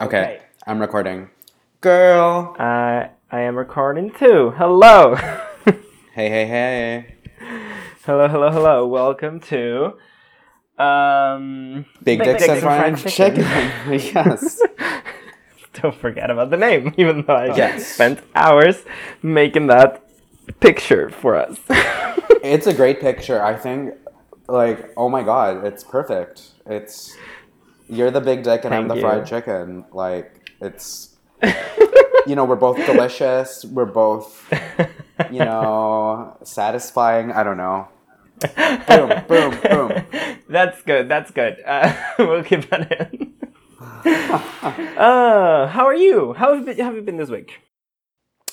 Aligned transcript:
Okay, 0.00 0.40
I'm 0.66 0.78
recording. 0.78 1.30
Girl. 1.80 2.54
Uh, 2.58 3.08
I 3.32 3.40
am 3.40 3.56
recording 3.56 4.10
too. 4.12 4.52
Hello. 4.56 5.16
Hey, 6.12 6.30
hey, 6.30 6.46
hey. 6.46 7.14
hello, 8.06 8.26
hello, 8.26 8.50
hello. 8.50 8.86
Welcome 8.86 9.38
to 9.52 9.98
um 10.78 11.84
Big 12.02 12.22
Dicks 12.24 12.48
and 12.48 12.60
Fried 12.62 12.96
Chicken. 12.96 13.42
yes. 13.92 14.62
Don't 15.74 15.94
forget 15.94 16.30
about 16.30 16.48
the 16.48 16.56
name, 16.56 16.94
even 16.96 17.24
though 17.26 17.34
I 17.34 17.54
Yes. 17.54 17.86
spent 17.86 18.20
hours 18.34 18.82
making 19.22 19.66
that 19.66 20.06
picture 20.60 21.10
for 21.10 21.36
us. 21.36 21.58
It's 22.42 22.66
a 22.66 22.72
great 22.72 22.98
picture. 22.98 23.42
I 23.44 23.54
think, 23.54 23.92
like, 24.48 24.94
oh 24.96 25.10
my 25.10 25.22
god, 25.22 25.66
it's 25.66 25.84
perfect. 25.84 26.52
It's 26.64 27.14
you're 27.88 28.10
the 28.10 28.20
big 28.20 28.42
dick 28.42 28.64
and 28.64 28.74
I'm 28.74 28.88
the 28.88 28.96
you. 28.96 29.00
fried 29.00 29.26
chicken. 29.26 29.84
Like, 29.92 30.50
it's 30.60 31.16
you 32.26 32.34
know, 32.34 32.44
we're 32.44 32.56
both 32.56 32.76
delicious. 32.76 33.64
We're 33.64 33.84
both, 33.86 34.52
you 35.30 35.40
know, 35.40 36.36
satisfying. 36.42 37.32
I 37.32 37.42
don't 37.42 37.56
know. 37.56 37.88
Boom, 38.86 39.24
boom, 39.28 39.58
boom. 39.62 40.04
That's 40.48 40.82
good. 40.82 41.08
That's 41.08 41.30
good. 41.30 41.62
Uh, 41.64 41.94
we'll 42.18 42.44
keep 42.44 42.68
that 42.70 42.92
in. 42.92 43.34
uh, 44.96 45.66
how 45.68 45.86
are 45.86 45.94
you? 45.94 46.34
How 46.34 46.54
have 46.54 46.60
you 46.60 46.66
been, 46.66 46.78
how 46.78 46.84
have 46.84 46.96
you 46.96 47.02
been 47.02 47.16
this 47.16 47.30
week? 47.30 47.60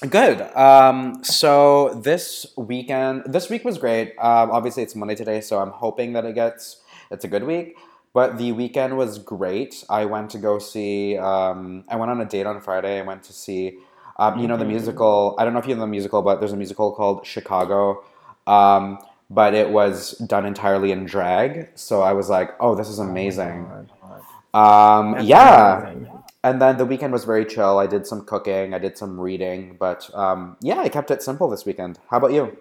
Good. 0.09 0.41
Um, 0.55 1.23
so 1.23 1.99
this 2.03 2.45
weekend, 2.57 3.23
this 3.25 3.49
week 3.49 3.63
was 3.63 3.77
great. 3.77 4.09
Um, 4.17 4.51
obviously, 4.51 4.83
it's 4.83 4.95
Monday 4.95 5.15
today, 5.15 5.41
so 5.41 5.59
I'm 5.59 5.71
hoping 5.71 6.13
that 6.13 6.25
it 6.25 6.35
gets. 6.35 6.81
It's 7.11 7.25
a 7.25 7.27
good 7.27 7.43
week. 7.43 7.77
But 8.13 8.37
the 8.37 8.51
weekend 8.51 8.95
was 8.97 9.17
great. 9.17 9.83
I 9.89 10.05
went 10.05 10.29
to 10.31 10.37
go 10.37 10.59
see. 10.59 11.17
Um, 11.17 11.83
I 11.89 11.95
went 11.95 12.11
on 12.11 12.21
a 12.21 12.25
date 12.25 12.45
on 12.45 12.61
Friday. 12.61 12.99
I 12.99 13.01
went 13.01 13.23
to 13.23 13.33
see. 13.33 13.79
Um, 14.17 14.39
you 14.39 14.47
know 14.47 14.57
the 14.57 14.65
musical. 14.65 15.35
I 15.39 15.43
don't 15.43 15.53
know 15.53 15.59
if 15.59 15.67
you 15.67 15.73
know 15.73 15.81
the 15.81 15.87
musical, 15.87 16.21
but 16.21 16.39
there's 16.39 16.51
a 16.53 16.57
musical 16.57 16.91
called 16.93 17.25
Chicago. 17.25 18.03
Um, 18.45 18.99
but 19.29 19.55
it 19.55 19.71
was 19.71 20.11
done 20.19 20.45
entirely 20.45 20.91
in 20.91 21.05
drag. 21.05 21.69
So 21.75 22.03
I 22.03 22.13
was 22.13 22.29
like, 22.29 22.51
"Oh, 22.59 22.75
this 22.75 22.87
is 22.87 22.99
amazing." 22.99 23.67
Um, 24.53 25.19
yeah. 25.21 25.81
amazing. 25.81 26.23
And 26.43 26.61
then 26.61 26.77
the 26.77 26.85
weekend 26.85 27.13
was 27.13 27.23
very 27.23 27.45
chill. 27.45 27.79
I 27.79 27.87
did 27.87 28.05
some 28.05 28.25
cooking, 28.25 28.73
I 28.73 28.77
did 28.79 28.97
some 28.97 29.17
reading, 29.19 29.77
but 29.79 30.13
um, 30.13 30.57
yeah, 30.61 30.79
I 30.79 30.89
kept 30.89 31.09
it 31.09 31.23
simple 31.23 31.49
this 31.49 31.65
weekend. 31.65 31.99
How 32.09 32.17
about 32.17 32.33
you? 32.33 32.57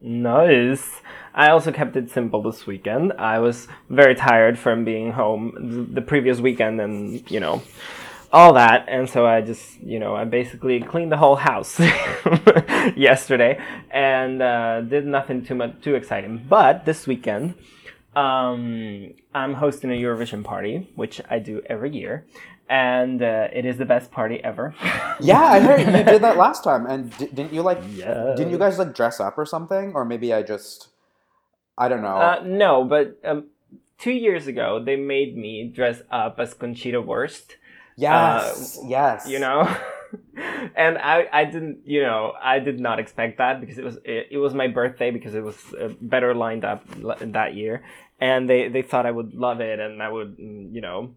Nice. 0.00 1.02
I 1.34 1.50
also 1.50 1.72
kept 1.72 1.94
it 1.96 2.10
simple 2.10 2.42
this 2.42 2.66
weekend. 2.66 3.12
I 3.12 3.38
was 3.38 3.68
very 3.88 4.14
tired 4.14 4.58
from 4.58 4.84
being 4.84 5.12
home 5.12 5.88
the 5.92 6.00
previous 6.00 6.40
weekend 6.40 6.80
and, 6.80 7.30
you 7.30 7.38
know, 7.38 7.62
all 8.32 8.54
that. 8.54 8.86
And 8.88 9.08
so 9.08 9.26
I 9.26 9.42
just, 9.42 9.80
you 9.80 9.98
know, 9.98 10.16
I 10.16 10.24
basically 10.24 10.80
cleaned 10.80 11.12
the 11.12 11.18
whole 11.18 11.36
house 11.36 11.78
yesterday 12.96 13.60
and 13.90 14.40
uh, 14.40 14.80
did 14.80 15.06
nothing 15.06 15.44
too 15.44 15.54
much 15.54 15.80
too 15.82 15.94
exciting. 15.94 16.46
But 16.48 16.86
this 16.86 17.06
weekend, 17.06 17.54
um, 18.16 19.12
I'm 19.34 19.54
hosting 19.54 19.90
a 19.90 19.94
Eurovision 19.94 20.42
party, 20.42 20.90
which 20.96 21.20
I 21.30 21.38
do 21.38 21.62
every 21.66 21.94
year. 21.94 22.26
And 22.70 23.20
uh, 23.20 23.48
it 23.52 23.66
is 23.66 23.78
the 23.78 23.84
best 23.84 24.10
party 24.12 24.42
ever. 24.44 24.74
Yeah, 25.22 25.42
I 25.42 25.60
heard 25.60 25.80
you 25.80 26.02
did 26.02 26.22
that 26.22 26.38
last 26.38 26.64
time, 26.64 26.86
and 26.86 27.14
d- 27.18 27.26
didn't 27.26 27.52
you 27.52 27.60
like? 27.60 27.76
Yeah. 27.92 28.32
Didn't 28.34 28.52
you 28.52 28.56
guys 28.56 28.78
like 28.78 28.94
dress 28.94 29.20
up 29.20 29.36
or 29.36 29.44
something? 29.44 29.92
Or 29.92 30.06
maybe 30.06 30.32
I 30.32 30.42
just, 30.42 30.88
I 31.76 31.88
don't 31.90 32.00
know. 32.00 32.16
Uh, 32.16 32.40
no, 32.42 32.84
but 32.84 33.18
um, 33.22 33.48
two 33.98 34.12
years 34.12 34.46
ago 34.46 34.82
they 34.82 34.96
made 34.96 35.36
me 35.36 35.68
dress 35.68 36.00
up 36.10 36.40
as 36.40 36.54
Conchita 36.54 37.02
Wurst. 37.02 37.56
yes, 37.98 38.78
yes. 38.86 39.28
You 39.28 39.40
know, 39.40 39.68
and 40.74 40.96
I 40.96 41.28
I 41.30 41.44
didn't 41.44 41.80
you 41.84 42.00
know 42.02 42.32
I 42.40 42.60
did 42.60 42.80
not 42.80 42.98
expect 42.98 43.36
that 43.38 43.60
because 43.60 43.76
it 43.76 43.84
was 43.84 43.96
it, 44.04 44.28
it 44.30 44.38
was 44.38 44.54
my 44.54 44.68
birthday 44.68 45.10
because 45.10 45.34
it 45.34 45.42
was 45.44 45.58
uh, 45.74 45.90
better 46.00 46.34
lined 46.34 46.64
up 46.64 46.82
that 47.20 47.54
year, 47.54 47.84
and 48.20 48.48
they 48.48 48.68
they 48.68 48.80
thought 48.82 49.04
I 49.04 49.10
would 49.10 49.34
love 49.34 49.60
it 49.60 49.78
and 49.80 50.02
I 50.02 50.08
would 50.08 50.38
mm, 50.38 50.72
you 50.72 50.80
know 50.80 51.12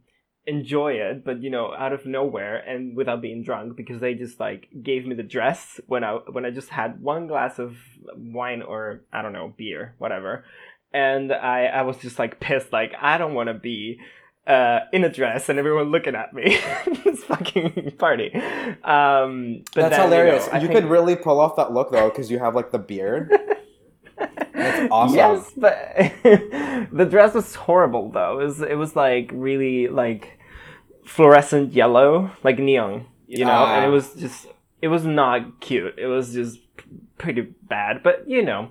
enjoy 0.46 0.92
it 0.94 1.24
but 1.24 1.42
you 1.42 1.50
know 1.50 1.74
out 1.74 1.94
of 1.94 2.06
nowhere 2.06 2.58
and 2.58 2.98
without 2.98 3.22
being 3.22 3.44
drunk 3.44 3.78
because 3.78 4.02
they 4.02 4.14
just 4.14 4.40
like 4.42 4.68
gave 4.84 5.06
me 5.06 5.16
the 5.16 5.24
dress 5.24 5.80
when 5.88 6.04
i 6.04 6.14
when 6.31 6.44
i 6.46 6.50
just 6.52 6.68
had 6.70 7.02
one 7.02 7.28
glass 7.28 7.59
of 7.59 7.78
wine 8.18 8.62
or 8.62 9.02
i 9.14 9.22
don't 9.22 9.32
know 9.32 9.53
beer 9.58 9.96
whatever 10.00 10.44
and 10.94 11.32
i 11.32 11.66
i 11.68 11.82
was 11.82 11.96
just 11.98 12.20
like 12.20 12.42
pissed 12.42 12.74
like 12.74 12.92
i 13.02 13.18
don't 13.18 13.34
want 13.34 13.48
to 13.48 13.53
be 13.53 13.98
uh, 14.46 14.82
in 14.92 15.06
a 15.06 15.09
dress 15.09 15.48
and 15.48 15.58
everyone 15.58 15.90
looking 15.90 16.16
at 16.16 16.34
me 16.34 16.59
this 17.06 17.24
fucking 17.24 17.94
party 17.98 18.30
um 18.84 19.64
but 19.74 19.84
That's 19.84 19.96
then, 19.96 20.02
hilarious. 20.02 20.46
you, 20.48 20.52
know, 20.52 20.59
you 20.59 20.68
think- 20.68 20.80
could 20.82 20.90
really 20.90 21.16
pull 21.16 21.40
off 21.40 21.56
that 21.56 21.72
look 21.72 21.92
though, 21.94 22.09
because 22.09 22.30
you 22.30 22.40
have 22.40 22.53
like 22.53 22.72
the 22.72 22.80
beard. 22.80 23.32
Awesome. 24.94 25.18
Yes, 25.18 25.52
but 25.58 25.80
the 27.00 27.08
dress 27.09 27.34
was 27.34 27.56
horrible 27.56 28.12
though. 28.12 28.40
It 28.40 28.46
was 28.46 28.62
it 28.62 28.76
was 28.78 28.96
like 28.96 29.31
really 29.34 29.88
like 29.88 30.38
fluorescent 31.06 31.74
yellow, 31.74 32.31
like 32.44 32.59
neon, 32.59 33.08
you 33.28 33.46
know, 33.46 33.66
and 33.66 33.86
it 33.86 33.88
Ah. 33.88 33.92
was 33.92 34.14
just 34.14 34.48
it 34.82 34.90
was 34.90 35.03
not 35.06 35.59
cute. 35.62 35.96
It 35.98 36.08
was 36.08 36.34
just 36.34 36.59
pretty 37.18 37.42
bad, 37.64 38.03
but 38.03 38.30
you 38.30 38.44
know, 38.44 38.70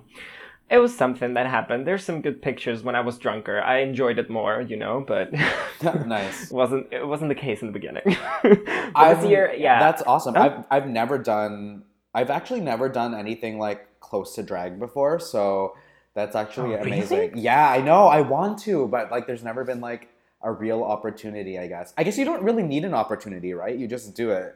it 0.69 0.77
was 0.77 0.95
something 0.95 1.33
that 1.33 1.45
happened. 1.47 1.85
There's 1.85 2.05
some 2.05 2.21
good 2.21 2.41
pictures 2.41 2.83
when 2.83 2.95
I 2.95 3.01
was 3.01 3.17
drunker. 3.17 3.61
I 3.61 3.79
enjoyed 3.79 4.17
it 4.17 4.29
more, 4.29 4.61
you 4.61 4.77
know, 4.77 5.03
but 5.05 5.33
nice. 6.05 6.51
it 6.51 6.53
wasn't 6.61 6.87
it 6.93 7.05
wasn't 7.05 7.29
the 7.29 7.35
case 7.47 7.61
in 7.61 7.67
the 7.67 7.73
beginning. 7.73 8.03
this 8.43 9.25
year, 9.25 9.53
yeah, 9.57 9.79
That's 9.79 10.01
awesome. 10.03 10.35
Oh. 10.37 10.41
I've 10.41 10.65
I've 10.71 10.87
never 10.87 11.17
done. 11.17 11.83
I've 12.15 12.29
actually 12.29 12.61
never 12.61 12.87
done 12.89 13.13
anything 13.13 13.57
like 13.59 13.99
close 13.99 14.35
to 14.35 14.43
drag 14.43 14.79
before, 14.79 15.19
so 15.19 15.73
that's 16.15 16.35
actually 16.35 16.75
Oh, 16.75 16.81
amazing. 16.81 17.17
really? 17.31 17.41
Yeah, 17.41 17.69
I 17.69 17.81
know. 17.81 18.07
I 18.07 18.21
want 18.21 18.59
to, 18.59 18.87
but 18.87 19.11
like, 19.11 19.27
there's 19.27 19.43
never 19.43 19.63
been 19.63 19.81
like 19.81 20.09
a 20.41 20.51
real 20.51 20.83
opportunity. 20.83 21.57
I 21.59 21.67
guess. 21.67 21.93
I 21.97 22.03
guess 22.03 22.17
you 22.17 22.25
don't 22.25 22.43
really 22.43 22.63
need 22.63 22.85
an 22.85 22.93
opportunity, 22.93 23.53
right? 23.53 23.75
You 23.77 23.87
just 23.87 24.15
do 24.15 24.31
it. 24.31 24.55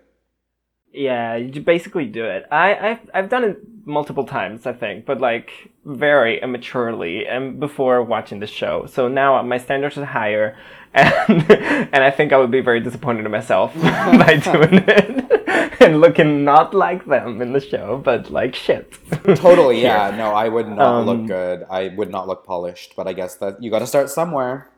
Yeah, 0.93 1.35
you 1.35 1.61
basically 1.61 2.05
do 2.05 2.23
it. 2.25 2.45
I, 2.51 2.75
I've 2.91 3.09
I've 3.13 3.29
done 3.29 3.43
it 3.43 3.57
multiple 3.85 4.23
times, 4.25 4.65
I 4.65 4.73
think, 4.73 5.05
but 5.05 5.19
like 5.19 5.51
very 5.85 6.41
immaturely 6.41 7.27
and 7.27 7.59
before 7.59 8.01
watching 8.03 8.39
the 8.39 8.47
show. 8.47 8.85
So 8.87 9.07
now 9.07 9.41
my 9.43 9.57
standards 9.57 9.97
are 9.97 10.05
higher, 10.05 10.57
and 10.93 11.51
and 11.51 12.03
I 12.03 12.09
think 12.11 12.31
I 12.33 12.37
would 12.37 12.51
be 12.51 12.61
very 12.61 12.79
disappointed 12.79 13.25
in 13.25 13.31
myself 13.31 13.75
by 13.81 14.37
doing 14.43 14.83
it 14.87 15.36
and 15.79 16.01
looking 16.01 16.43
not 16.43 16.73
like 16.73 17.05
them 17.05 17.41
in 17.41 17.53
the 17.53 17.59
show, 17.59 18.01
but 18.03 18.29
like 18.31 18.55
shit. 18.55 18.93
Totally. 19.35 19.81
Yeah. 19.81 20.11
No, 20.15 20.31
I 20.31 20.49
would 20.49 20.67
not 20.67 21.01
Um, 21.01 21.05
look 21.05 21.27
good. 21.27 21.65
I 21.69 21.89
would 21.89 22.09
not 22.11 22.27
look 22.27 22.45
polished. 22.45 22.95
But 22.95 23.07
I 23.07 23.13
guess 23.13 23.35
that 23.35 23.61
you 23.61 23.71
got 23.71 23.79
to 23.79 23.87
start 23.87 24.09
somewhere. 24.09 24.69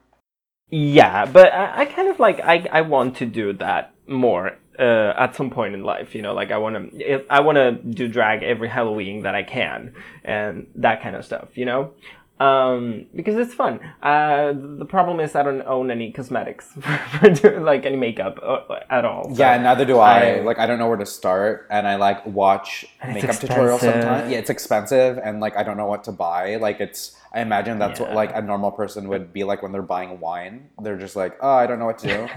Yeah, 0.72 1.26
but 1.26 1.52
I, 1.54 1.82
I 1.82 1.86
kind 1.86 2.10
of 2.10 2.20
like 2.20 2.40
I 2.42 2.68
I 2.72 2.82
want 2.82 3.18
to 3.18 3.26
do 3.26 3.54
that 3.54 3.94
more 4.08 4.58
uh, 4.78 5.14
at 5.18 5.36
some 5.36 5.50
point 5.50 5.74
in 5.74 5.84
life. 5.84 6.14
You 6.14 6.22
know, 6.22 6.34
like 6.34 6.52
I 6.52 6.58
want 6.58 6.76
to 6.94 7.26
I 7.30 7.40
want 7.42 7.56
to 7.58 7.72
do 7.72 8.08
drag 8.08 8.44
every 8.44 8.70
Halloween 8.70 9.24
that 9.24 9.34
I 9.36 9.44
can 9.44 9.94
and 10.24 10.68
that 10.76 11.02
kind 11.02 11.16
of 11.16 11.26
stuff. 11.26 11.58
You 11.58 11.66
know, 11.66 11.94
um, 12.40 13.06
because 13.14 13.36
it's 13.36 13.54
fun. 13.54 13.80
Uh, 14.02 14.54
the 14.54 14.86
problem 14.86 15.20
is 15.20 15.36
I 15.36 15.44
don't 15.44 15.62
own 15.64 15.92
any 15.92 16.12
cosmetics 16.12 16.68
for 17.20 17.30
doing 17.30 17.64
like 17.64 17.86
any 17.86 17.98
makeup 17.98 18.40
uh, 18.42 18.80
at 18.90 19.04
all. 19.06 19.34
so 19.36 19.42
yeah, 19.44 19.58
neither 19.58 19.86
do 19.86 20.00
I. 20.00 20.38
I- 20.38 20.40
Like, 20.40 20.58
I 20.60 20.66
don't 20.66 20.80
know 20.80 20.88
where 20.88 20.98
to 20.98 21.06
start, 21.06 21.68
and 21.70 21.88
I 21.88 21.96
like 21.98 22.26
watch 22.26 22.86
And 23.02 23.18
it's 23.18 23.24
makeup 23.28 23.42
tutorials 23.42 23.80
sometimes. 23.82 24.32
Yeah, 24.32 24.40
it's 24.40 24.50
expensive, 24.50 25.20
and 25.22 25.40
like 25.40 25.58
I 25.58 25.64
don't 25.64 25.78
know 25.78 25.88
what 25.88 26.04
to 26.06 26.12
buy. 26.12 26.56
Like, 26.56 26.80
it's. 26.80 27.16
I 27.34 27.42
imagine 27.42 27.78
that's 27.78 28.00
what 28.00 28.14
like 28.16 28.32
a 28.36 28.42
normal 28.42 28.72
person 28.72 29.08
would 29.10 29.32
be 29.34 29.44
like 29.44 29.62
when 29.62 29.72
they're 29.72 29.84
buying 29.84 30.20
wine. 30.20 30.70
They're 30.82 30.98
just 30.98 31.16
like, 31.16 31.38
oh, 31.42 31.54
I 31.54 31.68
don't 31.68 31.78
know 31.78 31.86
what 31.86 32.00
to 32.00 32.08
do. 32.08 32.28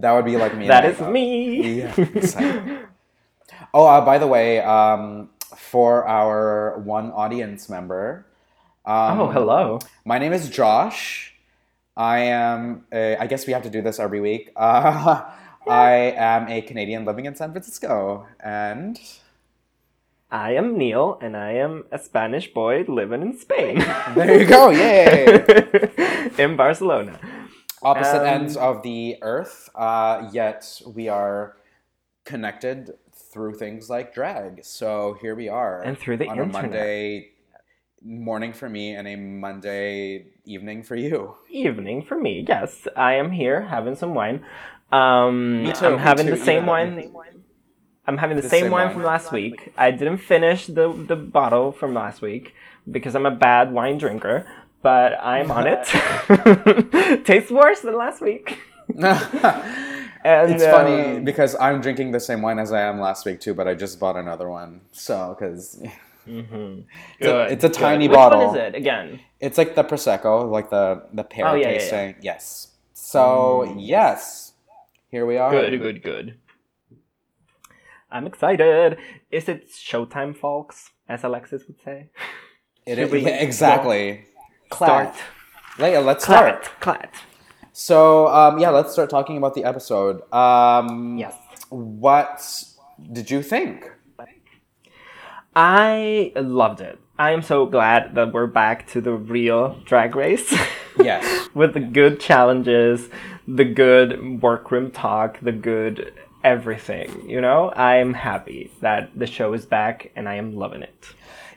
that 0.00 0.12
would 0.12 0.24
be 0.26 0.36
like 0.36 0.54
me. 0.56 0.66
that 0.68 0.84
is 0.84 0.98
makeup. 0.98 1.12
me. 1.12 1.78
Yeah, 1.80 1.94
exactly. 2.00 2.78
Oh, 3.72 3.86
uh, 3.86 4.04
by 4.04 4.18
the 4.18 4.26
way, 4.26 4.60
um, 4.60 5.30
for 5.56 6.06
our 6.06 6.78
one 6.80 7.12
audience 7.12 7.68
member. 7.70 8.26
Um, 8.84 9.20
oh, 9.20 9.30
hello. 9.30 9.78
my 10.04 10.18
name 10.18 10.32
is 10.32 10.50
Josh. 10.50 11.34
I 11.96 12.18
am. 12.20 12.84
A, 12.92 13.16
I 13.16 13.26
guess 13.28 13.46
we 13.46 13.52
have 13.52 13.62
to 13.62 13.70
do 13.70 13.80
this 13.80 14.00
every 14.00 14.20
week. 14.20 14.50
Uh, 14.56 15.22
I 15.68 16.14
am 16.16 16.48
a 16.48 16.62
Canadian 16.62 17.04
living 17.04 17.26
in 17.26 17.36
San 17.36 17.52
Francisco, 17.52 18.26
and 18.40 18.98
I 20.32 20.54
am 20.54 20.76
Neil, 20.76 21.16
and 21.22 21.36
I 21.36 21.52
am 21.52 21.84
a 21.92 21.98
Spanish 21.98 22.52
boy 22.52 22.84
living 22.88 23.22
in 23.22 23.38
Spain. 23.38 23.78
there 24.16 24.40
you 24.40 24.46
go. 24.46 24.70
Yay! 24.70 25.44
in 26.38 26.56
Barcelona. 26.56 27.20
Opposite 27.84 28.22
Um, 28.22 28.26
ends 28.26 28.56
of 28.56 28.82
the 28.82 29.18
earth, 29.22 29.68
uh, 29.76 30.28
yet 30.32 30.80
we 30.86 31.08
are 31.08 31.56
connected 32.24 32.94
through 33.12 33.54
things 33.54 33.88
like 33.88 34.12
drag. 34.12 34.64
So 34.64 35.16
here 35.20 35.34
we 35.36 35.48
are, 35.48 35.82
And 35.82 35.96
through 35.96 36.16
the 36.16 36.28
on 36.28 36.38
a 36.38 36.42
internet. 36.42 36.62
Monday 36.70 37.32
morning 38.04 38.52
for 38.52 38.68
me 38.68 38.94
and 38.94 39.06
a 39.06 39.16
Monday 39.16 40.26
evening 40.44 40.82
for 40.82 40.96
you. 40.96 41.34
Evening 41.50 42.02
for 42.02 42.18
me. 42.18 42.44
Yes, 42.48 42.86
I 42.96 43.14
am 43.14 43.30
here 43.30 43.62
having 43.62 43.94
some 43.94 44.14
wine. 44.14 44.44
Um, 44.90 45.62
Me 45.62 45.72
too, 45.72 45.86
I'm 45.86 45.98
having 45.98 46.26
too, 46.26 46.36
the 46.36 46.44
same 46.44 46.64
yeah. 46.64 46.70
wine. 46.70 47.12
I'm 48.06 48.18
having 48.18 48.36
the, 48.36 48.42
The 48.42 48.48
same, 48.48 48.64
same 48.64 48.70
wine 48.72 48.86
wine. 48.86 48.94
from 48.94 49.04
last 49.04 49.32
week. 49.32 49.72
I 49.76 49.90
didn't 49.90 50.18
finish 50.18 50.66
the 50.66 50.92
the 50.92 51.16
bottle 51.16 51.72
from 51.72 51.94
last 51.94 52.20
week 52.20 52.54
because 52.90 53.14
I'm 53.14 53.26
a 53.26 53.30
bad 53.30 53.72
wine 53.72 53.98
drinker, 53.98 54.46
but 54.82 55.12
I'm 55.22 55.50
on 55.50 55.66
it. 55.66 57.24
Tastes 57.24 57.50
worse 57.50 57.80
than 57.80 57.96
last 57.96 58.20
week. 58.20 58.58
And, 60.24 60.52
it's 60.52 60.62
funny 60.62 61.16
um, 61.16 61.24
because 61.24 61.56
I'm 61.56 61.80
drinking 61.80 62.12
the 62.12 62.20
same 62.20 62.42
wine 62.42 62.60
as 62.60 62.70
I 62.70 62.82
am 62.82 63.00
last 63.00 63.26
week 63.26 63.40
too, 63.40 63.54
but 63.54 63.66
I 63.66 63.74
just 63.74 63.98
bought 63.98 64.14
another 64.14 64.48
one. 64.48 64.82
So 64.92 65.36
because 65.36 65.82
Good, 66.26 66.86
it's 67.52 67.64
a 67.64 67.68
good. 67.68 67.74
tiny 67.74 68.08
Which 68.08 68.14
bottle. 68.14 68.46
one 68.48 68.56
is 68.56 68.62
it 68.62 68.74
again? 68.74 69.20
it's 69.40 69.58
like 69.58 69.74
the 69.74 69.84
prosecco, 69.84 70.48
like 70.50 70.70
the 70.70 71.02
the 71.12 71.24
pear 71.24 71.46
Oh, 71.48 71.54
yeah, 71.54 71.68
yeah, 71.68 71.72
yeah. 71.72 71.78
tasting. 71.78 72.14
Yes. 72.22 72.68
So 72.94 73.74
yes, 73.76 74.52
here 75.10 75.26
we 75.26 75.36
are. 75.36 75.50
Good, 75.50 75.80
good, 75.80 76.02
good. 76.02 76.38
I'm 78.10 78.26
excited. 78.26 78.98
Is 79.30 79.48
it 79.48 79.68
showtime, 79.70 80.36
folks? 80.36 80.90
As 81.08 81.24
Alexis 81.24 81.66
would 81.66 81.80
say. 81.82 82.10
It 82.86 82.98
is, 82.98 83.12
yeah, 83.22 83.28
exactly. 83.42 84.24
Start. 84.72 85.14
Like, 85.78 85.94
let's 86.04 86.24
start. 86.24 86.64
Clat. 86.80 86.80
Clat. 86.80 87.14
So 87.72 88.28
um, 88.28 88.58
yeah, 88.58 88.70
let's 88.70 88.92
start 88.92 89.08
talking 89.10 89.36
about 89.38 89.54
the 89.54 89.64
episode. 89.64 90.20
Um, 90.32 91.18
Yes. 91.18 91.34
What 91.70 92.64
did 93.12 93.30
you 93.30 93.42
think? 93.42 93.90
I 95.54 96.32
loved 96.36 96.80
it. 96.80 96.98
I 97.18 97.32
am 97.32 97.42
so 97.42 97.66
glad 97.66 98.14
that 98.14 98.32
we're 98.32 98.46
back 98.46 98.86
to 98.92 99.00
the 99.00 99.12
real 99.12 99.78
drag 99.84 100.16
race. 100.16 100.52
Yes. 101.02 101.48
With 101.54 101.72
the 101.72 101.80
good 101.80 102.20
challenges, 102.20 103.08
the 103.48 103.64
good 103.64 104.42
workroom 104.42 104.90
talk, 104.90 105.40
the 105.40 105.50
good 105.50 106.12
everything. 106.44 107.28
You 107.28 107.40
know, 107.40 107.72
I'm 107.74 108.12
happy 108.12 108.70
that 108.82 109.18
the 109.18 109.26
show 109.26 109.54
is 109.54 109.64
back 109.64 110.12
and 110.16 110.28
I 110.28 110.34
am 110.34 110.54
loving 110.54 110.82
it. 110.82 111.06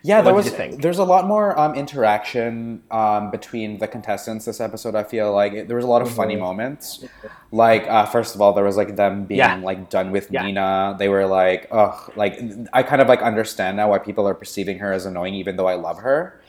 Yeah, 0.07 0.21
there 0.21 0.33
was. 0.33 0.45
did 0.45 0.51
you 0.51 0.57
think? 0.57 0.81
There's 0.83 0.99
a 0.99 1.03
lot 1.03 1.25
more 1.25 1.57
um, 1.59 1.73
interaction 1.73 2.83
um, 2.91 3.31
between 3.31 3.79
the 3.79 3.87
contestants 3.87 4.45
this 4.45 4.59
episode. 4.61 4.93
I 4.95 5.03
feel 5.03 5.33
like 5.33 5.53
It- 5.53 5.67
there 5.67 5.75
was 5.77 5.85
a 5.85 5.87
lot 5.95 6.01
of 6.03 6.09
funny 6.21 6.35
moments. 6.35 7.03
Like 7.51 7.83
uh, 7.87 8.05
first 8.05 8.35
of 8.35 8.41
all, 8.41 8.53
there 8.53 8.63
was 8.63 8.77
like 8.77 8.95
them 8.95 9.25
being 9.25 9.39
Yeah. 9.39 9.55
like 9.71 9.89
done 9.89 10.11
with 10.11 10.29
Yeah. 10.29 10.43
Nina. 10.45 10.95
They 10.99 11.09
were 11.09 11.25
like, 11.25 11.67
ugh, 11.71 12.11
like 12.15 12.33
I 12.71 12.83
kind 12.83 13.01
of 13.01 13.07
like 13.07 13.21
understand 13.21 13.77
now 13.77 13.89
why 13.89 13.99
people 13.99 14.27
are 14.27 14.35
perceiving 14.35 14.77
her 14.79 14.91
as 14.93 15.05
annoying, 15.05 15.33
even 15.35 15.55
though 15.57 15.67
I 15.67 15.75
love 15.75 15.97
her. 15.99 16.39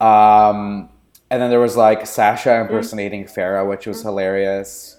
Um, 0.00 0.88
and 1.30 1.40
then 1.40 1.50
there 1.50 1.60
was 1.60 1.76
like 1.76 2.06
Sasha 2.06 2.60
impersonating 2.62 3.24
Farrah, 3.26 3.68
which 3.68 3.86
was 3.86 4.02
hilarious. 4.02 4.96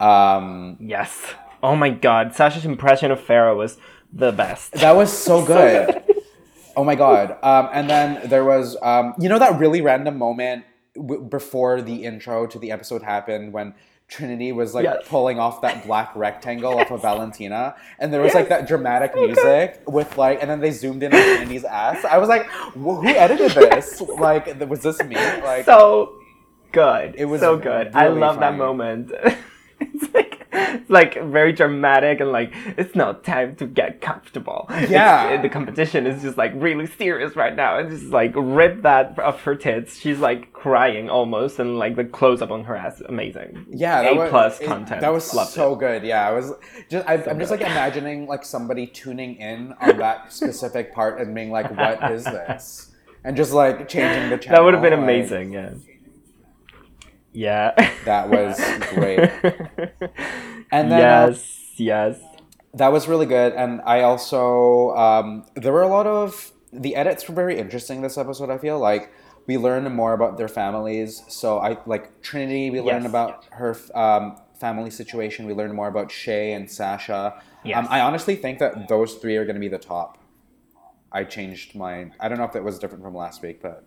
Um, 0.00 0.76
Yes. 0.80 1.34
Oh 1.62 1.74
my 1.74 1.90
god, 1.90 2.34
Sasha's 2.36 2.64
impression 2.64 3.10
of 3.10 3.18
Farrah 3.20 3.56
was 3.56 3.78
the 4.12 4.30
best. 4.30 4.72
That 4.72 4.94
was 4.94 5.10
so 5.12 5.44
good. 5.54 6.02
Oh 6.78 6.84
my 6.84 6.94
god. 6.94 7.36
Um, 7.42 7.68
and 7.72 7.90
then 7.90 8.28
there 8.28 8.44
was, 8.44 8.76
um, 8.82 9.14
you 9.18 9.28
know, 9.28 9.38
that 9.38 9.58
really 9.58 9.80
random 9.80 10.16
moment 10.16 10.64
w- 10.94 11.22
before 11.22 11.82
the 11.82 12.04
intro 12.04 12.46
to 12.46 12.58
the 12.58 12.70
episode 12.70 13.02
happened 13.02 13.52
when 13.52 13.74
Trinity 14.06 14.52
was 14.52 14.74
like 14.74 14.84
Yes. 14.84 15.02
pulling 15.06 15.38
off 15.38 15.60
that 15.62 15.84
black 15.86 16.14
rectangle 16.16 16.78
off 16.78 16.90
of 16.90 17.02
Valentina, 17.02 17.74
and 17.98 18.10
there 18.12 18.22
was 18.22 18.32
like 18.32 18.48
that 18.48 18.66
dramatic 18.66 19.14
music 19.14 19.82
with 19.86 20.16
like, 20.16 20.40
and 20.40 20.48
then 20.50 20.60
they 20.60 20.70
zoomed 20.70 21.02
in 21.02 21.12
on 21.12 21.20
Trinity's 21.20 21.64
ass. 21.64 22.02
I 22.06 22.16
was 22.16 22.28
like, 22.30 22.46
"Wh- 22.72 23.02
who 23.02 23.08
edited 23.08 23.50
this? 23.60 24.00
Like, 24.00 24.46
was 24.70 24.80
this 24.82 25.02
me? 25.04 25.16
Like, 25.16 25.66
so 25.66 26.14
good. 26.72 27.16
It 27.18 27.26
was 27.26 27.40
so 27.42 27.58
good. 27.58 27.90
I 27.94 28.04
really 28.04 28.20
love 28.20 28.40
that 28.40 28.56
moment. 28.56 29.10
it's 29.80 30.14
like 30.14 30.37
it's 30.52 30.88
like 30.98 31.14
very 31.24 31.52
dramatic 31.52 32.20
and 32.20 32.32
like 32.32 32.52
it's 32.76 32.94
not 32.94 33.24
time 33.24 33.56
to 33.56 33.66
get 33.66 34.00
comfortable. 34.00 34.66
Yeah. 34.88 35.40
the 35.40 35.48
competition 35.48 36.06
is 36.06 36.22
just 36.22 36.38
like 36.38 36.52
really 36.54 36.86
serious 36.86 37.36
right 37.36 37.54
now. 37.54 37.78
And 37.78 37.90
just 37.90 38.06
like 38.06 38.32
rip 38.34 38.82
that 38.82 39.18
off 39.18 39.42
her 39.42 39.54
tits. 39.54 39.98
She's 39.98 40.18
like 40.18 40.52
crying 40.52 41.08
almost, 41.10 41.58
and 41.58 41.78
like 41.78 41.96
the 41.96 42.04
close 42.04 42.42
up 42.42 42.50
on 42.50 42.64
her 42.64 42.76
ass, 42.76 43.00
amazing. 43.08 43.66
Yeah, 43.70 44.02
that 44.02 44.12
A 44.12 44.16
was, 44.16 44.30
plus 44.30 44.60
it- 44.60 44.66
content. 44.66 45.00
That 45.00 45.12
was 45.12 45.32
Loved 45.34 45.50
so 45.50 45.74
it. 45.74 45.78
good. 45.80 46.02
Yeah, 46.04 46.28
I 46.28 46.32
was 46.32 46.52
just 46.90 47.06
I, 47.08 47.14
I'm 47.14 47.38
just 47.38 47.50
like 47.50 47.60
imagining 47.60 48.26
like 48.26 48.44
somebody 48.44 48.86
tuning 48.86 49.36
in 49.36 49.74
on 49.80 49.98
that 49.98 50.32
specific 50.38 50.94
part 50.94 51.20
and 51.20 51.34
being 51.34 51.50
like, 51.50 51.70
"What 51.76 52.10
is 52.12 52.24
this?" 52.24 52.92
and 53.24 53.36
just 53.36 53.52
like 53.52 53.88
changing 53.88 54.30
the 54.30 54.38
channel. 54.38 54.58
That 54.60 54.64
would 54.64 54.74
have 54.74 54.82
been 54.82 54.92
like, 54.92 55.02
amazing. 55.02 55.52
Yeah. 55.52 55.70
Yeah. 57.38 57.72
that 58.04 58.28
was 58.30 58.54
great. 58.94 59.30
And 60.70 60.90
then 60.92 61.00
uh, 61.00 61.26
yes. 61.28 61.72
Yes. 61.76 62.20
that 62.74 62.92
was 62.92 63.08
really 63.08 63.26
good. 63.26 63.52
And 63.54 63.80
I 63.86 64.02
also 64.02 64.90
um, 64.96 65.46
there 65.54 65.72
were 65.72 65.82
a 65.82 65.88
lot 65.88 66.06
of 66.06 66.52
the 66.72 66.94
edits 66.96 67.26
were 67.28 67.34
very 67.34 67.58
interesting 67.58 68.02
this 68.02 68.18
episode. 68.18 68.50
I 68.50 68.58
feel 68.58 68.78
like 68.78 69.10
we 69.46 69.56
learned 69.56 69.88
more 69.94 70.12
about 70.12 70.36
their 70.36 70.48
families. 70.48 71.22
So 71.28 71.58
I 71.58 71.78
like 71.86 72.20
Trinity. 72.20 72.68
We 72.70 72.80
learned 72.80 73.04
Yes. 73.04 73.10
about 73.14 73.44
her 73.52 73.74
um, 73.94 74.36
family 74.60 74.90
situation. 74.90 75.46
We 75.46 75.54
learned 75.54 75.72
more 75.74 75.88
about 75.88 76.10
Shea 76.10 76.52
and 76.52 76.70
Sasha. 76.70 77.40
Yes. 77.64 77.78
Um, 77.78 77.86
I 77.88 78.00
honestly 78.02 78.36
think 78.36 78.58
that 78.58 78.88
those 78.88 79.14
three 79.14 79.36
are 79.36 79.44
going 79.46 79.56
to 79.56 79.60
be 79.68 79.68
the 79.68 79.78
top. 79.78 80.18
I 81.10 81.24
changed 81.24 81.74
my. 81.74 82.10
I 82.20 82.28
don't 82.28 82.36
know 82.36 82.44
if 82.44 82.52
that 82.52 82.62
was 82.64 82.78
different 82.78 83.02
from 83.02 83.14
last 83.14 83.40
week, 83.40 83.62
but 83.62 83.86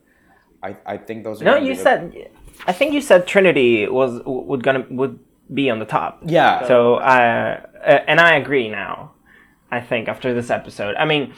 I, 0.64 0.76
I 0.94 0.98
think 0.98 1.24
those 1.24 1.42
are. 1.44 1.46
No, 1.46 1.56
you 1.58 1.74
be 1.74 1.78
the- 1.78 1.84
said. 1.84 2.32
I 2.66 2.74
think 2.74 2.94
you 2.94 3.02
said 3.02 3.28
Trinity 3.28 3.88
was 3.88 4.22
would 4.26 4.64
gonna 4.64 4.86
would 4.90 5.20
be 5.54 5.70
on 5.70 5.80
the 5.80 5.86
top. 5.86 6.22
Yeah. 6.26 6.68
So 6.68 6.96
uh, 6.96 7.62
uh, 7.84 8.00
and 8.08 8.20
I 8.20 8.36
agree 8.36 8.70
now. 8.70 9.14
I 9.72 9.80
think 9.80 10.08
after 10.08 10.34
this 10.34 10.50
episode, 10.50 10.96
I 10.96 11.06
mean, 11.06 11.34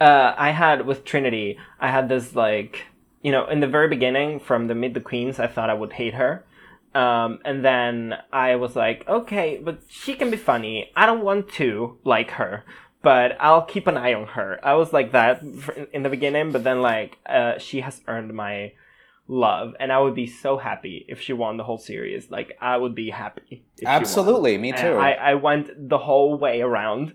uh, 0.00 0.34
I 0.36 0.50
had 0.50 0.86
with 0.86 1.04
Trinity, 1.04 1.58
I 1.80 1.88
had 1.88 2.08
this 2.08 2.34
like 2.34 2.84
you 3.22 3.32
know 3.32 3.46
in 3.46 3.60
the 3.60 3.66
very 3.66 3.88
beginning 3.88 4.40
from 4.40 4.66
the 4.66 4.74
Meet 4.74 4.94
the 4.94 5.00
Queens, 5.00 5.38
I 5.38 5.46
thought 5.46 5.70
I 5.70 5.74
would 5.74 5.92
hate 5.94 6.14
her. 6.14 6.44
Um, 6.94 7.38
and 7.44 7.64
then 7.64 8.16
I 8.32 8.56
was 8.56 8.76
like, 8.76 9.08
okay, 9.08 9.58
but 9.62 9.80
she 9.88 10.14
can 10.14 10.30
be 10.30 10.36
funny. 10.36 10.90
I 10.94 11.06
don't 11.06 11.24
want 11.24 11.48
to 11.54 11.96
like 12.04 12.32
her, 12.32 12.64
but 13.00 13.36
I'll 13.40 13.62
keep 13.62 13.86
an 13.86 13.96
eye 13.96 14.12
on 14.12 14.26
her. 14.28 14.60
I 14.62 14.74
was 14.74 14.92
like 14.92 15.12
that 15.12 15.42
in 15.92 16.02
the 16.02 16.10
beginning, 16.10 16.52
but 16.52 16.64
then 16.64 16.82
like 16.82 17.16
uh, 17.24 17.58
she 17.58 17.80
has 17.80 18.02
earned 18.06 18.34
my 18.34 18.72
love, 19.32 19.74
and 19.80 19.90
I 19.90 19.98
would 19.98 20.14
be 20.14 20.26
so 20.26 20.58
happy 20.58 21.06
if 21.08 21.20
she 21.20 21.32
won 21.32 21.56
the 21.56 21.64
whole 21.64 21.78
series. 21.78 22.30
Like 22.30 22.56
I 22.60 22.76
would 22.76 22.94
be 22.94 23.10
happy. 23.10 23.64
Absolutely, 23.84 24.58
me 24.58 24.72
too. 24.72 24.96
I, 24.96 25.12
I 25.12 25.34
went 25.34 25.88
the 25.88 25.98
whole 25.98 26.38
way 26.38 26.60
around 26.60 27.14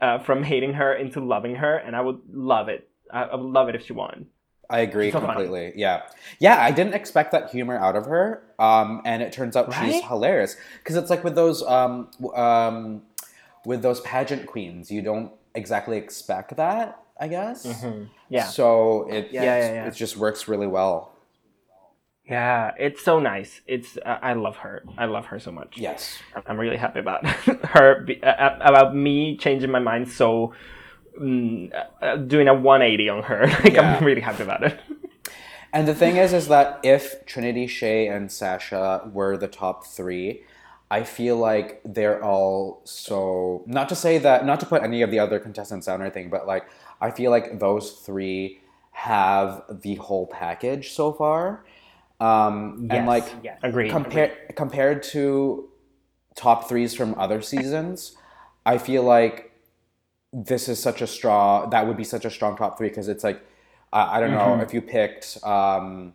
uh, 0.00 0.18
from 0.18 0.42
hating 0.42 0.72
her 0.74 0.94
into 0.94 1.20
loving 1.20 1.56
her, 1.56 1.76
and 1.76 1.94
I 1.94 2.00
would 2.00 2.20
love 2.32 2.68
it. 2.68 2.88
I, 3.12 3.24
I 3.24 3.34
would 3.36 3.50
love 3.50 3.68
it 3.68 3.74
if 3.74 3.84
she 3.84 3.92
won. 3.92 4.26
I 4.70 4.80
agree 4.80 5.10
so 5.10 5.20
funny. 5.20 5.32
completely. 5.32 5.72
Yeah, 5.76 6.02
yeah. 6.38 6.60
I 6.60 6.70
didn't 6.70 6.94
expect 6.94 7.32
that 7.32 7.50
humor 7.50 7.76
out 7.76 7.96
of 7.96 8.06
her, 8.06 8.42
um, 8.58 9.02
and 9.04 9.22
it 9.22 9.32
turns 9.32 9.54
out 9.56 9.72
she's 9.74 10.02
hilarious. 10.04 10.56
Because 10.78 10.96
it's 10.96 11.10
like 11.10 11.24
with 11.24 11.34
those, 11.34 11.62
um, 11.62 12.10
um, 12.34 13.02
with 13.64 13.82
those 13.82 14.00
pageant 14.00 14.46
queens, 14.46 14.90
you 14.90 15.02
don't 15.02 15.32
exactly 15.54 15.96
expect 15.98 16.56
that. 16.56 17.02
I 17.20 17.26
guess. 17.26 17.66
Yeah. 18.28 18.44
So 18.44 19.08
it 19.10 19.28
Yeah, 19.32 19.42
yeah, 19.42 19.72
yeah. 19.72 19.86
it 19.86 19.94
just 19.94 20.16
works 20.16 20.46
really 20.46 20.68
well. 20.68 21.12
Yeah, 22.28 22.72
it's 22.78 23.02
so 23.02 23.20
nice. 23.20 23.62
It's 23.66 23.96
uh, 24.04 24.18
I 24.20 24.34
love 24.34 24.56
her. 24.58 24.84
I 24.98 25.06
love 25.06 25.26
her 25.26 25.40
so 25.40 25.50
much. 25.50 25.78
Yes. 25.78 26.18
I'm 26.46 26.58
really 26.58 26.76
happy 26.76 27.00
about 27.00 27.26
her 27.74 28.02
be- 28.04 28.22
uh, 28.22 28.56
about 28.60 28.94
me 28.94 29.36
changing 29.38 29.70
my 29.70 29.78
mind 29.78 30.10
so 30.10 30.52
mm, 31.18 31.72
uh, 32.02 32.16
doing 32.16 32.48
a 32.48 32.54
180 32.54 33.08
on 33.08 33.22
her. 33.24 33.46
like 33.64 33.72
Yeah. 33.74 33.96
I'm 33.96 34.04
really 34.04 34.20
happy 34.20 34.42
about 34.42 34.62
it. 34.62 34.78
And 35.70 35.86
the 35.86 35.94
thing 35.94 36.16
is, 36.16 36.32
is 36.32 36.48
that 36.48 36.80
if 36.82 37.26
Trinity, 37.26 37.66
Shea, 37.66 38.06
and 38.08 38.32
Sasha 38.32 39.02
were 39.12 39.36
the 39.36 39.48
top 39.48 39.84
three, 39.86 40.42
I 40.90 41.02
feel 41.02 41.36
like 41.36 41.82
they're 41.84 42.24
all 42.24 42.80
so. 42.84 43.64
Not 43.66 43.90
to 43.90 43.94
say 43.94 44.16
that, 44.16 44.46
not 44.46 44.60
to 44.60 44.66
put 44.66 44.82
any 44.82 45.02
of 45.02 45.10
the 45.10 45.18
other 45.18 45.38
contestants 45.38 45.84
down 45.84 46.00
or 46.00 46.04
anything, 46.04 46.30
but 46.30 46.46
like 46.46 46.64
I 47.02 47.10
feel 47.10 47.30
like 47.30 47.58
those 47.58 47.92
three 47.92 48.60
have 48.92 49.62
the 49.70 49.96
whole 49.96 50.26
package 50.26 50.92
so 50.92 51.12
far. 51.12 51.64
Um, 52.20 52.88
and 52.90 53.06
like 53.06 53.26
yeah, 53.42 53.56
agreed. 53.62 53.90
compare 53.90 54.36
compared 54.54 55.02
to 55.04 55.68
top 56.34 56.68
threes 56.68 56.94
from 56.94 57.14
other 57.18 57.40
seasons, 57.42 58.16
I 58.66 58.78
feel 58.78 59.02
like 59.02 59.52
this 60.32 60.68
is 60.68 60.78
such 60.78 61.00
a 61.00 61.06
straw 61.06 61.66
That 61.68 61.86
would 61.86 61.96
be 61.96 62.04
such 62.04 62.24
a 62.24 62.30
strong 62.30 62.56
top 62.56 62.76
three 62.76 62.88
because 62.88 63.08
it's 63.08 63.24
like 63.24 63.40
uh, 63.92 64.08
I 64.10 64.20
don't 64.20 64.32
know 64.32 64.60
if 64.60 64.74
you 64.74 64.82
picked 64.82 65.38
um, 65.44 66.12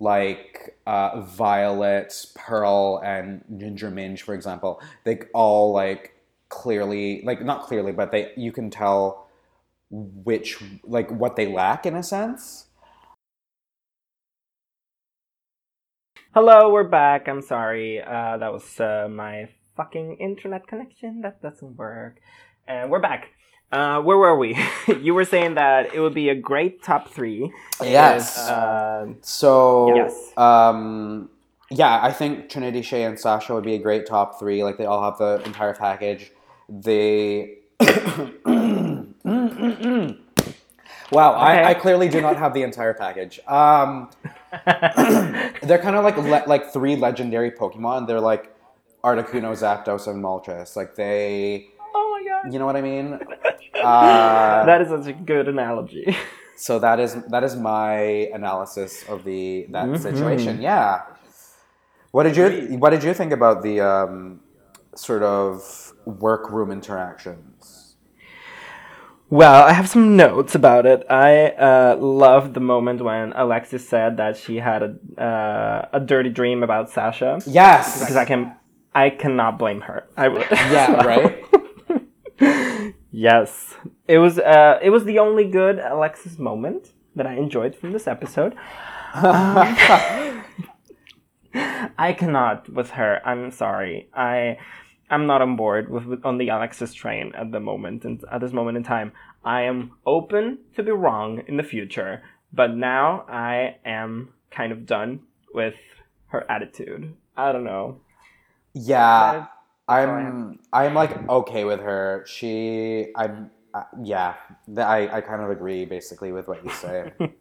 like 0.00 0.78
uh, 0.86 1.20
Violet, 1.20 2.26
Pearl, 2.34 3.00
and 3.04 3.44
Ginger 3.56 3.90
Minge, 3.90 4.22
for 4.22 4.34
example. 4.34 4.80
They 5.04 5.20
all 5.34 5.72
like 5.72 6.14
clearly, 6.48 7.22
like 7.24 7.44
not 7.44 7.62
clearly, 7.62 7.92
but 7.92 8.10
they 8.10 8.32
you 8.36 8.52
can 8.52 8.70
tell 8.70 9.28
which 9.90 10.62
like 10.84 11.10
what 11.10 11.36
they 11.36 11.46
lack 11.46 11.86
in 11.86 11.94
a 11.94 12.02
sense. 12.02 12.66
Hello, 16.34 16.70
we're 16.70 16.84
back. 16.84 17.26
I'm 17.28 17.40
sorry. 17.42 18.00
Uh, 18.02 18.36
that 18.36 18.52
was 18.52 18.78
uh, 18.78 19.08
my 19.10 19.48
fucking 19.76 20.16
internet 20.18 20.66
connection. 20.66 21.22
That 21.22 21.40
doesn't 21.40 21.76
work. 21.76 22.16
And 22.66 22.90
we're 22.90 23.00
back. 23.00 23.28
Uh, 23.72 24.00
where 24.02 24.18
were 24.18 24.36
we? 24.36 24.56
you 25.00 25.14
were 25.14 25.24
saying 25.24 25.54
that 25.54 25.94
it 25.94 26.00
would 26.00 26.12
be 26.14 26.28
a 26.28 26.34
great 26.34 26.82
top 26.82 27.08
three. 27.08 27.50
Yes. 27.82 28.36
if, 28.36 28.42
uh, 28.44 29.06
So, 29.22 29.94
Yes. 29.96 30.32
um, 30.36 31.30
yeah, 31.70 31.98
I 32.02 32.12
think 32.12 32.50
Trinity, 32.50 32.82
Shea, 32.82 33.04
and 33.04 33.18
Sasha 33.18 33.54
would 33.54 33.64
be 33.64 33.74
a 33.74 33.78
great 33.78 34.06
top 34.06 34.38
three. 34.38 34.62
Like, 34.62 34.76
they 34.76 34.84
all 34.84 35.02
have 35.02 35.16
the 35.18 35.42
entire 35.46 35.74
package. 35.74 36.30
They. 36.68 37.54
wow, 41.12 41.32
Okay. 41.34 41.42
I, 41.42 41.70
I 41.70 41.74
clearly 41.74 42.08
do 42.08 42.20
not 42.20 42.36
have 42.36 42.54
the 42.54 42.62
entire 42.62 42.94
package. 42.94 43.40
Um, 43.46 44.10
they're 45.62 45.78
kind 45.78 45.96
of 45.96 46.04
like 46.04 46.16
le- 46.16 46.44
like 46.46 46.72
three 46.72 46.96
legendary 46.96 47.50
Pokemon. 47.50 48.06
They're 48.06 48.20
like 48.20 48.54
Articuno, 49.04 49.52
Zapdos, 49.52 50.06
and 50.08 50.22
Moltres. 50.22 50.74
Like, 50.76 50.94
they. 50.94 51.68
oh 51.94 52.18
my 52.20 52.28
god. 52.28 52.52
You 52.52 52.58
know 52.58 52.66
what 52.66 52.76
I 52.76 52.82
mean? 52.82 53.18
Uh, 53.78 54.64
that 54.66 54.80
is 54.82 54.88
such 54.88 55.06
a 55.06 55.12
good 55.12 55.46
analogy. 55.46 56.16
So 56.56 56.80
that 56.80 56.98
is 56.98 57.14
that 57.30 57.44
is 57.44 57.54
my 57.54 58.00
analysis 58.34 59.04
of 59.08 59.22
the 59.22 59.66
that 59.70 59.86
Mm-hmm. 59.86 60.02
situation. 60.02 60.60
Yeah. 60.60 61.02
What 62.10 62.24
did 62.24 62.36
you 62.36 62.76
What 62.78 62.90
did 62.90 63.04
you 63.04 63.14
think 63.14 63.30
about 63.32 63.62
the 63.62 63.80
um, 63.80 64.40
sort 64.96 65.22
of 65.22 65.92
workroom 66.06 66.72
interactions? 66.72 67.77
Well, 69.30 69.64
I 69.64 69.72
have 69.72 69.88
some 69.88 70.16
notes 70.16 70.54
about 70.54 70.86
it. 70.86 71.04
I 71.10 71.48
uh, 71.48 71.96
loved 72.00 72.54
the 72.54 72.60
moment 72.60 73.02
when 73.02 73.34
Alexis 73.34 73.86
said 73.86 74.16
that 74.16 74.38
she 74.38 74.56
had 74.56 74.82
a 74.82 75.22
uh, 75.22 75.88
a 75.92 76.00
dirty 76.00 76.30
dream 76.30 76.62
about 76.62 76.88
Sasha. 76.90 77.38
Yes. 77.46 78.00
Because 78.00 78.16
I 78.16 78.24
can, 78.24 78.56
I 78.94 79.10
cannot 79.10 79.58
blame 79.58 79.82
her. 79.82 80.08
I 80.16 80.28
would. 80.28 80.46
Yeah. 80.50 81.02
Right. 81.04 81.44
yes, 83.10 83.74
it 84.06 84.18
was. 84.18 84.38
Uh, 84.38 84.78
it 84.80 84.90
was 84.90 85.04
the 85.04 85.18
only 85.18 85.44
good 85.44 85.78
Alexis 85.78 86.38
moment 86.38 86.92
that 87.16 87.26
I 87.26 87.34
enjoyed 87.34 87.74
from 87.74 87.92
this 87.92 88.06
episode. 88.06 88.54
I 89.14 90.42
cannot 92.16 92.68
with 92.68 92.90
her. 92.90 93.20
I'm 93.26 93.50
sorry. 93.50 94.08
I. 94.14 94.58
I'm 95.10 95.26
not 95.26 95.42
on 95.42 95.56
board 95.56 95.90
with, 95.90 96.04
with 96.04 96.24
on 96.24 96.38
the 96.38 96.48
Alexis 96.48 96.94
train 96.94 97.32
at 97.34 97.52
the 97.52 97.60
moment 97.60 98.04
and 98.04 98.22
at 98.30 98.40
this 98.40 98.52
moment 98.52 98.76
in 98.76 98.82
time. 98.82 99.12
I 99.44 99.62
am 99.62 99.92
open 100.04 100.58
to 100.76 100.82
be 100.82 100.90
wrong 100.90 101.42
in 101.46 101.56
the 101.56 101.62
future, 101.62 102.22
but 102.52 102.74
now 102.74 103.24
I 103.28 103.76
am 103.84 104.34
kind 104.50 104.72
of 104.72 104.86
done 104.86 105.20
with 105.54 105.74
her 106.26 106.50
attitude. 106.50 107.14
I 107.36 107.52
don't 107.52 107.64
know. 107.64 108.00
Yeah. 108.74 109.46
I 109.88 110.02
I'm 110.02 110.58
I'm 110.72 110.94
like 110.94 111.28
okay 111.28 111.64
with 111.64 111.80
her. 111.80 112.24
She 112.26 113.06
I'm 113.16 113.50
uh, 113.72 113.84
yeah. 114.02 114.34
I 114.76 115.08
I 115.08 115.20
kind 115.22 115.42
of 115.42 115.50
agree 115.50 115.86
basically 115.86 116.32
with 116.32 116.46
what 116.46 116.62
you 116.62 116.70
say. 116.70 117.12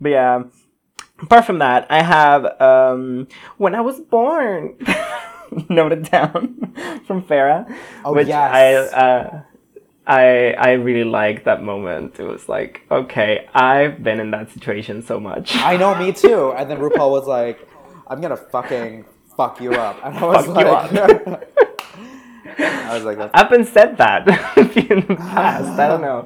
But 0.00 0.08
yeah, 0.08 0.42
apart 1.22 1.44
from 1.44 1.60
that, 1.60 1.86
I 1.90 2.02
have 2.02 2.60
um, 2.60 3.28
when 3.56 3.74
I 3.74 3.80
was 3.80 4.00
born 4.00 4.76
noted 5.68 6.10
down 6.10 6.72
from 7.06 7.22
Farrah, 7.22 7.64
Oh, 8.04 8.12
which 8.14 8.28
yes. 8.28 8.92
I 8.92 8.98
uh, 8.98 9.42
I 10.06 10.52
I 10.58 10.72
really 10.72 11.04
liked 11.04 11.44
that 11.44 11.62
moment. 11.62 12.18
It 12.20 12.24
was 12.24 12.48
like, 12.48 12.82
okay, 12.90 13.48
I've 13.54 14.02
been 14.02 14.20
in 14.20 14.30
that 14.32 14.50
situation 14.50 15.02
so 15.02 15.18
much. 15.20 15.54
I 15.56 15.76
know, 15.76 15.94
me 15.94 16.12
too. 16.24 16.52
And 16.52 16.70
then 16.70 16.78
RuPaul 16.78 17.10
was 17.10 17.26
like, 17.26 17.66
"I'm 18.08 18.20
gonna 18.20 18.36
fucking 18.36 19.04
fuck 19.36 19.60
you 19.60 19.72
up," 19.74 19.96
and 20.04 20.16
I 20.16 20.24
was 20.24 20.46
Fuck 20.46 20.56
like, 20.56 20.66
I 22.58 22.94
was 22.94 23.04
like, 23.04 23.18
I've 23.34 23.50
been 23.50 23.64
said 23.64 23.96
that 23.98 24.28
in 24.56 25.00
the 25.06 25.16
past. 25.16 25.78
I 25.78 25.88
don't 25.88 26.02
know. 26.02 26.24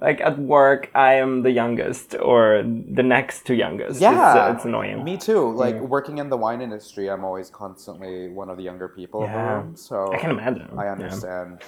Like 0.00 0.20
at 0.20 0.38
work, 0.38 0.90
I 0.94 1.14
am 1.14 1.42
the 1.42 1.50
youngest 1.50 2.14
or 2.14 2.62
the 2.62 3.02
next 3.02 3.46
to 3.46 3.54
youngest. 3.54 4.00
Yeah, 4.00 4.12
it's, 4.12 4.36
uh, 4.36 4.54
it's 4.54 4.64
annoying. 4.64 5.02
Me 5.02 5.16
too. 5.16 5.52
Like 5.52 5.80
working 5.80 6.18
in 6.18 6.28
the 6.30 6.36
wine 6.36 6.60
industry, 6.60 7.10
I'm 7.10 7.24
always 7.24 7.50
constantly 7.50 8.28
one 8.28 8.48
of 8.48 8.56
the 8.56 8.62
younger 8.62 8.88
people 8.88 9.20
the 9.20 9.26
Yeah. 9.26 9.54
room. 9.54 9.76
So 9.76 10.12
I 10.12 10.18
can 10.18 10.30
imagine. 10.30 10.78
I 10.78 10.86
understand. 10.88 11.64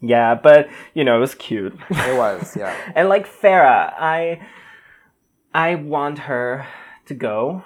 Yeah, 0.00 0.34
but 0.34 0.68
you 0.94 1.04
know, 1.04 1.16
it 1.16 1.20
was 1.20 1.34
cute. 1.36 1.78
It 1.90 2.16
was, 2.16 2.56
yeah. 2.56 2.74
and 2.94 3.08
like 3.08 3.28
Farrah, 3.28 3.92
I 3.98 4.46
I 5.54 5.76
want 5.76 6.18
her 6.20 6.66
to 7.06 7.14
go. 7.14 7.62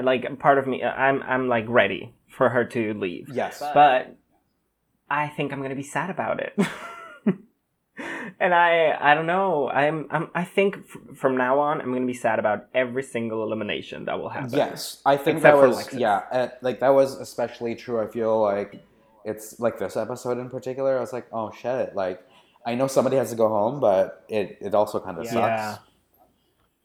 Like 0.00 0.38
part 0.38 0.58
of 0.58 0.66
me, 0.66 0.82
I'm 0.82 1.22
I'm 1.22 1.48
like 1.48 1.66
ready 1.68 2.14
for 2.28 2.48
her 2.48 2.64
to 2.64 2.94
leave. 2.94 3.28
Yes. 3.30 3.58
But 3.60 4.16
I 5.10 5.28
think 5.28 5.52
I'm 5.52 5.60
gonna 5.60 5.74
be 5.74 5.82
sad 5.82 6.08
about 6.08 6.40
it. 6.40 6.58
and 8.40 8.54
I 8.54 8.96
I 9.00 9.14
don't 9.14 9.26
know. 9.26 9.68
I'm 9.68 10.06
I'm 10.10 10.30
I 10.34 10.44
think 10.44 10.76
f- 10.78 11.16
from 11.16 11.36
now 11.36 11.58
on 11.58 11.80
I'm 11.80 11.92
gonna 11.92 12.06
be 12.06 12.14
sad 12.14 12.38
about 12.38 12.66
every 12.74 13.02
single 13.02 13.42
elimination 13.42 14.04
that 14.06 14.18
will 14.18 14.28
happen. 14.28 14.50
Yes, 14.52 15.00
I 15.06 15.16
think 15.16 15.38
Except 15.38 15.56
that 15.56 15.60
for 15.60 15.68
was 15.68 15.94
yeah, 15.94 16.22
uh, 16.32 16.48
like 16.62 16.80
that 16.80 16.90
was 16.90 17.14
especially 17.20 17.74
true. 17.74 18.00
I 18.00 18.06
feel 18.08 18.40
like 18.40 18.82
it's 19.24 19.60
like 19.60 19.78
this 19.78 19.96
episode 19.96 20.38
in 20.38 20.48
particular. 20.50 20.96
I 20.96 21.00
was 21.00 21.12
like, 21.12 21.26
oh 21.32 21.50
shit! 21.52 21.94
Like 21.94 22.22
I 22.66 22.74
know 22.74 22.86
somebody 22.86 23.16
has 23.16 23.30
to 23.30 23.36
go 23.36 23.48
home, 23.48 23.80
but 23.80 24.24
it 24.28 24.58
it 24.60 24.74
also 24.74 25.00
kind 25.00 25.18
of 25.18 25.24
Yeah. 25.24 25.74
sucks. 25.74 25.84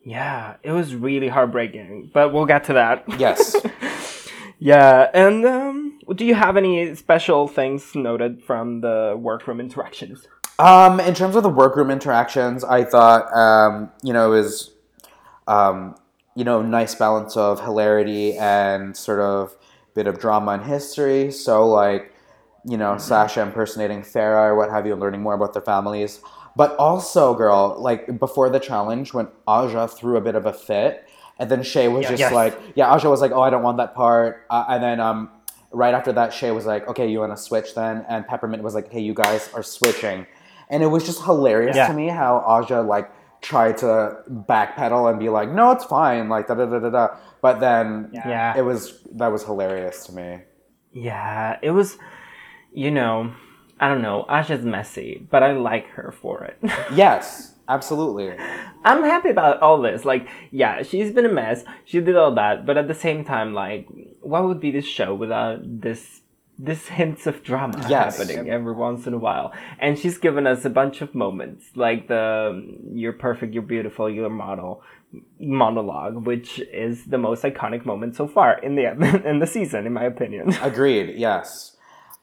Yeah, 0.04 0.58
it 0.62 0.72
was 0.72 0.94
really 0.94 1.30
heartbreaking, 1.30 2.12
but 2.14 2.32
we'll 2.32 2.46
get 2.46 2.66
to 2.66 2.74
that. 2.74 3.04
Yes. 3.20 3.56
Yeah, 4.58 5.10
and 5.14 5.46
um, 5.46 6.00
do 6.16 6.24
you 6.26 6.34
have 6.34 6.56
any 6.56 6.96
special 6.96 7.46
things 7.50 7.94
noted 7.94 8.42
from 8.42 8.80
the 8.80 9.14
workroom 9.20 9.60
interactions? 9.60 10.28
Um, 10.58 11.00
in 11.00 11.14
terms 11.14 11.36
of 11.36 11.44
the 11.44 11.50
workroom 11.50 11.92
interactions, 11.92 12.64
I 12.64 12.84
thought 12.84 13.32
um, 13.36 13.92
you 14.04 14.14
know 14.14 14.32
it 14.32 14.38
was 14.38 14.72
um, 15.48 15.96
you 16.36 16.44
know 16.44 16.62
nice 16.62 16.96
balance 16.96 17.36
of 17.36 17.62
hilarity 17.62 18.38
and 18.38 18.96
sort 18.96 19.20
of 19.20 19.56
bit 19.94 20.08
of 20.08 20.20
drama 20.20 20.52
and 20.52 20.64
history. 20.64 21.32
So 21.32 21.68
like 21.68 22.14
you 22.66 22.78
know 22.78 22.98
Sasha 22.98 23.42
impersonating 23.42 24.02
Farrah 24.02 24.50
or 24.52 24.56
what 24.56 24.70
have 24.70 24.88
you, 24.88 24.96
learning 24.96 25.22
more 25.22 25.34
about 25.34 25.54
their 25.54 25.62
families. 25.62 26.22
But 26.56 26.74
also, 26.78 27.34
girl, 27.34 27.76
like 27.78 28.18
before 28.18 28.50
the 28.50 28.60
challenge, 28.60 29.14
when 29.14 29.28
Aja 29.46 29.88
threw 29.90 30.16
a 30.16 30.22
bit 30.22 30.36
of 30.36 30.46
a 30.46 30.54
fit, 30.54 31.06
and 31.38 31.52
then 31.52 31.64
Shea 31.64 31.90
was 31.90 32.04
Yeah. 32.04 32.10
just 32.12 32.20
Yes. 32.22 32.32
like, 32.32 32.58
yeah, 32.76 32.94
Aja 32.94 33.10
was 33.10 33.20
like, 33.20 33.34
oh, 33.34 33.42
I 33.42 33.50
don't 33.50 33.62
want 33.62 33.76
that 33.76 33.94
part, 33.94 34.46
uh, 34.50 34.64
and 34.70 34.82
then 34.82 35.02
um, 35.02 35.30
right 35.72 35.94
after 35.94 36.14
that, 36.14 36.32
Shea 36.34 36.52
was 36.52 36.66
like, 36.66 36.88
okay, 36.88 37.10
you 37.10 37.20
want 37.20 37.34
to 37.36 37.38
switch 37.44 37.76
then, 37.76 38.06
and 38.08 38.26
Peppermint 38.26 38.64
was 38.64 38.74
like, 38.74 38.90
hey, 38.90 39.02
you 39.02 39.14
guys 39.14 39.50
are 39.54 39.62
switching, 39.64 40.26
and 40.70 40.84
it 40.84 40.88
was 40.88 41.06
just 41.06 41.24
hilarious 41.24 41.76
Yeah. 41.76 41.88
to 41.88 41.94
me 41.94 42.08
how 42.08 42.44
Aja 42.46 42.82
like 42.82 43.12
tried 43.42 43.78
to 43.78 44.18
backpedal 44.30 45.10
and 45.10 45.20
be 45.20 45.30
like, 45.30 45.50
no, 45.52 45.72
it's 45.72 45.86
fine, 45.86 46.30
like 46.30 46.48
da 46.48 46.56
da 46.56 46.66
da 46.66 46.80
da 46.80 46.90
da, 46.90 47.08
but 47.42 47.60
then 47.60 48.10
Yeah. 48.14 48.58
it 48.58 48.62
was 48.64 49.02
that 49.16 49.32
was 49.32 49.44
hilarious 49.44 50.06
to 50.08 50.14
me. 50.14 50.40
Yeah, 50.92 51.58
it 51.62 51.72
was, 51.72 51.98
you 52.74 52.90
know, 52.92 53.34
I 53.80 53.90
don't 53.90 54.02
know, 54.02 54.26
Aja's 54.30 54.64
messy, 54.66 55.28
but 55.30 55.44
I 55.44 55.52
like 55.54 55.88
her 55.90 56.12
for 56.22 56.44
it. 56.46 56.58
Yes, 56.94 57.54
absolutely. 57.68 58.34
I'm 58.86 59.04
happy 59.04 59.30
about 59.30 59.62
all 59.62 59.82
this. 59.82 60.06
Like, 60.06 60.28
yeah, 60.52 60.84
she's 60.84 61.12
been 61.12 61.26
a 61.26 61.30
mess. 61.34 61.64
She 61.86 62.00
did 62.00 62.16
all 62.16 62.34
that, 62.36 62.66
but 62.66 62.78
at 62.78 62.88
the 62.88 62.94
same 62.94 63.26
time, 63.26 63.54
like, 63.54 63.88
what 64.22 64.44
would 64.46 64.60
be 64.60 64.72
this 64.72 64.86
show 64.86 65.14
without 65.14 65.60
this 65.82 66.22
this 66.58 66.88
hints 67.00 67.28
of 67.28 67.44
drama 67.44 67.86
Yes. 67.90 68.18
happening 68.18 68.50
every 68.50 68.74
once 68.74 69.08
in 69.08 69.14
a 69.14 69.18
while? 69.18 69.52
And 69.80 69.98
she's 70.00 70.18
given 70.18 70.48
us 70.48 70.66
a 70.66 70.70
bunch 70.70 71.02
of 71.02 71.14
moments, 71.16 71.66
like 71.76 72.08
the 72.08 72.64
"You're 72.94 73.14
perfect, 73.14 73.54
you're 73.54 73.64
beautiful, 73.64 74.10
you're 74.10 74.28
a 74.28 74.30
model" 74.30 74.82
monologue, 75.40 76.26
which 76.26 76.60
is 76.74 77.06
the 77.06 77.18
most 77.18 77.44
iconic 77.44 77.86
moment 77.86 78.16
so 78.16 78.28
far 78.28 78.58
in 78.60 78.76
the 78.76 78.86
in 79.30 79.40
the 79.40 79.48
season, 79.48 79.86
in 79.86 79.94
my 79.94 80.04
opinion. 80.04 80.54
Agreed. 80.62 81.18
Yes. 81.18 81.76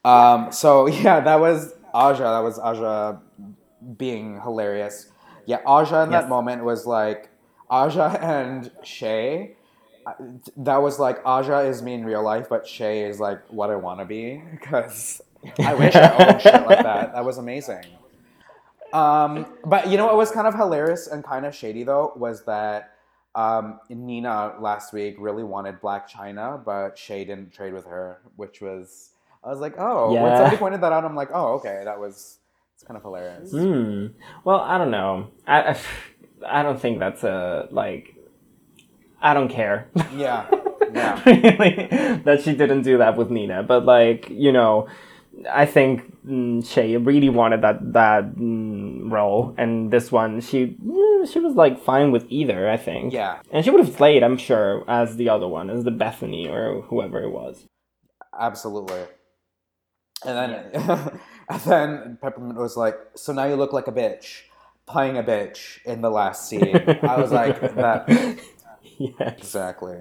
Um, 0.05 0.51
so 0.53 0.87
yeah, 0.87 1.21
that 1.21 1.41
was 1.41 1.75
Aja. 1.95 2.19
That 2.37 2.43
was 2.43 2.59
Aja 2.59 3.19
being 3.97 4.41
hilarious. 4.41 5.09
Yeah, 5.47 5.59
Aja 5.67 6.03
in 6.03 6.11
that 6.11 6.29
moment 6.29 6.65
was 6.65 6.87
like 6.87 7.31
Aja 7.71 8.19
and 8.21 8.71
Shea. 8.83 9.57
That 10.57 10.79
was 10.79 10.99
like 10.99 11.25
Aja 11.25 11.61
is 11.61 11.83
me 11.83 11.95
in 11.95 12.05
real 12.05 12.23
life, 12.23 12.49
but 12.49 12.67
Shea 12.67 13.05
is 13.05 13.21
like 13.21 13.41
what 13.49 13.71
I 13.71 13.77
want 13.77 14.01
to 14.01 14.05
be 14.05 14.43
because 14.51 15.21
I 15.59 15.75
wish 15.75 15.95
I 15.95 16.11
owned 16.17 16.43
shit 16.43 16.67
like 16.67 16.83
that. 16.83 17.13
That 17.15 17.25
was 17.25 17.39
amazing. 17.39 17.85
Um, 18.93 19.47
but 19.65 19.89
you 19.89 19.97
know 19.97 20.07
what 20.07 20.17
was 20.17 20.31
kind 20.31 20.47
of 20.47 20.55
hilarious 20.55 21.07
and 21.07 21.25
kind 21.25 21.47
of 21.47 21.55
shady 21.55 21.83
though 21.83 22.13
was 22.17 22.45
that 22.45 22.95
um, 23.35 23.81
Nina 23.89 24.55
last 24.61 24.93
week 24.93 25.17
really 25.19 25.45
wanted 25.45 25.81
Blac 25.81 26.09
Chyna, 26.11 26.63
but 26.63 26.99
Shea 26.99 27.25
didn't 27.25 27.53
trade 27.53 27.73
with 27.73 27.87
her, 27.87 28.21
which 28.37 28.61
was 28.61 29.11
I 29.45 29.49
was 29.49 29.61
like, 29.61 29.75
oh, 29.79 30.13
when 30.13 30.37
somebody 30.37 30.57
pointed 30.57 30.81
that 30.83 30.93
out, 30.93 31.05
I'm 31.05 31.17
like, 31.17 31.31
oh, 31.33 31.55
okay, 31.55 31.83
that 31.85 31.99
was 31.99 32.39
it's 32.75 32.85
kind 32.85 32.97
of 32.97 33.03
hilarious. 33.03 33.51
Hmm. 33.53 34.09
Well, 34.45 34.61
I 34.61 34.77
don't 34.79 34.91
know. 34.91 35.29
I 35.47 35.79
I 36.47 36.63
don't 36.63 36.81
think 36.81 36.99
that's 36.99 37.23
a 37.25 37.69
like. 37.71 38.12
I 39.23 39.35
don't 39.35 39.49
care. 39.49 39.89
Yeah, 40.17 40.47
Yeah. 40.95 41.23
really, 41.25 41.77
that 42.25 42.43
she 42.43 42.55
didn't 42.55 42.83
do 42.83 42.99
that 42.99 43.17
with 43.17 43.31
Nina. 43.31 43.63
But 43.63 43.87
like, 43.87 44.29
you 44.29 44.53
know, 44.53 44.89
I 45.51 45.65
think 45.65 46.13
mm, 46.27 46.67
Shea 46.67 46.97
really 46.99 47.29
wanted 47.31 47.63
that 47.63 47.93
that 47.95 48.35
mm, 48.37 49.11
role, 49.11 49.55
and 49.57 49.91
this 49.91 50.13
one 50.13 50.41
she 50.41 50.77
mm, 50.85 51.33
she 51.33 51.39
was 51.39 51.55
like 51.55 51.81
fine 51.81 52.13
with 52.13 52.27
either. 52.29 52.69
I 52.69 52.77
think. 52.77 53.13
Yeah. 53.13 53.41
And 53.51 53.65
she 53.65 53.71
would 53.71 53.85
have 53.85 53.97
played, 53.97 54.23
I'm 54.23 54.37
sure, 54.37 54.85
as 54.89 55.17
the 55.17 55.29
other 55.31 55.49
one, 55.49 55.71
as 55.71 55.85
the 55.85 55.91
Bethany 55.91 56.49
or 56.49 56.83
whoever 56.83 57.23
it 57.23 57.31
was. 57.31 57.65
Absolutely. 58.39 59.05
And 60.25 60.37
then, 60.39 61.11
and 61.49 61.61
then 61.63 62.19
Peppermint 62.21 62.59
was 62.59 62.77
like, 62.77 62.97
"So 63.17 63.33
now 63.33 63.45
you 63.45 63.57
look 63.57 63.73
like 63.73 63.89
a 63.89 63.93
bitch, 63.93 64.43
playing 64.87 65.19
a 65.19 65.23
bitch 65.23 65.79
in 65.85 66.01
the 66.01 66.11
last 66.11 66.49
scene." 66.49 66.77
I 67.03 67.17
was 67.21 67.33
like, 67.33 67.61
"That 67.75 68.09
Yes. 69.19 69.35
exactly." 69.39 69.99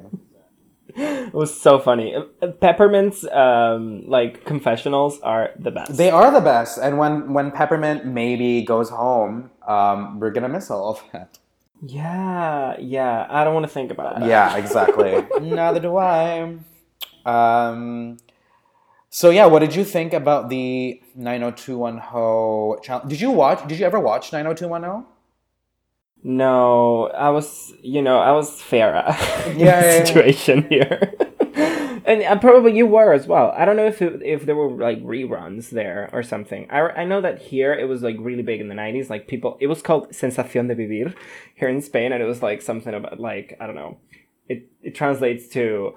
It 0.96 1.34
was 1.34 1.60
so 1.60 1.79
funny. 1.79 2.15
Peppermint's 2.60 3.25
um, 3.31 4.03
like 4.08 4.43
confessionals 4.46 5.20
are 5.22 5.51
the 5.58 5.72
best. 5.72 5.96
They 5.96 6.10
are 6.10 6.31
the 6.31 6.41
best, 6.41 6.77
and 6.77 6.98
when 6.98 7.34
when 7.34 7.51
Peppermint 7.51 8.05
maybe 8.05 8.62
goes 8.63 8.89
home, 8.89 9.51
um, 9.67 10.20
we're 10.20 10.31
gonna 10.31 10.50
miss 10.50 10.70
all 10.70 10.89
of 10.91 11.03
that. 11.13 11.39
yeah, 11.81 12.75
yeah. 12.79 13.25
I 13.29 13.43
don't 13.43 13.53
want 13.53 13.65
to 13.65 13.72
think 13.72 13.91
about 13.91 14.20
that. 14.20 14.27
Yeah, 14.27 14.58
exactly. 14.58 15.13
Neither 15.41 15.79
do 15.79 15.96
I. 15.98 16.58
Um, 17.25 18.17
so 19.10 19.29
yeah, 19.29 19.46
what 19.46 19.60
did 19.60 19.75
you 19.75 19.84
think 19.84 20.13
about 20.13 20.50
the 20.50 21.01
90210 21.15 22.84
challenge? 22.84 23.10
Did 23.10 23.22
you 23.22 23.31
watch? 23.31 23.67
Did 23.67 23.79
you 23.79 23.86
ever 23.86 24.00
watch 24.00 24.31
90210? 24.34 25.05
No, 26.24 27.08
I 27.08 27.30
was, 27.30 27.74
you 27.82 28.01
know, 28.01 28.20
I 28.20 28.32
was 28.32 28.51
Farrah 28.62 29.16
Yeah, 29.18 29.54
the 29.54 29.60
yeah, 29.60 29.82
yeah. 29.98 30.04
situation 30.06 30.68
here. 30.70 31.13
and 32.06 32.22
uh, 32.24 32.38
probably 32.40 32.75
you 32.78 32.86
were 32.86 33.13
as 33.13 33.25
well. 33.28 33.51
I 33.58 33.66
don't 33.66 33.75
know 33.75 33.88
if 33.88 34.01
it, 34.01 34.22
if 34.24 34.46
there 34.46 34.56
were 34.56 34.70
like 34.70 35.01
reruns 35.04 35.70
there 35.72 36.10
or 36.13 36.22
something. 36.22 36.68
I, 36.70 36.80
I 36.82 37.06
know 37.06 37.22
that 37.22 37.42
here 37.42 37.74
it 37.74 37.86
was 37.86 38.04
like 38.04 38.18
really 38.20 38.44
big 38.44 38.62
in 38.62 38.68
the 38.70 38.75
90s. 38.75 39.10
Like 39.10 39.28
people, 39.28 39.58
it 39.60 39.68
was 39.68 39.82
called 39.82 40.10
Sensación 40.12 40.68
de 40.68 40.75
Vivir 40.75 41.16
here 41.56 41.70
in 41.70 41.82
Spain. 41.82 42.12
And 42.13 42.22
it 42.22 42.28
was 42.28 42.44
like 42.44 42.62
something 42.62 42.94
about 42.94 43.20
like, 43.20 43.58
I 43.60 43.66
don't 43.66 43.75
know, 43.75 43.98
it, 44.48 44.70
it 44.84 44.94
translates 44.94 45.48
to 45.50 45.96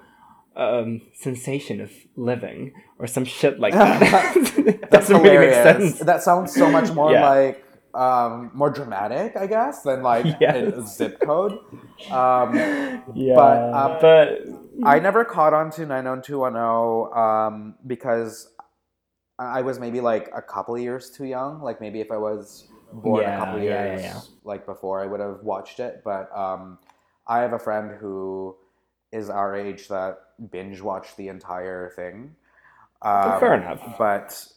um, 0.55 1.01
sensation 1.13 1.81
of 1.81 1.91
living 2.15 2.71
or 2.97 3.05
some 3.07 3.25
shit 3.25 3.59
like 3.59 3.73
that. 3.75 3.99
That's 4.89 5.07
Doesn't 5.07 5.21
really 5.21 5.37
make 5.37 5.53
hilarious. 5.53 5.63
sense. 5.97 5.99
That 5.99 6.23
sounds 6.23 6.53
so 6.55 6.71
much 6.71 6.91
more 6.93 7.11
Yeah. 7.11 7.29
like 7.29 7.61
um, 7.95 8.51
more 8.53 8.71
dramatic, 8.71 9.37
I 9.37 9.47
guess, 9.47 9.83
than 9.83 10.03
like 10.03 10.33
Yes. 10.39 10.55
a 10.55 10.81
zip 10.83 11.19
code. 11.21 11.59
Um, 12.11 12.71
Yeah, 13.15 13.33
But, 13.33 13.69
um, 13.73 13.99
but 14.01 14.39
I 14.83 14.99
never 14.99 15.25
caught 15.25 15.53
on 15.53 15.71
to 15.71 15.85
90210 15.85 17.17
um, 17.17 17.75
because 17.87 18.49
I 19.39 19.61
was 19.61 19.79
maybe 19.79 20.01
like 20.01 20.29
a 20.35 20.41
couple 20.41 20.77
years 20.77 21.09
too 21.11 21.25
young. 21.25 21.61
Like 21.61 21.81
maybe 21.81 22.01
if 22.01 22.11
I 22.11 22.17
was 22.17 22.65
born 22.93 23.25
Yeah, 23.25 23.29
a 23.29 23.33
couple 23.33 23.57
of 23.57 23.63
yeah, 23.63 23.85
yeah, 23.99 23.99
years 23.99 24.31
like 24.43 24.65
before, 24.65 25.01
I 25.01 25.07
would 25.07 25.19
have 25.19 25.43
watched 25.43 25.79
it. 25.79 26.01
But 26.05 26.35
um, 26.37 26.79
I 27.27 27.39
have 27.39 27.53
a 27.53 27.59
friend 27.59 27.91
who 27.99 28.55
is 29.11 29.29
our 29.29 29.55
age 29.55 29.87
that 29.89 30.19
binge 30.51 30.81
watched 30.81 31.17
the 31.17 31.27
entire 31.29 31.91
thing. 31.95 32.35
Um, 33.01 33.39
fair 33.39 33.55
enough. 33.55 33.81
But 33.97 34.47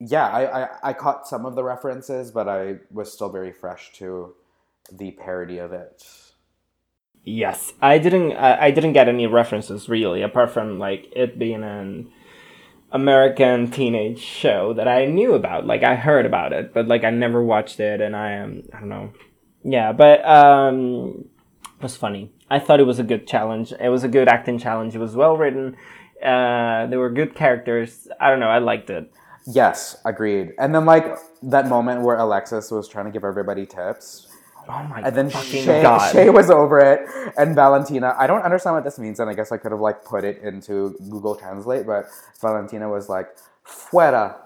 yeah, 0.00 0.26
I, 0.26 0.62
I, 0.62 0.68
I 0.82 0.92
caught 0.92 1.26
some 1.26 1.44
of 1.44 1.54
the 1.54 1.64
references, 1.64 2.30
but 2.30 2.48
I 2.48 2.76
was 2.90 3.12
still 3.12 3.28
very 3.28 3.52
fresh 3.52 3.92
to 3.94 4.34
the 4.92 5.10
parody 5.12 5.58
of 5.58 5.72
it. 5.72 6.04
Yes, 7.24 7.72
I 7.82 7.98
didn't. 7.98 8.32
I 8.36 8.70
didn't 8.70 8.94
get 8.94 9.08
any 9.08 9.26
references 9.26 9.88
really, 9.88 10.22
apart 10.22 10.50
from 10.50 10.78
like 10.78 11.12
it 11.14 11.38
being 11.38 11.62
an 11.62 12.10
American 12.90 13.70
teenage 13.70 14.20
show 14.20 14.72
that 14.72 14.88
I 14.88 15.04
knew 15.04 15.34
about. 15.34 15.66
Like 15.66 15.82
I 15.82 15.94
heard 15.94 16.24
about 16.24 16.54
it, 16.54 16.72
but 16.72 16.88
like 16.88 17.04
I 17.04 17.10
never 17.10 17.42
watched 17.42 17.80
it, 17.80 18.00
and 18.00 18.16
I 18.16 18.38
um 18.38 18.62
I 18.72 18.80
don't 18.80 18.88
know. 18.88 19.12
Yeah, 19.62 19.92
but 19.92 20.24
um, 20.26 21.26
it 21.76 21.82
was 21.82 21.96
funny. 21.96 22.32
I 22.48 22.58
thought 22.58 22.80
it 22.80 22.84
was 22.84 22.98
a 22.98 23.04
good 23.04 23.26
challenge. 23.26 23.72
It 23.78 23.90
was 23.90 24.04
a 24.04 24.08
good 24.08 24.28
acting 24.28 24.58
challenge. 24.58 24.94
It 24.94 24.98
was 24.98 25.14
well 25.14 25.36
written. 25.36 25.76
Uh, 26.22 26.86
there 26.86 26.98
were 26.98 27.10
good 27.10 27.34
characters. 27.34 28.08
I 28.20 28.30
don't 28.30 28.40
know. 28.40 28.48
I 28.48 28.58
liked 28.58 28.88
it. 28.88 29.12
Yes, 29.50 29.96
agreed. 30.04 30.52
And 30.58 30.74
then 30.74 30.84
like 30.84 31.16
that 31.42 31.68
moment 31.68 32.02
where 32.02 32.16
Alexis 32.16 32.70
was 32.70 32.88
trying 32.88 33.06
to 33.06 33.10
give 33.10 33.24
everybody 33.24 33.66
tips. 33.66 34.26
Oh 34.68 34.82
my 34.82 35.00
god. 35.00 35.06
And 35.06 35.16
then 35.16 35.30
fucking 35.30 35.64
Shea, 35.64 35.82
god! 35.82 36.12
Shea 36.12 36.28
was 36.28 36.50
over 36.50 36.78
it, 36.78 37.00
and 37.38 37.54
Valentina. 37.54 38.14
I 38.18 38.26
don't 38.26 38.42
understand 38.42 38.74
what 38.74 38.84
this 38.84 38.98
means, 38.98 39.20
and 39.20 39.30
I 39.30 39.34
guess 39.34 39.50
I 39.50 39.56
could 39.56 39.72
have 39.72 39.80
like 39.80 40.04
put 40.04 40.24
it 40.24 40.42
into 40.42 40.94
Google 41.08 41.34
Translate, 41.34 41.86
but 41.86 42.06
Valentina 42.40 42.88
was 42.88 43.08
like, 43.08 43.28
"Fuera." 43.66 44.36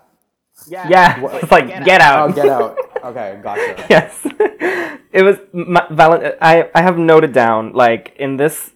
yeah, 0.69 0.89
yeah. 0.89 1.39
it's 1.43 1.51
like 1.51 1.67
get, 1.85 2.01
out. 2.01 2.31
Oh, 2.31 2.33
get 2.33 2.49
out. 2.49 2.79
Okay, 3.03 3.41
gotcha. 3.43 3.87
yes 3.91 4.25
it 5.13 5.23
was 5.23 5.37
my, 5.53 5.83
Valen- 5.91 6.37
I, 6.41 6.71
I 6.75 6.83
have 6.83 6.99
noted 6.99 7.33
down 7.33 7.73
like 7.73 8.15
in 8.19 8.37
this 8.37 8.73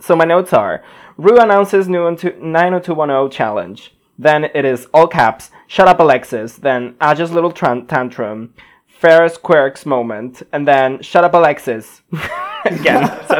so 0.00 0.16
my 0.16 0.24
notes 0.24 0.52
are 0.52 0.82
Ru 1.16 1.38
announces 1.38 1.88
new 1.88 2.04
90210 2.10 3.30
challenge 3.30 3.94
then 4.20 4.44
it 4.54 4.64
is 4.64 4.86
all 4.92 5.06
caps. 5.08 5.50
Shut 5.66 5.88
up 5.88 5.98
alexis. 6.00 6.56
Then 6.56 6.94
aja's 7.02 7.32
little 7.32 7.52
tran- 7.52 7.88
tantrum. 7.88 8.54
Farrah's 9.00 9.38
quirks 9.38 9.86
moment. 9.86 10.42
And 10.52 10.68
then 10.68 11.00
shut 11.02 11.24
up 11.24 11.34
alexis. 11.34 12.02
Again. 12.64 13.08
So 13.28 13.36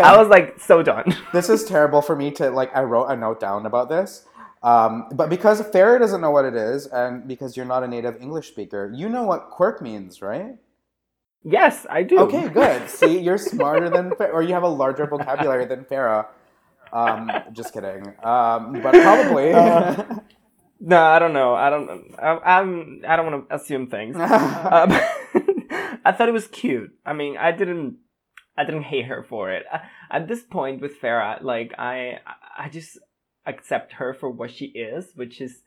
i 0.00 0.16
was 0.16 0.28
like 0.28 0.60
so 0.60 0.82
done. 0.82 1.16
This 1.32 1.48
is 1.48 1.64
terrible 1.64 2.02
for 2.02 2.14
me 2.14 2.30
to 2.32 2.50
like. 2.50 2.70
I 2.76 2.82
wrote 2.82 3.06
a 3.06 3.16
note 3.16 3.40
down 3.40 3.64
about 3.64 3.88
this, 3.88 4.26
um, 4.62 5.08
but 5.12 5.30
because 5.30 5.62
Farrah 5.62 5.98
doesn't 5.98 6.20
know 6.20 6.30
what 6.30 6.44
it 6.44 6.54
is, 6.54 6.86
and 6.86 7.26
because 7.26 7.56
you're 7.56 7.64
not 7.64 7.82
a 7.84 7.88
native 7.88 8.20
English 8.20 8.48
speaker, 8.48 8.92
you 8.94 9.08
know 9.08 9.22
what 9.22 9.48
quirk 9.50 9.80
means, 9.80 10.20
right? 10.20 10.56
yes 11.42 11.86
i 11.88 12.02
do. 12.02 12.18
Okay, 12.18 12.50
good. 12.50 12.90
See, 12.90 13.18
you're 13.18 13.38
smarter 13.38 13.88
than, 13.88 14.12
or 14.32 14.42
you 14.42 14.52
have 14.52 14.62
a 14.62 14.68
larger 14.68 15.06
vocabulary 15.06 15.64
than 15.64 15.84
Farrah. 15.84 16.26
Um, 16.92 17.30
just 17.52 17.72
kidding. 17.72 18.06
Um, 18.22 18.80
but 18.82 18.92
probably. 18.94 19.52
no 20.82 20.98
i 21.02 21.18
don't 21.18 21.34
know 21.34 21.54
i 21.54 21.68
don't 21.68 22.14
I, 22.18 22.38
i'm 22.58 23.02
i 23.06 23.14
don't 23.14 23.30
want 23.30 23.46
to 23.50 23.54
assume 23.54 23.88
things 23.88 24.16
um, 24.18 24.22
I 26.04 26.12
thought 26.12 26.28
it 26.28 26.32
was 26.32 26.48
cute. 26.48 26.92
I 27.04 27.12
mean, 27.12 27.36
I 27.36 27.52
didn't, 27.52 27.98
I 28.56 28.64
didn't 28.64 28.84
hate 28.84 29.06
her 29.06 29.22
for 29.28 29.50
it. 29.52 29.64
I, 29.70 29.82
at 30.10 30.28
this 30.28 30.42
point 30.42 30.80
with 30.80 31.00
Farrah, 31.00 31.42
like 31.42 31.74
I, 31.78 32.20
I 32.56 32.68
just 32.68 32.98
accept 33.46 33.92
her 33.94 34.14
for 34.14 34.30
what 34.30 34.50
she 34.50 34.66
is, 34.66 35.12
which 35.14 35.40
is 35.40 35.62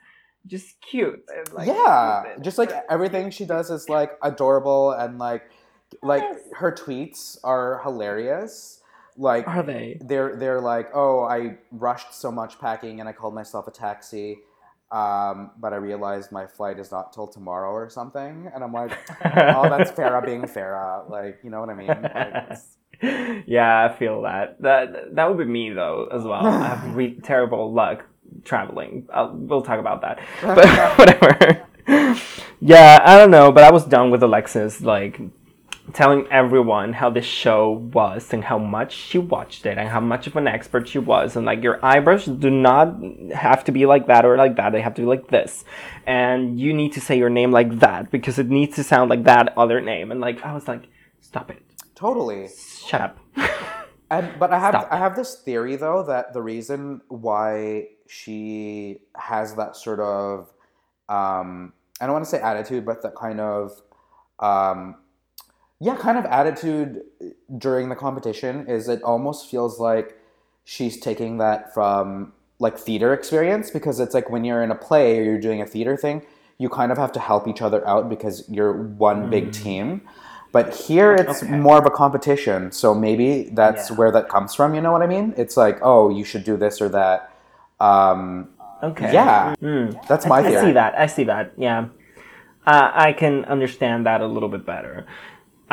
just 0.48 0.76
cute. 0.82 1.24
Like, 1.52 1.68
yeah, 1.68 2.24
just 2.42 2.58
like 2.58 2.72
everything 2.90 3.30
she 3.30 3.46
does 3.46 3.70
is 3.70 3.90
like 3.90 4.12
adorable 4.22 4.92
and 4.92 5.20
like, 5.20 5.44
like 6.02 6.24
Yes. 6.24 6.40
her 6.56 6.72
tweets 6.72 7.38
are 7.44 7.80
hilarious. 7.84 8.82
Like 9.18 9.48
are 9.48 9.64
they? 9.64 9.98
they're 10.02 10.36
they're 10.36 10.62
like, 10.62 10.90
oh, 10.94 11.24
I 11.24 11.58
rushed 11.72 12.14
so 12.14 12.32
much 12.32 12.60
packing 12.60 13.00
and 13.00 13.08
I 13.08 13.14
called 13.14 13.36
myself 13.36 13.68
a 13.68 13.72
taxi. 13.72 14.40
Um, 14.92 15.52
but 15.58 15.74
I 15.74 15.78
realized 15.78 16.32
my 16.32 16.46
flight 16.46 16.78
is 16.78 16.92
not 16.92 17.14
till 17.14 17.26
tomorrow 17.26 17.72
or 17.72 17.90
something, 17.90 18.52
and 18.54 18.64
I'm 18.64 18.72
like, 18.72 18.92
oh, 19.26 19.68
that's 19.68 19.92
Farrah 19.92 20.24
being 20.24 20.44
Farrah, 20.44 21.10
like 21.10 21.40
you 21.44 21.50
know 21.50 21.60
what 21.62 21.70
I 21.70 21.74
mean? 21.74 21.88
Like, 21.88 22.60
yeah, 23.48 23.86
I 23.86 23.98
feel 23.98 24.22
that. 24.22 24.62
That 24.62 25.16
that 25.16 25.28
would 25.28 25.40
be 25.40 25.52
me 25.52 25.72
though 25.72 26.10
as 26.12 26.24
well. 26.24 26.46
I 26.46 26.68
have 26.68 26.96
re- 26.96 27.20
terrible 27.24 27.74
luck 27.74 28.06
traveling. 28.44 29.08
I'll, 29.12 29.34
we'll 29.34 29.64
talk 29.64 29.80
about 29.80 30.02
that. 30.02 30.20
But 30.44 30.98
whatever. 31.00 31.68
yeah, 32.60 33.00
I 33.04 33.18
don't 33.18 33.32
know, 33.32 33.52
but 33.52 33.64
I 33.64 33.72
was 33.72 33.86
done 33.86 34.12
with 34.12 34.22
Alexis 34.22 34.80
like 34.82 35.20
telling 35.92 36.26
everyone 36.32 36.94
how 36.94 37.10
this 37.10 37.26
show 37.26 37.72
was 37.72 38.32
and 38.32 38.46
how 38.46 38.58
much 38.58 38.94
she 38.94 39.18
watched 39.18 39.66
it 39.66 39.78
and 39.78 39.90
how 39.90 40.00
much 40.00 40.28
of 40.28 40.36
an 40.38 40.48
expert 40.48 40.88
she 40.88 41.00
was. 41.00 41.36
And 41.36 41.46
like 41.46 41.62
your 41.62 41.84
eyebrows 41.84 42.26
do 42.26 42.50
not 42.50 42.96
have 43.34 43.66
to 43.66 43.72
be 43.72 43.86
like 43.86 44.08
that 44.08 44.26
or 44.26 44.38
like 44.38 44.56
that. 44.56 44.72
They 44.72 44.82
have 44.82 44.96
to 44.96 45.02
be 45.02 45.08
like 45.08 45.28
this. 45.28 45.66
And 46.08 46.60
you 46.60 46.74
need 46.74 46.94
to 46.94 47.02
say 47.02 47.18
your 47.18 47.30
name 47.30 47.52
like 47.52 47.80
that 47.80 48.12
because 48.12 48.40
it 48.40 48.50
needs 48.50 48.76
to 48.78 48.84
sound 48.84 49.10
like 49.10 49.26
that 49.26 49.58
other 49.58 49.82
name. 49.82 50.12
And 50.12 50.22
like 50.22 50.44
i 50.46 50.54
was 50.54 50.68
like 50.68 50.88
stop 51.20 51.52
it. 51.52 51.62
Totally. 51.96 52.50
shut 52.88 53.02
up. 53.02 53.18
And 54.14 54.38
but 54.38 54.54
I 54.54 54.60
have 54.60 54.76
Stop. 54.76 54.88
I 54.92 54.98
have 54.98 55.16
this 55.16 55.42
theory 55.42 55.76
though 55.76 56.04
that 56.04 56.34
the 56.34 56.42
reason 56.42 57.02
why 57.08 57.88
she 58.08 59.00
has 59.16 59.56
that 59.56 59.76
sort 59.76 60.00
of 60.00 60.52
um, 61.10 61.74
I 62.00 62.06
don't 62.06 62.14
want 62.14 62.26
to 62.26 62.30
say 62.30 62.40
attitude, 62.40 62.86
but 62.86 63.02
that 63.02 63.16
kind 63.16 63.40
of 63.40 63.82
um, 64.40 64.98
yeah, 65.86 65.96
kind 66.08 66.18
of 66.18 66.26
attitude 66.26 67.02
during 67.58 67.90
the 67.90 67.96
competition 68.06 68.54
is 68.68 68.88
it 68.96 69.02
almost 69.04 69.50
feels 69.52 69.80
like 69.90 70.08
she's 70.64 70.96
taking 71.00 71.32
that 71.40 71.74
from 71.74 72.32
like 72.60 72.78
theater 72.88 73.14
experience 73.14 73.70
because 73.78 74.00
it's 74.00 74.14
like 74.14 74.30
when 74.30 74.44
you're 74.48 74.64
in 74.68 74.72
a 74.72 74.76
play 74.88 75.20
or 75.20 75.24
you're 75.24 75.40
doing 75.50 75.62
a 75.62 75.66
theater 75.66 75.96
thing, 75.98 76.18
you 76.58 76.70
kind 76.70 76.92
of 76.94 76.98
have 76.98 77.12
to 77.12 77.20
help 77.20 77.48
each 77.52 77.62
other 77.62 77.86
out 77.94 78.08
because 78.08 78.36
you're 78.56 78.74
one 79.08 79.30
big 79.30 79.52
team. 79.52 80.02
But 80.54 80.66
here 80.86 81.10
it's 81.16 81.44
Okay. 81.44 81.52
more 81.68 81.78
of 81.80 81.86
a 81.86 81.90
competition, 82.04 82.72
so 82.72 82.94
maybe 83.08 83.50
that's 83.54 83.90
Yeah. 83.90 83.98
where 83.98 84.12
that 84.12 84.30
comes 84.30 84.54
from. 84.58 84.76
You 84.76 84.82
know 84.86 84.92
what 84.96 85.02
I 85.02 85.08
mean? 85.08 85.34
It's 85.36 85.58
like, 85.58 85.80
oh, 85.82 86.04
you 86.18 86.24
should 86.24 86.44
do 86.52 86.56
this 86.56 86.76
or 86.82 86.90
that. 86.90 87.30
Um, 87.80 88.50
Okay. 88.84 89.12
Yeah, 89.14 89.56
Mm. 89.62 89.86
that's 90.08 90.26
my 90.28 90.40
I 90.40 90.44
theory. 90.44 90.62
see 90.66 90.72
that. 90.74 90.92
I 91.06 91.08
see 91.08 91.24
that. 91.24 91.46
Yeah. 91.58 91.86
Uh, 92.68 92.92
I 93.08 93.14
can 93.14 93.46
understand 93.46 94.06
that 94.06 94.20
a 94.22 94.28
little 94.28 94.50
bit 94.50 94.66
better. 94.66 95.06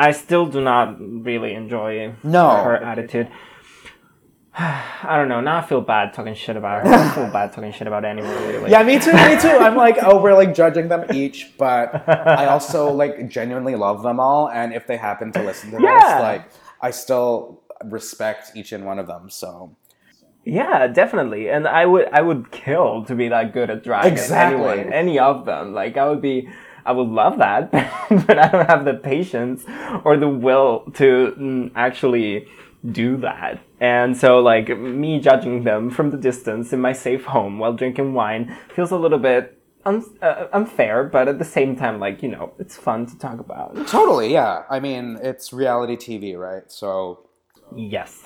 I 0.07 0.11
still 0.11 0.45
do 0.47 0.61
not 0.61 0.85
really 0.99 1.53
enjoy 1.53 2.13
No. 2.23 2.49
her 2.63 2.75
attitude. 2.91 3.27
I 4.57 5.15
don't 5.17 5.29
know. 5.29 5.39
Now 5.41 5.57
I 5.57 5.61
feel 5.61 5.81
bad 5.81 6.13
talking 6.13 6.33
shit 6.33 6.57
about 6.57 6.85
her. 6.85 6.93
I 6.93 7.09
feel 7.15 7.29
bad 7.31 7.53
talking 7.53 7.71
shit 7.71 7.87
about 7.87 8.03
anyone 8.03 8.31
really. 8.47 8.69
Yeah, 8.71 8.83
me 8.83 8.99
too, 8.99 9.13
me 9.13 9.39
too. 9.39 9.47
I'm 9.65 9.75
like, 9.75 9.97
oh, 10.03 10.21
we're 10.21 10.33
like 10.35 10.53
judging 10.53 10.87
them 10.89 11.05
each, 11.13 11.53
but 11.57 12.07
I 12.07 12.47
also 12.47 12.91
like 12.91 13.29
genuinely 13.29 13.75
love 13.75 14.03
them 14.03 14.19
all, 14.19 14.49
and 14.49 14.73
if 14.73 14.87
they 14.87 14.97
happen 14.97 15.31
to 15.33 15.41
listen 15.43 15.71
to 15.71 15.77
Yeah. 15.81 15.93
this, 15.99 16.21
like, 16.21 16.43
I 16.81 16.91
still 16.91 17.61
respect 17.85 18.51
each 18.55 18.71
and 18.73 18.85
one 18.85 18.99
of 18.99 19.07
them. 19.07 19.29
So 19.29 19.75
Yeah, 20.43 20.87
definitely. 20.87 21.49
And 21.49 21.67
I 21.67 21.85
would 21.85 22.07
I 22.11 22.21
would 22.21 22.51
kill 22.51 23.05
to 23.05 23.15
be 23.15 23.29
that 23.29 23.53
good 23.53 23.69
at 23.69 23.83
drag. 23.83 24.05
Exactly. 24.11 24.67
Anyone, 24.67 24.93
any 24.93 25.17
of 25.19 25.45
them. 25.45 25.73
Like 25.73 25.95
I 25.97 26.09
would 26.09 26.21
be 26.21 26.49
I 26.85 26.91
would 26.91 27.07
love 27.07 27.37
that, 27.39 27.71
but 28.27 28.37
I 28.37 28.47
don't 28.47 28.67
have 28.67 28.85
the 28.85 28.93
patience 28.93 29.63
or 30.03 30.17
the 30.17 30.27
will 30.27 30.91
to 30.95 31.35
mm, 31.37 31.71
actually 31.75 32.47
do 32.89 33.17
that. 33.17 33.59
And 33.79 34.17
so 34.17 34.39
like 34.39 34.69
me 34.77 35.19
judging 35.19 35.63
them 35.63 35.89
from 35.89 36.11
the 36.11 36.17
distance 36.17 36.73
in 36.73 36.81
my 36.81 36.93
safe 36.93 37.25
home 37.25 37.59
while 37.59 37.73
drinking 37.73 38.13
wine 38.13 38.57
feels 38.75 38.91
a 38.91 38.97
little 38.97 39.19
bit 39.19 39.57
un- 39.85 40.05
uh, 40.21 40.47
unfair, 40.53 41.03
but 41.03 41.27
at 41.27 41.39
the 41.39 41.45
same 41.45 41.75
time 41.75 41.99
like, 41.99 42.23
you 42.23 42.29
know, 42.29 42.53
it's 42.59 42.75
fun 42.75 43.05
to 43.05 43.17
talk 43.17 43.39
about. 43.39 43.75
totally, 43.87 44.31
yeah. 44.31 44.63
I 44.69 44.79
mean, 44.79 45.19
it's 45.21 45.53
reality 45.53 45.95
TV, 45.95 46.37
right? 46.37 46.71
So, 46.71 47.27
Yes. 47.75 48.21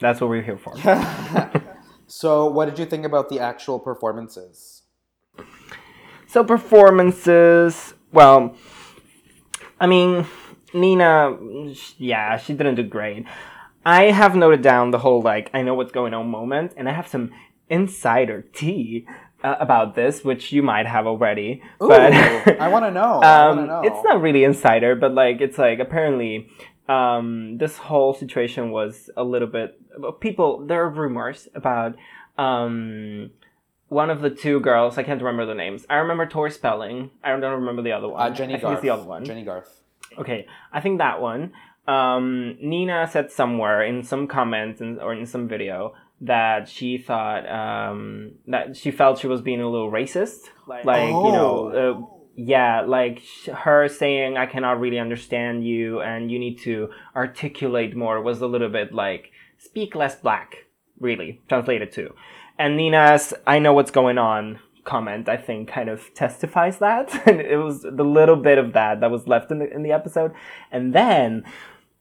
That's 0.00 0.20
what 0.20 0.30
we're 0.30 0.42
here 0.42 0.58
for. 0.58 0.74
so 2.06 2.46
what 2.46 2.66
did 2.66 2.78
you 2.78 2.86
think 2.86 3.04
about 3.04 3.28
the 3.28 3.40
actual 3.40 3.78
performances? 3.78 4.73
So 6.34 6.42
performances, 6.42 7.94
well, 8.10 8.56
I 9.78 9.86
mean, 9.86 10.26
Nina, 10.72 11.38
yeah, 11.96 12.38
she 12.38 12.54
didn't 12.54 12.74
do 12.74 12.82
great. 12.82 13.24
I 13.86 14.10
have 14.10 14.34
noted 14.34 14.60
down 14.60 14.90
the 14.90 14.98
whole 14.98 15.22
like 15.22 15.48
I 15.54 15.62
know 15.62 15.74
what's 15.74 15.92
going 15.92 16.12
on 16.12 16.28
moment, 16.28 16.72
and 16.76 16.88
I 16.88 16.92
have 16.92 17.06
some 17.06 17.30
insider 17.68 18.42
tea 18.52 19.06
uh, 19.44 19.54
about 19.60 19.94
this, 19.94 20.24
which 20.24 20.50
you 20.50 20.60
might 20.60 20.86
have 20.86 21.06
already. 21.06 21.62
Ooh, 21.80 21.86
but 21.86 22.12
I 22.60 22.66
want 22.66 22.84
to 22.84 22.90
know. 22.90 23.20
I 23.20 23.46
want 23.54 23.58
to 23.58 23.62
um, 23.62 23.66
know. 23.68 23.82
it's 23.84 24.02
not 24.02 24.20
really 24.20 24.42
insider, 24.42 24.96
but 24.96 25.14
like 25.14 25.40
it's 25.40 25.56
like 25.56 25.78
apparently 25.78 26.48
um, 26.88 27.58
this 27.58 27.78
whole 27.78 28.12
situation 28.12 28.72
was 28.72 29.08
a 29.16 29.22
little 29.22 29.46
bit 29.46 29.78
people. 30.18 30.66
There 30.66 30.82
are 30.82 30.90
rumors 30.90 31.46
about 31.54 31.94
um, 32.36 33.30
one 33.88 34.10
of 34.10 34.20
the 34.20 34.30
two 34.30 34.60
girls. 34.60 34.98
I 34.98 35.02
can't 35.02 35.20
remember 35.20 35.46
the 35.46 35.54
names. 35.54 35.86
I 35.88 35.96
remember 35.96 36.26
Tori 36.26 36.50
Spelling. 36.50 37.10
I 37.22 37.30
don't 37.30 37.42
remember 37.60 37.82
the 37.82 37.92
other 37.92 38.08
one. 38.08 38.20
uh, 38.20 38.34
Jenny 38.34 38.54
I 38.54 38.56
think 38.56 38.62
Garth. 38.62 38.74
it's 38.74 38.82
the 38.82 38.90
other 38.90 39.04
one. 39.04 39.24
Jennie 39.24 39.44
Garth. 39.44 39.82
Okay, 40.18 40.46
I 40.72 40.80
think 40.80 40.98
that 40.98 41.20
one. 41.20 41.52
Um, 41.86 42.56
Nina 42.62 43.08
said 43.10 43.30
somewhere 43.30 43.82
in 43.82 44.02
some 44.02 44.26
comments 44.26 44.80
in, 44.80 44.98
or 45.00 45.12
in 45.12 45.26
some 45.26 45.48
video 45.48 45.94
that 46.22 46.68
she 46.68 46.96
thought 46.96 47.46
um, 47.50 48.32
that 48.46 48.76
she 48.76 48.90
felt 48.90 49.18
she 49.18 49.26
was 49.26 49.42
being 49.42 49.60
a 49.60 49.68
little 49.68 49.90
racist. 49.90 50.38
Like, 50.66 50.84
you 51.08 51.12
know, 51.12 51.68
uh, 51.68 52.16
yeah, 52.36 52.80
like 52.82 53.20
sh- 53.20 53.48
her 53.48 53.88
saying, 53.88 54.36
I 54.38 54.46
cannot 54.46 54.80
really 54.80 54.98
understand 54.98 55.66
you 55.66 56.00
and 56.00 56.30
you 56.30 56.38
need 56.38 56.58
to 56.60 56.88
articulate 57.14 57.94
more 57.94 58.22
was 58.22 58.40
a 58.40 58.46
little 58.46 58.70
bit 58.70 58.94
like, 58.94 59.30
speak 59.58 59.94
less 59.94 60.14
black, 60.16 60.66
really, 60.98 61.42
translated 61.48 61.92
to. 61.92 62.14
And 62.58 62.76
Nina's, 62.76 63.34
I 63.46 63.58
know 63.58 63.72
what's 63.72 63.90
going 63.90 64.18
on 64.18 64.60
comment, 64.84 65.28
I 65.28 65.36
think, 65.36 65.68
kind 65.68 65.88
of 65.88 66.12
testifies 66.14 66.78
that. 66.78 67.26
and 67.26 67.40
it 67.40 67.56
was 67.56 67.82
the 67.82 68.04
little 68.04 68.36
bit 68.36 68.58
of 68.58 68.72
that 68.74 69.00
that 69.00 69.10
was 69.10 69.26
left 69.26 69.50
in 69.50 69.58
the, 69.58 69.72
in 69.72 69.82
the 69.82 69.92
episode. 69.92 70.32
And 70.70 70.94
then 70.94 71.44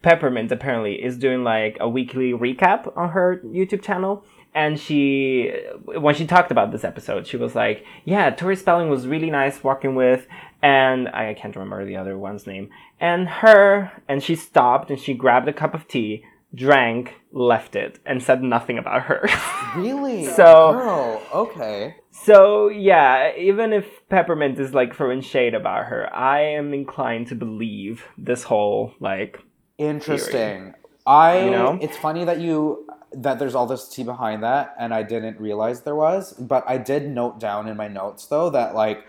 Peppermint 0.02 0.52
apparently 0.52 1.04
is 1.04 1.18
doing 1.18 1.44
like 1.44 1.78
a 1.80 1.90
weekly 1.90 2.34
recap 2.34 2.96
on 2.96 3.10
her 3.10 3.42
YouTube 3.44 3.82
channel. 3.82 4.24
And 4.56 4.80
she, 4.80 5.52
when 5.86 6.14
she 6.14 6.28
talked 6.28 6.52
about 6.52 6.72
this 6.72 6.84
episode, 6.84 7.26
she 7.26 7.38
was 7.38 7.56
like, 7.56 7.84
yeah, 8.06 8.30
Tori 8.30 8.56
Spelling 8.56 8.88
was 8.88 9.08
really 9.08 9.32
nice 9.32 9.64
working 9.64 9.96
with, 9.96 10.28
and 10.62 11.10
I 11.10 11.34
can't 11.34 11.56
remember 11.56 11.84
the 11.86 11.98
other 11.98 12.20
one's 12.20 12.46
name. 12.46 12.70
And 13.00 13.28
her, 13.28 13.92
and 14.08 14.22
she 14.22 14.36
stopped 14.36 14.92
and 14.92 15.00
she 15.00 15.16
grabbed 15.16 15.48
a 15.48 15.54
cup 15.54 15.74
of 15.74 15.88
tea, 15.88 16.24
drank, 16.56 17.16
left 17.32 17.76
it, 17.76 18.00
and 18.06 18.22
said 18.22 18.44
nothing 18.44 18.78
about 18.78 19.04
her. 19.04 19.28
Really? 19.76 20.26
So- 20.26 20.74
Girl, 20.74 21.22
okay. 21.34 21.96
So 22.12 22.68
yeah, 22.68 23.36
even 23.36 23.74
if 23.74 23.88
Peppermint 24.08 24.60
is 24.60 24.72
like 24.72 24.96
throwing 24.96 25.22
shade 25.22 25.56
about 25.56 25.86
her, 25.86 26.16
I 26.16 26.42
am 26.42 26.76
inclined 26.76 27.26
to 27.30 27.36
believe 27.36 28.06
this 28.20 28.44
whole 28.44 28.94
like 29.00 29.40
Interesting. 29.80 30.76
I 31.08 31.46
You 31.46 31.50
know? 31.52 31.80
it's 31.82 31.98
funny 31.98 32.24
that 32.26 32.40
you 32.40 32.88
that 33.14 33.40
there's 33.40 33.56
all 33.56 33.66
this 33.66 33.90
tea 33.90 34.04
behind 34.04 34.44
that 34.44 34.76
and 34.80 34.94
I 34.94 35.02
didn't 35.04 35.40
realize 35.40 35.82
there 35.82 35.96
was, 35.96 36.34
but 36.34 36.64
I 36.68 36.78
did 36.78 37.10
note 37.10 37.40
down 37.40 37.68
in 37.68 37.76
my 37.76 37.88
notes 37.88 38.28
though 38.28 38.52
that 38.52 38.76
like 38.76 39.04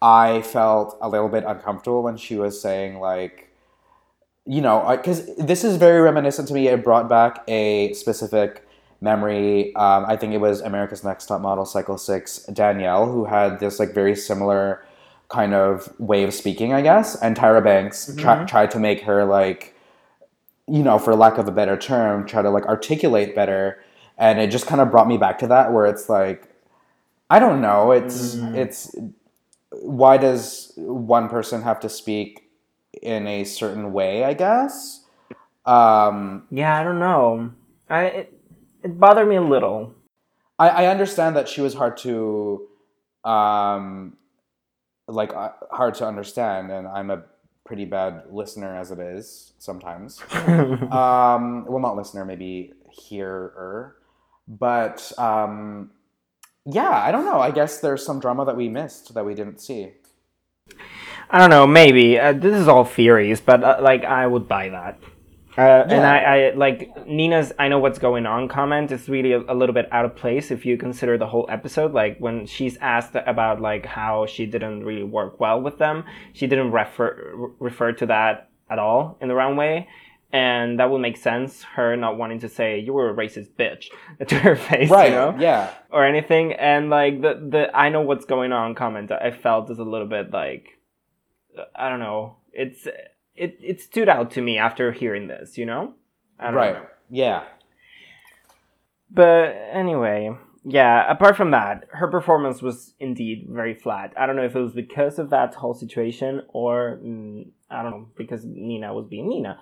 I 0.00 0.40
felt 0.42 0.96
a 1.02 1.08
little 1.08 1.28
bit 1.28 1.44
uncomfortable 1.46 2.02
when 2.02 2.16
she 2.16 2.36
was 2.36 2.60
saying 2.60 3.00
like 3.00 3.45
you 4.46 4.60
know, 4.60 4.96
because 4.96 5.34
this 5.36 5.64
is 5.64 5.76
very 5.76 6.00
reminiscent 6.00 6.48
to 6.48 6.54
me. 6.54 6.68
It 6.68 6.84
brought 6.84 7.08
back 7.08 7.42
a 7.48 7.92
specific 7.94 8.66
memory. 9.00 9.74
Um, 9.74 10.04
I 10.06 10.16
think 10.16 10.32
it 10.32 10.38
was 10.38 10.60
America's 10.60 11.04
Next 11.04 11.26
Top 11.26 11.40
Model 11.40 11.64
Cycle 11.64 11.98
Six 11.98 12.38
Danielle 12.46 13.10
who 13.10 13.24
had 13.24 13.60
this 13.60 13.78
like 13.78 13.92
very 13.92 14.14
similar 14.14 14.84
kind 15.28 15.54
of 15.54 15.92
way 15.98 16.22
of 16.22 16.32
speaking, 16.32 16.72
I 16.72 16.82
guess. 16.82 17.20
And 17.20 17.36
Tyra 17.36 17.62
Banks 17.62 18.14
tri- 18.16 18.44
tried 18.44 18.70
to 18.70 18.78
make 18.78 19.02
her 19.02 19.24
like 19.24 19.74
you 20.68 20.82
know, 20.82 20.98
for 20.98 21.14
lack 21.14 21.38
of 21.38 21.46
a 21.46 21.52
better 21.52 21.76
term, 21.76 22.26
try 22.26 22.42
to 22.42 22.50
like 22.50 22.66
articulate 22.66 23.34
better. 23.34 23.82
And 24.18 24.40
it 24.40 24.50
just 24.50 24.66
kind 24.66 24.80
of 24.80 24.90
brought 24.90 25.06
me 25.06 25.16
back 25.16 25.38
to 25.40 25.46
that 25.48 25.72
where 25.72 25.86
it's 25.86 26.08
like, 26.08 26.48
I 27.30 27.38
don't 27.38 27.60
know. 27.60 27.92
It's, 27.92 28.34
it's, 28.34 28.94
why 29.70 30.16
does 30.16 30.72
one 30.76 31.28
person 31.28 31.62
have 31.62 31.78
to 31.80 31.88
speak 31.88 32.45
in 33.02 33.26
a 33.26 33.44
certain 33.44 33.92
way, 33.92 34.24
I 34.24 34.34
guess? 34.34 35.04
Um, 35.64 36.46
yeah, 36.50 36.78
I 36.78 36.84
don't 36.84 36.98
know. 36.98 37.52
I 37.88 38.04
it, 38.04 38.40
it 38.82 38.98
bothered 38.98 39.28
me 39.28 39.36
a 39.36 39.42
little. 39.42 39.94
I, 40.58 40.68
I 40.68 40.86
understand 40.86 41.36
that 41.36 41.48
she 41.48 41.60
was 41.60 41.74
hard 41.74 41.96
to, 41.98 42.66
um, 43.24 44.16
like, 45.06 45.34
uh, 45.34 45.50
hard 45.70 45.94
to 45.94 46.06
understand. 46.06 46.70
And 46.70 46.86
I'm 46.86 47.10
a 47.10 47.24
pretty 47.64 47.84
bad 47.84 48.22
listener 48.30 48.76
as 48.76 48.90
it 48.90 48.98
is 48.98 49.52
sometimes. 49.58 50.22
um, 50.32 51.66
well, 51.66 51.80
not 51.80 51.96
listener, 51.96 52.24
maybe 52.24 52.72
hearer, 52.90 53.96
but 54.48 55.12
um, 55.18 55.90
yeah, 56.64 56.90
I 56.90 57.12
don't 57.12 57.24
know. 57.24 57.40
I 57.40 57.50
guess 57.50 57.80
there's 57.80 58.04
some 58.04 58.20
drama 58.20 58.44
that 58.46 58.56
we 58.56 58.68
missed 58.68 59.14
that 59.14 59.24
we 59.24 59.34
didn't 59.34 59.60
see. 59.60 59.92
I 61.30 61.38
don't 61.38 61.50
know, 61.50 61.66
maybe. 61.66 62.18
Uh, 62.18 62.32
this 62.32 62.54
is 62.54 62.68
all 62.68 62.84
theories, 62.84 63.40
but 63.40 63.62
uh, 63.64 63.78
like 63.80 64.04
I 64.04 64.26
would 64.26 64.46
buy 64.48 64.68
that. 64.70 64.98
Uh, 65.58 65.86
And 65.88 66.04
I, 66.04 66.18
I 66.18 66.50
like 66.54 67.06
Nina's 67.06 67.50
I 67.58 67.68
know 67.68 67.78
what's 67.78 67.98
going 67.98 68.26
on 68.26 68.46
comment 68.46 68.92
is 68.92 69.08
really 69.08 69.32
a, 69.32 69.40
a 69.48 69.54
little 69.54 69.72
bit 69.72 69.88
out 69.90 70.04
of 70.04 70.14
place 70.14 70.50
if 70.50 70.66
you 70.66 70.76
consider 70.76 71.16
the 71.16 71.26
whole 71.26 71.46
episode. 71.48 71.92
Like 71.94 72.18
when 72.18 72.44
she's 72.46 72.76
asked 72.78 73.14
about 73.14 73.60
like 73.60 73.86
how 73.86 74.26
she 74.26 74.44
didn't 74.44 74.84
really 74.84 75.02
work 75.02 75.40
well 75.40 75.60
with 75.62 75.78
them, 75.78 76.04
she 76.34 76.46
didn't 76.46 76.72
refer 76.72 77.16
refer 77.58 77.92
to 77.92 78.06
that 78.06 78.50
at 78.68 78.78
all 78.78 79.16
in 79.22 79.28
the 79.28 79.34
wrong 79.34 79.56
way. 79.56 79.88
And 80.32 80.78
that 80.78 80.90
would 80.90 81.00
make 81.00 81.16
sense, 81.16 81.62
her 81.62 81.96
not 81.96 82.18
wanting 82.18 82.40
to 82.40 82.48
say 82.50 82.78
you 82.80 82.92
were 82.92 83.08
a 83.08 83.14
racist 83.14 83.48
bitch 83.58 83.86
to 84.28 84.34
her 84.40 84.56
face, 84.56 84.90
Right? 84.90 85.08
you 85.10 85.16
know? 85.16 85.36
Yeah. 85.38 85.70
or 85.90 86.04
anything. 86.04 86.52
And 86.52 86.90
like 86.90 87.22
the 87.22 87.34
the 87.48 87.70
I 87.74 87.88
know 87.88 88.02
what's 88.02 88.26
going 88.26 88.52
on 88.52 88.74
comment, 88.74 89.10
I 89.10 89.30
felt 89.30 89.70
is 89.70 89.78
a 89.78 89.84
little 89.84 90.06
bit 90.08 90.32
like 90.32 90.75
I 91.74 91.88
don't 91.88 92.00
know. 92.00 92.36
It's 92.52 92.86
it 93.34 93.58
it 93.62 93.80
stood 93.80 94.08
out 94.08 94.30
to 94.32 94.42
me 94.42 94.58
after 94.58 94.92
hearing 94.92 95.28
this, 95.28 95.58
you 95.58 95.66
know. 95.66 95.94
I 96.38 96.46
don't 96.46 96.54
Right. 96.54 96.74
know. 96.74 96.86
Yeah. 97.10 97.44
But 99.10 99.54
anyway, 99.72 100.36
yeah. 100.64 101.10
Apart 101.10 101.36
from 101.36 101.50
that, 101.52 101.84
her 101.92 102.08
performance 102.08 102.60
was 102.62 102.94
indeed 102.98 103.46
very 103.48 103.74
flat. 103.74 104.12
I 104.16 104.26
don't 104.26 104.36
know 104.36 104.44
if 104.44 104.56
it 104.56 104.60
was 104.60 104.72
because 104.72 105.18
of 105.18 105.30
that 105.30 105.54
whole 105.54 105.74
situation 105.74 106.42
or 106.48 106.98
mm, 107.02 107.46
I 107.70 107.82
don't 107.82 107.90
know 107.92 108.08
because 108.16 108.44
Nina 108.44 108.92
was 108.92 109.06
being 109.06 109.28
Nina. 109.28 109.58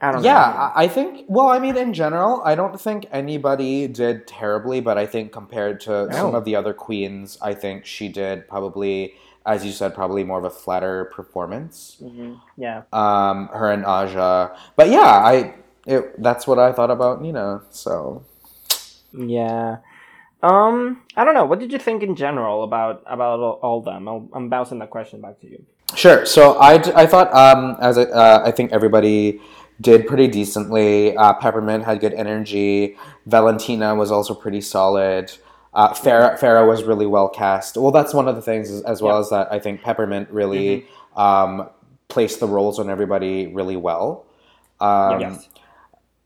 I 0.00 0.12
don't 0.12 0.22
yeah, 0.22 0.32
know. 0.32 0.38
I 0.38 0.72
I 0.84 0.88
think. 0.88 1.24
Well, 1.28 1.48
I 1.48 1.58
mean, 1.58 1.76
in 1.76 1.92
general, 1.92 2.40
I 2.44 2.54
don't 2.54 2.80
think 2.80 3.06
anybody 3.10 3.88
did 3.88 4.28
terribly, 4.28 4.80
but 4.80 4.96
I 4.96 5.06
think 5.06 5.32
compared 5.32 5.80
to 5.82 6.08
some 6.12 6.34
of 6.36 6.44
the 6.44 6.54
other 6.54 6.72
queens, 6.72 7.36
I 7.42 7.54
think 7.54 7.84
she 7.84 8.08
did 8.08 8.46
probably, 8.46 9.14
as 9.48 9.64
you 9.64 9.72
said, 9.72 9.94
probably 9.94 10.22
more 10.22 10.38
of 10.38 10.44
a 10.44 10.50
flatter 10.50 11.06
performance. 11.06 11.96
Mhm. 12.02 12.38
Yeah. 12.56 12.82
Um, 12.92 13.48
her 13.48 13.72
and 13.72 13.84
Aja, 13.84 14.54
but 14.76 14.88
yeah, 14.90 15.00
I. 15.32 15.54
It, 15.86 16.20
that's 16.22 16.46
what 16.46 16.58
I 16.58 16.72
thought 16.72 16.90
about 16.90 17.22
Nina. 17.22 17.62
So 17.70 18.22
Yeah. 19.12 19.78
Um, 20.42 21.02
I 21.16 21.24
don't 21.24 21.34
know. 21.34 21.46
What 21.46 21.58
did 21.58 21.72
you 21.72 21.78
think 21.78 22.02
in 22.02 22.14
general 22.14 22.62
about 22.62 23.02
about 23.06 23.40
all, 23.40 23.58
all 23.62 23.80
them? 23.80 24.06
I'll, 24.06 24.28
I'm 24.34 24.48
bouncing 24.48 24.78
that 24.80 24.90
question 24.90 25.20
back 25.20 25.40
to 25.40 25.48
you. 25.48 25.64
Sure. 25.96 26.26
So 26.26 26.58
I, 26.60 26.74
I 26.94 27.06
thought 27.06 27.32
um, 27.32 27.76
as 27.80 27.96
I, 27.96 28.02
uh, 28.04 28.42
I 28.44 28.50
think 28.52 28.72
everybody 28.72 29.40
did 29.80 30.06
pretty 30.06 30.28
decently. 30.28 31.16
Uh, 31.16 31.32
Peppermint 31.34 31.84
had 31.84 32.00
good 32.00 32.12
energy. 32.12 32.96
Valentina 33.26 33.94
was 33.94 34.12
also 34.12 34.34
pretty 34.34 34.60
solid. 34.60 35.32
Uh, 35.78 35.94
Farrah, 35.94 36.36
Farrah 36.40 36.66
was 36.66 36.82
really 36.82 37.06
well 37.06 37.28
cast. 37.28 37.76
Well, 37.76 37.92
that's 37.92 38.12
one 38.12 38.26
of 38.26 38.34
the 38.34 38.42
things 38.42 38.68
as, 38.68 38.82
as 38.82 39.00
well 39.00 39.14
Yeah. 39.14 39.20
as 39.20 39.30
that 39.30 39.52
I 39.52 39.60
think 39.60 39.80
Peppermint 39.80 40.28
really 40.30 40.86
um, 41.16 41.70
placed 42.08 42.40
the 42.40 42.48
roles 42.48 42.80
on 42.80 42.90
everybody 42.90 43.46
really 43.46 43.76
well. 43.76 44.26
Um, 44.80 45.20
yes. 45.20 45.48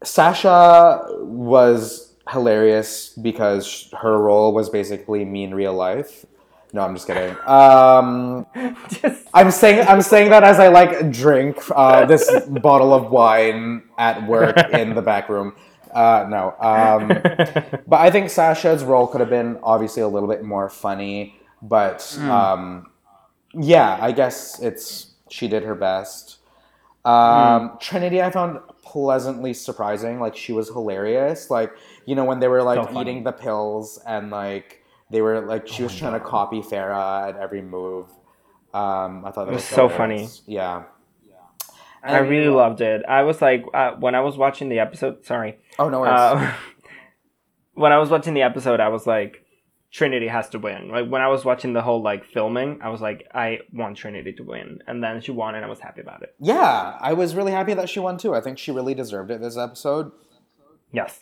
Sasha 0.03 1.05
was 1.19 2.15
hilarious 2.31 3.11
because 3.11 3.91
her 4.01 4.19
role 4.19 4.55
was 4.55 4.71
basically 4.71 5.25
me 5.27 5.45
in 5.45 5.55
real 5.55 5.75
life. 5.75 6.25
No, 6.73 6.81
I'm 6.81 6.95
just 6.95 7.07
kidding. 7.07 7.37
Um, 7.47 8.47
Just 8.89 9.29
I'm 9.35 9.51
saying 9.51 9.87
I'm 9.87 10.01
saying 10.01 10.31
that 10.31 10.45
as 10.45 10.59
I 10.59 10.69
like 10.69 11.11
drink 11.13 11.59
uh, 11.77 12.07
this 12.07 12.31
bottle 12.49 12.95
of 12.95 13.11
wine 13.11 13.83
at 13.99 14.27
work 14.27 14.57
in 14.73 14.95
the 14.95 15.03
back 15.03 15.29
room. 15.29 15.53
Uh, 15.93 16.27
no, 16.29 16.55
um, 16.59 17.09
but 17.87 18.01
I 18.01 18.11
think 18.11 18.31
Sasha's 18.31 18.83
role 18.85 19.07
could 19.07 19.21
have 19.21 19.31
been 19.31 19.59
obviously 19.63 20.03
a 20.03 20.09
little 20.09 20.29
bit 20.29 20.43
more 20.43 20.69
funny. 20.69 21.37
But 21.61 22.19
um, 22.21 22.91
yeah, 23.55 23.99
I 24.01 24.13
guess 24.13 24.61
it's 24.61 25.13
she 25.29 25.49
did 25.49 25.63
her 25.65 25.75
best. 25.75 26.39
Um, 27.05 27.77
Trinity, 27.81 28.23
I 28.23 28.31
found 28.31 28.61
pleasantly 28.83 29.55
surprising. 29.55 30.21
Like 30.21 30.37
she 30.37 30.53
was 30.53 30.69
hilarious. 30.69 31.51
Like 31.51 31.73
you 32.07 32.15
know 32.15 32.25
when 32.25 32.41
they 32.41 32.49
were 32.49 32.63
like 32.63 32.89
So 32.91 33.01
eating 33.01 33.23
the 33.25 33.33
pills 33.33 34.01
and 34.07 34.31
like 34.31 34.83
they 35.11 35.21
were 35.21 35.41
like 35.41 35.69
she 35.69 35.83
was 35.83 35.97
trying 35.97 36.15
to 36.15 36.21
copy 36.21 36.61
Farrah 36.61 37.29
at 37.29 37.37
every 37.37 37.63
move. 37.63 38.09
Um, 38.73 39.25
I 39.25 39.31
thought 39.31 39.45
that 39.45 39.53
It 39.53 39.55
was, 39.55 39.63
was 39.63 39.65
so 39.65 39.89
hilarious. 39.89 40.43
Yeah. 40.47 40.85
I 42.05 42.19
really 42.19 42.49
loved 42.49 42.81
it. 42.81 43.05
I 43.09 43.23
was 43.23 43.41
like, 43.41 43.65
uh, 43.73 43.93
when 43.93 44.15
I 44.17 44.21
was 44.21 44.37
watching 44.37 44.69
the 44.69 44.81
episode. 44.81 45.25
Sorry. 45.25 45.59
Oh 45.79 45.89
no 45.89 46.01
worries. 46.01 46.13
Uh, 46.13 46.53
when 47.75 47.93
I 47.93 47.99
was 47.99 48.11
watching 48.11 48.35
the 48.35 48.43
episode, 48.43 48.81
I 48.81 48.89
was 48.89 49.07
like, 49.07 49.45
Trinity 49.91 50.29
has 50.29 50.49
to 50.51 50.59
win. 50.59 50.89
Like 50.89 51.09
when 51.09 51.21
I 51.21 51.29
was 51.29 51.45
watching 51.45 51.73
the 51.75 51.83
whole 51.83 52.03
like 52.03 52.25
filming, 52.25 52.81
I 52.83 52.89
was 52.89 53.01
like, 53.01 53.29
I 53.35 53.59
want 53.73 53.97
Trinity 53.97 54.33
to 54.35 54.43
win, 54.43 54.81
and 54.87 55.03
then 55.03 55.21
she 55.21 55.33
won, 55.33 55.55
and 55.55 55.65
I 55.65 55.69
was 55.69 55.81
happy 55.81 56.01
about 56.01 56.23
it. 56.23 56.35
yeah, 56.41 56.97
I 57.01 57.13
was 57.13 57.35
really 57.35 57.53
happy 57.53 57.75
that 57.75 57.89
she 57.89 58.01
won 58.01 58.17
too. 58.17 58.35
I 58.35 58.41
think 58.41 58.59
she 58.59 58.71
really 58.71 58.95
deserved 58.95 59.31
it 59.31 59.41
this 59.41 59.57
episode. 59.57 60.13
Yes. 60.93 61.21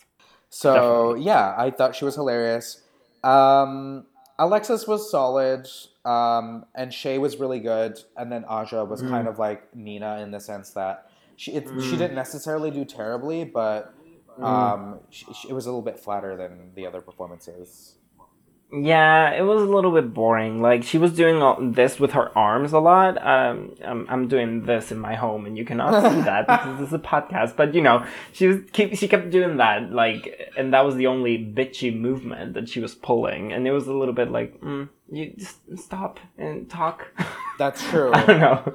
So 0.49 0.73
Definitely. 0.73 1.23
yeah, 1.23 1.55
I 1.57 1.71
thought 1.71 1.95
she 1.95 2.05
was 2.05 2.15
hilarious. 2.15 2.81
Um, 3.23 4.05
Alexis 4.39 4.87
was 4.87 5.09
solid, 5.11 5.67
um, 6.03 6.65
and 6.73 6.93
Shea 6.93 7.17
was 7.17 7.37
really 7.37 7.59
good, 7.59 7.99
and 8.17 8.31
then 8.31 8.43
Aja 8.45 8.83
was 8.83 9.01
kind 9.01 9.27
of 9.27 9.37
like 9.37 9.73
Nina 9.75 10.19
in 10.19 10.31
the 10.31 10.39
sense 10.39 10.71
that 10.71 11.09
she 11.35 11.53
it, 11.53 11.67
she 11.81 11.91
didn't 11.91 12.15
necessarily 12.15 12.71
do 12.71 12.83
terribly, 12.85 13.43
but 13.43 13.93
um, 14.39 14.99
she, 15.09 15.25
she, 15.33 15.49
it 15.49 15.53
was 15.53 15.65
a 15.65 15.69
little 15.69 15.81
bit 15.81 15.99
flatter 15.99 16.35
than 16.35 16.71
the 16.75 16.85
other 16.85 17.01
performances. 17.01 17.95
Yeah, 18.73 19.31
it 19.31 19.41
was 19.41 19.61
a 19.61 19.65
little 19.65 19.91
bit 19.91 20.13
boring. 20.13 20.61
Like 20.61 20.83
she 20.83 20.97
was 20.97 21.13
doing 21.13 21.41
all 21.41 21.57
this 21.59 21.99
with 21.99 22.13
her 22.13 22.35
arms 22.37 22.71
a 22.71 22.79
lot. 22.79 23.17
Um, 23.17 23.75
I'm, 23.83 24.07
I'm 24.09 24.27
doing 24.29 24.65
this 24.65 24.93
in 24.93 24.99
my 24.99 25.15
home, 25.15 25.45
and 25.45 25.57
you 25.57 25.65
cannot 25.65 26.09
see 26.09 26.21
that 26.21 26.47
because 26.47 26.79
this 26.79 26.87
is 26.87 26.93
a 26.93 26.99
podcast. 26.99 27.57
But 27.57 27.75
you 27.75 27.81
know, 27.81 28.05
she 28.31 28.47
was 28.47 28.59
keep 28.71 28.95
she 28.95 29.09
kept 29.09 29.29
doing 29.29 29.57
that, 29.57 29.91
like, 29.91 30.51
and 30.57 30.73
that 30.73 30.85
was 30.85 30.95
the 30.95 31.07
only 31.07 31.37
bitchy 31.37 31.93
movement 31.93 32.53
that 32.53 32.69
she 32.69 32.79
was 32.79 32.95
pulling, 32.95 33.51
and 33.51 33.67
it 33.67 33.71
was 33.73 33.87
a 33.87 33.93
little 33.93 34.13
bit 34.13 34.31
like, 34.31 34.61
mm, 34.61 34.87
you 35.11 35.33
just 35.37 35.57
stop 35.75 36.21
and 36.37 36.69
talk. 36.69 37.07
That's 37.57 37.83
true. 37.89 38.11
I 38.13 38.25
don't 38.25 38.39
know. 38.39 38.73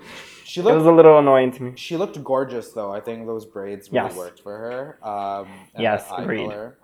She 0.49 0.61
It 0.61 0.65
was 0.65 0.75
looked 0.75 0.87
a 0.87 0.93
little 0.95 1.19
annoying 1.19 1.51
to 1.53 1.63
me. 1.65 1.73
she 1.77 1.97
looked 1.97 2.23
gorgeous 2.23 2.71
though. 2.73 2.93
I 2.93 3.01
think 3.01 3.27
those 3.27 3.45
braids 3.45 3.91
really 3.91 4.07
Yes. 4.07 4.17
worked 4.17 4.41
for 4.41 4.57
her. 4.57 4.99
Um, 5.07 5.49
Yes, 5.77 6.07
agreed. 6.17 6.45
color. 6.49 6.79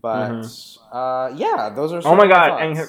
But 0.00 0.46
uh, 0.90 1.30
yeah, 1.36 1.70
those 1.74 1.92
are. 1.92 2.02
So. 2.02 2.08
Oh 2.10 2.16
my 2.16 2.26
god! 2.26 2.60
And 2.62 2.76
her, 2.78 2.86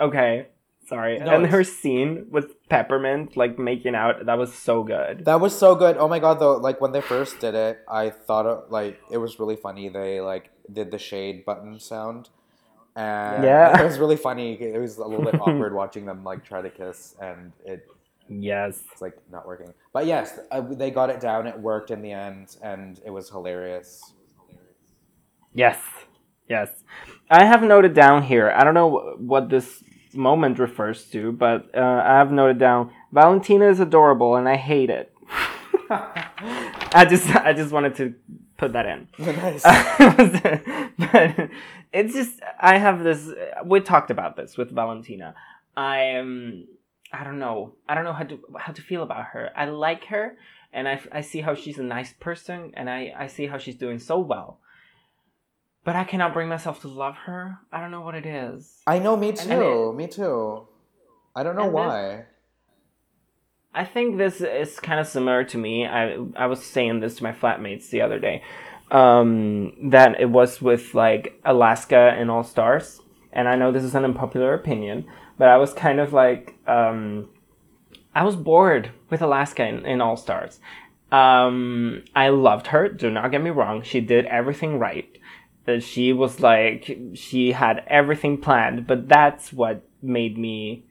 okay, 0.00 0.46
sorry. 0.86 1.18
No, 1.18 1.26
and 1.34 1.42
it's- 1.44 1.52
her 1.52 1.64
scene 1.64 2.26
with 2.30 2.46
Peppermint, 2.68 3.36
like 3.36 3.58
making 3.58 3.94
out, 3.94 4.24
that 4.26 4.38
was 4.38 4.54
so 4.54 4.82
good. 4.84 5.24
That 5.24 5.40
was 5.40 5.56
so 5.56 5.74
good. 5.74 5.96
Oh 5.98 6.08
my 6.08 6.18
god, 6.18 6.38
though, 6.40 6.56
like 6.56 6.80
when 6.80 6.92
they 6.92 7.00
first 7.00 7.40
did 7.40 7.54
it, 7.54 7.80
I 7.88 8.10
thought 8.10 8.46
it, 8.46 8.70
like 8.70 9.00
it 9.10 9.18
was 9.18 9.38
really 9.40 9.56
funny. 9.56 9.88
They 9.88 10.20
like 10.20 10.50
did 10.72 10.90
the 10.90 10.98
shade 10.98 11.44
button 11.44 11.78
sound, 11.80 12.30
and 12.96 13.42
Yeah. 13.44 13.80
it 13.80 13.84
was 13.84 13.98
really 13.98 14.16
funny. 14.16 14.54
It 14.54 14.80
was 14.80 14.98
a 14.98 15.04
little 15.04 15.24
bit 15.24 15.34
awkward 15.40 15.74
watching 15.74 16.06
them 16.06 16.24
like 16.24 16.44
try 16.44 16.62
to 16.62 16.70
kiss, 16.70 17.16
and 17.20 17.52
it, 17.66 17.86
Yes. 18.40 18.82
it's 18.92 19.02
like 19.02 19.16
not 19.30 19.46
working. 19.46 19.72
But 19.92 20.06
yes, 20.06 20.38
uh, 20.50 20.60
they 20.60 20.90
got 20.90 21.10
it 21.10 21.20
down. 21.20 21.46
It 21.46 21.58
worked 21.58 21.90
in 21.90 22.02
the 22.02 22.12
end, 22.12 22.56
and 22.62 23.00
it 23.04 23.10
was 23.10 23.28
hilarious. 23.30 24.12
Yes. 25.54 25.78
Yes. 26.48 26.70
I 27.30 27.44
have 27.44 27.62
noted 27.62 27.94
down 27.94 28.22
here. 28.22 28.50
I 28.50 28.64
don't 28.64 28.74
know 28.74 29.16
what 29.18 29.48
this 29.48 29.82
moment 30.14 30.58
refers 30.58 31.04
to, 31.06 31.32
but 31.32 31.70
uh, 31.74 32.02
I 32.04 32.18
have 32.18 32.32
noted 32.32 32.58
down 32.58 32.90
Valentina 33.12 33.68
is 33.68 33.80
adorable 33.80 34.36
and 34.36 34.48
I 34.48 34.56
hate 34.56 34.90
it. 34.90 35.12
I 35.90 37.06
just 37.08 37.26
I 37.34 37.52
just 37.52 37.72
wanted 37.72 37.94
to 37.96 38.14
put 38.56 38.72
that 38.72 38.86
in. 38.86 39.08
nice. 39.18 39.62
but 40.98 41.50
it's 41.92 42.14
just 42.14 42.40
I 42.60 42.78
have 42.78 43.02
this. 43.02 43.30
We 43.64 43.80
talked 43.80 44.10
about 44.10 44.36
this 44.36 44.56
with 44.56 44.70
Valentina. 44.70 45.34
I 45.76 45.98
am. 46.00 46.66
I 47.12 47.24
don't 47.24 47.38
know. 47.38 47.74
I 47.88 47.94
don't 47.94 48.04
know 48.04 48.12
how 48.12 48.24
to 48.24 48.38
how 48.58 48.72
to 48.72 48.82
feel 48.82 49.02
about 49.02 49.26
her. 49.26 49.50
I 49.54 49.66
like 49.66 50.04
her, 50.06 50.36
and 50.72 50.88
I, 50.88 51.00
I 51.12 51.20
see 51.20 51.40
how 51.42 51.54
she's 51.54 51.78
a 51.78 51.82
nice 51.82 52.12
person, 52.12 52.72
and 52.74 52.88
I 52.88 53.12
I 53.16 53.26
see 53.26 53.46
how 53.46 53.58
she's 53.58 53.76
doing 53.76 53.98
so 53.98 54.18
well. 54.18 54.60
But 55.84 55.96
I 55.96 56.04
cannot 56.04 56.32
bring 56.32 56.48
myself 56.48 56.80
to 56.82 56.88
love 56.88 57.16
her. 57.26 57.58
I 57.72 57.80
don't 57.80 57.90
know 57.90 58.02
what 58.02 58.14
it 58.14 58.24
is. 58.24 58.80
I 58.86 58.98
know. 58.98 59.16
Me 59.16 59.32
too. 59.32 59.92
me 59.92 60.06
too. 60.06 60.66
I 61.34 61.42
don't 61.42 61.56
know 61.56 61.62
and 61.62 61.70
this- 61.70 61.74
why. 61.74 62.24
I 63.74 63.84
think 63.86 64.18
this 64.18 64.42
is 64.42 64.78
kind 64.80 65.00
of 65.00 65.06
similar 65.06 65.44
to 65.44 65.58
me. 65.58 65.86
I 65.86 66.16
I 66.36 66.46
was 66.46 66.62
saying 66.64 67.00
this 67.00 67.16
to 67.16 67.22
my 67.22 67.32
flatmates 67.32 67.90
the 67.90 68.02
other 68.02 68.18
day. 68.18 68.42
Um, 68.90 69.90
that 69.90 70.20
it 70.20 70.28
was 70.28 70.60
with 70.60 70.94
like 70.94 71.40
Alaska 71.46 72.14
and 72.18 72.30
All 72.30 72.44
Stars, 72.44 73.00
and 73.32 73.48
I 73.48 73.56
know 73.56 73.72
this 73.72 73.84
is 73.84 73.94
an 73.94 74.04
unpopular 74.04 74.52
opinion, 74.52 75.06
but 75.42 75.48
I 75.48 75.56
was 75.56 75.74
kind 75.74 75.98
of 75.98 76.12
like 76.12 76.54
um, 76.68 77.28
I 78.14 78.22
was 78.22 78.36
bored 78.36 78.92
with 79.10 79.22
Alaska 79.22 79.66
in, 79.66 79.84
in 79.84 80.00
All 80.00 80.16
Stars. 80.16 80.60
Um, 81.10 82.04
I 82.14 82.28
loved 82.28 82.68
her. 82.68 82.88
Do 82.88 83.10
not 83.10 83.32
get 83.32 83.42
me 83.42 83.50
wrong; 83.50 83.82
she 83.82 84.00
did 84.00 84.24
everything 84.26 84.78
right. 84.78 85.18
That 85.64 85.82
she 85.82 86.12
was 86.12 86.38
like 86.38 86.96
she 87.14 87.50
had 87.50 87.82
everything 87.88 88.38
planned, 88.38 88.86
but 88.86 89.08
that's 89.08 89.52
what 89.52 89.82
made 90.00 90.38
me 90.38 90.84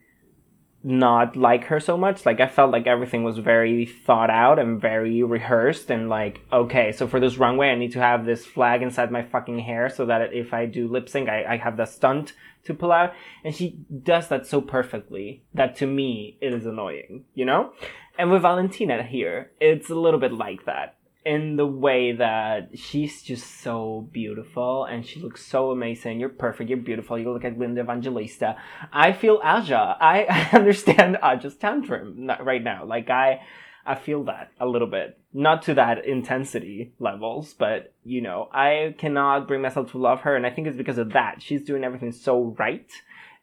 not 0.83 1.35
like 1.35 1.65
her 1.65 1.79
so 1.79 1.97
much. 1.97 2.25
Like 2.25 2.39
I 2.39 2.47
felt 2.47 2.71
like 2.71 2.87
everything 2.87 3.23
was 3.23 3.37
very 3.37 3.85
thought 3.85 4.29
out 4.29 4.59
and 4.59 4.81
very 4.81 5.21
rehearsed 5.23 5.91
and 5.91 6.09
like, 6.09 6.41
okay, 6.51 6.91
so 6.91 7.07
for 7.07 7.19
this 7.19 7.37
runway 7.37 7.69
I 7.69 7.75
need 7.75 7.91
to 7.93 7.99
have 7.99 8.25
this 8.25 8.45
flag 8.45 8.81
inside 8.81 9.11
my 9.11 9.23
fucking 9.23 9.59
hair 9.59 9.89
so 9.89 10.05
that 10.07 10.33
if 10.33 10.53
I 10.53 10.65
do 10.65 10.87
lip 10.87 11.07
sync 11.07 11.29
I, 11.29 11.43
I 11.43 11.57
have 11.57 11.77
the 11.77 11.85
stunt 11.85 12.33
to 12.65 12.73
pull 12.73 12.91
out. 12.91 13.13
And 13.43 13.55
she 13.55 13.77
does 14.03 14.27
that 14.29 14.47
so 14.47 14.61
perfectly 14.61 15.43
that 15.53 15.75
to 15.77 15.87
me 15.87 16.37
it 16.41 16.53
is 16.53 16.65
annoying, 16.65 17.25
you 17.35 17.45
know? 17.45 17.73
And 18.17 18.31
with 18.31 18.41
Valentina 18.41 19.03
here, 19.03 19.51
it's 19.59 19.89
a 19.89 19.95
little 19.95 20.19
bit 20.19 20.33
like 20.33 20.65
that. 20.65 20.95
In 21.23 21.55
the 21.55 21.67
way 21.67 22.13
that 22.13 22.69
she's 22.73 23.21
just 23.21 23.61
so 23.61 24.07
beautiful 24.11 24.85
and 24.85 25.05
she 25.05 25.19
looks 25.19 25.45
so 25.45 25.69
amazing. 25.69 26.19
You're 26.19 26.29
perfect. 26.29 26.69
You're 26.69 26.79
beautiful. 26.79 27.19
You 27.19 27.31
look 27.31 27.43
like 27.43 27.57
Linda 27.57 27.81
Evangelista. 27.81 28.55
I 28.91 29.13
feel 29.13 29.39
Aja. 29.43 29.97
I, 29.99 30.49
understand 30.53 31.17
Aja's 31.23 31.55
tantrum 31.55 32.29
right 32.41 32.63
now. 32.63 32.85
Like 32.85 33.09
I, 33.09 33.41
I 33.85 33.95
feel 33.95 34.23
that 34.25 34.51
a 34.59 34.65
little 34.65 34.87
bit. 34.87 35.17
Not 35.33 35.63
to 35.63 35.73
that 35.75 36.05
intensity 36.05 36.93
levels, 36.99 37.53
but 37.53 37.93
you 38.03 38.21
know, 38.21 38.49
I 38.51 38.95
cannot 38.97 39.47
bring 39.47 39.61
myself 39.61 39.91
to 39.91 39.97
love 39.97 40.21
her, 40.21 40.35
and 40.35 40.45
I 40.45 40.49
think 40.49 40.67
it's 40.67 40.77
because 40.77 40.97
of 40.97 41.13
that. 41.13 41.41
She's 41.41 41.63
doing 41.63 41.83
everything 41.83 42.11
so 42.11 42.55
right, 42.59 42.89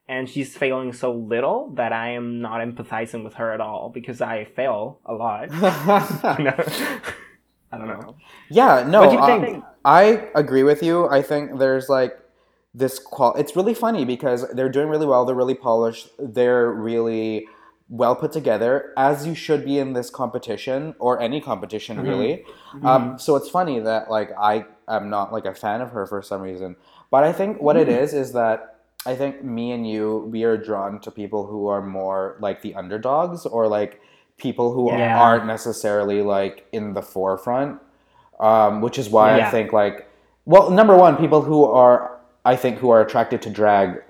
and 0.09 0.29
she's 0.29 0.57
failing 0.57 0.93
so 0.93 1.13
little 1.13 1.73
that 1.75 1.93
I 1.93 2.11
am 2.11 2.41
not 2.41 2.61
empathizing 2.61 3.25
with 3.25 3.35
her 3.35 3.53
at 3.53 3.61
all 3.61 3.91
because 3.93 4.21
I 4.21 4.45
fail 4.45 5.01
a 5.05 5.15
lot. 5.15 5.49
I 7.73 7.79
don't 7.79 7.89
know. 7.89 8.17
Yeah, 8.51 8.85
no, 8.87 9.01
What 9.01 9.11
do 9.11 9.17
you 9.17 9.23
I- 9.23 9.41
think? 9.41 9.65
I 9.85 10.03
agree 10.35 10.63
with 10.63 10.83
you. 10.83 11.09
I 11.09 11.23
think 11.23 11.59
there's 11.59 11.89
like 11.89 12.19
this 12.75 12.99
qual. 12.99 13.35
It's 13.35 13.57
really 13.57 13.75
funny 13.75 14.05
because 14.05 14.47
they're 14.53 14.69
doing 14.69 14.89
really 14.89 15.07
well. 15.07 15.25
They're 15.25 15.35
really 15.37 15.55
polished. 15.55 16.09
They're 16.19 16.71
really 16.71 17.47
well 17.91 18.15
put 18.15 18.33
together, 18.33 18.93
as 18.99 19.27
you 19.27 19.35
should 19.35 19.65
be 19.65 19.79
in 19.79 19.95
this 19.95 20.11
competition 20.11 20.95
or 20.99 21.21
any 21.21 21.41
competition, 21.41 21.97
Mm-hmm. 21.97 22.09
really. 22.09 22.45
Um, 22.83 23.19
so 23.19 23.35
it's 23.37 23.49
funny 23.49 23.81
that 23.81 24.11
like 24.11 24.31
I 24.39 24.67
am 24.89 25.09
not 25.09 25.33
like 25.33 25.47
a 25.47 25.55
fan 25.55 25.81
of 25.81 25.91
her 25.93 26.05
for 26.07 26.21
some 26.23 26.43
reason, 26.43 26.77
but 27.11 27.25
I 27.25 27.33
think 27.33 27.63
what 27.63 27.77
Mm-hmm. 27.77 27.91
it 27.91 28.03
is 28.03 28.15
is 28.15 28.33
that. 28.33 28.75
I 29.07 29.15
think 29.15 29.45
me 29.45 29.71
and 29.71 29.89
you, 29.89 30.29
we 30.33 30.43
are 30.43 30.57
drawn 30.57 31.01
to 31.03 31.11
people 31.13 31.47
who 31.47 31.69
are 31.69 31.81
more 31.81 32.37
like 32.41 32.63
the 32.63 32.75
underdogs 32.75 33.47
or 33.47 33.69
like 33.69 34.01
people 34.39 34.73
who 34.73 34.91
Yeah. 34.93 35.19
aren't 35.21 35.47
necessarily 35.47 36.23
like 36.23 36.67
in 36.73 36.95
the 36.95 37.03
forefront 37.03 37.81
um, 38.41 38.81
which 38.81 38.99
is 38.99 39.11
why 39.11 39.41
I 39.41 39.51
think 39.51 39.73
like 39.73 40.09
well 40.47 40.71
number 40.71 40.97
one 40.97 41.17
people 41.17 41.43
who 41.43 41.65
are 41.65 42.19
I 42.45 42.57
think 42.57 42.79
who 42.79 42.91
are 42.91 43.01
attracted 43.01 43.43
to 43.43 43.51
drag 43.51 44.03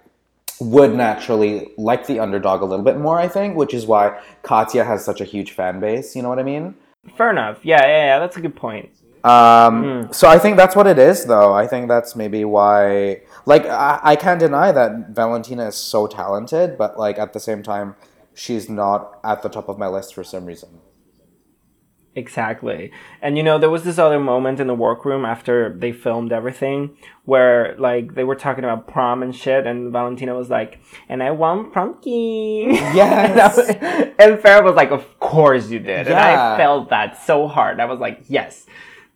would 0.60 0.94
naturally 0.94 1.70
like 1.78 2.06
the 2.06 2.18
underdog 2.20 2.62
a 2.62 2.64
little 2.64 2.84
bit 2.84 2.98
more 2.98 3.18
I 3.18 3.28
think 3.28 3.56
which 3.56 3.72
is 3.74 3.86
why 3.86 4.20
Katya 4.42 4.84
has 4.84 5.04
such 5.04 5.20
a 5.20 5.24
huge 5.24 5.52
fan 5.52 5.80
base 5.80 6.14
you 6.14 6.22
know 6.22 6.28
what 6.28 6.38
I 6.38 6.42
mean 6.44 6.74
Fair 7.16 7.30
enough. 7.30 7.58
Yeah, 7.64 7.80
yeah, 7.86 8.04
yeah. 8.06 8.18
That's 8.18 8.36
a 8.36 8.40
good 8.40 8.54
point. 8.56 8.90
um, 9.24 10.08
so 10.12 10.28
I 10.28 10.38
think 10.38 10.56
that's 10.58 10.76
what 10.76 10.86
it 10.86 10.98
is 10.98 11.24
though 11.24 11.52
I 11.54 11.66
think 11.66 11.88
that's 11.88 12.14
maybe 12.14 12.44
why 12.44 13.22
like 13.46 13.64
I, 13.66 13.98
I 14.02 14.16
can't 14.16 14.38
deny 14.40 14.72
that 14.72 15.10
Valentina 15.10 15.66
is 15.68 15.74
so 15.76 16.06
talented 16.06 16.76
but 16.76 16.98
like 16.98 17.18
at 17.18 17.32
the 17.32 17.40
same 17.40 17.62
time 17.62 17.96
she's 18.38 18.68
not 18.70 19.18
at 19.24 19.42
the 19.42 19.48
top 19.48 19.68
of 19.68 19.78
my 19.78 19.88
list 19.88 20.14
for 20.14 20.24
some 20.24 20.44
reason 20.46 20.80
Exactly. 22.14 22.90
And 23.22 23.36
you 23.36 23.44
know, 23.44 23.58
there 23.58 23.70
was 23.70 23.84
this 23.84 23.96
other 23.96 24.18
moment 24.18 24.58
in 24.58 24.66
the 24.66 24.74
workroom 24.74 25.24
after 25.24 25.72
they 25.78 25.92
filmed 25.92 26.32
everything 26.32 26.96
where 27.24 27.76
like 27.78 28.14
they 28.14 28.24
were 28.24 28.34
talking 28.34 28.64
about 28.64 28.88
prom 28.88 29.22
and 29.22 29.32
shit 29.34 29.68
and 29.68 29.92
Valentina 29.92 30.34
was 30.34 30.50
like, 30.50 30.80
and 31.08 31.22
I 31.22 31.30
want 31.30 31.72
prom 31.72 32.00
king. 32.02 32.70
Yes. 32.74 33.56
and, 33.56 33.78
was- 33.80 34.14
and 34.18 34.42
Farrah 34.42 34.64
was 34.64 34.74
like, 34.74 34.90
Of 34.90 35.20
course 35.20 35.70
you 35.70 35.78
did. 35.78 36.08
And 36.08 36.16
I 36.16 36.56
felt 36.56 36.90
that 36.90 37.22
so 37.24 37.46
hard. 37.46 37.78
I 37.78 37.84
was 37.84 38.00
like, 38.00 38.22
Yes. 38.26 38.66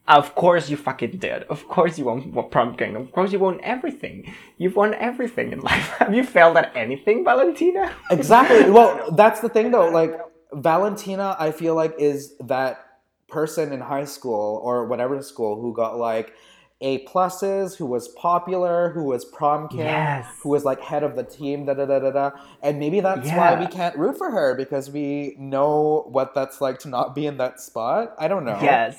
Of 0.09 0.35
course 0.35 0.69
you 0.69 0.77
fucking 0.77 1.19
did. 1.19 1.45
Of 1.45 1.69
course 1.69 1.97
you 1.99 2.07
won 2.07 2.33
prom 2.51 2.77
king. 2.77 2.97
Of 2.97 3.13
course 3.13 3.33
you 3.33 3.39
won 3.39 3.61
everything. 3.63 4.33
You've 4.59 4.75
won 4.77 4.95
everything 4.95 5.53
in 5.53 5.61
life. 5.71 5.89
Have 5.99 6.13
you 6.15 6.25
failed 6.25 6.57
at 6.57 6.73
anything, 6.77 7.25
Valentina? 7.25 7.93
Exactly. 8.11 8.69
Well, 8.71 9.13
that's 9.13 9.41
the 9.41 9.49
thing 9.49 9.71
though. 9.71 9.89
Like 9.89 10.19
Valentina, 10.53 11.37
I 11.39 11.53
feel 11.53 11.75
like 11.75 11.95
is 11.99 12.35
that 12.41 12.85
person 13.29 13.73
in 13.73 13.81
high 13.81 14.05
school 14.05 14.61
or 14.63 14.87
whatever 14.87 15.23
school 15.23 15.61
who 15.61 15.73
got 15.73 15.97
like 15.99 16.35
A 16.83 17.07
pluses, 17.07 17.77
who 17.77 17.87
was 17.87 18.09
popular, 18.09 18.91
who 18.91 19.05
was 19.05 19.25
prom 19.25 19.69
king, 19.69 19.81
Yes. 19.81 20.27
who 20.43 20.49
was 20.51 20.65
like 20.65 20.81
head 20.81 21.05
of 21.05 21.15
the 21.17 21.23
team, 21.23 21.65
da 21.65 21.75
da 21.75 21.87
da 21.87 22.01
da 22.01 22.11
da. 22.11 22.31
And 22.61 22.79
maybe 22.81 23.01
that's 23.01 23.29
why 23.31 23.59
we 23.59 23.67
can't 23.69 23.97
root 23.97 24.19
for 24.19 24.31
her 24.33 24.55
because 24.57 24.91
we 24.91 25.37
know 25.39 26.05
what 26.11 26.35
that's 26.35 26.61
like 26.61 26.81
to 26.81 26.89
not 26.89 27.15
be 27.15 27.25
in 27.27 27.37
that 27.39 27.61
spot. 27.61 28.15
I 28.19 28.27
don't 28.29 28.45
know. 28.45 28.59
Yes. 28.61 28.99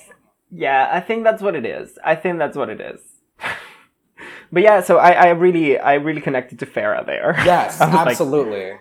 Yeah, 0.56 0.88
I 0.92 1.00
think 1.00 1.24
that's 1.24 1.42
what 1.42 1.56
it 1.56 1.66
is. 1.66 1.98
I 2.04 2.16
think 2.16 2.38
that's 2.38 2.56
what 2.56 2.70
it 2.70 2.80
is. 2.80 3.00
but 4.52 4.62
yeah, 4.62 4.82
so 4.82 4.98
I, 4.98 5.12
I 5.12 5.30
really 5.30 5.80
I 5.80 5.96
really 5.96 6.22
connected 6.22 6.60
to 6.60 6.66
Farrah 6.66 7.06
there. 7.06 7.34
Yes, 7.44 7.80
was 7.82 7.92
like- 7.94 8.08
absolutely. 8.10 8.78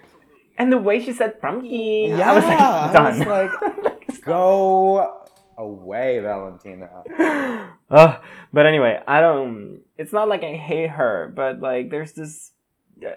and 0.59 0.71
the 0.71 0.79
way 0.79 1.03
she 1.03 1.13
said 1.13 1.41
pumpkin, 1.41 2.17
yeah, 2.19 2.31
I 2.31 2.35
was 2.35 2.45
like 2.45 2.59
done. 2.93 3.07
I 3.07 3.11
was 3.11 3.27
like, 3.27 4.25
go 4.25 5.19
away, 5.57 6.19
Valentina. 6.21 6.91
Ugh. 7.91 8.23
but 8.53 8.67
anyway, 8.67 9.01
I 9.07 9.21
don't. 9.21 9.81
It's 9.97 10.13
not 10.13 10.29
like 10.29 10.43
I 10.45 10.55
hate 10.55 10.91
her, 10.91 11.33
but 11.35 11.61
like 11.61 11.91
there's 11.91 12.13
this. 12.13 12.53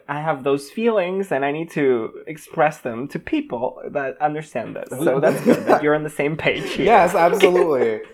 I 0.07 0.19
have 0.21 0.43
those 0.43 0.71
feelings, 0.71 1.31
and 1.31 1.45
I 1.45 1.51
need 1.51 1.69
to 1.71 2.23
express 2.25 2.79
them 2.79 3.07
to 3.09 3.19
people 3.19 3.81
that 3.91 4.19
understand 4.19 4.75
this. 4.75 4.89
So 4.89 5.19
that's 5.19 5.39
good 5.43 5.65
that 5.67 5.83
you're 5.83 5.93
on 5.93 6.03
the 6.03 6.09
same 6.09 6.37
page. 6.37 6.71
Here. 6.73 6.85
Yes, 6.85 7.13
absolutely. 7.13 7.99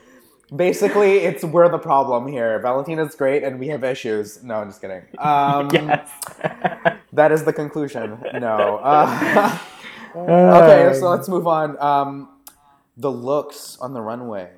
Basically, 0.53 1.19
it's 1.19 1.43
we're 1.45 1.69
the 1.69 1.77
problem 1.79 2.27
here. 2.27 2.59
Valentina's 2.59 3.15
great, 3.15 3.43
and 3.43 3.57
we 3.59 3.67
have 3.69 3.83
issues. 3.85 4.43
No, 4.43 4.55
I'm 4.55 4.67
just 4.69 4.81
kidding. 4.81 5.03
Um, 5.19 5.69
Yes. 5.71 6.09
that 7.13 7.31
is 7.31 7.43
the 7.45 7.53
conclusion. 7.53 8.19
No. 8.33 8.79
Uh, 10.13 10.19
okay, 10.61 10.99
so 10.99 11.09
let's 11.09 11.29
move 11.29 11.47
on. 11.47 11.81
Um, 11.81 12.27
the 12.97 13.09
looks 13.09 13.77
on 13.79 13.93
the 13.93 14.01
runway. 14.01 14.49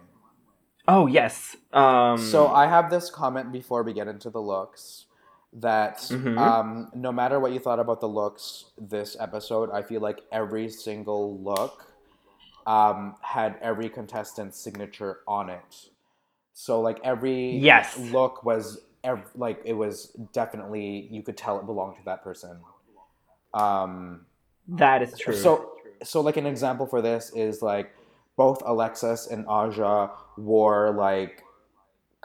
Oh 0.87 1.05
yes. 1.05 1.55
Um. 1.71 2.17
So 2.17 2.47
I 2.47 2.65
have 2.65 2.89
this 2.89 3.11
comment 3.11 3.51
before 3.51 3.83
we 3.83 3.93
get 3.93 4.07
into 4.07 4.31
the 4.31 4.41
looks 4.41 5.05
that 5.53 5.97
Mhm. 6.09 6.39
um, 6.39 6.89
no 6.95 7.11
matter 7.11 7.39
what 7.39 7.51
you 7.51 7.59
thought 7.59 7.79
about 7.79 8.01
the 8.01 8.07
looks 8.09 8.71
this 8.79 9.15
episode, 9.19 9.69
I 9.69 9.83
feel 9.83 10.01
like 10.01 10.21
every 10.31 10.69
single 10.69 11.37
look 11.37 11.85
um, 12.65 13.15
had 13.21 13.57
every 13.61 13.89
contestant's 13.89 14.59
signature 14.59 15.19
on 15.27 15.49
it. 15.49 15.89
So 16.53 16.81
like 16.81 16.99
every 17.03 17.57
Yes. 17.57 17.97
look 17.97 18.43
was 18.43 18.81
ev- 19.03 19.29
like 19.35 19.61
it 19.65 19.73
was 19.73 20.15
definitely 20.33 21.07
you 21.11 21.21
could 21.23 21.37
tell 21.37 21.59
it 21.59 21.65
belonged 21.65 21.97
to 21.97 22.03
that 22.05 22.23
person. 22.23 22.59
Um, 23.53 24.25
that 24.67 25.01
is 25.01 25.17
true. 25.17 25.35
so, 25.35 25.71
so 26.03 26.21
like 26.21 26.37
an 26.37 26.45
example 26.45 26.85
for 26.85 27.01
this 27.01 27.31
is 27.35 27.61
like 27.61 27.93
both 28.35 28.61
Alexis 28.65 29.27
and 29.27 29.45
Aja 29.47 30.09
wore 30.37 30.91
like 30.91 31.43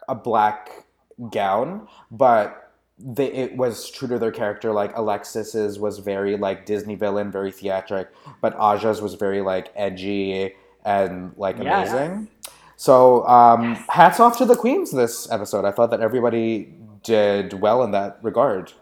a 0.08 0.14
black 0.14 0.86
gown, 1.30 1.88
but 2.10 2.67
they, 2.98 3.32
it 3.32 3.56
was 3.56 3.90
true 3.90 4.08
to 4.08 4.18
their 4.18 4.32
character. 4.32 4.72
Like 4.72 4.96
Alexis's 4.96 5.78
was 5.78 5.98
very 5.98 6.36
like 6.36 6.66
Disney 6.66 6.94
villain, 6.94 7.30
very 7.30 7.50
theatric, 7.50 8.08
but 8.40 8.54
Aja's 8.54 9.00
was 9.00 9.14
very 9.14 9.40
like 9.40 9.72
edgy 9.76 10.54
and 10.84 11.32
like 11.36 11.58
Yes. 11.58 11.90
amazing. 11.92 12.28
So 12.76 13.26
um, 13.26 13.74
hats 13.88 14.20
off 14.20 14.38
to 14.38 14.44
the 14.44 14.56
queens 14.56 14.92
this 14.92 15.30
episode. 15.30 15.64
I 15.64 15.72
thought 15.72 15.90
that 15.90 16.00
everybody 16.00 16.72
did 17.02 17.54
well 17.54 17.82
in 17.82 17.90
that 17.92 18.18
regard. 18.22 18.72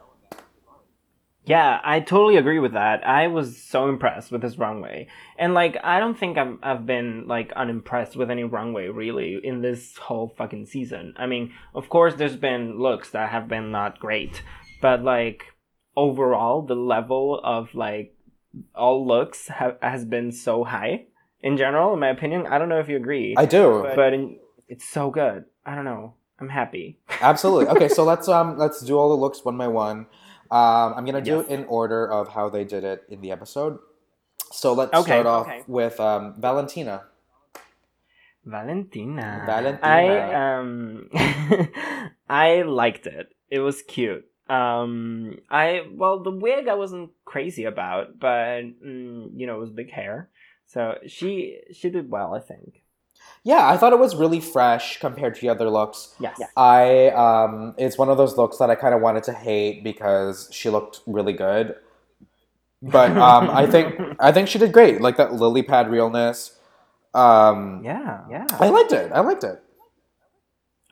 Yeah, 1.46 1.80
I 1.84 2.00
totally 2.00 2.36
agree 2.36 2.58
with 2.58 2.72
that. 2.72 3.06
I 3.06 3.28
was 3.28 3.56
so 3.62 3.88
impressed 3.88 4.32
with 4.32 4.42
this 4.42 4.58
runway. 4.58 5.06
And 5.38 5.54
like 5.54 5.76
I 5.82 6.00
don't 6.00 6.18
think 6.18 6.36
I've 6.36 6.58
I've 6.60 6.86
been 6.86 7.28
like 7.28 7.52
unimpressed 7.52 8.16
with 8.16 8.30
any 8.30 8.42
runway 8.42 8.88
really 8.88 9.40
in 9.42 9.62
this 9.62 9.96
whole 9.96 10.34
fucking 10.36 10.66
season. 10.66 11.14
I 11.16 11.26
mean, 11.26 11.52
of 11.72 11.88
course 11.88 12.14
there's 12.14 12.36
been 12.36 12.80
looks 12.80 13.10
that 13.10 13.30
have 13.30 13.46
been 13.46 13.70
not 13.70 14.00
great, 14.00 14.42
but 14.82 15.04
like 15.04 15.44
overall 15.96 16.62
the 16.62 16.74
level 16.74 17.40
of 17.42 17.74
like 17.74 18.14
all 18.74 19.06
looks 19.06 19.46
have 19.48 19.76
has 19.80 20.04
been 20.04 20.32
so 20.32 20.64
high 20.64 21.04
in 21.40 21.56
general 21.56 21.94
in 21.94 22.00
my 22.00 22.08
opinion. 22.08 22.48
I 22.48 22.58
don't 22.58 22.68
know 22.68 22.80
if 22.80 22.88
you 22.88 22.96
agree. 22.96 23.34
I 23.36 23.46
do. 23.46 23.88
but 23.94 24.12
in, 24.12 24.38
it's 24.66 24.88
so 24.88 25.10
good. 25.10 25.44
I 25.64 25.76
don't 25.76 25.84
know. 25.84 26.14
I'm 26.40 26.48
happy. 26.48 26.98
Absolutely. 27.20 27.68
Okay, 27.68 27.88
so 27.88 28.02
let's 28.12 28.28
um 28.28 28.58
let's 28.58 28.82
do 28.82 28.98
all 28.98 29.10
the 29.10 29.20
looks 29.20 29.44
one 29.44 29.56
by 29.56 29.68
one. 29.68 30.06
Um, 30.50 30.94
I'm 30.96 31.04
gonna 31.04 31.20
do 31.20 31.36
Yes. 31.38 31.46
it 31.46 31.50
in 31.52 31.64
order 31.66 32.10
of 32.10 32.28
how 32.28 32.48
they 32.48 32.64
did 32.64 32.84
it 32.84 33.04
in 33.08 33.20
the 33.20 33.30
episode. 33.32 33.78
So 34.52 34.72
let's 34.72 34.92
Okay, 34.94 35.02
start 35.20 35.26
off 35.26 35.46
okay. 35.46 35.62
with 35.66 35.98
um, 36.00 36.34
Valentina. 36.38 37.04
Valentina. 38.44 39.42
Valentina. 39.46 39.82
I 39.82 40.58
um 40.58 41.10
I 42.28 42.62
liked 42.62 43.06
it. 43.06 43.28
It 43.50 43.58
was 43.60 43.82
cute. 43.82 44.24
Um 44.48 45.38
I 45.50 45.82
well 45.92 46.22
the 46.22 46.30
wig 46.30 46.68
I 46.68 46.74
wasn't 46.74 47.10
crazy 47.24 47.64
about, 47.64 48.18
but 48.20 48.62
mm, 48.84 49.30
you 49.34 49.46
know, 49.46 49.56
it 49.56 49.60
was 49.60 49.70
big 49.70 49.90
hair. 49.90 50.30
So 50.66 50.98
she 51.06 51.58
she 51.72 51.90
did 51.90 52.10
well, 52.10 52.34
I 52.34 52.40
think. 52.40 52.82
Yeah, 53.44 53.68
I 53.68 53.76
thought 53.76 53.92
it 53.92 53.98
was 53.98 54.16
really 54.16 54.40
fresh 54.40 54.98
compared 54.98 55.36
to 55.36 55.40
the 55.40 55.48
other 55.48 55.70
looks. 55.70 56.14
Yes. 56.18 56.40
I 56.56 57.10
um, 57.10 57.74
it's 57.78 57.96
one 57.96 58.08
of 58.08 58.16
those 58.16 58.36
looks 58.36 58.56
that 58.58 58.70
I 58.70 58.74
kind 58.74 58.94
of 58.94 59.00
wanted 59.00 59.22
to 59.24 59.32
hate 59.32 59.84
because 59.84 60.48
she 60.50 60.68
looked 60.68 61.00
really 61.06 61.32
good, 61.32 61.76
but 62.82 63.10
um, 63.16 63.48
I 63.50 63.66
think 63.66 64.00
I 64.18 64.32
think 64.32 64.48
she 64.48 64.58
did 64.58 64.72
great. 64.72 65.00
Like 65.00 65.16
that 65.18 65.34
lily 65.34 65.62
pad 65.62 65.88
realness. 65.90 66.58
Um, 67.14 67.82
Yeah, 67.84 68.22
yeah. 68.28 68.46
I 68.50 68.68
liked 68.68 68.92
it. 68.92 69.12
I 69.12 69.20
liked 69.20 69.44
it. 69.44 69.62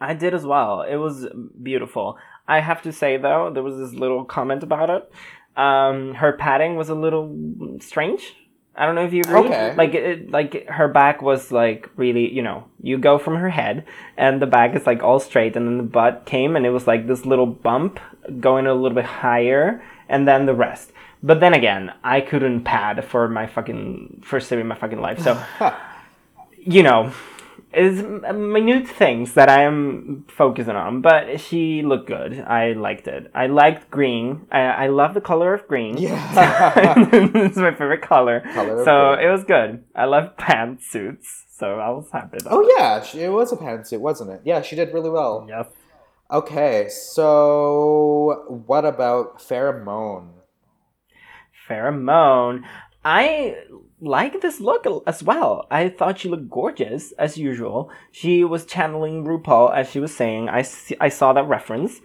I 0.01 0.15
did 0.15 0.33
as 0.33 0.47
well. 0.47 0.83
It 0.83 0.97
was 0.97 1.27
beautiful. 1.61 2.19
I 2.47 2.61
have 2.61 2.83
to 2.83 2.93
say 2.93 3.17
though, 3.17 3.51
there 3.53 3.63
was 3.63 3.77
this 3.77 3.99
little 3.99 4.25
comment 4.25 4.63
about 4.63 4.91
it. 4.91 5.11
Um, 5.57 6.15
her 6.15 6.33
padding 6.33 6.77
was 6.77 6.89
a 6.89 6.95
little 6.95 7.35
strange. 7.81 8.35
I 8.77 8.87
don't 8.87 8.95
know 8.97 9.05
if 9.05 9.13
you 9.13 9.21
agree. 9.21 9.41
Okay. 9.41 9.75
Like 9.77 9.95
it, 9.95 10.31
like 10.31 10.67
her 10.69 10.89
back 10.89 11.23
was 11.23 11.53
like 11.53 11.89
really, 11.97 12.33
you 12.33 12.43
know, 12.43 12.65
you 12.83 12.99
go 12.99 13.19
from 13.19 13.37
her 13.37 13.49
head 13.49 13.87
and 14.17 14.43
the 14.43 14.47
back 14.47 14.75
is 14.75 14.87
like 14.87 15.03
all 15.03 15.21
straight, 15.21 15.57
and 15.57 15.67
then 15.67 15.77
the 15.77 15.85
butt 15.85 16.27
came 16.27 16.57
and 16.57 16.67
it 16.67 16.71
was 16.71 16.87
like 16.87 17.07
this 17.07 17.25
little 17.25 17.47
bump 17.47 18.01
going 18.41 18.67
a 18.67 18.75
little 18.75 18.97
bit 18.97 19.05
higher, 19.05 19.83
and 20.09 20.27
then 20.27 20.47
the 20.47 20.55
rest. 20.55 20.93
But 21.23 21.41
then 21.41 21.55
again, 21.55 21.93
I 22.03 22.21
couldn't 22.21 22.65
pad 22.65 23.05
for 23.05 23.29
my 23.29 23.47
fucking 23.47 24.23
first 24.25 24.51
time 24.51 24.59
in 24.59 24.67
my 24.67 24.75
fucking 24.75 25.01
life, 25.01 25.21
so 25.21 25.41
you 26.59 26.83
know, 26.83 27.13
it's 27.73 28.03
minute 28.33 28.89
things 28.89 29.35
that 29.35 29.49
I 29.49 29.63
am 29.65 30.25
focusing 30.29 30.77
on, 30.77 31.01
but 31.01 31.41
she 31.41 31.83
looked 31.83 32.07
good. 32.07 32.41
I 32.41 32.73
liked 32.73 33.09
it. 33.09 33.31
I 33.35 33.47
liked 33.47 33.91
green. 33.91 34.47
I, 34.51 34.61
I 34.61 34.87
love 34.89 35.15
the 35.15 35.21
color 35.21 35.55
of 35.55 35.67
green. 35.67 35.97
Yeah. 35.97 36.75
it's 37.13 37.57
my 37.57 37.73
favorite 37.73 38.03
color. 38.03 38.41
Color 38.55 38.85
so 38.85 39.13
it 39.15 39.29
was 39.31 39.45
good. 39.45 39.85
I 39.95 40.05
love 40.05 40.37
pantsuits, 40.37 41.27
so 41.51 41.79
I 41.79 41.91
was 41.91 42.09
happy. 42.13 42.39
About 42.41 42.53
oh 42.53 42.75
yeah, 42.79 43.03
she- 43.03 43.21
it 43.23 43.33
was 43.33 43.53
a 43.53 43.57
pantsuit, 43.57 44.01
wasn't 44.01 44.31
it? 44.31 44.41
Yeah, 44.45 44.63
she 44.63 44.77
did 44.77 44.93
really 44.95 45.11
well. 45.11 45.45
it. 45.47 45.51
Yes. 45.51 45.67
Okay, 46.31 46.89
so 46.89 48.63
what 48.67 48.85
about 48.85 49.39
Farrah 49.41 49.85
Moan? 49.85 50.31
Pheromone. 51.69 52.63
I 53.05 53.57
like 54.05 54.41
this 54.41 54.61
look 54.61 54.87
as 55.07 55.23
well. 55.23 55.67
I 55.71 55.89
thought 55.89 56.19
she 56.19 56.29
looked 56.29 56.51
gorgeous 56.51 57.13
as 57.13 57.39
usual. 57.39 57.91
She 58.13 58.45
was 58.45 58.67
channeling 58.67 59.25
RuPaul 59.25 59.75
as 59.75 59.91
she 59.91 60.01
was 60.01 60.15
saying. 60.15 60.49
I, 60.49 60.63
see, 60.63 60.97
I 61.01 61.09
saw 61.09 61.33
that 61.33 61.49
reference. 61.49 62.01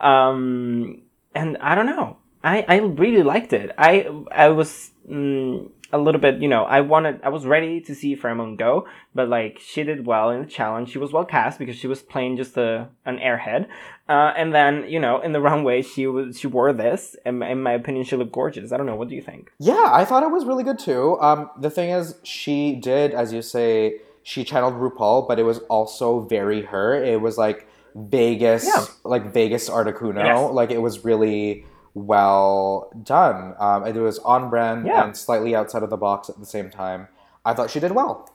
Um, 0.00 1.02
and 1.34 1.56
I 1.58 1.74
don't 1.74 1.86
know. 1.86 2.16
I, 2.44 2.64
I 2.68 2.76
really 2.78 3.22
liked 3.22 3.52
it. 3.52 3.70
I 3.78 4.08
I 4.32 4.48
was 4.48 4.90
mm, 5.08 5.70
a 5.92 5.98
little 5.98 6.20
bit, 6.20 6.40
you 6.40 6.48
know, 6.48 6.64
I 6.64 6.80
wanted, 6.80 7.20
I 7.22 7.28
was 7.28 7.44
ready 7.46 7.80
to 7.82 7.94
see 7.94 8.16
Farrah 8.16 8.36
Moan 8.36 8.56
go, 8.56 8.86
but 9.14 9.28
like 9.28 9.58
she 9.62 9.82
did 9.82 10.06
well 10.06 10.30
in 10.30 10.40
the 10.40 10.46
challenge. 10.46 10.90
She 10.90 10.98
was 10.98 11.12
well 11.12 11.24
cast 11.24 11.58
because 11.58 11.76
she 11.76 11.86
was 11.86 12.00
playing 12.02 12.36
just 12.38 12.56
a 12.56 12.88
an 13.04 13.18
airhead. 13.18 13.66
Uh, 14.08 14.32
and 14.36 14.54
then 14.54 14.88
you 14.88 14.98
know, 14.98 15.20
in 15.20 15.32
the 15.32 15.40
runway, 15.50 15.82
she 15.82 16.06
was 16.06 16.38
she 16.40 16.46
wore 16.46 16.72
this. 16.72 17.14
And 17.24 17.42
in 17.42 17.62
my 17.62 17.72
opinion, 17.72 18.04
she 18.04 18.16
looked 18.16 18.32
gorgeous. 18.32 18.72
I 18.72 18.76
don't 18.78 18.86
know. 18.86 18.96
What 18.96 19.08
do 19.08 19.14
you 19.14 19.22
think? 19.22 19.52
Yeah, 19.58 19.88
I 19.92 20.04
thought 20.04 20.22
it 20.22 20.30
was 20.30 20.44
really 20.44 20.64
good 20.64 20.78
too. 20.78 21.20
Um, 21.20 21.50
the 21.60 21.70
thing 21.70 21.90
is, 21.90 22.14
she 22.22 22.74
did, 22.76 23.12
as 23.12 23.32
you 23.32 23.42
say, 23.42 24.00
she 24.22 24.44
channeled 24.44 24.74
RuPaul, 24.74 25.28
but 25.28 25.38
it 25.38 25.42
was 25.44 25.58
also 25.68 26.20
very 26.20 26.62
her. 26.62 26.94
It 27.02 27.20
was 27.20 27.36
like 27.36 27.66
Vegas, 27.94 28.64
Yeah. 28.66 28.84
like 29.04 29.32
Vegas 29.32 29.68
Articuno. 29.68 30.24
Yes. 30.24 30.52
Like 30.52 30.70
it 30.70 30.80
was 30.80 31.04
really 31.04 31.66
well 31.94 32.90
done. 33.02 33.54
Um, 33.58 33.86
it 33.86 33.94
was 33.96 34.18
on 34.20 34.50
brand 34.50 34.86
Yeah. 34.86 35.04
and 35.04 35.16
slightly 35.16 35.54
outside 35.54 35.82
of 35.82 35.90
the 35.90 35.96
box 35.96 36.28
at 36.28 36.38
the 36.38 36.46
same 36.46 36.70
time. 36.70 37.08
I 37.44 37.54
thought 37.54 37.70
she 37.70 37.80
did 37.80 37.92
well. 37.92 38.28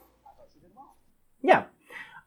Yeah. 1.42 1.64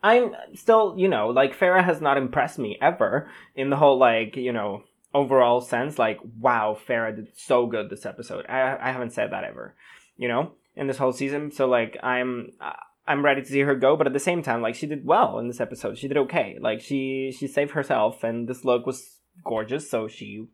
I'm 0.03 0.33
still, 0.55 0.95
you 0.97 1.07
know, 1.07 1.27
like 1.29 1.57
Farrah 1.57 1.83
has 1.83 2.01
not 2.01 2.17
impressed 2.17 2.57
me 2.57 2.77
ever 2.81 3.29
in 3.55 3.69
the 3.69 3.75
whole 3.77 3.97
like, 3.99 4.35
you 4.35 4.51
know, 4.51 4.83
overall 5.13 5.61
sense. 5.61 5.99
Like, 5.99 6.19
wow, 6.39 6.75
Farrah 6.87 7.15
did 7.15 7.27
so 7.37 7.67
good 7.67 7.89
this 7.89 8.05
episode. 8.05 8.45
I 8.49 8.77
I 8.81 8.91
haven't 8.91 9.13
said 9.13 9.31
that 9.31 9.43
ever, 9.43 9.75
you 10.17 10.27
know, 10.27 10.53
in 10.75 10.87
this 10.87 10.97
whole 10.97 11.11
season. 11.13 11.51
So 11.51 11.67
like, 11.67 11.97
I'm 12.01 12.49
uh, 12.59 12.73
I'm 13.07 13.23
ready 13.23 13.41
to 13.41 13.47
see 13.47 13.59
her 13.59 13.75
go, 13.75 13.95
but 13.95 14.07
at 14.07 14.13
the 14.13 14.19
same 14.19 14.41
time, 14.41 14.63
like 14.63 14.73
she 14.73 14.87
did 14.87 15.05
well 15.05 15.37
in 15.37 15.47
this 15.47 15.61
episode. 15.61 15.99
She 15.99 16.07
did 16.07 16.17
okay. 16.17 16.57
Like 16.59 16.81
she 16.81 17.31
she 17.37 17.47
saved 17.47 17.71
herself, 17.71 18.23
and 18.23 18.47
this 18.47 18.65
look 18.65 18.87
was 18.87 19.19
gorgeous. 19.45 19.87
So 19.87 20.07
she 20.07 20.47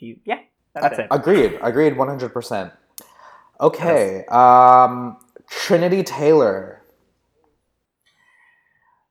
she 0.00 0.18
yeah, 0.24 0.38
that's 0.74 0.98
it. 0.98 1.08
Agreed. 1.10 1.58
Agreed. 1.62 1.96
One 1.96 2.08
hundred 2.08 2.32
percent. 2.32 2.72
Okay. 3.60 4.24
Um, 4.26 5.18
Trinity 5.48 6.02
Taylor. 6.02 6.82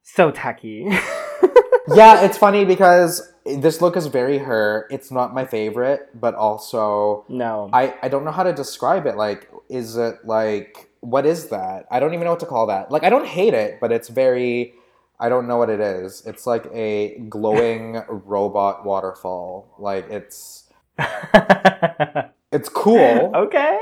So 0.02 0.32
tacky. 0.32 0.88
yeah, 1.94 2.24
it's 2.24 2.38
funny 2.38 2.66
because 2.66 3.32
this 3.46 3.82
look 3.82 3.96
is 3.96 4.08
very 4.08 4.40
her. 4.40 4.88
It's 4.90 5.12
not 5.12 5.34
my 5.34 5.46
favorite, 5.46 6.10
but 6.20 6.34
also 6.34 7.26
no. 7.30 7.70
I 7.72 7.94
I 8.02 8.10
don't 8.10 8.26
know 8.26 8.32
how 8.32 8.44
to 8.44 8.52
describe 8.52 9.06
it. 9.06 9.16
Like, 9.16 9.48
is 9.70 9.96
it 9.96 10.26
like 10.26 10.90
what 11.02 11.26
is 11.26 11.50
that? 11.50 11.86
I 11.92 12.00
don't 12.00 12.14
even 12.16 12.26
know 12.26 12.32
what 12.32 12.40
to 12.42 12.46
call 12.48 12.68
that. 12.68 12.92
Like, 12.92 13.04
I 13.04 13.10
don't 13.10 13.28
hate 13.28 13.54
it, 13.54 13.80
but 13.80 13.92
it's 13.92 14.10
very. 14.10 14.74
I 15.22 15.28
don't 15.28 15.50
know 15.50 15.58
what 15.58 15.70
it 15.70 15.82
is. 15.82 16.24
It's 16.26 16.48
like 16.48 16.66
a 16.74 17.20
glowing 17.28 18.02
robot 18.08 18.86
waterfall. 18.86 19.76
Like 19.78 20.10
it's 20.10 20.69
it's 22.52 22.70
cool. 22.70 23.32
okay. 23.36 23.80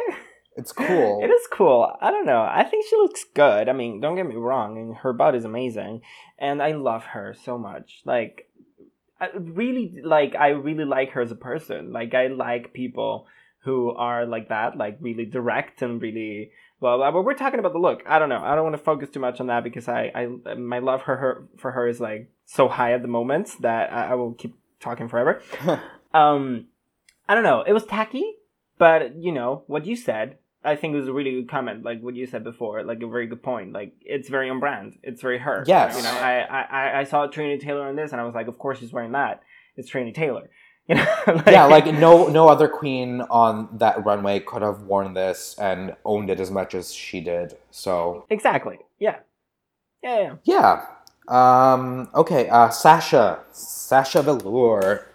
It's 0.56 0.72
cool. 0.72 1.24
It 1.24 1.28
is 1.28 1.48
cool. 1.52 1.92
I 2.02 2.10
don't 2.10 2.26
know. 2.26 2.42
I 2.42 2.64
think 2.64 2.86
she 2.90 2.96
looks 2.96 3.24
good. 3.36 3.70
I 3.70 3.74
mean, 3.74 4.00
don't 4.02 4.16
get 4.16 4.28
me 4.28 4.36
wrong, 4.36 4.78
and 4.78 4.96
her 4.98 5.14
butt 5.14 5.36
is 5.36 5.46
amazing, 5.46 6.02
and 6.40 6.64
I 6.64 6.72
love 6.72 7.04
her 7.06 7.36
so 7.44 7.60
much. 7.60 8.02
Like, 8.06 8.50
I 9.22 9.30
really 9.36 10.02
like. 10.04 10.36
I 10.36 10.50
really 10.50 10.86
like 10.86 11.12
her 11.12 11.22
as 11.22 11.32
a 11.32 11.36
person. 11.36 11.94
Like, 11.94 12.16
I 12.16 12.28
like 12.28 12.74
people 12.74 13.28
who 13.68 13.92
are 13.92 14.26
like 14.26 14.50
that, 14.50 14.78
like 14.78 14.98
really 15.00 15.26
direct 15.26 15.84
and 15.84 16.02
really 16.02 16.52
well. 16.80 17.00
But 17.00 17.24
we're 17.24 17.36
talking 17.36 17.60
about 17.60 17.74
the 17.74 17.80
look. 17.80 18.02
I 18.08 18.18
don't 18.18 18.30
know. 18.30 18.42
I 18.44 18.56
don't 18.56 18.64
want 18.64 18.78
to 18.78 18.84
focus 18.84 19.10
too 19.10 19.20
much 19.20 19.40
on 19.40 19.48
that 19.48 19.64
because 19.64 19.88
I, 19.88 20.12
I 20.16 20.54
my 20.56 20.80
love 20.80 21.04
for 21.04 21.18
her 21.18 21.48
for 21.58 21.72
her 21.72 21.88
is 21.88 22.00
like 22.00 22.32
so 22.46 22.68
high 22.68 22.94
at 22.94 23.02
the 23.02 23.08
moment 23.08 23.50
that 23.62 23.92
I, 23.94 24.12
I 24.12 24.14
will 24.16 24.34
keep 24.34 24.56
talking 24.80 25.08
forever. 25.08 25.42
um, 26.14 26.68
I 27.30 27.36
don't 27.36 27.44
know. 27.44 27.62
It 27.62 27.74
was 27.74 27.86
tacky, 27.86 28.36
but 28.78 29.16
you 29.16 29.32
know 29.32 29.64
what 29.68 29.86
you 29.86 29.96
said. 29.96 30.38
I 30.64 30.76
think 30.76 30.94
it 30.94 31.00
was 31.00 31.08
a 31.08 31.14
really 31.14 31.32
good 31.32 31.50
comment, 31.50 31.84
like 31.84 32.02
what 32.02 32.16
you 32.16 32.26
said 32.26 32.44
before, 32.44 32.84
like 32.84 33.02
a 33.02 33.08
very 33.08 33.28
good 33.28 33.44
point. 33.44 33.74
Like 33.74 33.94
it's 34.02 34.28
very 34.28 34.50
on 34.50 34.60
brand. 34.60 34.98
It's 35.04 35.22
very 35.22 35.38
her. 35.38 35.64
Yes. 35.68 35.96
You 35.96 36.04
know, 36.04 36.10
I 36.10 36.40
I, 36.40 37.00
I 37.00 37.04
saw 37.04 37.28
Trinity 37.28 37.64
Taylor 37.64 37.90
in 37.90 37.96
this, 37.96 38.12
and 38.12 38.20
I 38.20 38.26
was 38.26 38.36
like, 38.36 38.48
of 38.48 38.58
course 38.58 38.80
she's 38.80 38.92
wearing 38.92 39.14
that. 39.14 39.42
It's 39.76 39.90
Trinity 39.90 40.14
Taylor. 40.14 40.50
You 40.90 40.96
know. 40.96 41.44
yeah, 41.48 41.66
like 41.66 41.86
no 41.86 42.28
no 42.28 42.48
other 42.48 42.70
queen 42.70 43.20
on 43.30 43.68
that 43.74 44.06
runway 44.06 44.40
could 44.40 44.62
have 44.62 44.84
worn 44.84 45.14
this 45.14 45.54
and 45.60 45.94
owned 46.06 46.30
it 46.30 46.40
as 46.40 46.50
much 46.50 46.74
as 46.74 46.94
she 46.94 47.20
did. 47.20 47.58
So 47.72 48.26
exactly. 48.30 48.80
Yeah. 48.98 49.18
Yeah. 50.02 50.38
yeah. 50.46 50.86
yeah. 51.28 51.74
Um. 51.74 52.08
Okay. 52.16 52.48
Uh. 52.48 52.70
Sasha. 52.70 53.44
Sasha 53.52 54.22
Velour. 54.22 55.08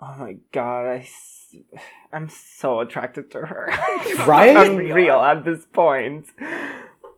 Oh 0.00 0.16
my 0.18 0.36
god, 0.52 0.86
I. 0.86 1.08
I'm 2.12 2.28
so 2.28 2.80
attracted 2.80 3.30
to 3.32 3.40
her. 3.42 3.72
Right? 4.26 4.56
Unreal 4.56 5.20
at 5.20 5.44
this 5.44 5.64
point. 5.66 6.26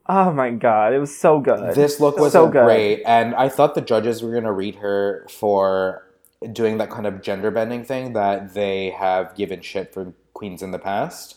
Oh 0.08 0.32
my 0.32 0.50
god, 0.50 0.92
it 0.92 0.98
was 0.98 1.16
so 1.16 1.38
good. 1.40 1.74
This 1.74 2.00
look 2.00 2.18
was 2.18 2.32
So 2.32 2.48
great, 2.48 3.02
and 3.06 3.34
I 3.34 3.48
thought 3.48 3.74
the 3.74 3.80
judges 3.80 4.22
were 4.22 4.32
gonna 4.32 4.52
read 4.52 4.76
her 4.76 5.26
for 5.30 6.06
doing 6.52 6.78
that 6.78 6.90
kind 6.90 7.06
of 7.06 7.22
gender 7.22 7.50
bending 7.50 7.84
thing 7.84 8.12
that 8.14 8.54
they 8.54 8.90
have 8.90 9.34
given 9.36 9.60
shit 9.60 9.92
for 9.94 10.12
queens 10.32 10.62
in 10.62 10.70
the 10.70 10.78
past. 10.78 11.36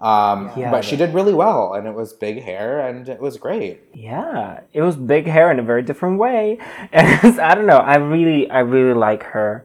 Um, 0.00 0.50
Yeah, 0.56 0.70
but 0.70 0.84
she 0.84 0.96
did 0.96 1.12
really 1.12 1.34
well, 1.34 1.74
and 1.74 1.86
it 1.86 1.94
was 1.94 2.12
big 2.12 2.42
hair, 2.42 2.80
and 2.80 3.08
it 3.08 3.20
was 3.20 3.36
great. 3.36 3.80
Yeah, 3.92 4.60
it 4.72 4.82
was 4.82 4.96
big 4.96 5.26
hair 5.26 5.50
in 5.50 5.58
a 5.58 5.62
very 5.62 5.82
different 5.82 6.18
way, 6.18 6.58
and 6.92 7.40
I 7.40 7.54
don't 7.54 7.66
know. 7.66 7.78
I 7.78 7.96
really, 7.96 8.48
I 8.50 8.60
really 8.60 8.94
like 8.94 9.22
her, 9.24 9.64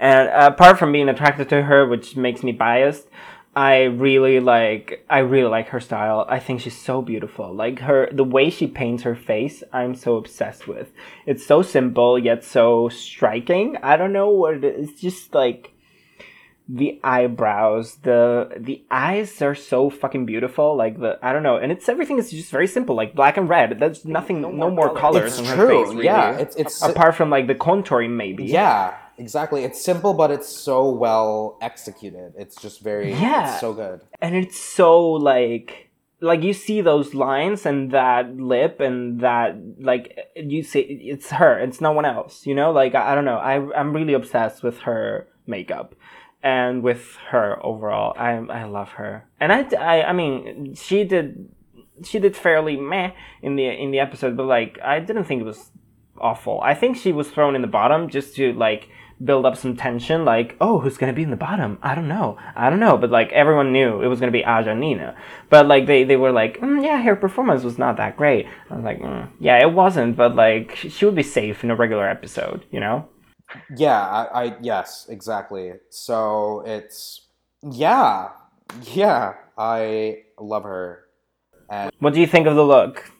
and 0.00 0.28
apart 0.28 0.78
from 0.78 0.92
being 0.92 1.08
attracted 1.08 1.48
to 1.50 1.62
her, 1.62 1.86
which 1.86 2.16
makes 2.16 2.42
me 2.42 2.52
biased, 2.52 3.08
I 3.56 3.84
really 3.84 4.38
like, 4.40 5.04
I 5.10 5.18
really 5.18 5.50
like 5.50 5.68
her 5.68 5.80
style. 5.80 6.24
I 6.28 6.38
think 6.38 6.60
she's 6.60 6.76
so 6.76 7.02
beautiful. 7.02 7.52
Like 7.52 7.80
her, 7.80 8.08
the 8.12 8.24
way 8.24 8.50
she 8.50 8.66
paints 8.66 9.02
her 9.02 9.16
face, 9.16 9.62
I'm 9.72 9.94
so 9.94 10.16
obsessed 10.16 10.68
with. 10.68 10.92
It's 11.26 11.44
so 11.44 11.62
simple 11.62 12.18
yet 12.18 12.44
so 12.44 12.88
striking. 12.88 13.76
I 13.82 13.96
don't 13.96 14.12
know 14.12 14.30
what 14.30 14.54
it 14.54 14.64
is. 14.64 14.90
It's 14.90 15.00
just 15.00 15.34
like 15.34 15.72
the 16.68 17.00
eyebrows, 17.02 17.96
the 18.02 18.52
the 18.58 18.84
eyes 18.90 19.40
are 19.40 19.54
so 19.54 19.88
fucking 19.88 20.26
beautiful. 20.26 20.76
Like 20.76 21.00
the 21.00 21.18
I 21.22 21.32
don't 21.32 21.42
know, 21.42 21.56
and 21.56 21.72
it's 21.72 21.88
everything 21.88 22.18
is 22.18 22.30
just 22.30 22.50
very 22.50 22.66
simple, 22.66 22.94
like 22.94 23.14
black 23.14 23.38
and 23.38 23.48
red. 23.48 23.78
There's 23.80 24.04
nothing, 24.04 24.42
no, 24.42 24.70
more 24.70 24.94
colors 24.94 25.38
It's 25.38 25.40
in 25.40 25.56
her 25.56 25.66
true. 25.66 25.84
face. 25.84 25.94
Really. 25.94 26.04
Yeah, 26.04 26.36
it's 26.36 26.56
it's 26.56 26.82
apart 26.82 27.14
from 27.14 27.30
like 27.30 27.46
the 27.46 27.54
contouring, 27.54 28.10
maybe. 28.10 28.44
Yeah, 28.44 28.94
exactly. 29.18 29.64
It's 29.64 29.82
simple, 29.82 30.14
but 30.14 30.30
it's 30.30 30.48
so 30.48 30.90
well 30.90 31.58
executed. 31.60 32.32
It's 32.36 32.56
just 32.60 32.80
very, 32.80 33.12
Yeah. 33.12 33.58
so 33.58 33.72
good. 33.72 34.00
and 34.20 34.34
it's 34.34 34.58
so 34.60 34.98
like 35.12 35.90
like 36.20 36.42
you 36.42 36.52
see 36.52 36.80
those 36.80 37.14
lines 37.14 37.64
and 37.64 37.92
that 37.92 38.34
lip 38.36 38.80
and 38.80 39.20
that 39.20 39.56
like 39.78 40.18
you 40.34 40.64
see 40.64 40.80
it's 40.80 41.30
her 41.30 41.56
it's 41.60 41.80
no 41.80 41.92
one 41.92 42.04
else 42.04 42.44
you 42.44 42.56
know 42.56 42.72
like 42.72 42.92
i, 42.96 43.12
I 43.12 43.14
don't 43.14 43.24
know 43.24 43.36
I, 43.38 43.54
i'm 43.78 43.92
really 43.92 44.14
obsessed 44.14 44.64
with 44.64 44.78
her 44.80 45.28
makeup 45.46 45.94
and 46.42 46.82
with 46.82 47.16
her 47.30 47.64
overall 47.64 48.14
i 48.18 48.30
i 48.60 48.64
love 48.64 48.90
her 49.00 49.28
and 49.38 49.52
i 49.52 49.60
i, 49.76 50.02
I 50.10 50.12
mean 50.12 50.74
she 50.74 51.04
did 51.04 51.48
she 52.02 52.18
did 52.18 52.36
fairly 52.36 52.76
meh 52.76 53.12
in 53.40 53.54
the 53.54 53.66
in 53.66 53.92
the 53.92 54.00
episode 54.00 54.36
but 54.36 54.46
like 54.46 54.76
i 54.82 54.98
didn't 54.98 55.22
think 55.22 55.40
it 55.42 55.44
was 55.44 55.70
awful 56.20 56.60
i 56.62 56.74
think 56.74 56.96
she 56.96 57.12
was 57.12 57.30
thrown 57.30 57.54
in 57.54 57.62
the 57.62 57.68
bottom 57.68 58.08
just 58.08 58.34
to 58.34 58.52
like 58.54 58.88
build 59.24 59.44
up 59.44 59.56
some 59.56 59.76
tension 59.76 60.24
like 60.24 60.56
oh 60.60 60.78
who's 60.80 60.96
gonna 60.96 61.12
be 61.12 61.22
in 61.22 61.30
the 61.30 61.36
bottom 61.36 61.78
i 61.82 61.94
don't 61.94 62.08
know 62.08 62.36
i 62.54 62.70
don't 62.70 62.80
know 62.80 62.96
but 62.96 63.10
like 63.10 63.32
everyone 63.32 63.72
knew 63.72 64.00
it 64.02 64.06
was 64.08 64.20
gonna 64.20 64.32
be 64.32 64.44
aja 64.44 64.70
and 64.70 64.80
nina 64.80 65.16
but 65.50 65.66
like 65.66 65.86
they, 65.86 66.04
they 66.04 66.16
were 66.16 66.32
like 66.32 66.58
mm, 66.60 66.82
yeah 66.84 67.02
her 67.02 67.16
performance 67.16 67.62
was 67.64 67.78
not 67.78 67.96
that 67.96 68.16
great 68.16 68.46
i 68.70 68.74
was 68.74 68.84
like 68.84 69.00
mm, 69.00 69.28
yeah 69.40 69.58
it 69.58 69.72
wasn't 69.72 70.16
but 70.16 70.34
like 70.36 70.74
sh- 70.76 70.92
she 70.92 71.04
would 71.04 71.14
be 71.16 71.22
safe 71.22 71.64
in 71.64 71.70
a 71.70 71.76
regular 71.76 72.08
episode 72.08 72.64
you 72.70 72.80
know 72.80 73.08
Yeah, 73.76 74.00
I, 74.00 74.44
I 74.44 74.56
yes, 74.60 75.06
exactly. 75.08 75.72
So 75.90 76.62
it's 76.66 77.28
yeah, 77.62 78.28
yeah. 78.92 79.34
I 79.56 80.24
love 80.38 80.64
her. 80.64 81.04
what 81.98 82.14
do 82.14 82.20
you 82.20 82.26
think 82.26 82.46
of 82.46 82.56
the 82.56 82.64
look 82.64 83.10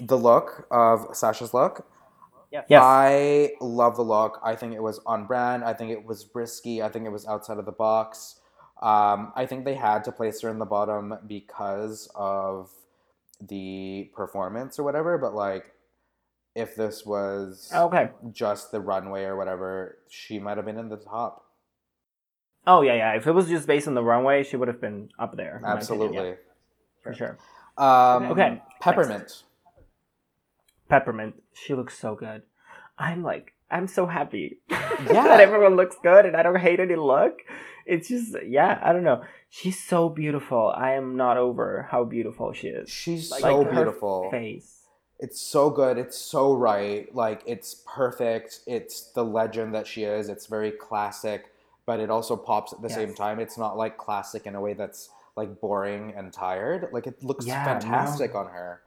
the 0.00 0.16
look 0.16 0.66
of 0.70 1.08
Sasha's 1.16 1.52
look. 1.52 1.86
Yes. 2.50 2.66
I 2.82 3.52
love 3.60 3.96
the 3.96 4.02
look. 4.02 4.40
I 4.42 4.54
think 4.54 4.74
it 4.74 4.82
was 4.82 5.00
on 5.06 5.26
brand. 5.26 5.64
I 5.64 5.74
think 5.74 5.90
it 5.90 6.04
was 6.04 6.28
risky. 6.34 6.82
I 6.82 6.88
think 6.88 7.04
it 7.04 7.10
was 7.10 7.26
outside 7.26 7.58
of 7.58 7.66
the 7.66 7.72
box. 7.72 8.36
Um, 8.80 9.32
I 9.34 9.44
think 9.46 9.64
they 9.64 9.74
had 9.74 10.04
to 10.04 10.12
place 10.12 10.40
her 10.42 10.48
in 10.48 10.58
the 10.58 10.64
bottom 10.64 11.18
because 11.26 12.08
of 12.14 12.70
the 13.40 14.10
performance 14.14 14.78
or 14.78 14.84
whatever. 14.84 15.18
But 15.18 15.34
like, 15.34 15.72
if 16.54 16.74
this 16.74 17.04
was 17.04 17.70
okay. 17.74 18.10
just 18.32 18.72
the 18.72 18.80
runway 18.80 19.24
or 19.24 19.36
whatever, 19.36 19.98
she 20.08 20.38
might 20.38 20.56
have 20.56 20.66
been 20.66 20.78
in 20.78 20.88
the 20.88 20.96
top. 20.96 21.44
Oh 22.66 22.82
yeah, 22.82 22.94
yeah. 22.94 23.12
If 23.14 23.26
it 23.26 23.32
was 23.32 23.48
just 23.48 23.66
based 23.66 23.88
on 23.88 23.94
the 23.94 24.02
runway, 24.02 24.42
she 24.42 24.56
would 24.56 24.68
have 24.68 24.80
been 24.80 25.10
up 25.18 25.36
there. 25.36 25.56
in 25.58 25.64
opinion, 25.64 25.76
Absolutely. 25.78 26.28
yeah, 26.28 26.34
for 27.02 27.14
sure. 27.14 27.38
Um, 27.76 28.32
Okay, 28.32 28.62
Peppermint. 28.80 29.44
Peppermint, 30.88 31.34
she 31.52 31.74
looks 31.74 31.98
so 31.98 32.14
good. 32.14 32.42
I'm 32.98 33.22
like, 33.22 33.52
I'm 33.70 33.86
so 33.86 34.06
happy 34.06 34.58
Yeah. 34.70 35.22
that 35.24 35.40
everyone 35.40 35.76
looks 35.76 35.96
good 36.02 36.26
and 36.26 36.36
I 36.36 36.42
don't 36.42 36.58
hate 36.58 36.80
any 36.80 36.96
look. 36.96 37.38
It's 37.86 38.08
just, 38.08 38.34
yeah, 38.46 38.78
I 38.82 38.92
don't 38.92 39.04
know. 39.04 39.22
She's 39.50 39.82
so 39.82 40.08
beautiful. 40.08 40.72
I 40.76 40.92
am 40.92 41.16
not 41.16 41.36
over 41.36 41.86
how 41.90 42.04
beautiful 42.04 42.52
she 42.52 42.68
is. 42.68 42.90
She's 42.90 43.30
Like, 43.30 43.40
so 43.40 43.64
beautiful. 43.64 44.28
Face. 44.30 44.74
It's 45.20 45.40
so 45.40 45.70
good. 45.70 45.98
It's 45.98 46.16
so 46.16 46.54
right. 46.54 47.12
Like 47.14 47.42
it's 47.46 47.82
perfect. 47.92 48.60
It's 48.66 49.10
the 49.12 49.24
legend 49.24 49.74
that 49.74 49.86
she 49.86 50.04
is. 50.04 50.28
It's 50.28 50.46
very 50.46 50.70
classic, 50.70 51.46
but 51.86 51.98
it 51.98 52.08
also 52.08 52.36
pops 52.36 52.72
at 52.72 52.82
the 52.82 52.88
same 52.90 53.14
time. 53.14 53.40
It's 53.40 53.58
not 53.58 53.76
like 53.76 53.96
classic 53.96 54.46
in 54.46 54.54
a 54.54 54.60
way 54.60 54.74
that's 54.74 55.08
like 55.36 55.60
boring 55.60 56.12
and 56.16 56.32
tired. 56.32 56.88
Like 56.92 57.06
it 57.08 57.22
looks 57.24 57.46
Yeah, 57.46 57.64
fantastic 57.64 58.34
on 58.36 58.46
her. 58.46 58.82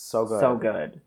So 0.00 0.24
good. 0.26 0.40
So 0.40 0.56
good. 0.56 1.00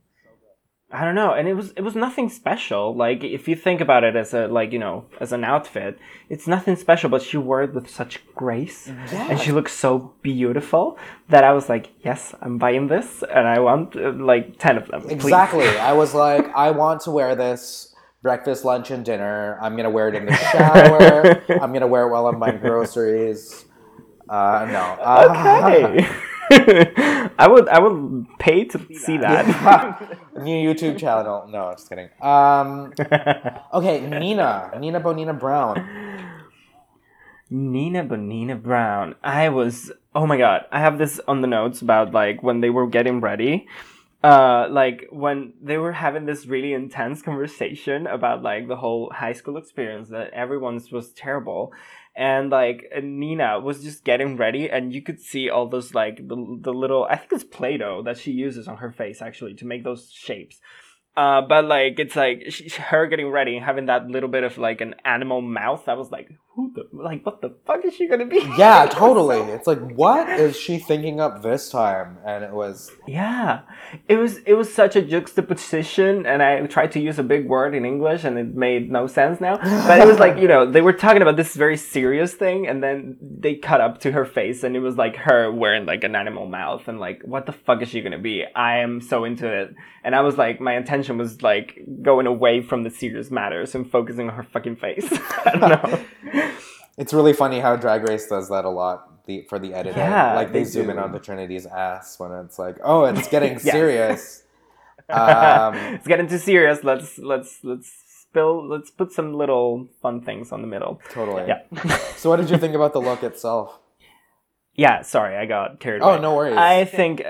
I 0.94 1.06
don't 1.06 1.16
know, 1.16 1.32
and 1.32 1.48
it 1.48 1.54
was 1.54 1.72
it 1.78 1.84
was 1.84 1.96
nothing 1.96 2.28
special. 2.30 2.94
Like 2.94 3.24
if 3.24 3.48
you 3.48 3.56
think 3.56 3.80
about 3.80 4.04
it 4.04 4.18
as 4.18 4.34
a 4.34 4.48
like 4.48 4.74
you 4.74 4.80
know 4.80 5.06
as 5.22 5.32
an 5.32 5.46
outfit, 5.46 5.98
it's 6.30 6.48
nothing 6.48 6.76
special. 6.76 7.10
But 7.10 7.22
she 7.22 7.38
wore 7.38 7.64
it 7.64 7.74
with 7.74 7.90
such 7.90 8.20
grace, 8.36 8.90
Yeah. 8.90 9.28
and 9.30 9.40
she 9.40 9.54
looks 9.54 9.72
so 9.72 10.12
beautiful 10.22 10.98
that 11.30 11.46
I 11.46 11.54
was 11.54 11.70
like, 11.70 11.92
yes, 12.04 12.36
I'm 12.42 12.58
buying 12.58 12.88
this, 12.90 13.24
and 13.24 13.48
I 13.48 13.60
want 13.60 13.96
uh, 13.96 14.12
like 14.12 14.60
ten 14.60 14.76
of 14.78 14.90
them. 14.90 15.02
please." 15.04 15.14
Exactly. 15.14 15.68
I 15.92 15.94
was 15.94 16.14
like, 16.14 16.46
I 16.54 16.72
want 16.72 17.00
to 17.08 17.12
wear 17.12 17.36
this 17.36 17.96
breakfast, 18.22 18.66
lunch, 18.66 18.92
and 18.92 19.06
dinner. 19.06 19.58
I'm 19.62 19.78
gonna 19.78 19.90
wear 19.98 20.10
it 20.10 20.16
in 20.16 20.26
the 20.26 20.36
shower. 20.36 21.42
I'm 21.64 21.72
gonna 21.72 21.88
wear 21.88 22.04
it 22.08 22.12
while 22.12 22.28
I'm 22.28 22.38
buying 22.38 22.60
groceries. 22.60 23.64
Uh, 24.28 24.68
no. 24.70 24.84
Uh, 25.00 25.64
Okay. 25.72 26.06
I 27.40 27.48
would 27.48 27.70
I 27.70 27.80
would 27.80 28.28
pay 28.38 28.66
to 28.66 28.80
see 28.94 29.18
that. 29.18 29.46
New 30.38 30.74
YouTube 30.74 30.98
channel. 30.98 31.48
No, 31.50 31.72
just 31.72 31.88
kidding. 31.88 32.10
Um, 32.22 32.94
okay, 33.74 34.02
Nina. 34.02 34.72
Nina 34.78 35.00
Bonina 35.00 35.38
Brown. 35.40 36.20
Nina 37.50 38.04
Bonina 38.04 38.62
Brown. 38.62 39.16
I 39.24 39.48
was 39.48 39.94
oh 40.14 40.28
my 40.28 40.38
god. 40.38 40.66
I 40.74 40.82
have 40.82 40.98
this 40.98 41.22
on 41.26 41.40
the 41.40 41.48
notes 41.48 41.82
about 41.82 42.14
like 42.14 42.44
when 42.44 42.60
they 42.60 42.70
were 42.70 42.88
getting 42.88 43.22
ready. 43.22 43.68
Uh 44.22 44.68
like 44.70 45.08
when 45.10 45.54
they 45.62 45.78
were 45.78 45.94
having 45.94 46.26
this 46.26 46.46
really 46.48 46.74
intense 46.74 47.22
conversation 47.22 48.08
about 48.08 48.44
like 48.44 48.68
the 48.68 48.76
whole 48.76 49.10
high 49.16 49.34
school 49.34 49.56
experience 49.56 50.10
that 50.10 50.32
everyone's 50.32 50.92
was 50.92 51.12
terrible. 51.12 51.72
And 52.16 52.50
like 52.50 52.92
Nina 53.02 53.60
was 53.60 53.84
just 53.84 54.04
getting 54.04 54.36
ready 54.36 54.70
and 54.70 54.94
you 54.94 55.02
could 55.02 55.22
see 55.22 55.50
all 55.50 55.68
those 55.68 55.94
like 55.94 56.28
the, 56.28 56.58
the 56.60 56.74
little 56.74 57.06
I 57.10 57.16
think 57.16 57.32
it's 57.32 57.44
Play-Doh 57.44 58.04
that 58.04 58.18
she 58.18 58.32
uses 58.32 58.68
on 58.68 58.78
her 58.78 58.92
face 58.92 59.22
actually 59.22 59.54
to 59.56 59.66
make 59.66 59.84
those 59.84 60.12
shapes. 60.12 60.60
Uh, 61.16 61.42
but 61.42 61.66
like 61.66 62.00
it's 62.00 62.16
like 62.16 62.46
she, 62.50 62.70
her 62.70 63.06
getting 63.08 63.30
ready 63.30 63.58
and 63.58 63.66
having 63.66 63.88
that 63.88 64.08
little 64.08 64.30
bit 64.30 64.44
of 64.44 64.58
like 64.58 64.80
an 64.80 64.96
animal 65.04 65.42
mouth. 65.42 65.90
I 65.90 65.94
was 65.96 66.10
like, 66.10 66.30
who 66.56 66.72
the 66.74 66.84
like 66.94 67.26
what 67.26 67.42
the 67.42 67.56
fuck 67.66 67.84
is 67.86 67.96
she 67.96 68.08
gonna 68.08 68.26
be? 68.26 68.40
Yeah, 68.58 68.86
totally. 68.92 69.40
It's 69.40 69.68
like, 69.68 69.80
what 69.96 70.30
is 70.30 70.58
she 70.58 70.80
thinking 70.80 71.20
up 71.20 71.42
this 71.42 71.70
time? 71.70 72.18
And 72.26 72.44
it 72.44 72.52
was, 72.52 72.92
Yeah, 73.08 73.62
it 74.08 74.18
was 74.18 74.38
it 74.46 74.54
was 74.54 74.74
such 74.74 74.96
a 74.96 75.02
juxtaposition, 75.02 76.26
and 76.26 76.42
I 76.42 76.66
tried 76.68 76.92
to 76.94 77.00
use 77.00 77.20
a 77.20 77.24
big 77.24 77.48
word 77.48 77.76
in 77.76 77.86
English, 77.86 78.24
and 78.24 78.38
it 78.38 78.56
made 78.56 78.92
no 78.92 79.08
sense 79.08 79.42
now. 79.42 79.58
But 79.58 80.00
it 80.00 80.08
was 80.08 80.20
like 80.20 80.38
you 80.38 80.48
know 80.48 80.70
they 80.70 80.82
were 80.82 80.94
talking 80.94 81.22
about 81.22 81.36
this 81.36 81.56
very 81.56 81.78
serious 81.78 82.34
thing, 82.34 82.68
and 82.68 82.82
then 82.82 83.18
they 83.22 83.56
cut 83.56 83.82
up 83.82 84.00
to 84.02 84.12
her 84.12 84.26
face, 84.26 84.64
and 84.64 84.76
it 84.76 84.80
was 84.80 84.96
like 84.98 85.16
her 85.18 85.52
wearing 85.52 85.86
like 85.86 86.04
an 86.04 86.16
animal 86.16 86.48
mouth, 86.48 86.88
and 86.88 87.00
like 87.00 87.22
what 87.24 87.46
the 87.46 87.54
fuck 87.54 87.82
is 87.82 87.90
she 87.90 88.02
gonna 88.02 88.20
be? 88.20 88.46
I 88.56 88.78
am 88.80 89.02
so 89.02 89.24
into 89.26 89.48
it, 89.52 89.74
and 90.04 90.16
I 90.16 90.22
was 90.22 90.38
like 90.38 90.60
my 90.60 90.76
attention 91.02 91.18
was 91.18 91.42
like 91.42 91.80
going 92.02 92.28
away 92.28 92.62
from 92.62 92.84
the 92.84 92.90
serious 92.90 93.32
matters 93.32 93.76
and 93.76 93.90
focusing 93.90 94.30
on 94.30 94.36
her 94.36 94.44
fucking 94.44 94.76
face. 94.76 95.08
I 95.46 95.52
don't 95.58 95.70
know. 95.70 96.52
it's 96.98 97.14
really 97.14 97.34
funny 97.34 97.60
how 97.60 97.76
Drag 97.76 98.08
Race 98.08 98.28
does 98.28 98.50
that 98.50 98.66
a 98.66 98.70
lot 98.70 99.26
the, 99.26 99.46
for 99.50 99.60
the 99.60 99.74
editing. 99.74 100.00
Yeah, 100.00 100.34
like 100.36 100.52
they, 100.52 100.60
they 100.60 100.66
zoom 100.66 100.90
in 100.90 101.00
on 101.00 101.12
the 101.12 101.20
Trinity's 101.20 101.66
ass 101.66 102.20
when 102.20 102.32
it's 102.32 102.60
like, 102.60 102.78
oh, 102.84 103.06
it's 103.06 103.28
getting 103.28 103.60
serious. 103.60 104.44
Um, 105.10 105.76
it's 105.76 106.08
getting 106.08 106.28
too 106.28 106.38
serious. 106.38 106.84
Let's 106.84 107.18
let's 107.18 107.60
let's 107.64 107.92
spill. 108.22 108.68
Let's 108.68 108.92
put 108.92 109.12
some 109.12 109.34
little 109.34 109.90
fun 110.02 110.22
things 110.22 110.52
on 110.52 110.62
the 110.62 110.68
middle. 110.68 111.02
totally. 111.10 111.48
Yeah. 111.48 111.98
So, 112.16 112.30
what 112.30 112.38
did 112.38 112.50
you 112.50 112.58
think 112.58 112.76
about 112.76 112.94
the 112.94 113.02
look 113.02 113.24
itself? 113.24 113.80
Yeah, 114.74 115.02
sorry, 115.02 115.36
I 115.36 115.46
got 115.48 115.82
carried 115.82 116.02
away. 116.02 116.14
Oh, 116.14 116.18
no 116.18 116.34
worries. 116.34 116.56
I 116.56 116.86
think 116.86 117.24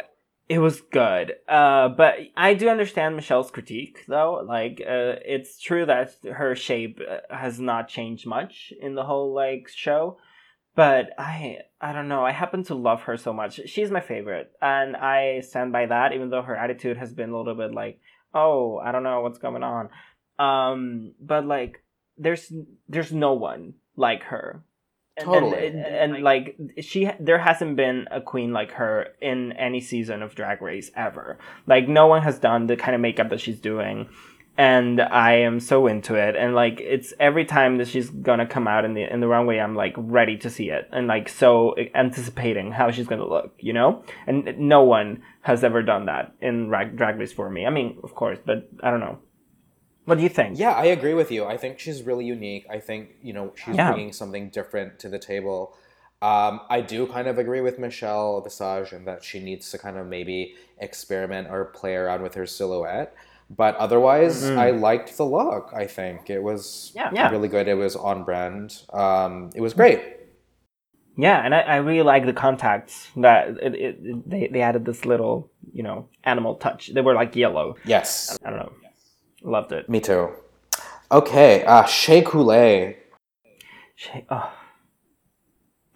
it 0.52 0.60
was 0.60 0.82
good. 0.82 1.36
Uh, 1.48 1.88
but 1.88 2.16
I 2.36 2.56
do 2.56 2.68
understand 2.68 3.16
Michelle's 3.16 3.52
critique, 3.52 4.04
though. 4.06 4.44
Like, 4.46 4.82
uh, 4.82 5.16
it's 5.24 5.58
true 5.58 5.86
that 5.86 6.14
her 6.30 6.58
shape 6.58 7.00
uh, 7.00 7.34
has 7.34 7.58
not 7.58 7.88
changed 7.88 8.28
much 8.28 8.74
in 8.82 8.94
the 8.94 9.06
whole 9.06 9.34
like 9.34 9.70
show. 9.74 10.18
But 10.76 11.12
I, 11.18 11.60
I 11.80 11.94
don't 11.94 12.10
know. 12.10 12.26
I 12.26 12.34
happen 12.34 12.66
to 12.66 12.76
love 12.76 13.04
her 13.04 13.16
so 13.16 13.32
much. 13.32 13.62
She's 13.66 13.92
my 13.92 14.02
favorite, 14.02 14.52
and 14.62 14.98
I 14.98 15.40
stand 15.40 15.72
by 15.72 15.86
that. 15.86 16.12
Even 16.12 16.30
though 16.30 16.42
her 16.42 16.58
attitude 16.58 16.98
has 16.98 17.14
been 17.14 17.30
a 17.30 17.38
little 17.38 17.56
bit 17.56 17.74
like, 17.74 18.02
oh, 18.34 18.78
I 18.78 18.92
don't 18.92 19.04
know 19.04 19.22
what's 19.22 19.40
going 19.40 19.64
on. 19.64 19.88
Um, 20.38 21.14
but 21.22 21.46
like, 21.46 21.82
there's 22.18 22.52
there's 22.90 23.14
no 23.14 23.36
one 23.36 23.76
like 23.96 24.24
her. 24.24 24.66
And, 25.18 25.26
Totally. 25.26 25.68
and, 25.68 25.80
and, 25.80 26.16
and, 26.16 26.24
like 26.24 26.58
she, 26.80 27.10
there 27.20 27.38
hasn't 27.38 27.76
been 27.76 28.08
a 28.12 28.22
queen 28.22 28.54
like 28.54 28.72
her 28.74 29.10
in 29.22 29.52
any 29.54 29.82
season 29.82 30.22
of 30.22 30.36
Drag 30.36 30.62
Race 30.62 30.90
ever. 30.96 31.38
Like 31.68 31.88
no 31.88 32.08
one 32.08 32.22
has 32.22 32.40
done 32.40 32.68
the 32.68 32.78
kind 32.78 32.96
of 32.96 33.02
makeup 33.02 33.30
that 33.30 33.42
she's 33.42 33.60
doing, 33.60 34.08
and 34.58 35.02
I 35.02 35.34
am 35.34 35.60
so 35.60 35.88
into 35.88 36.16
it. 36.16 36.38
And 36.38 36.56
like 36.56 36.80
it's 36.80 37.14
every 37.20 37.44
time 37.44 37.78
that 37.80 37.90
she's 37.90 38.10
gonna 38.10 38.46
come 38.46 38.70
out 38.70 38.86
in 38.86 38.94
the 38.94 39.04
in 39.04 39.20
the 39.20 39.28
runway, 39.28 39.60
I'm 39.60 39.76
like 39.76 39.96
ready 39.98 40.38
to 40.38 40.50
see 40.50 40.70
it, 40.70 40.88
and 40.94 41.08
like 41.08 41.28
so 41.28 41.76
anticipating 41.94 42.72
how 42.72 42.90
she's 42.90 43.08
gonna 43.08 43.28
look, 43.28 43.54
you 43.60 43.74
know. 43.74 44.06
And 44.28 44.58
no 44.60 44.84
one 44.84 45.24
has 45.42 45.64
ever 45.66 45.82
done 45.84 46.06
that 46.06 46.34
in 46.42 46.68
Drag, 46.68 46.96
Drag 46.96 47.18
Race 47.18 47.34
for 47.34 47.50
me. 47.50 47.66
I 47.66 47.70
mean, 47.70 48.00
of 48.02 48.16
course, 48.16 48.40
but 48.46 48.70
I 48.82 48.92
don't 48.92 49.02
know. 49.02 49.20
What 50.06 50.18
do 50.18 50.24
you 50.24 50.30
think? 50.30 50.58
Yeah, 50.58 50.72
I 50.72 50.86
agree 50.86 51.14
with 51.14 51.32
you. 51.32 51.46
I 51.46 51.58
think 51.58 51.80
she's 51.80 52.04
really 52.04 52.26
unique. 52.26 52.66
I 52.70 52.80
think 52.80 53.10
you 53.22 53.34
know 53.34 53.54
she's 53.56 53.76
Yeah. 53.76 53.92
bringing 53.92 54.12
something 54.14 54.50
different 54.50 55.00
to 55.00 55.10
the 55.10 55.20
table. 55.20 55.76
Um, 56.22 56.62
I 56.70 56.82
do 56.82 57.08
kind 57.08 57.28
of 57.28 57.38
agree 57.40 57.62
with 57.62 57.80
Michelle 57.80 58.42
Visage 58.42 58.94
in 58.94 59.06
that 59.06 59.24
she 59.24 59.40
needs 59.40 59.72
to 59.72 59.78
kind 59.78 59.98
of 59.98 60.06
maybe 60.08 60.56
experiment 60.80 61.48
or 61.50 61.66
play 61.66 61.96
around 61.96 62.22
with 62.22 62.36
her 62.36 62.46
silhouette. 62.46 63.14
But 63.50 63.76
otherwise, 63.78 64.44
Mhm. 64.44 64.58
I 64.58 64.70
liked 64.72 65.18
the 65.18 65.26
look. 65.26 65.72
I 65.74 65.86
think 65.86 66.30
it 66.30 66.42
was 66.42 66.92
Yeah. 66.96 67.10
Yeah. 67.14 67.30
really 67.32 67.48
good. 67.50 67.68
It 67.68 67.74
was 67.74 67.96
on 67.96 68.24
brand. 68.24 68.84
Um, 68.94 69.50
it 69.56 69.62
was 69.62 69.74
great. 69.74 70.00
Yeah, 71.18 71.44
and 71.46 71.54
I, 71.54 71.60
I 71.62 71.76
really 71.78 72.04
like 72.04 72.26
the 72.26 72.34
contacts 72.34 73.10
that 73.18 73.50
it, 73.62 73.76
it, 73.76 73.96
it- 74.04 74.30
they 74.30 74.48
they 74.48 74.62
added 74.62 74.86
this 74.86 75.06
little 75.06 75.50
you 75.74 75.84
know 75.84 76.08
animal 76.24 76.56
touch. 76.56 76.92
They 76.94 77.02
were 77.02 77.14
like 77.14 77.36
yellow. 77.36 77.76
Yes, 77.86 78.38
I 78.46 78.50
don't 78.50 78.60
know. 78.60 78.72
Loved 79.42 79.72
it. 79.72 79.90
me 79.90 80.00
too. 80.00 80.30
Okay, 81.12 81.64
uh, 81.66 81.84
Shea 81.86 82.22
Coulee. 82.22 82.96
She, 83.96 84.26
oh. 84.30 84.52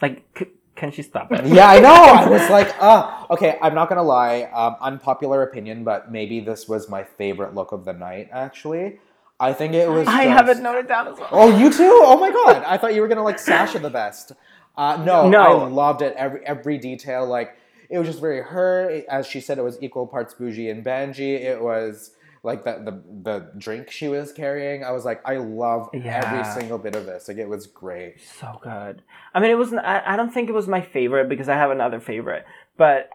Like, 0.02 0.24
c- 0.38 0.48
can 0.76 0.92
she 0.92 1.02
stop 1.04 1.32
it? 1.32 1.46
yeah, 1.46 1.70
I 1.70 1.80
know. 1.80 1.94
I 1.94 2.28
was 2.28 2.50
like, 2.50 2.74
uh, 2.82 3.26
okay, 3.30 3.58
I'm 3.62 3.74
not 3.74 3.88
gonna 3.88 4.04
lie. 4.04 4.44
Um, 4.54 4.76
unpopular 4.82 5.44
opinion, 5.44 5.84
but 5.84 6.12
maybe 6.12 6.40
this 6.42 6.68
was 6.68 6.90
my 6.90 7.04
favorite 7.04 7.56
look 7.56 7.72
of 7.72 7.86
the 7.86 7.94
night. 7.94 8.30
Actually, 8.32 9.00
I 9.40 9.54
think 9.54 9.74
it 9.74 9.90
was. 9.90 10.08
I 10.08 10.26
just- 10.26 10.34
haven't 10.34 10.62
noted 10.64 10.88
down 10.88 11.08
as 11.08 11.18
well. 11.18 11.30
Oh, 11.32 11.58
you 11.58 11.72
too? 11.72 12.02
Oh 12.04 12.18
my 12.20 12.32
god! 12.32 12.64
I 12.66 12.78
thought 12.78 12.94
you 12.94 13.02
were 13.02 13.08
gonna 13.08 13.24
like 13.24 13.40
Sasha 13.40 13.80
the 13.80 13.90
best. 13.90 14.34
Uh, 14.78 15.02
no, 15.06 15.30
No. 15.30 15.62
I 15.62 15.68
loved 15.70 16.02
it. 16.02 16.14
Every 16.18 16.46
every 16.46 16.78
detail, 16.78 17.26
like 17.26 17.56
it 17.90 17.98
was 17.98 18.08
just 18.08 18.20
very 18.20 18.42
her. 18.42 19.02
As 19.10 19.26
she 19.26 19.40
said, 19.40 19.58
it 19.58 19.64
was 19.64 19.82
equal 19.82 20.06
parts 20.08 20.34
bougie 20.34 20.70
and 20.70 20.84
Banji. 20.86 21.40
It 21.40 21.62
was 21.62 22.12
like 22.46 22.64
the 22.64 22.74
the 22.74 23.04
the 23.24 23.52
drink 23.58 23.92
she 23.92 24.08
was 24.08 24.32
carrying. 24.32 24.84
I 24.84 24.92
was 24.92 25.04
like, 25.04 25.22
I 25.26 25.38
love 25.38 25.90
every 25.94 26.44
single 26.54 26.78
bit 26.78 26.96
of 26.96 27.06
this. 27.06 27.28
Like 27.28 27.38
it 27.38 27.50
was 27.50 27.68
great. 27.68 28.22
So 28.40 28.60
good. 28.62 29.02
I 29.34 29.40
mean, 29.40 29.52
it 29.52 29.58
wasn't. 29.58 29.82
I, 29.82 30.02
I 30.06 30.16
don't 30.16 30.32
think 30.32 30.48
it 30.48 30.54
was 30.54 30.68
my 30.68 30.82
favorite 30.82 31.28
because 31.28 31.50
I 31.50 31.56
have 31.56 31.72
another 31.72 32.00
favorite, 32.00 32.46
but 32.78 33.10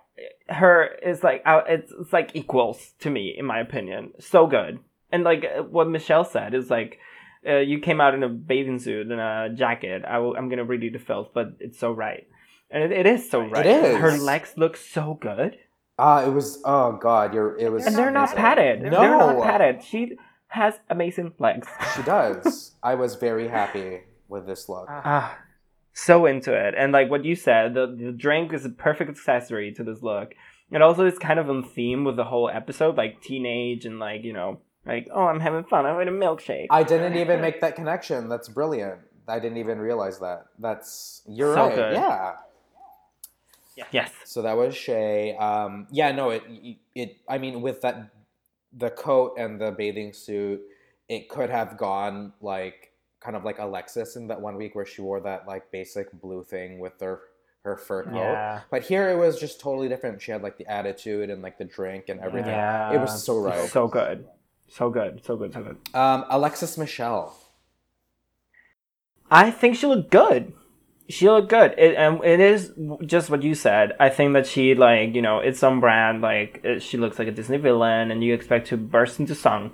her 0.49 0.85
is 1.03 1.23
like 1.23 1.43
uh, 1.47 1.63
it's, 1.69 1.93
it's 1.99 2.13
like 2.13 2.33
equals 2.35 2.93
to 3.01 3.11
me 3.11 3.35
in 3.37 3.47
my 3.47 3.61
opinion. 3.61 4.13
So 4.19 4.47
good. 4.47 4.81
And 5.13 5.25
like 5.25 5.45
uh, 5.45 5.63
what 5.63 5.89
Michelle 5.89 6.25
said 6.25 6.53
is 6.53 6.69
like 6.69 6.99
uh, 7.47 7.59
you 7.59 7.79
came 7.79 8.01
out 8.01 8.15
in 8.15 8.23
a 8.23 8.29
bathing 8.29 8.79
suit 8.79 9.11
and 9.11 9.21
a 9.21 9.51
jacket. 9.55 10.03
I 10.07 10.17
I'm 10.17 10.49
gonna 10.49 10.65
read 10.65 10.83
you 10.83 10.91
the 10.91 10.99
filth, 10.99 11.29
but 11.33 11.57
it's 11.61 11.79
so 11.79 11.93
right, 11.93 12.27
and 12.71 12.83
it, 12.83 12.93
it 12.93 13.07
is 13.07 13.31
so 13.31 13.41
right. 13.41 13.67
is. 13.67 13.97
Her 13.97 14.19
legs 14.19 14.55
look 14.57 14.77
so 14.77 15.19
good, 15.21 15.57
Ah, 16.01 16.25
it 16.27 16.31
was. 16.33 16.61
Oh 16.65 16.93
God, 16.93 17.35
you're. 17.35 17.57
It 17.59 17.71
was. 17.71 17.87
and 17.87 17.95
they're 17.97 18.11
not 18.11 18.35
padded. 18.35 18.83
No. 18.83 18.91
They're 19.01 19.19
not 19.19 19.43
padded. 19.43 19.85
She 19.85 20.17
has 20.49 20.75
amazing 20.89 21.35
legs. 21.39 21.69
She 21.95 22.03
does. 22.03 22.73
I 22.83 22.95
was 22.95 23.15
very 23.17 23.49
happy 23.49 24.01
with 24.29 24.47
this 24.47 24.69
look. 24.69 24.87
Ah, 24.89 25.39
so 25.93 26.27
into 26.27 26.53
it. 26.55 26.75
And 26.77 26.93
like 26.93 27.11
what 27.11 27.25
you 27.25 27.37
said, 27.37 27.75
the, 27.75 27.87
the 27.87 28.13
drink 28.13 28.53
is 28.53 28.65
a 28.65 28.71
perfect 28.71 29.11
accessory 29.11 29.73
to 29.75 29.85
this 29.85 30.03
look. 30.03 30.35
And 30.73 30.83
also 30.83 31.05
it's 31.05 31.19
kind 31.19 31.39
of 31.39 31.51
on 31.51 31.63
theme 31.65 32.05
with 32.05 32.17
the 32.17 32.25
whole 32.25 32.49
episode, 32.49 32.97
like 32.97 33.21
teenage 33.21 33.85
and 33.85 33.99
like, 33.99 34.23
you 34.25 34.33
know, 34.33 34.61
like, 34.87 35.09
oh, 35.13 35.25
I'm 35.27 35.41
having 35.41 35.65
fun. 35.65 35.85
I'm 35.85 35.95
having 35.99 36.09
a 36.09 36.13
milkshake. 36.13 36.67
I 36.71 36.85
didn't 36.85 37.17
even 37.17 37.41
make 37.41 37.61
that 37.61 37.77
connection. 37.77 38.29
That's 38.29 38.49
brilliant. 38.49 39.01
I 39.29 39.39
didn't 39.39 39.59
even 39.59 39.79
realize 39.79 40.19
that. 40.21 40.47
That's 40.59 41.23
you're 41.29 41.55
So 41.55 41.67
right. 41.67 41.75
good. 41.75 41.93
Yeah. 41.95 42.33
Yes. 43.93 44.13
So 44.25 44.43
that 44.43 44.57
was 44.57 44.77
Shea. 44.77 45.37
Um, 45.37 45.87
yeah, 45.91 46.13
no, 46.13 46.31
it 46.31 46.43
it. 46.95 47.17
I 47.29 47.39
mean, 47.39 47.63
with 47.63 47.81
that, 47.83 48.11
the 48.73 48.91
coat 48.91 49.35
and 49.39 49.61
the 49.61 49.73
bathing 49.73 50.13
suit, 50.13 50.61
it 51.09 51.29
could 51.29 51.51
have 51.51 51.77
gone 51.77 52.33
like 52.41 52.93
kind 53.21 53.37
of 53.37 53.45
like 53.45 53.59
Alexis 53.59 54.17
in 54.17 54.29
that 54.29 54.41
one 54.41 54.57
week 54.57 54.75
where 54.75 54.87
she 54.87 55.03
wore 55.03 55.21
that 55.21 55.47
like 55.47 55.71
basic 55.71 56.13
blue 56.21 56.43
thing 56.43 56.79
with 56.79 56.99
her 57.01 57.21
her 57.63 57.77
fur 57.77 58.05
coat. 58.05 58.15
Yeah. 58.15 58.61
But 58.71 58.83
here 58.83 59.11
it 59.11 59.17
was 59.17 59.39
just 59.39 59.61
totally 59.61 59.89
different. 59.89 60.21
She 60.23 60.33
had 60.33 60.43
like 60.43 60.57
the 60.57 60.67
attitude 60.67 61.31
and 61.31 61.43
like 61.43 61.59
the 61.59 61.65
drink 61.65 62.09
and 62.09 62.21
everything. 62.21 62.51
Yeah. 62.51 62.93
It 62.93 63.01
was 63.01 63.23
so 63.23 63.39
right. 63.39 63.69
So 63.69 63.87
good. 63.87 64.27
So 64.69 64.89
good. 64.89 65.25
So 65.25 65.37
good. 65.37 65.53
So 65.53 65.63
good. 65.63 65.79
Um, 65.95 66.25
Alexis 66.31 66.79
Michelle. 66.79 67.37
I 69.31 69.51
think 69.51 69.77
she 69.77 69.87
looked 69.87 70.11
good. 70.11 70.53
She 71.11 71.29
looked 71.29 71.49
good. 71.49 71.75
It, 71.77 71.97
and 71.97 72.23
it 72.25 72.41
is 72.41 72.73
just 73.05 73.29
what 73.31 73.43
you 73.43 73.55
said. 73.55 73.93
I 74.01 74.09
think 74.09 74.33
that 74.35 74.47
she 74.47 74.75
like 74.75 75.15
you 75.15 75.23
know 75.23 75.41
it's 75.41 75.63
on 75.63 75.81
brand. 75.81 76.23
Like 76.23 76.65
she 76.79 76.97
looks 76.97 77.19
like 77.19 77.29
a 77.29 77.33
Disney 77.33 77.59
villain, 77.59 78.11
and 78.11 78.23
you 78.25 78.33
expect 78.33 78.69
to 78.69 78.77
burst 78.77 79.21
into 79.21 79.35
song. 79.35 79.73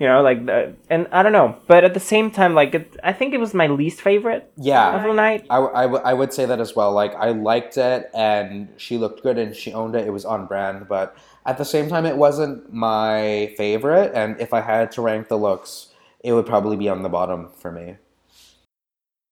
You 0.00 0.06
know, 0.06 0.22
like 0.22 0.46
the, 0.46 0.76
and 0.88 1.08
I 1.10 1.24
don't 1.24 1.32
know, 1.32 1.56
but 1.66 1.82
at 1.82 1.92
the 1.92 1.98
same 1.98 2.30
time, 2.30 2.54
like 2.54 2.72
it, 2.72 2.96
I 3.02 3.12
think 3.12 3.34
it 3.34 3.40
was 3.40 3.52
my 3.52 3.66
least 3.66 4.00
favorite 4.00 4.48
Yeah. 4.56 4.94
of 4.96 5.02
the 5.02 5.12
night. 5.12 5.44
I, 5.50 5.58
I, 5.58 5.82
w- 5.90 6.02
I 6.04 6.14
would 6.14 6.32
say 6.32 6.46
that 6.46 6.60
as 6.60 6.76
well. 6.76 6.92
Like, 6.92 7.16
I 7.16 7.30
liked 7.30 7.76
it 7.76 8.08
and 8.14 8.68
she 8.76 8.96
looked 8.96 9.24
good 9.24 9.38
and 9.38 9.56
she 9.56 9.72
owned 9.72 9.96
it. 9.96 10.06
It 10.06 10.10
was 10.10 10.24
on 10.24 10.46
brand. 10.46 10.86
But 10.88 11.16
at 11.44 11.58
the 11.58 11.64
same 11.64 11.88
time, 11.88 12.06
it 12.06 12.16
wasn't 12.16 12.72
my 12.72 13.52
favorite. 13.56 14.12
And 14.14 14.40
if 14.40 14.54
I 14.54 14.60
had 14.60 14.92
to 14.92 15.02
rank 15.02 15.26
the 15.26 15.36
looks, 15.36 15.88
it 16.22 16.32
would 16.32 16.46
probably 16.46 16.76
be 16.76 16.88
on 16.88 17.02
the 17.02 17.08
bottom 17.08 17.48
for 17.58 17.72
me. 17.72 17.96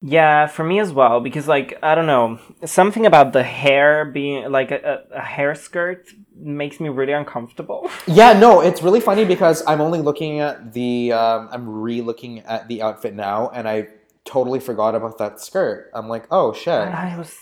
Yeah, 0.02 0.46
for 0.46 0.62
me 0.62 0.78
as 0.78 0.92
well, 0.92 1.20
because 1.20 1.48
like 1.48 1.78
I 1.82 1.94
don't 1.94 2.06
know, 2.06 2.38
something 2.64 3.06
about 3.06 3.32
the 3.32 3.42
hair 3.42 4.04
being 4.04 4.50
like 4.50 4.70
a, 4.70 5.04
a, 5.10 5.22
hair 5.22 5.54
skirt 5.54 6.08
makes 6.36 6.80
me 6.80 6.90
really 6.90 7.12
uncomfortable. 7.12 7.90
Yeah, 8.06 8.38
no, 8.38 8.60
it's 8.60 8.82
really 8.82 9.00
funny 9.00 9.24
because 9.24 9.62
I'm 9.66 9.80
only 9.80 10.00
looking 10.00 10.40
at 10.40 10.72
the, 10.72 11.12
um, 11.12 11.48
I'm 11.50 11.68
re 11.68 12.02
looking 12.02 12.40
at 12.40 12.68
the 12.68 12.82
outfit 12.82 13.14
now 13.14 13.50
and 13.50 13.66
I 13.66 13.88
totally 14.24 14.60
forgot 14.60 14.94
about 14.94 15.18
that 15.18 15.40
skirt. 15.40 15.90
I'm 15.94 16.08
like, 16.08 16.26
oh 16.30 16.52
shit. 16.52 16.72
I 16.72 17.16
was, 17.16 17.34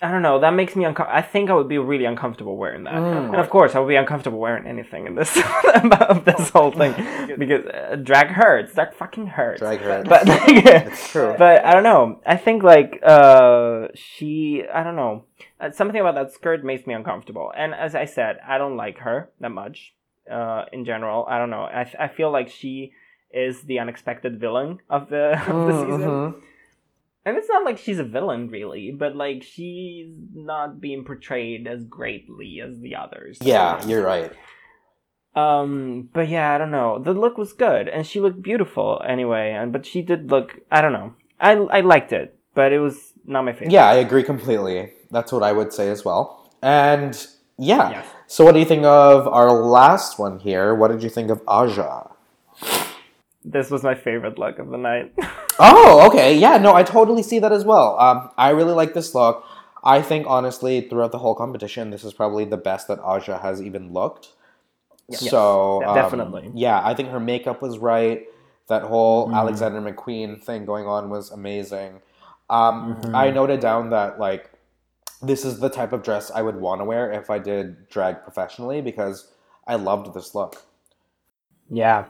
I 0.00 0.12
don't 0.12 0.22
know, 0.22 0.38
that 0.38 0.54
makes 0.54 0.76
me 0.76 0.84
uncomfortable. 0.84 1.18
I 1.18 1.22
think 1.22 1.50
I 1.50 1.54
would 1.54 1.68
be 1.68 1.78
really 1.78 2.04
uncomfortable 2.04 2.56
wearing 2.56 2.84
that, 2.84 2.94
Mm. 2.94 3.26
and 3.32 3.36
of 3.36 3.50
course 3.50 3.74
I 3.74 3.80
would 3.80 3.88
be 3.88 3.96
uncomfortable 3.96 4.38
wearing 4.38 4.64
anything 4.66 5.06
in 5.08 5.16
this 5.16 5.36
about 5.74 6.24
this 6.24 6.50
whole 6.50 6.70
thing 6.70 6.94
because 7.38 7.66
uh, 7.66 7.96
drag 7.96 8.28
hurts. 8.28 8.74
That 8.74 8.94
fucking 8.94 9.26
hurts. 9.26 9.58
Drag 9.60 9.80
hurts. 9.80 10.08
But 10.08 10.26
like, 10.32 10.42
It's 10.64 11.10
true. 11.10 11.34
But 11.36 11.64
I 11.64 11.72
don't 11.72 11.82
know. 11.82 12.20
I 12.24 12.36
think 12.36 12.62
like 12.62 13.00
uh 13.02 13.88
she 13.94 14.62
I 14.72 14.84
don't 14.84 14.94
know. 14.96 15.24
Uh, 15.60 15.70
Something 15.72 16.00
about 16.00 16.14
that 16.14 16.30
skirt 16.32 16.62
makes 16.64 16.86
me 16.86 16.94
uncomfortable. 16.94 17.52
And 17.56 17.74
as 17.74 17.96
I 17.96 18.04
said, 18.04 18.38
I 18.46 18.58
don't 18.58 18.76
like 18.76 18.98
her 18.98 19.30
that 19.40 19.50
much. 19.50 19.94
Uh 20.30 20.64
in 20.72 20.84
general, 20.84 21.26
I 21.28 21.38
don't 21.38 21.50
know. 21.50 21.62
I 21.80 21.82
I 21.98 22.06
feel 22.08 22.30
like 22.30 22.48
she 22.50 22.92
is 23.32 23.62
the 23.62 23.80
unexpected 23.80 24.38
villain 24.38 24.78
of 24.88 25.08
the 25.10 25.24
of 25.50 25.66
the 25.66 25.74
season. 25.84 26.10
Mhm. 26.10 26.34
And 27.28 27.36
it's 27.36 27.48
not 27.50 27.62
like 27.62 27.76
she's 27.76 27.98
a 27.98 28.04
villain 28.04 28.48
really, 28.48 28.90
but 28.90 29.14
like 29.14 29.42
she's 29.42 30.08
not 30.32 30.80
being 30.80 31.04
portrayed 31.04 31.66
as 31.66 31.84
greatly 31.84 32.62
as 32.66 32.80
the 32.80 32.96
others. 32.96 33.36
Yeah, 33.42 33.84
you're 33.86 34.02
right. 34.02 34.32
Um, 35.36 36.08
but 36.14 36.30
yeah, 36.30 36.54
I 36.54 36.56
don't 36.56 36.70
know. 36.70 36.98
The 36.98 37.12
look 37.12 37.36
was 37.36 37.52
good, 37.52 37.86
and 37.86 38.06
she 38.06 38.18
looked 38.18 38.40
beautiful 38.40 39.02
anyway. 39.06 39.52
And 39.52 39.74
but 39.74 39.84
she 39.84 40.00
did 40.00 40.30
look. 40.30 40.58
I 40.72 40.80
don't 40.80 40.94
know. 40.94 41.12
I 41.38 41.52
I 41.52 41.80
liked 41.82 42.12
it, 42.12 42.34
but 42.54 42.72
it 42.72 42.78
was 42.78 43.12
not 43.26 43.44
my 43.44 43.52
favorite. 43.52 43.72
Yeah, 43.72 43.86
I 43.86 43.96
agree 43.96 44.22
completely. 44.22 44.94
That's 45.10 45.30
what 45.30 45.42
I 45.42 45.52
would 45.52 45.74
say 45.74 45.90
as 45.90 46.06
well. 46.06 46.50
And 46.62 47.14
yeah. 47.58 47.90
Yes. 47.90 48.06
So 48.26 48.42
what 48.42 48.52
do 48.52 48.58
you 48.58 48.64
think 48.64 48.84
of 48.84 49.28
our 49.28 49.52
last 49.52 50.18
one 50.18 50.38
here? 50.38 50.74
What 50.74 50.88
did 50.88 51.02
you 51.02 51.10
think 51.10 51.30
of 51.30 51.42
Aja? 51.46 52.10
This 53.44 53.70
was 53.70 53.82
my 53.82 53.94
favorite 53.94 54.38
look 54.38 54.58
of 54.58 54.70
the 54.70 54.78
night. 54.78 55.12
Oh, 55.58 56.06
okay. 56.08 56.36
Yeah, 56.38 56.58
no, 56.58 56.74
I 56.74 56.82
totally 56.82 57.22
see 57.22 57.38
that 57.40 57.52
as 57.52 57.64
well. 57.64 57.98
Um, 57.98 58.30
I 58.38 58.50
really 58.50 58.74
like 58.74 58.94
this 58.94 59.14
look. 59.14 59.44
I 59.84 60.02
think 60.02 60.26
honestly, 60.28 60.82
throughout 60.88 61.12
the 61.12 61.18
whole 61.18 61.34
competition, 61.34 61.90
this 61.90 62.04
is 62.04 62.12
probably 62.12 62.44
the 62.44 62.56
best 62.56 62.88
that 62.88 63.00
Aja 63.00 63.38
has 63.38 63.62
even 63.62 63.92
looked. 63.92 64.30
Yes, 65.08 65.22
so 65.30 65.84
um, 65.86 65.94
definitely. 65.94 66.50
yeah, 66.54 66.80
I 66.84 66.94
think 66.94 67.10
her 67.10 67.20
makeup 67.20 67.62
was 67.62 67.78
right. 67.78 68.26
That 68.68 68.82
whole 68.82 69.28
Mm-hmm. 69.28 69.34
Alexander 69.34 69.80
McQueen 69.80 70.42
thing 70.42 70.64
going 70.66 70.86
on 70.86 71.10
was 71.10 71.30
amazing. 71.30 72.02
Um, 72.50 72.98
Mm-hmm. 73.02 73.14
I 73.14 73.30
noted 73.30 73.60
down 73.60 73.90
that 73.90 74.18
like 74.20 74.50
this 75.22 75.44
is 75.44 75.60
the 75.60 75.70
type 75.70 75.92
of 75.92 76.02
dress 76.02 76.30
I 76.30 76.42
would 76.42 76.56
want 76.56 76.80
to 76.80 76.84
wear 76.84 77.10
if 77.12 77.30
I 77.30 77.38
did 77.38 77.88
drag 77.88 78.22
professionally 78.22 78.80
because 78.82 79.32
I 79.66 79.76
loved 79.76 80.14
this 80.14 80.34
look. 80.34 80.62
yeah, 81.70 82.06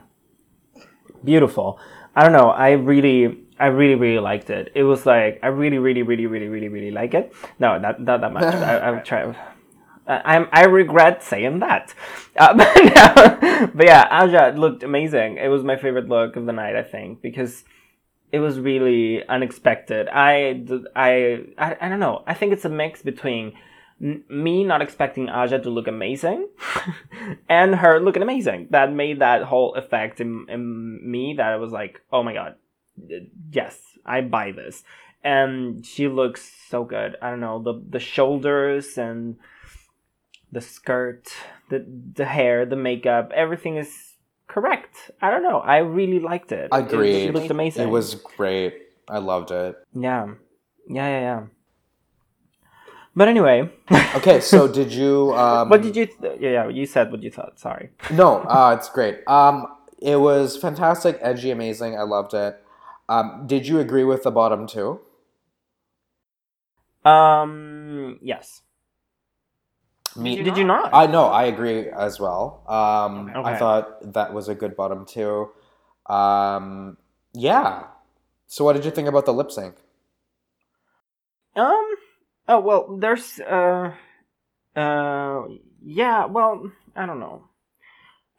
beautiful. 1.23 1.79
I 2.15 2.23
don't 2.23 2.33
know. 2.33 2.49
I 2.49 2.71
really, 2.71 3.39
I 3.59 3.67
really, 3.67 3.95
really 3.95 4.19
liked 4.19 4.49
it. 4.49 4.71
It 4.75 4.83
was 4.83 5.05
like 5.05 5.39
I 5.43 5.47
really, 5.47 5.77
really, 5.77 6.03
really, 6.03 6.25
really, 6.25 6.47
really, 6.47 6.69
really 6.69 6.91
like 6.91 7.13
it. 7.13 7.33
No, 7.59 7.77
not 7.77 8.01
not 8.01 8.21
that 8.21 8.33
much. 8.33 8.43
I, 8.43 8.77
I'll 8.79 9.01
try. 9.03 9.23
I- 10.07 10.35
I'm 10.35 10.47
I 10.51 10.65
regret 10.65 11.21
saying 11.23 11.59
that, 11.59 11.93
uh, 12.35 12.53
but, 12.57 12.73
no, 12.75 13.69
but 13.75 13.85
yeah, 13.85 14.07
Aja 14.09 14.57
looked 14.57 14.81
amazing. 14.83 15.37
It 15.37 15.49
was 15.49 15.63
my 15.63 15.77
favorite 15.77 16.09
look 16.09 16.35
of 16.35 16.45
the 16.47 16.51
night, 16.51 16.75
I 16.75 16.81
think, 16.83 17.21
because 17.21 17.63
it 18.31 18.39
was 18.39 18.59
really 18.59 19.23
unexpected. 19.27 20.07
I 20.11 20.63
I 20.95 21.45
I 21.57 21.89
don't 21.89 21.99
know. 21.99 22.23
I 22.25 22.33
think 22.33 22.53
it's 22.53 22.65
a 22.65 22.69
mix 22.69 23.03
between 23.03 23.53
n- 24.01 24.23
me 24.29 24.63
not 24.63 24.81
expecting 24.81 25.29
Aja 25.29 25.59
to 25.59 25.69
look 25.69 25.87
amazing 25.87 26.47
and 27.49 27.75
her 27.75 27.99
looking 27.99 28.21
amazing. 28.23 28.67
That 28.71 28.93
made 28.93 29.19
that 29.19 29.43
whole 29.43 29.75
effect 29.75 30.19
in, 30.21 30.45
in 30.49 30.99
me 31.11 31.35
that 31.37 31.47
I 31.53 31.57
was 31.57 31.71
like, 31.71 32.01
oh 32.11 32.23
my 32.23 32.33
god, 32.33 32.55
yes, 33.51 33.79
I 34.05 34.21
buy 34.21 34.51
this. 34.51 34.83
And 35.23 35.85
she 35.85 36.07
looks 36.07 36.49
so 36.69 36.83
good. 36.85 37.17
I 37.21 37.29
don't 37.29 37.41
know 37.41 37.61
the 37.61 37.81
the 37.89 37.99
shoulders 37.99 38.97
and 38.97 39.35
the 40.51 40.61
skirt, 40.61 41.27
the 41.69 41.85
the 42.15 42.25
hair, 42.25 42.65
the 42.65 42.75
makeup, 42.77 43.31
everything 43.35 43.75
is 43.77 44.13
correct. 44.47 45.11
I 45.21 45.29
don't 45.29 45.43
know. 45.43 45.59
I 45.59 45.77
really 45.79 46.19
liked 46.19 46.51
it. 46.51 46.69
It- 46.71 46.75
Agreed. 46.75 47.23
She 47.25 47.31
looked 47.31 47.51
amazing. 47.51 47.83
It 47.87 47.91
was 47.91 48.15
great. 48.15 48.73
I 49.07 49.17
loved 49.19 49.51
it. 49.51 49.75
Yeah. 49.93 50.33
Yeah, 50.87 51.07
yeah, 51.07 51.19
yeah. 51.19 51.41
But 53.19 53.27
anyway, 53.27 53.69
Okay, 54.15 54.39
so 54.39 54.65
did 54.65 54.93
you? 54.93 55.35
Um, 55.35 55.67
what 55.67 55.81
did 55.81 55.93
you? 55.93 56.05
Th- 56.05 56.39
yeah, 56.39 56.51
yeah, 56.51 56.67
you 56.69 56.85
said 56.85 57.11
what 57.11 57.21
you 57.21 57.29
thought. 57.29 57.59
Sorry. 57.59 57.89
No, 58.11 58.37
uh, 58.43 58.77
it's 58.79 58.89
great. 58.89 59.27
Um, 59.27 59.67
it 60.01 60.15
was 60.21 60.55
fantastic, 60.55 61.17
edgy, 61.19 61.51
amazing. 61.51 61.97
I 61.99 62.03
loved 62.03 62.33
it. 62.33 62.63
Um, 63.09 63.43
did 63.45 63.67
you 63.67 63.79
agree 63.79 64.05
with 64.05 64.23
the 64.23 64.31
bottom 64.31 64.67
two? 64.67 65.01
Um. 67.03 68.19
Yes. 68.21 68.61
Me, 70.15 70.41
Did 70.41 70.55
you 70.55 70.63
not? 70.63 70.89
I 70.93 71.05
know. 71.05 71.25
I 71.25 71.43
agree 71.43 71.89
as 71.89 72.21
well. 72.21 72.63
Um, 72.69 73.31
I 73.35 73.57
thought 73.57 74.13
that 74.13 74.33
was 74.33 74.47
a 74.47 74.55
good 74.55 74.77
bottom 74.77 75.05
two. 75.05 75.49
Um, 76.05 76.95
yeah. 77.33 77.83
So, 78.47 78.63
what 78.63 78.77
did 78.77 78.85
you 78.85 78.91
think 78.91 79.09
about 79.09 79.25
the 79.25 79.33
lip 79.33 79.51
sync? 79.51 79.75
Um. 81.57 81.98
Oh 82.49 82.59
well, 82.59 82.97
there's 82.97 83.39
uh, 83.39 83.93
uh, 84.75 85.43
yeah. 85.85 86.25
Well, 86.25 86.71
I 86.95 87.05
don't 87.05 87.19
know. 87.19 87.43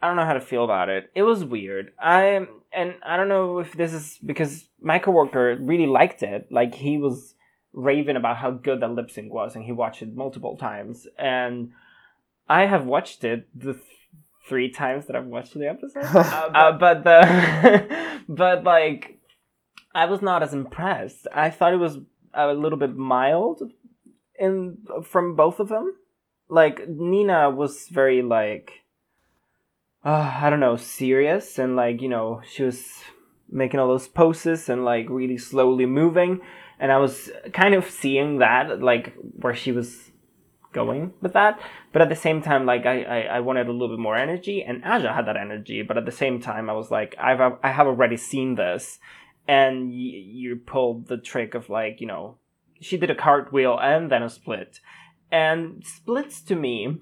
I 0.03 0.09
don't 0.09 0.17
know 0.17 0.25
how 0.25 0.33
to 0.33 0.41
feel 0.41 0.65
about 0.65 0.89
it. 0.89 1.13
It 1.15 1.23
was 1.23 1.45
weird. 1.45 1.93
I 1.97 2.45
and 2.73 2.95
I 3.05 3.17
don't 3.17 3.29
know 3.29 3.61
if 3.61 3.73
this 3.75 3.93
is 3.93 4.19
because 4.25 4.69
my 4.83 4.99
coworker 4.99 5.57
really 5.61 5.87
liked 5.87 6.25
it. 6.25 6.49
Like 6.51 6.75
he 6.75 6.99
was 6.99 7.37
raving 7.73 8.17
about 8.17 8.37
how 8.37 8.51
good 8.51 8.81
that 8.81 8.91
lip 8.91 9.13
sync 9.13 9.33
was, 9.33 9.55
and 9.55 9.65
he 9.65 9.71
watched 9.71 10.03
it 10.03 10.13
multiple 10.13 10.57
times. 10.57 11.07
And 11.17 11.71
I 12.49 12.67
have 12.67 12.87
watched 12.87 13.23
it 13.23 13.47
the 13.55 13.75
th- 13.75 13.85
three 14.49 14.71
times 14.71 15.07
that 15.07 15.15
I've 15.15 15.27
watched 15.27 15.55
the 15.55 15.69
episode. 15.69 16.03
uh, 16.05 16.73
but 16.73 17.05
the 17.05 18.21
but 18.29 18.65
like 18.65 19.21
I 19.95 20.07
was 20.07 20.21
not 20.21 20.43
as 20.43 20.53
impressed. 20.53 21.29
I 21.33 21.51
thought 21.51 21.75
it 21.75 21.77
was 21.77 21.99
a 22.35 22.53
little 22.55 22.79
bit 22.79 22.97
mild 22.97 23.63
in 24.41 24.79
from 25.05 25.37
both 25.37 25.61
of 25.61 25.69
them. 25.69 25.95
Like 26.49 26.89
Nina 26.89 27.51
was 27.51 27.87
very 27.89 28.23
like 28.23 28.73
uh, 30.05 30.41
I 30.43 30.51
don't 30.51 30.61
know, 30.61 30.77
serious 30.77 31.59
and 31.59 31.77
like, 31.77 32.01
you 32.01 32.09
know, 32.09 32.41
she 32.51 32.63
was 32.63 32.83
making 33.51 33.79
all 33.79 33.89
those 33.89 34.09
poses 34.09 34.69
and 34.69 34.85
like 34.85 35.09
really 35.11 35.37
slowly 35.37 35.85
moving 35.85 36.41
and 36.81 36.91
I 36.91 36.97
was 36.97 37.31
kind 37.53 37.75
of 37.75 37.89
seeing 37.89 38.39
that 38.39 38.81
like 38.81 39.15
where 39.37 39.55
she 39.55 39.71
was 39.71 40.11
going 40.73 41.13
with 41.21 41.35
that. 41.35 41.61
But 41.93 42.03
at 42.03 42.09
the 42.09 42.17
same 42.17 42.43
time, 42.43 42.65
like 42.65 42.87
I, 42.87 43.03
I, 43.03 43.21
I 43.37 43.41
wanted 43.41 43.69
a 43.69 43.73
little 43.73 43.95
bit 43.95 43.99
more 43.99 44.17
energy, 44.17 44.63
and 44.63 44.83
Aja 44.85 45.13
had 45.13 45.27
that 45.27 45.37
energy. 45.37 45.83
But 45.83 45.99
at 45.99 46.07
the 46.07 46.13
same 46.13 46.41
time, 46.41 46.71
I 46.71 46.73
was 46.73 46.91
like, 46.91 47.15
I've 47.21 47.41
I 47.63 47.71
have 47.71 47.87
already 47.87 48.17
seen 48.17 48.55
this, 48.55 48.99
and 49.47 49.91
y- 49.91 49.95
you 49.95 50.57
pulled 50.57 51.09
the 51.09 51.19
trick 51.19 51.55
of 51.55 51.69
like 51.69 52.01
you 52.01 52.07
know, 52.07 52.39
she 52.81 52.97
did 52.97 53.11
a 53.11 53.15
cartwheel 53.15 53.79
and 53.79 54.11
then 54.11 54.23
a 54.23 54.31
split, 54.31 54.81
and 55.31 55.85
splits 55.85 56.41
to 56.43 56.57
me, 56.57 56.99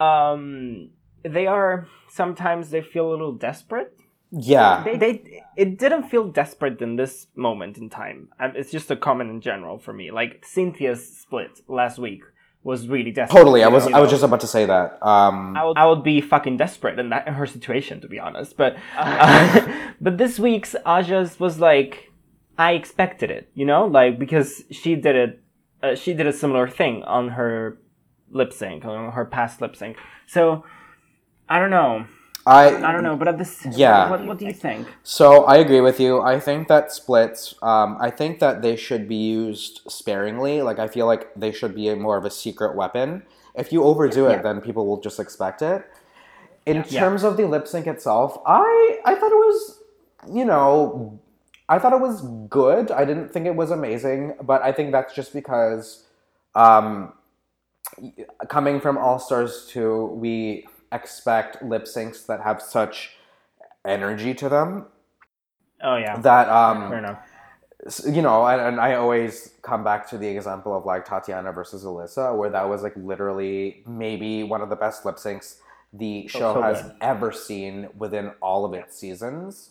um, 0.00 0.90
they 1.22 1.46
are 1.46 1.88
sometimes 2.08 2.70
they 2.70 2.82
feel 2.82 3.08
a 3.08 3.10
little 3.10 3.32
desperate. 3.32 3.92
Yeah. 4.30 4.82
They, 4.84 4.96
they 4.96 5.42
it 5.56 5.78
didn't 5.78 6.04
feel 6.04 6.28
desperate 6.28 6.80
in 6.80 6.96
this 6.96 7.28
moment 7.36 7.78
in 7.78 7.88
time. 7.88 8.28
Um, 8.40 8.52
It's 8.56 8.70
just 8.70 8.90
a 8.90 8.96
comment 8.96 9.30
in 9.30 9.40
general 9.40 9.78
for 9.78 9.92
me. 9.92 10.10
Like 10.10 10.44
Cynthia's 10.44 11.16
split 11.18 11.60
last 11.68 11.98
week 11.98 12.22
was 12.62 12.88
really 12.88 13.12
desperate. 13.12 13.38
Totally. 13.38 13.62
I 13.62 13.68
you 13.68 13.74
was 13.74 13.88
know? 13.88 13.96
I 13.96 14.00
was 14.00 14.10
just 14.10 14.24
about 14.24 14.40
to 14.40 14.46
say 14.48 14.66
that. 14.66 14.98
Um 15.06 15.56
I 15.56 15.64
would, 15.64 15.78
I 15.78 15.86
would 15.86 16.02
be 16.02 16.20
fucking 16.20 16.56
desperate 16.56 16.98
in 16.98 17.10
that 17.10 17.28
in 17.28 17.34
her 17.34 17.46
situation, 17.46 18.00
to 18.00 18.08
be 18.08 18.18
honest. 18.18 18.56
But 18.56 18.76
uh, 18.96 19.66
but 20.00 20.18
this 20.18 20.38
week's 20.38 20.74
Aja's 20.86 21.38
was 21.38 21.60
like 21.60 22.05
I 22.58 22.72
expected 22.72 23.30
it, 23.30 23.48
you 23.54 23.64
know, 23.66 23.86
like 23.86 24.18
because 24.18 24.64
she 24.70 24.94
did 24.96 25.16
it, 25.16 25.40
uh, 25.82 25.94
she 25.94 26.14
did 26.14 26.26
a 26.26 26.32
similar 26.32 26.68
thing 26.68 27.02
on 27.04 27.28
her 27.30 27.78
lip 28.30 28.52
sync, 28.52 28.84
on 28.84 29.12
her 29.12 29.24
past 29.24 29.60
lip 29.60 29.76
sync. 29.76 29.96
So 30.26 30.64
I 31.48 31.58
don't 31.58 31.70
know, 31.70 32.06
I 32.46 32.68
I 32.76 32.92
don't 32.92 33.02
know, 33.02 33.16
but 33.16 33.28
at 33.28 33.38
this, 33.38 33.66
Yeah. 33.72 34.08
what, 34.10 34.24
what 34.24 34.38
do 34.38 34.46
you 34.46 34.52
think? 34.52 34.86
So 35.02 35.44
I 35.44 35.56
agree 35.56 35.80
with 35.80 35.98
you. 36.00 36.20
I 36.22 36.40
think 36.40 36.68
that 36.68 36.92
splits. 36.92 37.54
Um, 37.62 37.98
I 38.00 38.10
think 38.10 38.38
that 38.40 38.62
they 38.62 38.76
should 38.76 39.06
be 39.08 39.16
used 39.16 39.82
sparingly. 39.88 40.62
Like 40.62 40.78
I 40.78 40.88
feel 40.88 41.06
like 41.06 41.28
they 41.36 41.52
should 41.52 41.74
be 41.74 41.88
a, 41.88 41.96
more 41.96 42.16
of 42.16 42.24
a 42.24 42.30
secret 42.30 42.74
weapon. 42.76 43.22
If 43.54 43.72
you 43.72 43.82
overdo 43.84 44.26
it, 44.28 44.36
Yeah. 44.36 44.42
then 44.42 44.60
people 44.60 44.86
will 44.86 45.00
just 45.00 45.18
expect 45.20 45.60
it. 45.62 45.84
In 46.66 46.76
Yeah. 46.88 47.00
terms 47.00 47.22
of 47.24 47.36
the 47.36 47.46
lip 47.46 47.66
sync 47.68 47.86
itself, 47.86 48.38
I 48.46 48.98
I 49.04 49.14
thought 49.14 49.32
it 49.32 49.42
was, 49.50 49.82
you 50.32 50.44
know, 50.44 51.18
I 51.68 51.78
thought 51.78 51.92
it 51.92 52.00
was 52.00 52.22
good. 52.48 52.90
I 52.90 53.04
didn't 53.04 53.30
think 53.32 53.46
it 53.46 53.56
was 53.56 53.70
amazing, 53.70 54.36
but 54.42 54.62
I 54.62 54.72
think 54.72 54.92
that's 54.92 55.14
just 55.14 55.32
because, 55.32 56.04
um, 56.54 57.12
coming 58.48 58.80
from 58.80 58.98
All 58.98 59.18
Stars 59.18 59.66
two, 59.70 60.06
we 60.06 60.66
expect 60.92 61.62
lip 61.62 61.84
syncs 61.84 62.26
that 62.26 62.40
have 62.42 62.62
such 62.62 63.16
energy 63.86 64.34
to 64.34 64.48
them 64.48 64.86
Oh 65.82 65.96
yeah, 65.96 66.22
that 66.22 66.48
um 66.48 66.88
fair 66.90 66.98
enough. 66.98 67.18
you 68.06 68.22
know 68.22 68.46
and, 68.46 68.60
and 68.60 68.80
i 68.80 68.94
always 68.94 69.52
come 69.62 69.84
back 69.84 70.08
to 70.10 70.18
the 70.18 70.26
example 70.26 70.76
of 70.76 70.86
like 70.86 71.06
tatianna 71.06 71.54
versus 71.54 71.84
alyssa 71.84 72.36
where 72.36 72.50
that 72.50 72.68
was 72.68 72.82
like 72.82 72.96
literally 72.96 73.82
maybe 73.86 74.42
one 74.44 74.62
of 74.62 74.70
the 74.70 74.76
best 74.76 75.04
lip 75.04 75.16
syncs 75.16 75.56
the 75.92 76.26
show 76.28 76.54
so 76.54 76.62
has 76.62 76.82
good. 76.82 76.92
ever 77.00 77.32
seen 77.32 77.88
within 77.98 78.32
all 78.42 78.64
of 78.64 78.74
its 78.74 78.98
seasons 78.98 79.70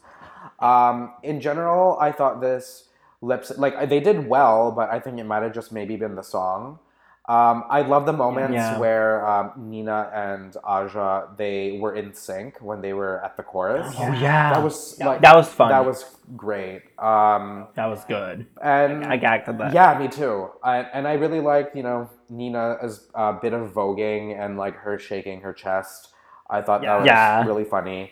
um 0.59 1.13
in 1.23 1.39
general 1.41 1.97
i 1.99 2.11
thought 2.11 2.41
this 2.41 2.89
lip 3.21 3.45
like 3.57 3.89
they 3.89 3.99
did 3.99 4.27
well 4.27 4.71
but 4.71 4.89
i 4.89 4.99
think 4.99 5.19
it 5.19 5.23
might 5.25 5.43
have 5.43 5.53
just 5.53 5.71
maybe 5.71 5.95
been 5.95 6.15
the 6.15 6.23
song 6.23 6.79
um, 7.27 7.63
I 7.71 7.81
love 7.81 8.05
the 8.05 8.13
moments 8.13 8.53
Yeah. 8.53 8.77
where 8.77 9.27
um, 9.27 9.53
Nina 9.57 10.11
and 10.13 10.55
Aja 10.63 11.29
they 11.35 11.79
were 11.81 11.95
in 11.95 12.13
sync 12.13 12.59
when 12.61 12.81
they 12.81 12.93
were 12.93 13.19
at 13.25 13.35
the 13.35 13.41
chorus. 13.41 13.95
Oh 13.97 14.11
yeah, 14.13 14.53
That 14.53 14.61
was 14.63 14.99
like 14.99 15.21
that 15.21 15.35
was 15.35 15.47
fun. 15.49 15.69
that 15.69 15.83
was 15.83 16.05
great. 16.37 16.83
Um, 16.99 17.65
that 17.73 17.87
was 17.87 18.03
good. 18.05 18.45
and 18.61 19.03
I 19.05 19.17
gagged 19.17 19.49
at 19.49 19.57
that. 19.57 19.73
yeah, 19.73 19.97
me 19.97 20.07
too. 20.07 20.51
I, 20.63 20.81
and 20.93 21.07
I 21.07 21.13
really 21.13 21.41
liked, 21.41 21.75
you 21.75 21.81
know, 21.81 22.11
Nina 22.29 22.77
as 22.79 23.07
a 23.15 23.33
bit 23.33 23.53
of 23.53 23.73
voguing 23.73 24.39
and 24.39 24.55
like 24.55 24.75
her 24.75 24.99
shaking 24.99 25.41
her 25.41 25.51
chest. 25.51 26.09
I 26.47 26.61
thought 26.61 26.81
that 26.83 26.95
was 26.95 27.07
Yeah. 27.07 27.43
really 27.43 27.63
funny. 27.65 28.11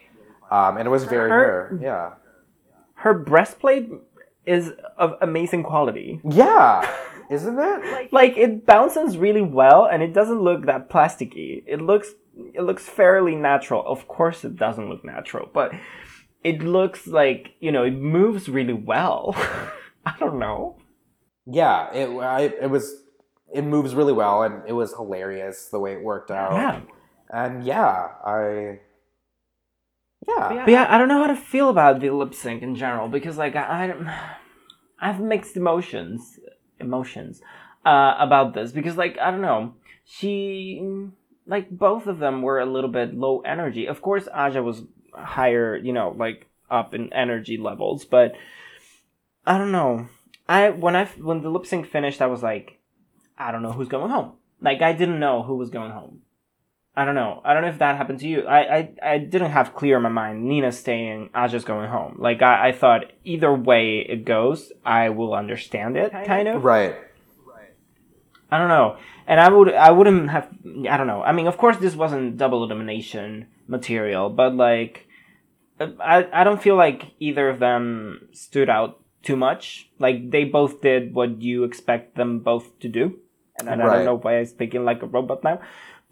Um, 0.49 0.77
and 0.77 0.87
it 0.87 0.89
was 0.89 1.03
very 1.03 1.29
Her- 1.29 1.69
her. 1.69 1.79
Yeah. 1.79 2.13
Her 3.03 3.13
breastplate 3.13 3.89
is 4.45 4.71
of 4.97 5.15
amazing 5.21 5.63
quality. 5.63 6.19
Yeah. 6.29 6.89
Isn't 7.29 7.57
it? 7.59 8.11
like 8.19 8.37
it 8.37 8.65
bounces 8.65 9.17
really 9.17 9.41
well 9.41 9.85
and 9.91 10.03
it 10.03 10.13
doesn't 10.13 10.41
look 10.41 10.65
that 10.65 10.89
plasticky 10.89 11.63
it 11.65 11.79
looks 11.81 12.09
it 12.53 12.61
looks 12.69 12.83
fairly 12.99 13.35
natural 13.35 13.81
of 13.85 14.07
course 14.07 14.43
it 14.43 14.55
doesn't 14.65 14.89
look 14.89 15.03
natural 15.05 15.49
but 15.53 15.71
it 16.43 16.61
looks 16.61 17.07
like 17.07 17.41
you 17.59 17.71
know 17.71 17.83
it 17.83 17.95
moves 18.17 18.49
really 18.49 18.73
well 18.73 19.33
i 20.05 20.13
don't 20.19 20.37
know 20.39 20.61
Yeah. 21.45 21.91
It, 21.93 22.07
I, 22.37 22.41
it 22.65 22.69
was, 22.69 22.85
it 23.53 23.63
moves 23.63 23.93
really 23.95 24.13
well 24.13 24.43
and 24.45 24.53
it 24.67 24.73
was 24.73 24.89
hilarious 24.99 25.57
the 25.71 25.79
way 25.79 25.91
it 25.93 26.01
worked 26.03 26.31
out. 26.31 26.53
yeah 26.53 26.79
And 27.41 27.63
yeah, 27.65 28.09
I, 28.25 28.79
yeah. 30.27 30.63
but 30.65 30.69
yeah 30.69 30.85
i 30.89 30.97
don't 30.97 31.07
know 31.07 31.21
how 31.21 31.27
to 31.27 31.35
feel 31.35 31.69
about 31.69 31.99
the 31.99 32.09
lip 32.09 32.33
sync 32.33 32.61
in 32.61 32.75
general 32.75 33.07
because 33.07 33.37
like 33.37 33.55
i, 33.55 33.61
I 33.85 34.29
i 34.99 35.07
have 35.07 35.19
mixed 35.19 35.55
emotions 35.57 36.39
emotions 36.79 37.41
uh 37.85 38.15
about 38.19 38.53
this 38.53 38.71
because 38.71 38.97
like 38.97 39.17
i 39.19 39.31
don't 39.31 39.41
know. 39.41 39.73
She 40.05 40.81
like 41.47 41.69
both 41.69 42.07
of 42.07 42.19
them 42.19 42.41
were 42.41 42.59
a 42.59 42.65
little 42.65 42.89
bit 42.89 43.13
low 43.13 43.39
energy. 43.41 43.87
Of 43.87 44.01
course 44.01 44.27
aja 44.33 44.61
was 44.61 44.83
higher 45.13 45.77
you 45.77 45.93
know 45.93 46.13
like 46.17 46.47
up 46.69 46.93
in 46.93 47.13
energy 47.13 47.57
levels 47.57 48.03
but 48.05 48.33
i 49.45 49.57
don't 49.57 49.71
know. 49.71 50.07
I 50.47 50.69
when 50.71 50.95
i 50.95 51.05
when 51.05 51.41
the 51.41 51.49
lip 51.49 51.65
sync 51.65 51.87
finished 51.87 52.21
i 52.21 52.27
was 52.27 52.43
like 52.43 52.79
i 53.37 53.51
don't 53.51 53.63
know 53.63 53.71
who's 53.71 53.87
going 53.87 54.11
home. 54.11 54.33
Like 54.61 54.81
i 54.81 54.93
didn't 54.93 55.19
know 55.19 55.43
who 55.43 55.55
was 55.55 55.69
going 55.69 55.91
home 55.91 56.21
I 56.95 57.05
don't 57.05 57.15
know. 57.15 57.41
I 57.43 57.53
don't 57.53 57.63
know 57.63 57.69
if 57.69 57.79
that 57.79 57.97
happened 57.97 58.19
to 58.19 58.27
you. 58.27 58.45
I, 58.45 58.77
I, 58.77 58.89
I 59.01 59.17
didn't 59.17 59.49
have 59.49 59.73
clear 59.73 59.97
in 59.97 60.03
my 60.03 60.09
mind 60.09 60.45
Nina 60.45 60.71
staying, 60.71 61.31
Aja's 61.35 61.65
going 61.65 61.89
home. 61.89 62.17
Like 62.19 62.43
I, 62.43 62.69
I 62.69 62.71
thought 62.71 63.11
either 63.23 63.53
way 63.53 64.05
it 64.07 64.25
goes, 64.25 64.71
I 64.85 65.09
will 65.09 65.33
understand 65.33 65.97
it 65.97 66.11
kind 66.11 66.47
of. 66.47 66.63
Right. 66.63 66.95
Right. 67.45 67.73
I 68.51 68.59
don't 68.59 68.67
know. 68.67 68.97
And 69.25 69.39
I 69.39 69.49
would 69.49 69.73
I 69.73 69.89
wouldn't 69.89 70.29
have 70.29 70.49
I 70.87 70.97
don't 70.97 71.07
know. 71.07 71.23
I 71.23 71.31
mean, 71.31 71.47
of 71.47 71.57
course 71.57 71.77
this 71.77 71.95
wasn't 71.95 72.37
double 72.37 72.63
elimination 72.63 73.47
material, 73.67 74.29
but 74.29 74.55
like 74.55 75.07
I 75.79 76.27
I 76.31 76.43
don't 76.43 76.61
feel 76.61 76.75
like 76.75 77.13
either 77.19 77.49
of 77.49 77.57
them 77.57 78.27
stood 78.33 78.69
out 78.69 78.99
too 79.23 79.35
much. 79.35 79.89
Like 79.97 80.29
they 80.29 80.43
both 80.43 80.81
did 80.81 81.15
what 81.15 81.41
you 81.41 81.63
expect 81.63 82.15
them 82.15 82.39
both 82.39 82.77
to 82.81 82.87
do. 82.87 83.17
And 83.57 83.69
I, 83.69 83.73
I 83.73 83.77
don't 83.77 84.05
know 84.05 84.17
why 84.17 84.39
I'm 84.39 84.45
speaking 84.45 84.83
like 84.83 85.01
a 85.01 85.07
robot 85.07 85.43
now. 85.43 85.61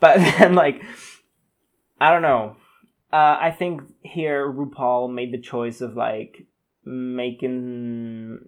But 0.01 0.17
then 0.17 0.55
like 0.55 0.83
I 2.01 2.11
don't 2.11 2.23
know. 2.23 2.57
Uh, 3.13 3.37
I 3.39 3.55
think 3.57 3.83
here 4.01 4.51
RuPaul 4.51 5.13
made 5.13 5.31
the 5.31 5.39
choice 5.39 5.79
of 5.79 5.95
like 5.95 6.45
making 6.83 8.39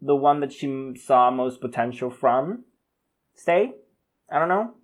the 0.00 0.16
one 0.16 0.40
that 0.40 0.52
she 0.52 0.94
saw 0.96 1.30
most 1.30 1.60
potential 1.60 2.10
from 2.10 2.64
stay. 3.34 3.72
I 4.30 4.38
don't 4.38 4.48
know. 4.48 4.74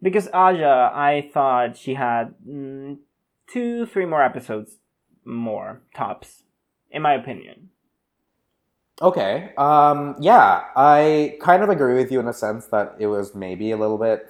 Because 0.00 0.28
Aja, 0.28 0.92
I 0.94 1.30
thought 1.32 1.76
she 1.76 1.94
had 1.94 2.34
mm, 2.48 2.98
two, 3.48 3.86
three 3.86 4.06
more 4.06 4.22
episodes 4.22 4.76
more 5.24 5.82
tops, 5.94 6.42
in 6.90 7.02
my 7.02 7.14
opinion. 7.14 7.70
Okay. 9.00 9.52
Um, 9.56 10.16
yeah, 10.20 10.64
I 10.76 11.36
kind 11.40 11.62
of 11.62 11.68
agree 11.68 11.94
with 11.94 12.10
you 12.10 12.20
in 12.20 12.26
a 12.26 12.32
sense 12.32 12.66
that 12.66 12.96
it 12.98 13.06
was 13.06 13.34
maybe 13.34 13.70
a 13.70 13.76
little 13.76 13.98
bit 13.98 14.26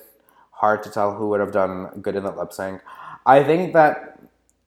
hard 0.59 0.83
to 0.83 0.91
tell 0.91 1.15
who 1.15 1.29
would 1.29 1.41
have 1.41 1.53
done 1.53 1.89
good 2.03 2.17
in 2.17 2.25
that 2.25 2.37
lip 2.37 2.53
sync. 2.53 2.83
I 3.25 3.45
think 3.45 3.73
that 3.75 4.19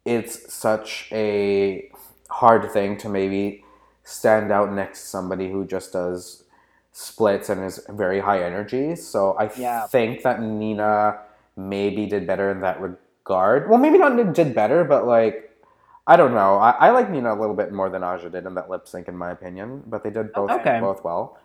it's 0.06 0.52
such 0.54 1.10
a 1.12 1.92
hard 2.30 2.72
thing 2.72 2.98
to 2.98 3.10
maybe 3.10 3.64
stand 4.04 4.52
out 4.52 4.72
next 4.72 5.02
to 5.02 5.08
somebody 5.08 5.52
who 5.52 5.66
just 5.66 5.94
does 5.94 6.44
splits 6.92 7.50
and 7.50 7.64
is 7.64 7.80
very 7.90 8.20
high 8.20 8.44
energy. 8.44 8.96
So 8.96 9.34
I 9.38 9.52
Yeah. 9.56 9.88
think 9.88 10.24
that 10.24 10.42
Nina 10.42 11.20
maybe 11.56 12.06
did 12.06 12.26
better 12.26 12.52
in 12.52 12.62
that 12.62 12.80
regard. 12.82 13.70
Well, 13.70 13.80
maybe 13.80 13.98
not 13.98 14.34
did 14.34 14.56
better, 14.56 14.84
but 14.84 15.06
like 15.06 15.48
I 16.08 16.16
don't 16.18 16.34
know. 16.34 16.58
I, 16.58 16.72
I 16.72 16.90
like 16.90 17.10
Nina 17.10 17.34
a 17.34 17.40
little 17.40 17.56
bit 17.56 17.72
more 17.72 17.90
than 17.90 18.04
Aja 18.04 18.30
did 18.30 18.46
in 18.46 18.56
that 18.56 18.70
lip 18.70 18.88
sync, 18.88 19.08
in 19.08 19.16
my 19.16 19.32
opinion. 19.32 19.84
But 19.86 20.04
they 20.04 20.10
did 20.10 20.34
both 20.34 20.50
Okay. 20.52 20.80
both 20.80 21.04
well. 21.04 21.38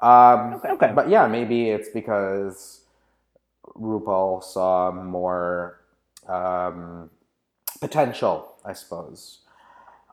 Um, 0.00 0.54
Okay. 0.54 0.70
Okay. 0.70 0.92
But 0.94 1.08
yeah, 1.10 1.26
maybe 1.28 1.70
it's 1.70 1.90
because 1.90 2.80
RuPaul 3.76 4.42
saw 4.42 4.90
more 4.92 5.80
um, 6.28 7.10
potential, 7.80 8.56
I 8.64 8.72
suppose. 8.72 9.40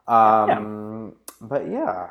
Um, 0.06 1.16
But 1.40 1.68
yeah, 1.68 2.10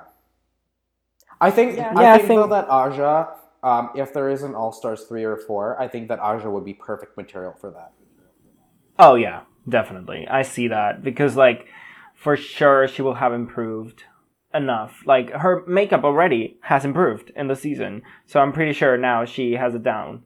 I 1.41 1.51
think 1.51 1.77
Yeah, 1.77 1.93
I 1.95 2.13
I 2.13 2.17
think, 2.19 2.39
though 2.39 2.47
that 2.47 2.69
Aja, 2.69 3.29
um, 3.63 3.89
if 3.95 4.13
there 4.13 4.29
is 4.29 4.43
an 4.43 4.53
All 4.55 4.71
Stars 4.71 5.03
three 5.05 5.23
or 5.23 5.37
four, 5.37 5.79
I 5.81 5.87
think 5.87 6.09
that 6.09 6.19
Aja 6.19 6.49
would 6.49 6.65
be 6.65 6.73
perfect 6.73 7.17
material 7.17 7.53
for 7.59 7.71
that. 7.71 7.91
Oh 8.99 9.15
yeah, 9.15 9.41
definitely. 9.67 10.27
I 10.27 10.43
see 10.43 10.67
that 10.67 11.03
because 11.03 11.35
like 11.35 11.67
for 12.13 12.37
sure 12.37 12.87
she 12.87 13.01
will 13.01 13.15
have 13.15 13.33
improved 13.33 14.03
enough. 14.53 15.01
Like 15.05 15.31
her 15.31 15.63
makeup 15.67 16.03
already 16.03 16.57
has 16.61 16.85
improved 16.85 17.31
in 17.35 17.47
the 17.47 17.55
season, 17.55 18.03
so 18.25 18.39
I'm 18.39 18.53
pretty 18.53 18.73
sure 18.73 18.97
now 18.97 19.25
she 19.25 19.53
has 19.53 19.75
it 19.75 19.83
down. 19.83 20.23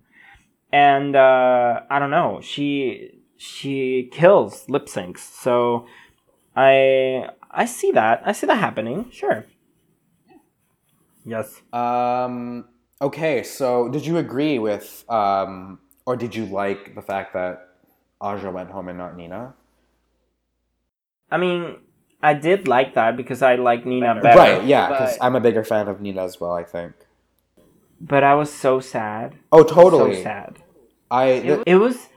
And 0.72 1.16
uh, 1.16 1.82
I 1.90 2.00
don't 2.00 2.12
know, 2.12 2.40
she 2.42 3.22
she 3.38 4.10
kills 4.12 4.70
lip 4.70 4.86
syncs. 4.86 5.20
So 5.20 5.88
I 6.56 7.30
I 7.50 7.66
see 7.66 7.92
that. 7.92 8.22
I 8.26 8.32
see 8.34 8.48
that 8.48 8.58
happening. 8.58 9.10
Sure. 9.12 9.46
Yes. 11.26 11.62
Um, 11.74 12.66
okay, 13.02 13.44
so 13.44 13.90
did 13.90 14.06
you 14.06 14.18
agree 14.18 14.58
with, 14.58 15.06
um, 15.10 15.80
or 16.06 16.16
did 16.16 16.34
you 16.36 16.46
like 16.46 16.96
the 16.96 17.02
fact 17.02 17.34
that 17.34 17.70
Aja 18.22 18.50
went 18.52 18.72
home 18.72 18.88
and 18.88 18.98
not 18.98 19.16
Nina? 19.16 19.54
I 21.30 21.38
mean, 21.38 21.76
I 22.22 22.34
did 22.34 22.68
like 22.68 22.96
that 22.96 23.16
because 23.16 23.42
I 23.42 23.56
like 23.56 23.86
Nina 23.86 24.20
better. 24.22 24.38
right, 24.38 24.64
yeah, 24.66 24.88
because 24.90 25.18
but- 25.18 25.26
I'm 25.26 25.36
a 25.36 25.40
bigger 25.40 25.64
fan 25.64 25.88
of 25.88 26.02
Nina 26.02 26.24
as 26.24 26.40
well. 26.40 26.54
I 26.54 26.64
think. 26.64 26.94
But 28.02 28.24
I 28.24 28.36
was 28.36 28.52
so 28.52 28.80
sad. 28.80 29.36
Oh, 29.52 29.64
totally. 29.64 30.16
So 30.16 30.24
sad. 30.24 30.64
I 31.12 31.26
It, 31.26 31.64
it 31.66 31.76
was. 31.76 32.08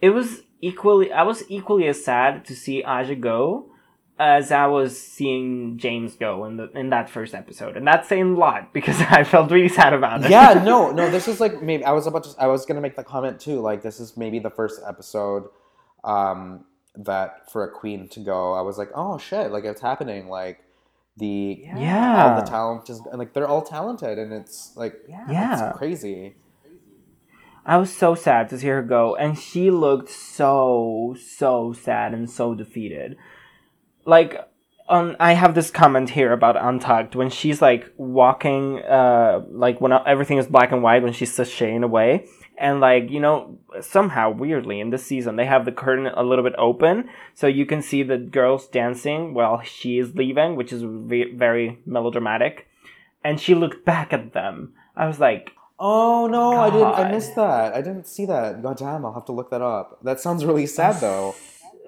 It 0.00 0.10
was 0.10 0.42
equally. 0.60 1.12
I 1.12 1.22
was 1.22 1.44
equally 1.48 1.86
as 1.86 2.04
sad 2.04 2.44
to 2.46 2.56
see 2.56 2.82
Aja 2.82 3.14
go 3.14 3.72
as 4.22 4.52
I 4.52 4.66
was 4.66 5.00
seeing 5.00 5.78
Jaymes 5.78 6.18
go 6.18 6.44
in 6.44 6.56
the 6.56 6.70
in 6.72 6.90
that 6.90 7.10
first 7.10 7.34
episode, 7.34 7.76
and 7.76 7.86
that's 7.86 8.08
saying 8.08 8.34
a 8.34 8.38
lot 8.38 8.72
because 8.72 9.00
I 9.10 9.24
felt 9.24 9.50
really 9.50 9.68
sad 9.68 9.92
about 9.92 10.24
it. 10.24 10.30
yeah, 10.30 10.62
no, 10.64 10.90
no. 10.98 11.10
This 11.10 11.28
is 11.28 11.40
like 11.40 11.62
maybe 11.62 11.84
I 11.84 11.92
was 11.92 12.06
about 12.06 12.24
to. 12.24 12.30
I 12.38 12.46
was 12.46 12.64
gonna 12.64 12.80
make 12.80 12.96
the 12.96 13.04
comment 13.04 13.40
too. 13.40 13.60
Like 13.60 13.82
this 13.82 14.00
is 14.00 14.16
maybe 14.16 14.38
the 14.38 14.50
first 14.50 14.80
episode 14.86 15.44
um, 16.04 16.64
that 16.94 17.50
for 17.50 17.64
a 17.64 17.70
queen 17.70 18.08
to 18.10 18.20
go. 18.20 18.52
I 18.54 18.62
was 18.62 18.78
like, 18.78 18.90
oh 18.94 19.18
shit, 19.18 19.50
like 19.50 19.64
it's 19.64 19.80
happening. 19.80 20.28
Like 20.28 20.61
the 21.16 21.62
Yeah. 21.74 22.30
all 22.30 22.40
the 22.42 22.48
talent 22.50 22.88
is 22.88 23.00
like 23.12 23.32
they're 23.32 23.48
all 23.48 23.62
talented, 23.62 24.18
and 24.18 24.32
it's 24.32 24.72
like 24.76 24.94
Yeah. 25.08 25.70
it's 25.70 25.78
crazy. 25.78 26.36
I 27.64 27.76
was 27.76 27.94
so 27.94 28.14
sad 28.14 28.48
to 28.48 28.58
see 28.58 28.66
her 28.68 28.82
go, 28.82 29.14
and 29.14 29.38
she 29.38 29.70
looked 29.70 30.08
so 30.08 31.14
so 31.20 31.72
sad 31.72 32.12
and 32.12 32.28
so 32.28 32.54
defeated. 32.54 33.16
Like, 34.04 34.36
um, 34.88 35.14
I 35.20 35.34
have 35.34 35.54
this 35.54 35.70
comment 35.70 36.10
here 36.10 36.32
about 36.32 36.56
Untucked 36.56 37.14
when 37.14 37.30
she's 37.30 37.62
like 37.62 37.92
walking, 37.96 38.80
uh, 38.82 39.42
like 39.48 39.80
when 39.80 39.92
everything 39.92 40.38
is 40.38 40.46
black 40.48 40.72
and 40.72 40.82
white 40.82 41.04
when 41.04 41.12
she's 41.12 41.32
sashaying 41.36 41.84
away, 41.84 42.26
and 42.58 42.80
like 42.80 43.10
you 43.10 43.20
know 43.20 43.58
somehow 43.80 44.30
weirdly 44.30 44.80
in 44.80 44.90
this 44.90 45.04
season 45.04 45.36
they 45.36 45.46
have 45.46 45.64
the 45.64 45.72
curtain 45.72 46.06
a 46.06 46.22
little 46.22 46.44
bit 46.44 46.54
open 46.58 47.08
so 47.34 47.46
you 47.46 47.66
can 47.66 47.82
see 47.82 48.02
the 48.02 48.18
girls 48.18 48.68
dancing 48.68 49.34
while 49.34 49.62
she 49.62 49.98
is 49.98 50.14
leaving, 50.14 50.56
which 50.56 50.72
is 50.72 50.82
ve- 50.82 51.32
very 51.34 51.78
melodramatic, 51.86 52.66
and 53.24 53.40
she 53.40 53.54
looked 53.54 53.84
back 53.84 54.12
at 54.12 54.32
them. 54.32 54.74
I 54.96 55.06
was 55.06 55.20
like. 55.20 55.52
Oh 55.84 56.28
no, 56.28 56.52
I 56.52 56.70
didn't. 56.70 56.94
I 56.94 57.10
missed 57.10 57.34
that. 57.34 57.74
I 57.74 57.82
didn't 57.82 58.06
see 58.06 58.24
that. 58.26 58.62
God 58.62 58.76
damn, 58.76 59.04
I'll 59.04 59.14
have 59.14 59.24
to 59.24 59.32
look 59.32 59.50
that 59.50 59.62
up. 59.62 59.98
That 60.04 60.20
sounds 60.20 60.44
really 60.44 60.66
sad 60.66 61.00
though. 61.00 61.34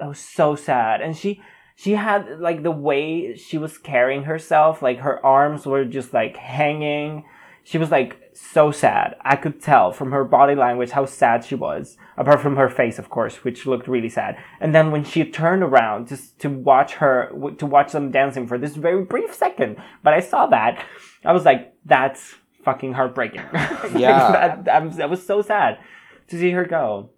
was 0.00 0.18
so 0.18 0.56
sad 0.56 1.00
and 1.00 1.16
she 1.16 1.40
she 1.76 1.92
had 1.92 2.40
like 2.40 2.62
the 2.62 2.70
way 2.70 3.36
she 3.36 3.58
was 3.58 3.78
carrying 3.78 4.24
herself 4.24 4.82
like 4.82 4.98
her 4.98 5.24
arms 5.24 5.66
were 5.66 5.84
just 5.84 6.12
like 6.12 6.36
hanging 6.36 7.24
she 7.62 7.78
was 7.78 7.90
like 7.90 8.23
so 8.36 8.70
sad 8.70 9.14
i 9.22 9.36
could 9.36 9.60
tell 9.62 9.92
from 9.92 10.10
her 10.12 10.24
body 10.24 10.54
language 10.54 10.90
how 10.90 11.04
sad 11.06 11.44
she 11.44 11.54
was 11.54 11.96
apart 12.16 12.40
from 12.40 12.56
her 12.56 12.68
face 12.68 12.98
of 12.98 13.08
course 13.08 13.44
which 13.44 13.66
looked 13.66 13.86
really 13.88 14.08
sad 14.08 14.36
and 14.60 14.74
then 14.74 14.90
when 14.90 15.04
she 15.04 15.24
turned 15.24 15.62
around 15.62 16.08
just 16.08 16.38
to 16.40 16.48
watch 16.50 16.94
her 16.94 17.30
to 17.58 17.66
watch 17.66 17.92
them 17.92 18.10
dancing 18.10 18.46
for 18.46 18.58
this 18.58 18.74
very 18.76 19.04
brief 19.04 19.32
second 19.34 19.76
but 20.02 20.12
i 20.12 20.20
saw 20.20 20.46
that 20.46 20.84
i 21.24 21.32
was 21.32 21.44
like 21.44 21.74
that's 21.84 22.34
fucking 22.64 22.92
heartbreaking 22.94 23.42
Like, 23.52 23.92
Yeah. 23.94 24.56
that, 24.64 24.68
I 25.02 25.06
was 25.06 25.24
so 25.26 25.42
sad 25.42 25.78
to 26.28 26.38
see 26.38 26.50
her 26.50 26.64
go 26.64 27.10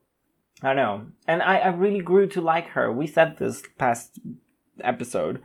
I 0.63 0.73
know. 0.73 1.07
And 1.29 1.43
I, 1.43 1.59
I 1.59 1.69
really 1.69 2.01
grew 2.01 2.27
to 2.29 2.41
like 2.41 2.69
her. 2.69 2.91
We 2.91 3.07
said 3.07 3.37
this 3.37 3.63
past 3.77 4.19
episode. 4.83 5.43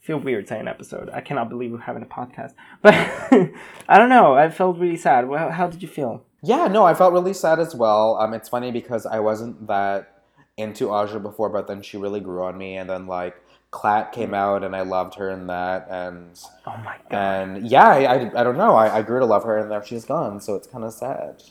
Feel 0.00 0.18
weird 0.18 0.48
saying 0.48 0.66
episode. 0.66 1.10
I 1.12 1.20
cannot 1.20 1.48
believe 1.50 1.72
we're 1.72 1.78
having 1.78 2.02
a 2.02 2.06
podcast. 2.06 2.54
But 2.82 2.94
I 3.88 3.98
don't 3.98 4.08
know. 4.08 4.34
I 4.34 4.48
felt 4.50 4.78
really 4.78 4.96
sad. 4.96 5.28
Well, 5.28 5.50
how 5.50 5.66
did 5.68 5.82
you 5.82 5.88
feel? 5.88 6.24
Yeah, 6.42 6.68
no, 6.68 6.84
I 6.84 6.94
felt 6.94 7.12
really 7.12 7.34
sad 7.34 7.60
as 7.60 7.74
well. 7.74 8.16
Um, 8.16 8.32
it's 8.32 8.48
funny 8.48 8.70
because 8.72 9.04
I 9.04 9.20
wasn't 9.20 9.66
that 9.66 10.22
into 10.56 10.90
Aja 10.90 11.18
before, 11.20 11.50
but 11.50 11.68
then 11.68 11.82
she 11.82 11.96
really 11.98 12.20
grew 12.20 12.42
on 12.44 12.56
me, 12.56 12.76
and 12.78 12.88
then 12.88 13.06
like 13.06 13.36
Clat 13.70 14.12
came 14.12 14.32
out, 14.32 14.64
and 14.64 14.74
I 14.74 14.80
loved 14.80 15.14
her 15.16 15.30
in 15.30 15.46
that, 15.48 15.86
and 15.90 16.30
Oh 16.66 16.76
my 16.78 16.96
god. 17.10 17.16
and 17.18 17.70
yeah, 17.70 17.86
I, 17.88 18.14
I, 18.14 18.40
I 18.40 18.42
don't 18.42 18.56
know, 18.58 18.74
I, 18.74 18.98
I 18.98 19.02
grew 19.02 19.20
to 19.20 19.26
love 19.26 19.44
her, 19.44 19.58
and 19.58 19.68
now 19.68 19.80
she's 19.82 20.04
gone, 20.06 20.40
so 20.40 20.54
it's 20.56 20.66
kind 20.66 20.82
of 20.84 20.92
sad. 20.94 21.42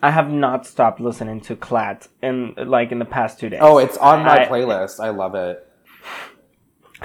I 0.00 0.10
have 0.10 0.30
not 0.30 0.66
stopped 0.66 1.00
listening 1.00 1.40
to 1.42 1.54
Clat 1.56 2.08
in 2.22 2.54
like 2.56 2.90
in 2.92 2.98
the 3.00 3.04
past 3.04 3.38
two 3.40 3.48
days. 3.50 3.60
Oh, 3.62 3.78
it's 3.78 3.96
on 3.98 4.24
my 4.24 4.44
I- 4.44 4.48
playlist. 4.48 4.98
I 5.00 5.10
love 5.10 5.34
it. 5.34 5.68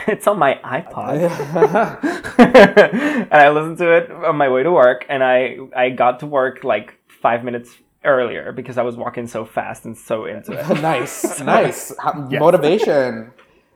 it's 0.07 0.27
on 0.27 0.37
my 0.39 0.55
iPod. 0.63 1.29
and 2.37 3.33
I 3.33 3.49
listened 3.49 3.77
to 3.79 3.91
it 3.97 4.11
on 4.11 4.35
my 4.37 4.49
way 4.49 4.63
to 4.63 4.71
work, 4.71 5.05
and 5.09 5.23
I 5.23 5.57
I 5.75 5.89
got 5.89 6.19
to 6.21 6.25
work 6.25 6.63
like 6.63 6.93
five 7.07 7.43
minutes 7.43 7.75
earlier 8.03 8.51
because 8.51 8.77
I 8.77 8.83
was 8.83 8.95
walking 8.95 9.27
so 9.27 9.45
fast 9.45 9.85
and 9.85 9.97
so 9.97 10.25
into 10.25 10.53
it. 10.53 10.81
nice, 10.81 11.39
nice 11.41 11.93
Yes. 12.29 12.39
motivation. 12.39 13.31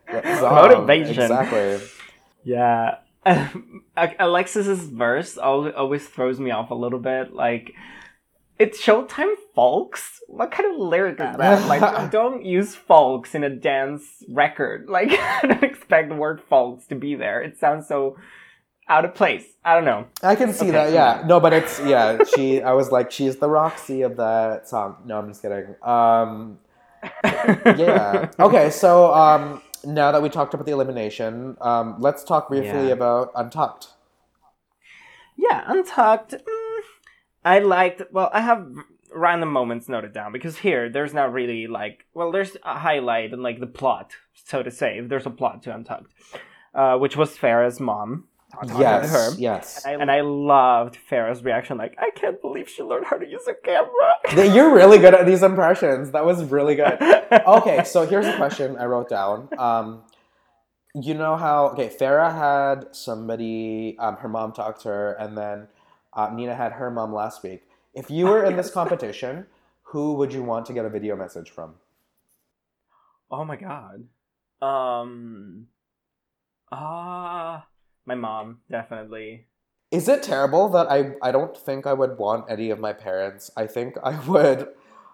Um, 0.09 0.21
motivation. 0.41 1.19
Exactly. 1.23 1.79
Yeah. 2.43 2.95
Alexis's 4.19 4.89
verse 4.89 5.37
al- 5.37 5.71
always 5.73 6.07
throws 6.07 6.39
me 6.39 6.51
off 6.51 6.71
a 6.71 6.75
little 6.75 6.99
bit. 6.99 7.33
Like, 7.33 7.73
it's 8.61 8.81
Showtime 8.81 9.33
folks? 9.55 10.19
What 10.27 10.51
kind 10.51 10.73
of 10.73 10.79
lyric 10.79 11.19
is 11.19 11.37
that? 11.37 11.67
Like, 11.73 12.11
don't 12.11 12.45
use 12.45 12.75
folks 12.75 13.35
in 13.35 13.43
a 13.43 13.49
dance 13.49 14.03
record. 14.29 14.87
Like, 14.97 15.11
I 15.11 15.41
don't 15.47 15.63
expect 15.63 16.09
the 16.09 16.15
word 16.15 16.41
folks 16.49 16.85
to 16.87 16.95
be 16.95 17.15
there. 17.15 17.41
It 17.41 17.57
sounds 17.59 17.87
so 17.87 18.17
out 18.87 19.05
of 19.05 19.13
place. 19.15 19.45
I 19.63 19.73
don't 19.75 19.85
know. 19.85 20.07
I 20.21 20.35
can 20.35 20.53
see 20.53 20.65
Okay, 20.65 20.71
that. 20.73 20.93
Yeah. 20.93 21.23
No, 21.25 21.39
but 21.39 21.53
it's 21.53 21.79
yeah. 21.93 22.19
She. 22.35 22.61
I 22.61 22.73
was 22.73 22.91
like, 22.91 23.11
she's 23.11 23.37
the 23.37 23.49
Roxy 23.49 24.01
of 24.01 24.17
that 24.17 24.67
song. 24.67 24.97
No, 25.05 25.17
I'm 25.19 25.27
just 25.29 25.41
kidding. 25.41 25.75
Um. 25.81 26.59
Yeah. 27.83 28.29
Okay. 28.39 28.69
So 28.69 29.13
um. 29.13 29.61
Now 29.83 30.11
that 30.11 30.21
we 30.21 30.29
talked 30.29 30.53
about 30.53 30.65
the 30.67 30.73
elimination, 30.73 31.57
um, 31.59 31.95
let's 31.99 32.23
talk 32.23 32.49
briefly 32.49 32.87
Yeah. 32.89 32.97
about 32.99 33.31
Untucked. 33.35 33.87
Yeah, 35.35 35.63
Untucked. 35.65 36.31
Mm, 36.33 36.60
I 37.43 37.59
liked. 37.59 38.01
Well, 38.11 38.29
I 38.33 38.41
have 38.41 38.67
random 39.13 39.51
moments 39.51 39.89
noted 39.89 40.13
down 40.13 40.31
because 40.31 40.57
here 40.59 40.89
there's 40.89 41.13
not 41.13 41.33
really 41.33 41.67
like. 41.67 42.05
Well, 42.13 42.31
there's 42.31 42.55
a 42.63 42.79
highlight 42.79 43.33
and 43.33 43.43
like 43.43 43.59
the 43.59 43.67
plot, 43.67 44.11
so 44.33 44.63
to 44.63 44.71
say. 44.71 44.99
If 44.99 45.09
there's 45.09 45.25
a 45.25 45.31
plot 45.31 45.63
to 45.63 45.75
Untucked, 45.75 46.13
uh, 46.73 46.97
which 46.97 47.15
was 47.17 47.37
Farrah's 47.37 47.79
mom. 47.79 48.27
Yes. 48.77 49.11
her. 49.11 49.31
Yes. 49.37 49.85
And 49.85 50.11
I 50.11 50.21
loved 50.21 50.97
Farrah's 51.09 51.43
reaction, 51.43 51.77
like, 51.77 51.95
I 51.97 52.09
can't 52.11 52.41
believe 52.41 52.67
she 52.67 52.83
learned 52.83 53.05
how 53.05 53.17
to 53.17 53.25
use 53.25 53.47
a 53.47 53.53
camera. 53.53 54.49
You're 54.53 54.73
really 54.73 54.97
good 54.97 55.13
at 55.13 55.25
these 55.25 55.43
impressions. 55.43 56.11
That 56.11 56.25
was 56.25 56.43
really 56.45 56.75
good. 56.75 56.97
Okay, 57.47 57.85
so 57.85 58.05
here's 58.05 58.25
a 58.25 58.35
question 58.35 58.75
I 58.77 58.85
wrote 58.85 59.07
down. 59.07 59.47
Um, 59.57 60.03
you 60.93 61.13
know 61.13 61.37
how 61.37 61.69
okay, 61.69 61.87
Farah 61.87 62.33
had 62.37 62.93
somebody, 62.93 63.95
um, 63.99 64.17
her 64.17 64.27
mom 64.27 64.51
talked 64.51 64.81
to 64.81 64.89
her, 64.89 65.13
and 65.13 65.37
then 65.37 65.69
uh, 66.13 66.29
Nina 66.33 66.55
had 66.55 66.73
her 66.73 66.91
mom 66.91 67.13
last 67.13 67.43
week. 67.43 67.63
If 67.93 68.09
you 68.09 68.27
were 68.27 68.43
in 68.45 68.55
this 68.55 68.69
competition, 68.79 69.45
who 69.83 70.13
would 70.15 70.33
you 70.33 70.43
want 70.43 70.65
to 70.67 70.73
get 70.73 70.85
a 70.85 70.89
video 70.89 71.15
message 71.15 71.49
from? 71.49 71.75
Oh 73.29 73.45
my 73.45 73.55
god. 73.55 74.03
Um. 74.61 75.67
Ah, 76.71 77.65
my 78.05 78.15
mom 78.15 78.59
definitely. 78.69 79.47
Is 79.91 80.07
it 80.07 80.23
terrible 80.23 80.69
that 80.69 80.89
I 80.89 81.15
I 81.21 81.31
don't 81.31 81.55
think 81.55 81.85
I 81.85 81.93
would 81.93 82.17
want 82.17 82.45
any 82.49 82.69
of 82.69 82.79
my 82.79 82.93
parents? 82.93 83.51
I 83.57 83.67
think 83.67 83.95
I 84.03 84.17
would, 84.27 84.69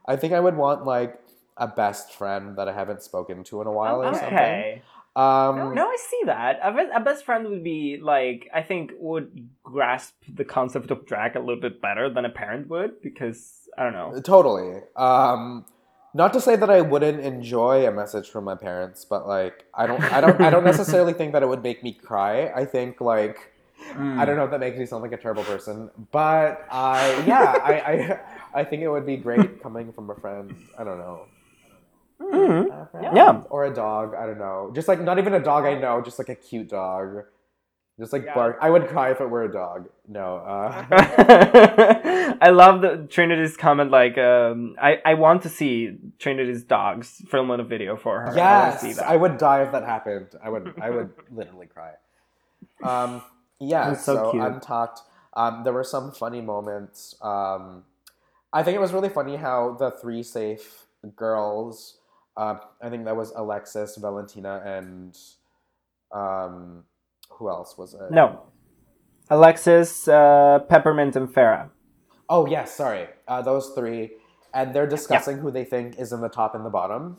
I 0.06 0.16
think 0.16 0.34
I 0.34 0.40
would 0.40 0.56
want 0.56 0.86
like 0.86 1.20
a 1.58 1.68
best 1.68 2.14
friend 2.14 2.56
that 2.58 2.68
I 2.68 2.74
haven't 2.74 3.02
spoken 3.02 3.44
to 3.46 3.62
in 3.62 3.68
a 3.68 3.72
while 3.72 4.04
or 4.04 4.14
something. 4.14 4.82
Um, 5.18 5.74
No, 5.74 5.88
I 5.88 5.98
see 6.10 6.22
that. 6.26 6.60
A, 6.62 6.72
best, 6.72 6.92
a 6.94 7.00
best 7.00 7.26
friend 7.26 7.48
would 7.50 7.64
be 7.64 8.00
like 8.02 8.50
I 8.54 8.62
think 8.62 8.92
would 9.00 9.50
grasp 9.64 10.14
the 10.32 10.46
concept 10.46 10.92
of 10.92 11.06
drag 11.06 11.36
a 11.36 11.40
little 11.40 11.60
bit 11.60 11.82
better 11.82 12.10
than 12.10 12.24
a 12.26 12.30
parent 12.30 12.68
would 12.70 13.02
because 13.02 13.68
I 13.78 13.84
don't 13.84 13.94
know. 13.94 14.20
Totally. 14.22 14.82
Um, 14.96 15.66
not 16.14 16.34
to 16.34 16.42
say 16.42 16.56
that 16.56 16.70
I 16.70 16.82
wouldn't 16.82 17.20
enjoy 17.20 17.88
a 17.88 17.92
message 17.92 18.30
from 18.30 18.44
my 18.44 18.56
parents, 18.56 19.06
but 19.06 19.28
like 19.28 19.66
I 19.74 19.88
don't, 19.88 20.04
I 20.14 20.22
don't, 20.22 20.40
I 20.40 20.50
don't 20.50 20.64
necessarily 20.74 21.14
think 21.14 21.34
that 21.34 21.44
it 21.44 21.50
would 21.50 21.64
make 21.64 21.84
me 21.84 21.94
cry. 21.94 22.52
I 22.56 22.66
think 22.66 23.02
like 23.02 23.54
I 23.96 24.26
don't 24.26 24.36
know 24.36 24.44
if 24.44 24.52
that 24.52 24.60
makes 24.60 24.78
me 24.78 24.86
sound 24.86 25.04
like 25.04 25.14
a 25.14 25.18
terrible 25.18 25.44
person, 25.44 25.90
but 26.12 26.66
I, 26.72 27.24
yeah, 27.26 27.58
I, 27.64 27.74
I, 27.74 28.20
I 28.62 28.64
think 28.64 28.82
it 28.82 28.90
would 28.90 29.06
be 29.06 29.18
great 29.18 29.62
coming 29.64 29.94
from 29.94 30.10
a 30.10 30.16
friend. 30.16 30.56
I 30.78 30.84
don't 30.84 30.98
know. 30.98 31.26
A 32.20 32.88
friend. 32.92 33.16
Yeah. 33.16 33.42
Or 33.50 33.66
a 33.66 33.74
dog. 33.74 34.14
I 34.16 34.26
don't 34.26 34.38
know. 34.40 34.72
Just 34.74 34.88
like 34.88 35.00
not 35.02 35.20
even 35.20 35.34
a 35.34 35.40
dog 35.44 35.66
I 35.66 35.76
know, 35.76 36.02
just 36.02 36.20
like 36.20 36.30
a 36.30 36.36
cute 36.36 36.70
dog. 36.70 37.24
Just 38.00 38.14
like 38.14 38.26
Yeah. 38.26 38.36
bark. 38.36 38.58
I 38.62 38.70
would 38.70 38.88
cry 38.88 39.10
if 39.12 39.22
it 39.22 39.26
were 39.30 39.44
a 39.44 39.52
dog. 39.52 39.90
No. 40.08 40.38
Uh, 40.38 40.86
I 42.42 42.50
love 42.52 42.82
the 42.82 43.08
Trinity's 43.10 43.58
comment. 43.58 43.90
Like, 43.92 44.18
um, 44.18 44.76
I 44.82 45.00
I 45.04 45.14
want 45.16 45.42
to 45.44 45.50
see 45.50 45.98
Trinity's 46.20 46.64
dogs 46.64 47.22
filming 47.30 47.60
a 47.60 47.64
video 47.64 47.96
for 47.98 48.20
her. 48.22 48.28
I 48.28 48.32
see 48.78 48.88
Yes, 48.90 48.98
that. 48.98 49.10
I 49.10 49.16
would 49.18 49.38
die 49.38 49.64
if 49.64 49.72
that 49.72 49.84
happened. 49.84 50.28
I 50.44 50.50
would, 50.50 50.74
I 50.80 50.90
would 50.92 51.10
literally 51.32 51.68
cry. 51.68 51.94
Um, 52.84 53.24
yeah, 53.60 53.90
That's 53.90 54.06
so 54.06 54.16
so, 54.16 54.32
cute. 54.32 54.44
untucked. 54.44 55.02
Um, 55.34 55.64
there 55.64 55.74
were 55.74 55.84
some 55.84 56.12
funny 56.12 56.42
moments. 56.42 57.16
Um, 57.22 57.84
I 58.54 58.62
think 58.64 58.76
it 58.76 58.80
was 58.82 58.94
really 58.94 59.10
funny 59.10 59.38
how 59.38 59.76
the 59.80 59.90
three 59.92 60.22
safe 60.24 60.86
girls. 61.16 61.97
Uh, 62.38 62.58
I 62.82 62.90
think 62.90 63.06
that 63.06 63.16
was 63.18 63.34
Alexis, 63.36 63.98
Valentina, 63.98 64.62
and 64.64 65.18
um, 66.14 66.84
who 67.32 67.50
else 67.50 67.78
was 67.78 67.94
it? 67.96 68.12
No, 68.12 68.44
Alexis, 69.30 70.08
uh, 70.08 70.60
Peppermint, 70.70 71.16
and 71.16 71.28
Farrah. 71.28 71.70
Oh 72.30 72.46
yes, 72.48 72.74
sorry. 72.76 73.08
Uh, 73.28 73.42
those 73.42 73.72
three, 73.76 74.12
and 74.54 74.74
they're 74.74 74.88
discussing 74.88 75.40
who 75.40 75.50
they 75.52 75.64
think 75.66 75.98
is 76.00 76.14
in 76.14 76.22
the 76.22 76.30
top 76.30 76.56
and 76.56 76.64
the 76.66 76.70
bottom. 76.70 77.18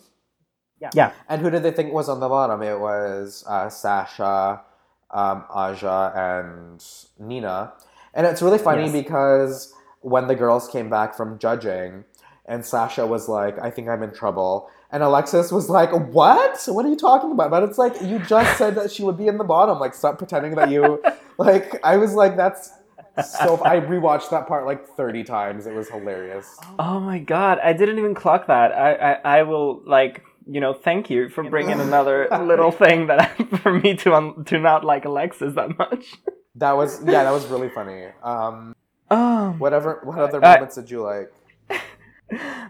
Yeah. 0.94 1.10
And 1.28 1.42
who 1.42 1.50
did 1.50 1.64
they 1.64 1.72
think 1.72 1.92
was 1.92 2.08
on 2.08 2.20
the 2.20 2.28
bottom? 2.28 2.62
It 2.62 2.78
was 2.78 3.44
uh, 3.48 3.68
Sasha, 3.68 4.60
um, 5.10 5.44
Aja, 5.52 6.12
and 6.14 6.84
Nina. 7.18 7.72
And 8.14 8.24
it's 8.26 8.40
really 8.42 8.58
funny 8.58 8.84
Yes. 8.84 8.92
because 8.92 9.74
when 10.02 10.28
the 10.28 10.36
girls 10.36 10.68
came 10.68 10.88
back 10.88 11.16
from 11.16 11.36
judging, 11.40 12.04
and 12.46 12.64
Sasha 12.64 13.04
was 13.06 13.28
like, 13.28 13.58
I 13.60 13.70
think 13.70 13.88
I'm 13.88 14.04
in 14.04 14.12
trouble. 14.12 14.70
And 14.90 15.02
Alexis 15.02 15.52
was 15.52 15.68
like, 15.68 15.90
What? 15.92 16.62
What 16.66 16.84
are 16.86 16.88
you 16.88 16.96
talking 16.96 17.32
about? 17.32 17.50
But 17.50 17.62
it's 17.64 17.78
like, 17.78 18.00
you 18.02 18.18
just 18.20 18.56
said 18.56 18.74
that 18.76 18.90
she 18.90 19.02
would 19.04 19.16
be 19.18 19.26
in 19.26 19.36
the 19.38 19.44
bottom. 19.44 19.78
Like, 19.78 19.94
stop 19.94 20.16
pretending 20.18 20.54
that 20.54 20.70
you. 20.70 21.02
like, 21.38 21.78
I 21.84 21.96
was 21.98 22.14
like, 22.14 22.36
That's 22.36 22.70
so. 23.24 23.60
I 23.64 23.80
rewatched 23.80 24.30
that 24.30 24.46
part 24.46 24.64
like 24.64 24.86
30 24.96 25.24
times. 25.24 25.66
It 25.66 25.74
was 25.74 25.88
hilarious. 25.90 26.56
Oh 26.78 27.00
my 27.00 27.18
god, 27.18 27.58
I 27.62 27.72
didn't 27.72 27.98
even 27.98 28.14
clock 28.14 28.46
that. 28.46 28.72
I 28.72 28.94
I, 28.94 29.38
I 29.38 29.42
will 29.42 29.82
like 29.84 30.22
you 30.50 30.60
know 30.60 30.72
thank 30.72 31.10
you 31.10 31.28
for 31.28 31.42
bringing 31.44 31.80
another 31.80 32.28
little 32.42 32.70
thing 32.70 33.08
that 33.08 33.36
for 33.62 33.72
me 33.74 33.94
to 33.96 34.14
un- 34.14 34.44
to 34.46 34.58
not 34.58 34.84
like 34.84 35.04
Alexis 35.04 35.54
that 35.54 35.76
much. 35.76 36.14
That 36.54 36.72
was, 36.76 37.00
yeah, 37.04 37.22
that 37.24 37.30
was 37.30 37.46
really 37.46 37.68
funny. 37.68 38.06
Um, 38.22 38.74
Oh, 39.10 39.50
whatever, 39.58 40.00
what 40.04 40.18
other 40.18 40.44
I- 40.44 40.54
moments 40.54 40.74
did 40.76 40.90
you 40.90 41.02
like? 41.02 41.32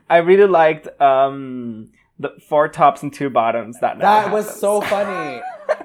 I 0.08 0.18
really 0.18 0.46
liked 0.48 0.88
um 1.00 1.90
the 2.18 2.30
four 2.48 2.68
tops 2.68 3.02
and 3.02 3.12
two 3.12 3.30
bottoms. 3.30 3.78
That 3.80 3.98
never 3.98 4.02
That 4.02 4.32
was 4.32 4.44
happens. 4.46 4.60
so 4.60 4.80
funny 4.94 5.40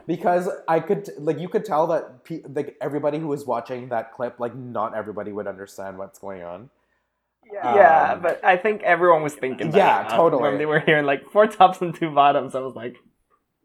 because 0.07 0.49
I 0.67 0.79
could 0.79 1.09
like 1.19 1.39
you 1.39 1.49
could 1.49 1.65
tell 1.65 1.87
that 1.87 2.23
pe- 2.23 2.41
like 2.47 2.75
everybody 2.81 3.19
who 3.19 3.27
was 3.27 3.45
watching 3.45 3.89
that 3.89 4.13
clip 4.13 4.39
like 4.39 4.55
not 4.55 4.95
everybody 4.95 5.31
would 5.31 5.47
understand 5.47 5.97
what's 5.97 6.19
going 6.19 6.41
on. 6.43 6.69
Yeah, 7.51 8.13
Um, 8.13 8.21
but 8.21 8.43
I 8.43 8.57
think 8.57 8.81
everyone 8.83 9.21
was 9.21 9.35
thinking 9.35 9.69
that. 9.71 9.77
Yeah, 9.77 10.07
uh, 10.07 10.17
totally. 10.17 10.41
When 10.41 10.57
they 10.57 10.65
were 10.65 10.79
hearing 10.79 11.05
like 11.05 11.29
four 11.31 11.45
tops 11.45 11.81
and 11.81 11.93
two 11.93 12.09
bottoms, 12.09 12.55
I 12.55 12.59
was 12.61 12.73
like, 12.75 12.95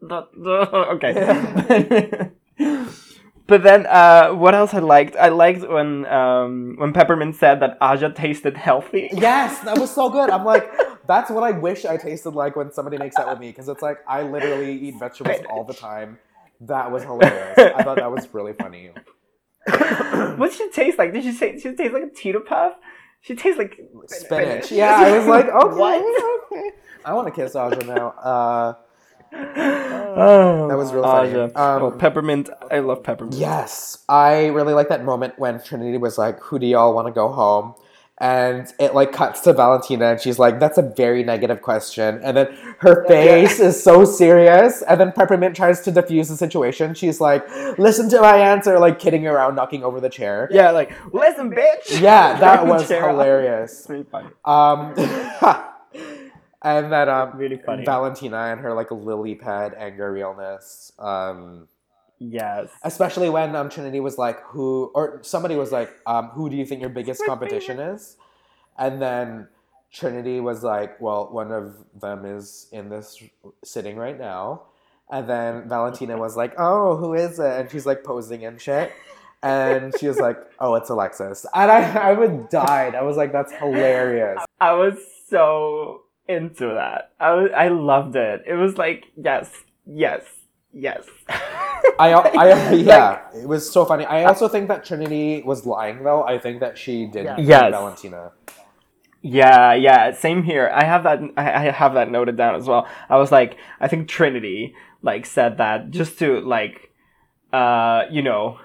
"Duh, 0.07 0.25
duh," 0.43 0.85
okay. 0.95 2.29
but 3.47 3.63
then, 3.63 3.87
uh, 3.87 4.31
what 4.31 4.53
else 4.53 4.73
I 4.73 4.79
liked? 4.79 5.15
I 5.15 5.29
liked 5.29 5.67
when 5.67 6.05
um, 6.05 6.75
when 6.77 6.93
Peppermint 6.93 7.35
said 7.35 7.61
that 7.61 7.77
Aja 7.81 8.09
tasted 8.13 8.57
healthy. 8.57 9.09
Yes, 9.11 9.59
that 9.61 9.79
was 9.79 9.89
so 9.89 10.09
good. 10.09 10.29
I'm 10.29 10.45
like, 10.45 10.69
that's 11.09 11.29
what 11.31 11.43
I 11.43 11.51
wish 11.51 11.83
I 11.85 11.97
tasted 11.97 12.29
like 12.35 12.55
when 12.55 12.71
somebody 12.71 12.97
makes 12.99 13.15
that 13.17 13.27
with 13.27 13.39
me 13.39 13.47
because 13.49 13.67
it's 13.67 13.81
like 13.81 13.97
I 14.07 14.21
literally 14.21 14.71
eat 14.77 14.95
vegetables 14.99 15.41
all 15.49 15.63
the 15.65 15.73
time. 15.73 16.19
That 16.61 16.91
was 16.91 17.03
hilarious. 17.03 17.57
I 17.57 17.81
thought 17.83 17.97
that 17.97 18.11
was 18.11 18.27
really 18.33 18.53
funny. 18.53 18.91
what 19.65 20.51
did 20.51 20.53
she 20.53 20.69
taste 20.71 20.97
like? 20.99 21.11
Did 21.13 21.23
she 21.23 21.31
say 21.31 21.57
she 21.57 21.73
taste 21.73 21.93
like 21.93 22.03
a 22.03 22.07
Cheeto 22.07 22.45
Puff? 22.45 22.73
She 23.21 23.35
tastes 23.35 23.57
like 23.57 23.79
Spinach. 24.07 24.71
Yeah, 24.71 24.95
I 24.95 25.17
was 25.17 25.27
like, 25.27 25.47
okay, 25.63 25.75
What? 25.75 26.43
okay. 26.51 26.69
I 27.03 27.13
want 27.13 27.27
to 27.27 27.33
kiss 27.33 27.55
Aja 27.55 27.83
now. 27.85 28.09
Uh, 28.11 28.73
Oh, 29.31 30.67
That 30.69 30.77
was 30.77 30.91
real 30.91 31.03
funny. 31.03 31.29
Aja. 31.31 31.43
Um, 31.55 31.83
oh, 31.83 31.91
peppermint. 31.91 32.49
I 32.71 32.79
love 32.79 33.03
peppermint. 33.03 33.35
Yes, 33.35 34.03
I 34.09 34.47
really 34.47 34.73
like 34.73 34.89
that 34.89 35.03
moment 35.03 35.37
when 35.37 35.61
Trinity 35.61 35.97
was 35.97 36.17
like, 36.17 36.39
"Who 36.41 36.57
do 36.59 36.65
y'all 36.65 36.93
want 36.93 37.07
to 37.07 37.13
go 37.13 37.29
home?" 37.29 37.75
And 38.21 38.71
it 38.79 38.93
like 38.93 39.13
cuts 39.13 39.39
to 39.41 39.53
Valentina, 39.53 40.07
and 40.07 40.19
she's 40.19 40.37
like, 40.37 40.59
"That's 40.59 40.77
a 40.77 40.81
very 40.81 41.23
negative 41.23 41.61
question." 41.61 42.19
And 42.21 42.35
then 42.35 42.47
her 42.79 43.05
face 43.07 43.61
is 43.61 43.81
so 43.81 44.03
serious. 44.03 44.81
And 44.81 44.99
then 44.99 45.13
Peppermint 45.13 45.55
tries 45.55 45.79
to 45.81 45.91
diffuse 45.91 46.27
the 46.27 46.35
situation. 46.35 46.93
She's 46.93 47.21
like, 47.21 47.47
"Listen 47.77 48.09
to 48.09 48.19
my 48.21 48.37
answer," 48.37 48.77
like 48.77 48.99
kidding 48.99 49.25
around, 49.25 49.55
knocking 49.55 49.85
over 49.85 50.01
the 50.01 50.09
chair. 50.09 50.49
Yeah, 50.51 50.71
like 50.71 50.91
listen, 51.13 51.49
bitch. 51.51 52.01
Yeah, 52.01 52.37
that 52.39 52.67
was 52.67 52.89
hilarious. 52.89 53.85
Really 53.87 54.03
funny. 54.03 54.27
Um, 54.43 54.93
and 56.61 56.91
then 56.91 57.07
um, 57.09 57.37
Really 57.37 57.57
funny. 57.57 57.85
Valentina 57.85 58.37
and 58.51 58.59
her 58.59 58.73
like 58.73 58.91
lily 58.91 59.35
pad 59.35 59.73
anger 59.77 60.11
realness. 60.11 60.91
Um, 60.99 61.67
Yes. 62.19 62.69
especially 62.83 63.29
when 63.29 63.55
um, 63.55 63.69
Trinity 63.69 63.99
was 64.01 64.17
like, 64.17 64.41
"Who?" 64.47 64.91
or 64.93 65.19
somebody 65.23 65.55
was 65.55 65.71
like, 65.71 65.89
um, 66.05 66.27
"Who 66.29 66.49
do 66.49 66.55
you 66.57 66.65
think 66.65 66.81
your 66.81 66.89
biggest 66.89 67.23
competition 67.25 67.79
is?" 67.79 68.17
And 68.77 69.01
then 69.01 69.47
Trinity 69.91 70.39
was 70.39 70.63
like, 70.63 70.99
"Well, 70.99 71.29
one 71.31 71.51
of 71.51 71.75
them 71.99 72.25
is 72.25 72.67
in 72.71 72.89
this 72.89 73.23
sitting 73.63 73.95
right 73.95 74.19
now." 74.19 74.63
And 75.11 75.27
then 75.27 75.67
Valentina 75.67 76.17
was 76.17 76.35
like, 76.35 76.53
"Oh, 76.57 76.97
who 76.97 77.13
is 77.13 77.39
it?" 77.39 77.59
And 77.59 77.71
she's 77.71 77.85
like 77.85 78.03
posing 78.03 78.45
and 78.45 78.59
shit. 78.61 78.91
And 79.41 79.93
she 79.97 80.07
was 80.07 80.19
like, 80.19 80.37
"Oh, 80.59 80.75
it's 80.75 80.89
Alexis." 80.89 81.45
And 81.53 81.71
I, 81.71 82.09
I 82.09 82.13
would 82.13 82.49
died. 82.49 82.95
I 82.95 83.01
was 83.01 83.17
like, 83.17 83.31
"That's 83.31 83.51
hilarious." 83.53 84.43
I 84.59 84.73
was 84.73 84.97
so 85.29 86.03
into 86.27 86.67
that. 86.67 87.13
I 87.19 87.33
was, 87.33 87.51
I 87.55 87.69
loved 87.69 88.15
it. 88.15 88.43
It 88.45 88.55
was 88.55 88.77
like 88.77 89.05
yes, 89.15 89.49
yes, 89.85 90.23
yes. 90.73 91.05
I, 91.99 92.13
I 92.13 92.71
yeah, 92.73 93.19
it 93.35 93.47
was 93.47 93.69
so 93.71 93.85
funny. 93.85 94.05
I 94.05 94.23
also 94.25 94.47
think 94.47 94.67
that 94.69 94.85
Trinity 94.85 95.41
was 95.45 95.65
lying 95.65 96.03
though. 96.03 96.23
I 96.23 96.39
think 96.39 96.59
that 96.61 96.77
she 96.77 97.05
did 97.07 97.25
Yeah. 97.25 97.37
Yes. 97.39 97.71
Valentina. 97.71 98.31
Yeah, 99.21 99.73
yeah, 99.73 100.13
same 100.13 100.43
here. 100.43 100.71
I 100.73 100.85
have 100.85 101.03
that. 101.03 101.19
I 101.35 101.67
I 101.67 101.71
have 101.71 101.93
that 101.95 102.09
noted 102.09 102.37
down 102.37 102.55
as 102.55 102.67
well. 102.67 102.87
I 103.09 103.17
was 103.17 103.31
like, 103.31 103.57
I 103.81 103.87
think 103.89 104.07
Trinity 104.07 104.73
like 105.01 105.25
said 105.25 105.57
that 105.57 105.91
just 105.91 106.19
to 106.19 106.39
like, 106.41 106.91
uh, 107.51 108.03
you 108.09 108.21
know, 108.21 108.59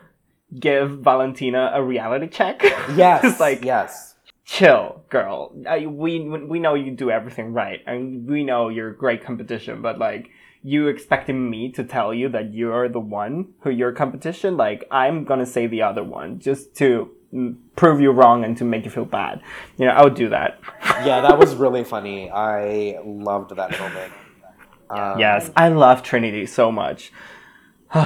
give 0.58 0.98
Valentina 0.98 1.72
a 1.74 1.82
reality 1.82 2.28
check. 2.28 2.62
Yes, 2.96 3.22
Just 3.22 3.40
like 3.40 3.64
yes. 3.64 4.14
chill, 4.44 5.02
girl. 5.08 5.52
I, 5.68 5.86
we 5.86 6.20
we 6.20 6.60
know 6.60 6.74
you 6.74 6.92
do 6.92 7.10
everything 7.10 7.52
right, 7.52 7.80
and 7.86 8.28
we 8.28 8.44
know 8.44 8.68
you're 8.68 8.90
a 8.90 8.96
great 8.96 9.24
competition. 9.24 9.82
But 9.82 9.98
like, 9.98 10.28
you 10.64 10.88
expecting 10.88 11.50
me 11.50 11.70
to 11.70 11.84
tell 11.84 12.14
you 12.14 12.28
that 12.30 12.54
you're 12.54 12.88
the 12.88 12.98
one 12.98 13.52
who 13.60 13.70
your 13.70 13.92
competition? 13.92 14.56
Like, 14.56 14.84
I'm 14.90 15.24
gonna 15.24 15.44
say 15.44 15.66
the 15.66 15.82
other 15.82 16.02
one 16.02 16.40
just 16.40 16.74
to 16.76 17.10
mm, 17.32 17.56
prove 17.76 18.00
you 18.00 18.10
wrong 18.10 18.44
and 18.44 18.56
to 18.56 18.64
make 18.64 18.86
you 18.86 18.90
feel 18.90 19.04
bad. 19.04 19.42
You 19.76 19.84
know, 19.84 19.92
I 19.92 20.02
would 20.02 20.14
do 20.14 20.30
that. 20.30 20.58
Yeah, 21.04 21.20
that 21.22 21.38
was 21.38 21.54
really 21.56 21.84
funny. 21.84 22.30
I 22.30 22.98
loved 23.04 23.54
that 23.56 23.78
moment. 23.78 24.12
Um, 24.88 25.18
yes, 25.18 25.50
I 25.56 25.68
love 25.68 26.02
Trinity 26.02 26.46
so 26.46 26.72
much. 26.72 27.12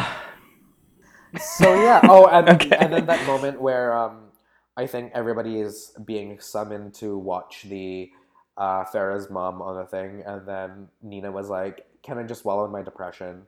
So 1.39 1.75
yeah. 1.75 2.01
Oh, 2.05 2.27
and, 2.27 2.49
Okay. 2.63 2.75
and 2.75 2.91
then 2.91 3.07
that 3.07 3.27
moment 3.27 3.61
where 3.61 3.93
um, 3.97 4.31
I 4.79 4.87
think 4.87 5.13
everybody 5.15 5.61
is 5.61 5.93
being 6.03 6.41
summoned 6.41 6.95
to 6.95 7.19
watch 7.19 7.67
the 7.69 8.11
uh, 8.57 8.85
Farrah's 8.87 9.29
mom 9.29 9.61
on 9.61 9.77
the 9.77 9.85
thing, 9.85 10.23
and 10.27 10.49
then 10.49 10.89
Nina 11.03 11.31
was 11.31 11.51
like, 11.51 11.85
"Can 12.09 12.19
I 12.19 12.25
just 12.25 12.45
wallow 12.45 12.65
in 12.65 12.73
my 12.73 12.83
depression?" 12.83 13.43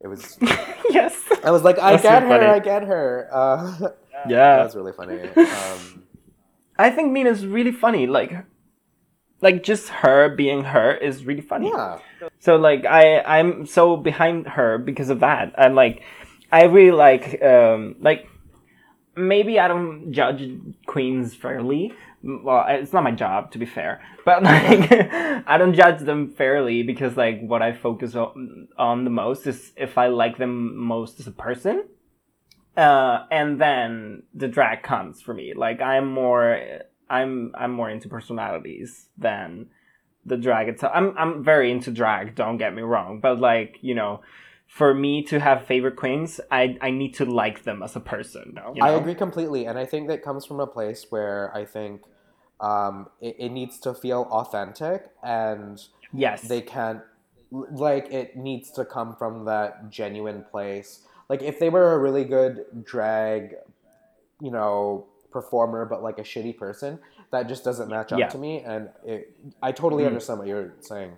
It 0.00 0.08
was. 0.08 0.38
yes. 0.90 1.14
I 1.44 1.50
was 1.50 1.62
like, 1.62 1.78
"I 1.78 1.92
That's 1.92 2.02
get 2.04 2.22
so 2.22 2.28
her. 2.28 2.38
funny. 2.38 2.46
I 2.46 2.58
get 2.60 2.82
her." 2.84 3.28
Uh, 3.32 3.78
that 3.78 3.96
Yeah. 4.28 4.62
was 4.64 4.74
really 4.76 4.92
funny. 4.92 5.20
Um, 5.20 6.04
I 6.78 6.90
think 6.90 7.12
Nina's 7.12 7.46
really 7.46 7.72
funny. 7.72 8.06
Like, 8.06 8.32
like 9.40 9.62
just 9.62 9.88
her 10.02 10.34
being 10.34 10.64
her 10.64 10.94
is 10.94 11.24
really 11.24 11.40
funny. 11.42 11.68
Yeah. 11.74 11.98
So 12.38 12.56
like 12.56 12.84
I 12.86 13.20
I'm 13.20 13.66
so 13.66 13.96
behind 13.96 14.46
her 14.48 14.78
because 14.78 15.10
of 15.10 15.20
that. 15.20 15.52
And 15.58 15.74
like 15.74 16.02
I 16.50 16.64
really 16.64 16.92
like 16.96 17.42
um 17.42 17.96
like 18.00 18.26
maybe 19.16 19.58
I 19.60 19.68
don't 19.68 20.12
judge 20.12 20.42
queens 20.86 21.34
fairly. 21.34 21.92
Well, 22.24 22.64
it's 22.68 22.92
not 22.92 23.04
my 23.04 23.10
job 23.10 23.52
to 23.52 23.58
be 23.58 23.66
fair, 23.66 24.02
but 24.24 24.42
like 24.42 24.90
I 25.46 25.58
don't 25.58 25.74
judge 25.74 26.00
them 26.00 26.30
fairly 26.30 26.82
because 26.82 27.16
like 27.16 27.40
what 27.42 27.60
I 27.60 27.72
focus 27.72 28.14
on, 28.14 28.68
on 28.78 29.04
the 29.04 29.10
most 29.10 29.46
is 29.46 29.72
if 29.76 29.98
I 29.98 30.06
like 30.06 30.38
them 30.38 30.76
most 30.76 31.20
as 31.20 31.26
a 31.26 31.32
person. 31.32 31.84
Uh, 32.76 33.24
and 33.30 33.60
then 33.60 34.24
the 34.32 34.48
drag 34.48 34.82
comes 34.82 35.20
for 35.20 35.34
me. 35.34 35.52
Like 35.54 35.80
I'm 35.80 36.10
more 36.12 36.82
I'm 37.10 37.52
I'm 37.54 37.72
more 37.72 37.90
into 37.90 38.08
personalities 38.08 39.08
than 39.18 39.66
the 40.24 40.36
drag 40.36 40.68
itself. 40.68 40.92
I'm 40.94 41.16
I'm 41.18 41.44
very 41.44 41.70
into 41.70 41.90
drag, 41.90 42.34
don't 42.34 42.56
get 42.56 42.74
me 42.74 42.82
wrong, 42.82 43.20
but 43.20 43.38
like, 43.38 43.78
you 43.82 43.94
know, 43.94 44.22
for 44.66 44.94
me 44.94 45.22
to 45.24 45.38
have 45.38 45.66
favorite 45.66 45.96
queens, 45.96 46.40
I 46.50 46.76
I 46.80 46.90
need 46.90 47.14
to 47.14 47.24
like 47.24 47.64
them 47.64 47.82
as 47.82 47.96
a 47.96 48.00
person. 48.00 48.54
You 48.74 48.80
know? 48.80 48.86
I 48.86 48.90
agree 48.90 49.14
completely, 49.14 49.66
and 49.66 49.78
I 49.78 49.84
think 49.84 50.08
that 50.08 50.22
comes 50.22 50.46
from 50.46 50.60
a 50.60 50.66
place 50.66 51.06
where 51.10 51.54
I 51.54 51.64
think 51.64 52.02
um, 52.64 53.08
it, 53.20 53.36
it 53.38 53.48
needs 53.58 53.78
to 53.80 53.92
feel 53.94 54.22
authentic, 54.30 55.10
and 55.22 55.80
Yes. 56.12 56.42
they 56.48 56.60
can't 56.62 57.02
like 57.50 58.06
it 58.12 58.36
needs 58.36 58.70
to 58.72 58.84
come 58.84 59.14
from 59.16 59.44
that 59.44 59.90
genuine 59.90 60.44
place. 60.50 61.00
Like 61.28 61.42
if 61.42 61.58
they 61.60 61.70
were 61.70 61.92
a 61.94 61.98
really 61.98 62.24
good 62.24 62.64
drag, 62.84 63.54
you 64.40 64.50
know, 64.50 65.06
performer, 65.30 65.84
but 65.84 66.02
like 66.02 66.18
a 66.18 66.22
shitty 66.22 66.56
person, 66.56 66.98
that 67.32 67.48
just 67.48 67.64
doesn't 67.64 67.88
match 67.88 68.12
up 68.12 68.18
Yeah. 68.18 68.28
to 68.28 68.38
me, 68.38 68.60
and 68.72 68.88
it, 69.04 69.36
I 69.62 69.72
totally 69.72 70.04
Mm. 70.04 70.08
understand 70.08 70.38
what 70.40 70.48
you're 70.48 70.72
saying. 70.80 71.12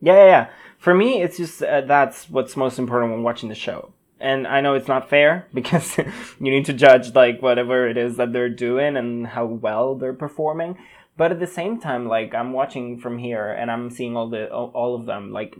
Yeah, 0.00 0.14
yeah, 0.14 0.26
yeah. 0.26 0.48
For 0.78 0.94
me, 0.94 1.22
it's 1.22 1.36
just 1.36 1.62
uh, 1.62 1.82
that's 1.82 2.28
what's 2.30 2.56
most 2.56 2.78
important 2.78 3.12
when 3.12 3.22
watching 3.22 3.48
the 3.48 3.54
show. 3.54 3.92
And 4.20 4.46
I 4.46 4.60
know 4.60 4.74
it's 4.74 4.88
not 4.88 5.08
fair 5.08 5.46
because 5.54 5.98
you 5.98 6.06
need 6.50 6.66
to 6.66 6.72
judge 6.72 7.14
like 7.14 7.40
whatever 7.42 7.88
it 7.88 7.96
is 7.96 8.16
that 8.16 8.32
they're 8.32 8.48
doing 8.48 8.96
and 8.96 9.26
how 9.26 9.46
well 9.46 9.94
they're 9.94 10.12
performing. 10.12 10.78
But 11.16 11.32
at 11.32 11.40
the 11.40 11.46
same 11.46 11.80
time, 11.80 12.06
like 12.06 12.34
I'm 12.34 12.52
watching 12.52 12.98
from 13.00 13.18
here 13.18 13.50
and 13.50 13.70
I'm 13.70 13.90
seeing 13.90 14.16
all 14.16 14.28
the 14.28 14.48
all, 14.50 14.94
of 14.94 15.06
them 15.06 15.32
like 15.32 15.56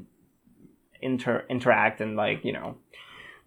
inter 1.02 1.44
interact 1.48 2.00
and 2.00 2.16
like 2.16 2.44
you 2.44 2.52
know 2.52 2.76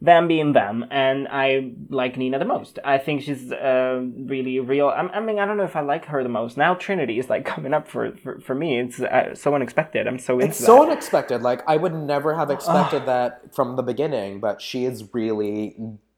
them 0.01 0.27
being 0.27 0.53
them 0.53 0.83
and 0.89 1.27
i 1.27 1.71
like 1.89 2.17
nina 2.17 2.39
the 2.39 2.45
most 2.45 2.79
i 2.83 2.97
think 2.97 3.21
she's 3.21 3.51
uh, 3.51 4.01
really 4.25 4.59
real 4.59 4.87
I, 4.87 5.01
I 5.01 5.19
mean 5.19 5.37
i 5.37 5.45
don't 5.45 5.57
know 5.57 5.63
if 5.63 5.75
i 5.75 5.81
like 5.81 6.05
her 6.05 6.23
the 6.23 6.29
most 6.29 6.57
now 6.57 6.73
trinity 6.73 7.19
is 7.19 7.29
like 7.29 7.45
coming 7.53 7.73
up 7.73 7.87
for 7.87 8.11
for, 8.17 8.39
for 8.39 8.55
me 8.55 8.79
it's 8.79 8.99
uh, 8.99 9.35
so 9.35 9.53
unexpected 9.53 10.07
i'm 10.07 10.17
so 10.17 10.33
into 10.39 10.47
It's 10.47 10.57
so 10.57 10.77
that. 10.77 10.89
unexpected. 10.89 11.41
Like 11.43 11.61
I 11.67 11.77
would 11.77 11.93
never 11.93 12.33
have 12.35 12.49
expected 12.49 13.05
that 13.05 13.53
from 13.53 13.75
the 13.75 13.83
beginning, 13.83 14.39
but 14.39 14.59
she 14.61 14.85
is 14.85 15.13
really, 15.13 15.75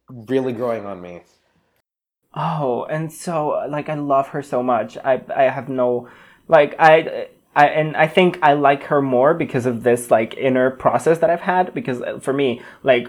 really 0.09 0.53
growing 0.53 0.85
on 0.85 1.01
me. 1.01 1.21
Oh, 2.35 2.85
and 2.85 3.11
so 3.11 3.63
like 3.69 3.89
I 3.89 3.95
love 3.95 4.29
her 4.29 4.41
so 4.41 4.63
much. 4.63 4.97
I 4.97 5.21
I 5.35 5.43
have 5.43 5.69
no 5.69 6.07
like 6.47 6.75
I 6.79 7.27
I 7.55 7.67
and 7.67 7.95
I 7.95 8.07
think 8.07 8.39
I 8.41 8.53
like 8.53 8.83
her 8.85 9.01
more 9.01 9.33
because 9.33 9.65
of 9.65 9.83
this 9.83 10.09
like 10.09 10.35
inner 10.37 10.71
process 10.71 11.19
that 11.19 11.29
I've 11.29 11.41
had 11.41 11.73
because 11.73 12.01
uh, 12.01 12.19
for 12.19 12.33
me 12.33 12.61
like 12.81 13.07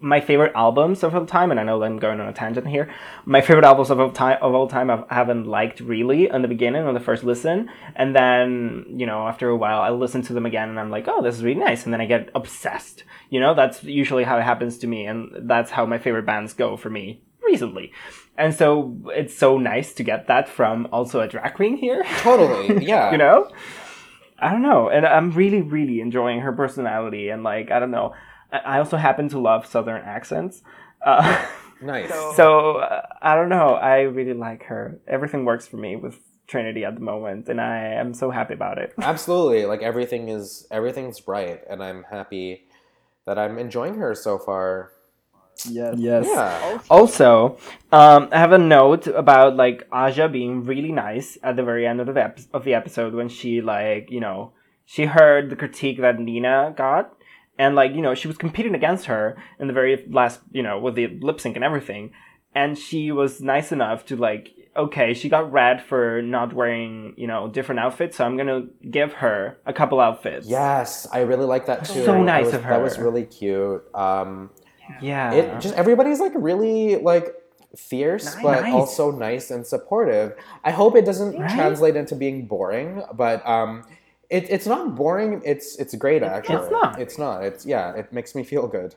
my 0.00 0.20
favorite 0.20 0.52
albums 0.54 1.02
of 1.02 1.14
all 1.14 1.26
time 1.26 1.50
and 1.50 1.58
I 1.58 1.64
know 1.64 1.82
I'm 1.82 1.98
going 1.98 2.20
on 2.20 2.28
a 2.28 2.32
tangent 2.32 2.68
here. 2.68 2.92
My 3.24 3.40
favorite 3.40 3.64
albums 3.64 3.90
of 3.90 3.98
all 3.98 4.10
time 4.10 4.38
of 4.40 4.54
all 4.54 4.68
time 4.68 4.90
I 4.90 5.04
haven't 5.10 5.46
liked 5.46 5.80
really 5.80 6.28
in 6.28 6.42
the 6.42 6.48
beginning 6.48 6.84
on 6.84 6.94
the 6.94 7.00
first 7.00 7.24
listen 7.24 7.70
and 7.96 8.14
then, 8.14 8.84
you 8.96 9.06
know, 9.06 9.26
after 9.26 9.48
a 9.48 9.56
while 9.56 9.80
I 9.80 9.90
listen 9.90 10.22
to 10.22 10.32
them 10.32 10.46
again 10.46 10.68
and 10.68 10.78
I'm 10.78 10.90
like, 10.90 11.08
"Oh, 11.08 11.22
this 11.22 11.36
is 11.36 11.44
really 11.44 11.58
nice." 11.58 11.84
And 11.84 11.92
then 11.92 12.00
I 12.00 12.06
get 12.06 12.30
obsessed. 12.34 13.04
You 13.28 13.40
know, 13.40 13.54
that's 13.54 13.82
usually 13.82 14.24
how 14.24 14.38
it 14.38 14.44
happens 14.44 14.78
to 14.78 14.86
me 14.86 15.06
and 15.06 15.48
that's 15.48 15.72
how 15.72 15.84
my 15.84 15.98
favorite 15.98 16.26
bands 16.26 16.54
go 16.54 16.76
for 16.76 16.90
me 16.90 17.22
recently. 17.44 17.92
And 18.36 18.54
so 18.54 18.96
it's 19.06 19.36
so 19.36 19.58
nice 19.58 19.92
to 19.94 20.04
get 20.04 20.28
that 20.28 20.48
from 20.48 20.86
also 20.92 21.20
a 21.20 21.26
drag 21.26 21.54
queen 21.54 21.76
here. 21.76 22.04
Totally, 22.18 22.84
yeah. 22.86 23.10
you 23.10 23.18
know? 23.18 23.50
I 24.38 24.52
don't 24.52 24.62
know. 24.62 24.88
And 24.88 25.04
I'm 25.04 25.32
really, 25.32 25.62
really 25.62 26.00
enjoying 26.00 26.40
her 26.40 26.52
personality. 26.52 27.28
And 27.28 27.42
like, 27.42 27.72
I 27.72 27.80
don't 27.80 27.90
know. 27.90 28.14
I 28.52 28.58
I 28.58 28.78
also 28.78 28.96
happen 28.96 29.28
to 29.30 29.38
love 29.38 29.66
Southern 29.66 30.02
accents. 30.02 30.62
Uh, 31.04 31.46
Nice. 31.80 32.10
so 32.34 32.78
uh, 32.78 33.02
I 33.22 33.34
don't 33.36 33.48
know. 33.48 33.74
I 33.74 34.00
really 34.00 34.34
like 34.34 34.64
her. 34.64 34.98
Everything 35.06 35.44
works 35.44 35.68
for 35.68 35.76
me 35.76 35.94
with 35.96 36.18
Trinity 36.48 36.84
at 36.84 36.94
the 36.96 37.00
moment. 37.00 37.48
And 37.48 37.60
I 37.60 37.78
am 37.94 38.14
so 38.14 38.30
happy 38.30 38.54
about 38.54 38.78
it. 38.78 38.94
Absolutely. 39.00 39.64
Like 39.66 39.82
everything 39.82 40.28
is 40.28 40.66
everything's 40.70 41.28
right, 41.28 41.60
and 41.70 41.82
I'm 41.82 42.04
happy 42.10 42.64
that 43.26 43.38
I'm 43.38 43.58
enjoying 43.58 43.94
her 43.96 44.14
so 44.14 44.38
far. 44.38 44.90
Yes. 45.68 45.94
Yes. 45.98 46.24
Yeah. 46.26 46.78
Also, 46.88 47.58
um, 47.92 48.28
I 48.32 48.38
have 48.38 48.52
a 48.52 48.58
note 48.58 49.06
about 49.08 49.56
like 49.56 49.86
Aja 49.92 50.28
being 50.28 50.64
really 50.64 50.92
nice 50.92 51.36
at 51.42 51.56
the 51.56 51.62
very 51.64 51.86
end 51.86 52.00
of 52.00 52.06
the 52.12 52.22
ep- 52.24 52.40
of 52.54 52.64
the 52.64 52.74
episode 52.74 53.12
when 53.14 53.28
she 53.28 53.60
like 53.60 54.10
you 54.10 54.20
know 54.20 54.52
she 54.84 55.04
heard 55.06 55.50
the 55.50 55.56
critique 55.56 56.00
that 56.00 56.18
Nina 56.18 56.72
got, 56.76 57.14
and 57.58 57.74
like 57.74 57.92
you 57.94 58.00
know 58.00 58.14
she 58.14 58.28
was 58.28 58.36
competing 58.38 58.74
against 58.74 59.06
her 59.06 59.36
in 59.58 59.66
the 59.66 59.72
very 59.72 60.04
last 60.10 60.40
you 60.52 60.62
know 60.62 60.78
with 60.78 60.94
the 60.94 61.08
lip 61.20 61.40
sync 61.40 61.56
and 61.56 61.64
everything, 61.64 62.12
and 62.54 62.78
she 62.78 63.12
was 63.12 63.40
nice 63.40 63.72
enough 63.72 64.04
to 64.06 64.16
like 64.16 64.54
okay 64.76 65.12
she 65.12 65.28
got 65.28 65.50
red 65.50 65.82
for 65.82 66.22
not 66.22 66.52
wearing 66.52 67.14
you 67.16 67.26
know 67.26 67.48
different 67.48 67.80
outfits, 67.80 68.16
so 68.16 68.24
I'm 68.24 68.36
gonna 68.36 68.66
give 68.90 69.12
her 69.14 69.58
a 69.66 69.72
couple 69.72 69.98
outfits. 70.00 70.46
Yes, 70.46 71.06
I 71.12 71.20
really 71.20 71.46
like 71.46 71.66
that 71.66 71.84
too. 71.84 72.04
So 72.04 72.12
That 72.12 72.20
nice 72.20 72.44
was- 72.46 72.54
of 72.54 72.62
That 72.62 72.80
was 72.82 72.98
really 72.98 73.24
cute. 73.24 73.82
Um, 73.94 74.50
yeah. 75.02 75.32
it 75.32 75.60
just 75.60 75.74
everybody's 75.74 76.20
like 76.20 76.32
really 76.36 76.96
like 76.96 77.34
fierce, 77.76 78.34
Ni- 78.36 78.42
but 78.42 78.64
also 78.70 79.10
nice 79.10 79.50
and 79.50 79.66
supportive. 79.66 80.32
I 80.64 80.70
hope 80.70 80.96
it 80.96 81.04
doesn't 81.04 81.38
Right? 81.38 81.50
translate 81.50 81.96
into 81.96 82.14
being 82.14 82.46
boring, 82.46 83.02
but 83.14 83.46
um, 83.46 83.84
it, 84.30 84.50
it's 84.50 84.66
not 84.66 84.94
boring. 84.94 85.42
It's 85.44 85.76
it's 85.76 85.94
great 85.94 86.22
actually. 86.22 86.56
It's 86.56 86.70
not. 86.70 87.00
It's 87.00 87.18
not. 87.18 87.44
It's 87.44 87.66
yeah. 87.66 87.94
It 87.94 88.12
makes 88.12 88.34
me 88.34 88.42
feel 88.44 88.66
good. 88.68 88.94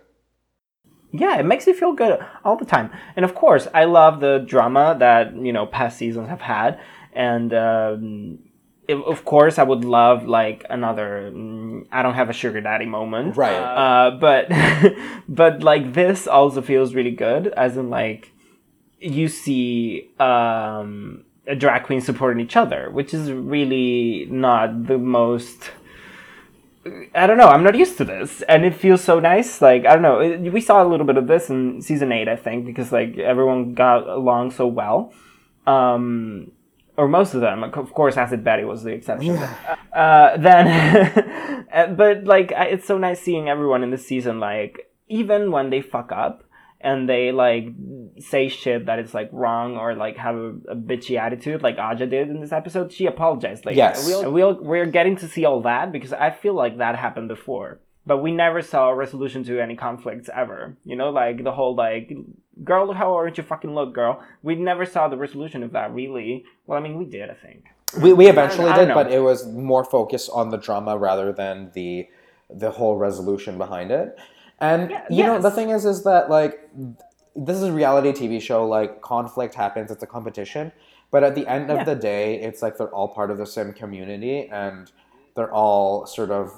yeah, 1.14 1.38
it 1.40 1.44
makes 1.46 1.68
you 1.68 1.74
feel 1.74 1.94
good 1.94 2.20
all 2.46 2.56
the 2.56 2.66
time. 2.66 2.90
And 3.16 3.26
of 3.26 3.36
course, 3.36 3.68
I 3.74 3.84
love 3.86 4.20
the 4.22 4.40
drama 4.46 4.96
that 5.00 5.36
you 5.36 5.52
know 5.54 5.66
past 5.66 5.98
seasons 5.98 6.30
have 6.30 6.42
had, 6.42 6.80
and 7.14 7.54
um, 7.54 8.40
it, 8.88 8.96
of 8.96 9.26
course, 9.26 9.60
I 9.60 9.64
would 9.64 9.84
love 9.86 10.26
like 10.28 10.66
another 10.70 11.32
mm, 11.34 11.86
I 11.92 12.02
don't 12.02 12.14
have 12.16 12.30
a 12.30 12.34
sugar 12.34 12.62
daddy 12.62 12.86
moment, 12.86 13.36
Right. 13.38 13.56
Uh, 13.56 14.12
but 14.20 14.50
but 15.28 15.64
like 15.64 15.94
this 15.94 16.28
also 16.28 16.62
feels 16.62 16.94
really 16.94 17.12
good, 17.12 17.48
as 17.48 17.78
in 17.78 17.90
like 17.90 18.32
you 19.00 19.28
see 19.28 20.10
um, 20.20 21.26
drag 21.58 21.84
queen 21.84 22.02
supporting 22.02 22.44
each 22.44 22.56
other, 22.56 22.90
which 22.92 23.14
is 23.14 23.32
really 23.32 24.28
not 24.30 24.88
the 24.88 24.98
most. 24.98 25.72
I 27.14 27.28
don't 27.28 27.38
know. 27.38 27.48
I'm 27.48 27.64
not 27.64 27.76
used 27.76 27.98
to 28.00 28.04
this, 28.06 28.42
and 28.44 28.66
it 28.66 28.74
feels 28.74 29.04
so 29.04 29.20
nice. 29.20 29.62
Like 29.62 29.86
I 29.86 29.94
don't 29.94 30.02
know. 30.02 30.20
it- 30.20 30.52
We 30.52 30.62
saw 30.62 30.82
a 30.84 30.88
little 30.88 31.06
bit 31.06 31.18
of 31.18 31.28
this 31.28 31.50
in 31.50 31.82
season 31.82 32.12
eight, 32.12 32.28
I 32.28 32.36
think, 32.36 32.66
because 32.66 32.92
like 32.92 33.18
everyone 33.20 33.74
got 33.76 34.08
along 34.08 34.52
so 34.52 34.66
well, 34.66 35.14
um, 35.68 36.52
or 36.98 37.08
most 37.08 37.36
of 37.36 37.42
them. 37.42 37.64
Of 37.64 37.94
course, 37.94 38.18
Acid 38.18 38.44
Betty 38.44 38.64
was 38.64 38.82
the 38.84 38.92
exception. 38.94 39.38
Uh, 39.94 40.38
then, 40.40 40.66
but 41.96 42.24
like 42.24 42.52
it's 42.56 42.88
so 42.88 42.98
nice 42.98 43.22
seeing 43.22 43.48
everyone 43.48 43.84
in 43.84 43.92
this 43.92 44.08
season. 44.08 44.40
Like 44.40 44.88
even 45.08 45.52
when 45.52 45.70
they 45.70 45.82
fuck 45.82 46.12
up 46.12 46.44
and 46.84 47.08
they 47.08 47.32
like 47.32 47.66
say 48.20 48.50
shit 48.50 48.86
that 48.86 49.00
is 49.00 49.14
like 49.14 49.30
wrong 49.32 49.78
or 49.78 49.96
like 49.96 50.18
have 50.18 50.36
a, 50.36 50.50
a 50.70 50.76
bitchy 50.76 51.18
attitude, 51.20 51.62
like 51.62 51.78
Aja 51.78 52.06
did 52.06 52.30
in 52.30 52.42
this 52.42 52.52
episode, 52.52 52.92
she 52.92 53.06
apologized. 53.06 53.66
Like 53.66 53.76
Yes. 53.76 54.06
we'll, 54.06 54.32
we'll 54.32 54.54
we're 54.62 54.86
getting 54.86 55.16
to 55.18 55.28
see 55.28 55.46
all 55.46 55.62
that 55.62 55.92
because 55.92 56.14
I 56.14 56.32
feel 56.32 56.54
like 56.54 56.78
that 56.78 56.96
happened 56.98 57.28
before. 57.28 57.80
But 58.06 58.18
we 58.18 58.32
never 58.32 58.62
saw 58.62 58.90
a 58.90 58.96
resolution 58.96 59.44
to 59.44 59.60
any 59.62 59.76
conflicts 59.76 60.30
ever. 60.34 60.76
You 60.86 60.96
know, 60.96 61.12
like 61.12 61.44
the 61.44 61.52
whole 61.52 61.76
like, 61.76 62.12
girl, 62.64 62.92
how 62.94 63.12
orange 63.12 63.38
you 63.38 63.44
fucking 63.44 63.74
look, 63.74 63.94
girl. 63.94 64.24
We 64.42 64.56
never 64.56 64.86
saw 64.86 65.08
the 65.08 65.18
resolution 65.18 65.62
of 65.64 65.72
that 65.74 65.94
really. 65.94 66.46
Well, 66.66 66.80
I 66.80 66.82
mean, 66.82 66.98
we 66.98 67.06
did, 67.06 67.30
I 67.30 67.36
think. 67.36 67.66
We, 68.02 68.14
we 68.14 68.28
eventually 68.28 68.72
did, 68.74 68.94
but 68.94 69.12
it 69.12 69.20
was 69.20 69.46
more 69.48 69.84
focused 69.84 70.30
on 70.34 70.50
the 70.50 70.58
drama 70.58 70.98
rather 70.98 71.32
than 71.32 71.72
the 71.74 72.08
the 72.50 72.72
whole 72.72 72.98
resolution 72.98 73.58
behind 73.58 73.92
it. 73.92 74.18
And 74.62 74.92
you 75.10 75.24
know, 75.24 75.40
the 75.40 75.52
thing 75.52 75.70
is, 75.72 75.86
is 75.86 76.04
that 76.04 76.30
like 76.30 76.70
this 77.36 77.58
is 77.58 77.64
a 77.64 77.72
reality 77.72 78.12
TV 78.12 78.40
show. 78.42 78.68
Like 78.68 79.02
conflict 79.02 79.56
happens; 79.56 79.92
it's 79.92 80.04
a 80.04 80.08
competition. 80.08 80.72
But 81.12 81.24
at 81.26 81.36
the 81.36 81.46
end 81.48 81.70
of 81.70 81.78
Yeah. 81.80 81.84
the 81.84 81.96
day, 81.96 82.40
it's 82.42 82.62
like 82.62 82.78
they're 82.78 82.94
all 82.96 83.10
part 83.10 83.32
of 83.32 83.38
the 83.38 83.46
same 83.46 83.74
community, 83.74 84.48
and 84.50 84.90
they're 85.36 85.52
all 85.54 86.06
sort 86.06 86.32
of 86.32 86.52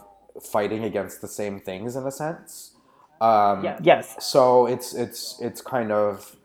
fighting 0.43 0.83
against 0.83 1.21
the 1.21 1.27
same 1.27 1.59
things 1.59 1.95
in 1.95 2.05
a 2.05 2.11
sense. 2.11 2.75
Um, 3.21 3.63
Yeah. 3.63 3.79
Yes. 3.81 4.15
so 4.19 4.67
it's 4.67 4.93
it's 4.93 5.39
it's 5.41 5.61
kind 5.61 5.91
of 5.91 6.35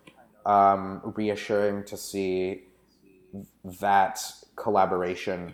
um, 0.47 1.01
reassuring 1.17 1.85
to 1.85 1.97
see 1.97 2.63
that 3.81 4.21
collaboration 4.57 5.53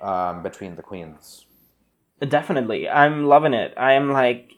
um, 0.00 0.42
between 0.42 0.76
the 0.76 0.82
queens. 0.82 1.46
Definitely. 2.20 2.88
I'm 2.88 3.24
loving 3.24 3.54
it. 3.54 3.72
I 3.76 3.94
am 3.94 4.10
like 4.12 4.52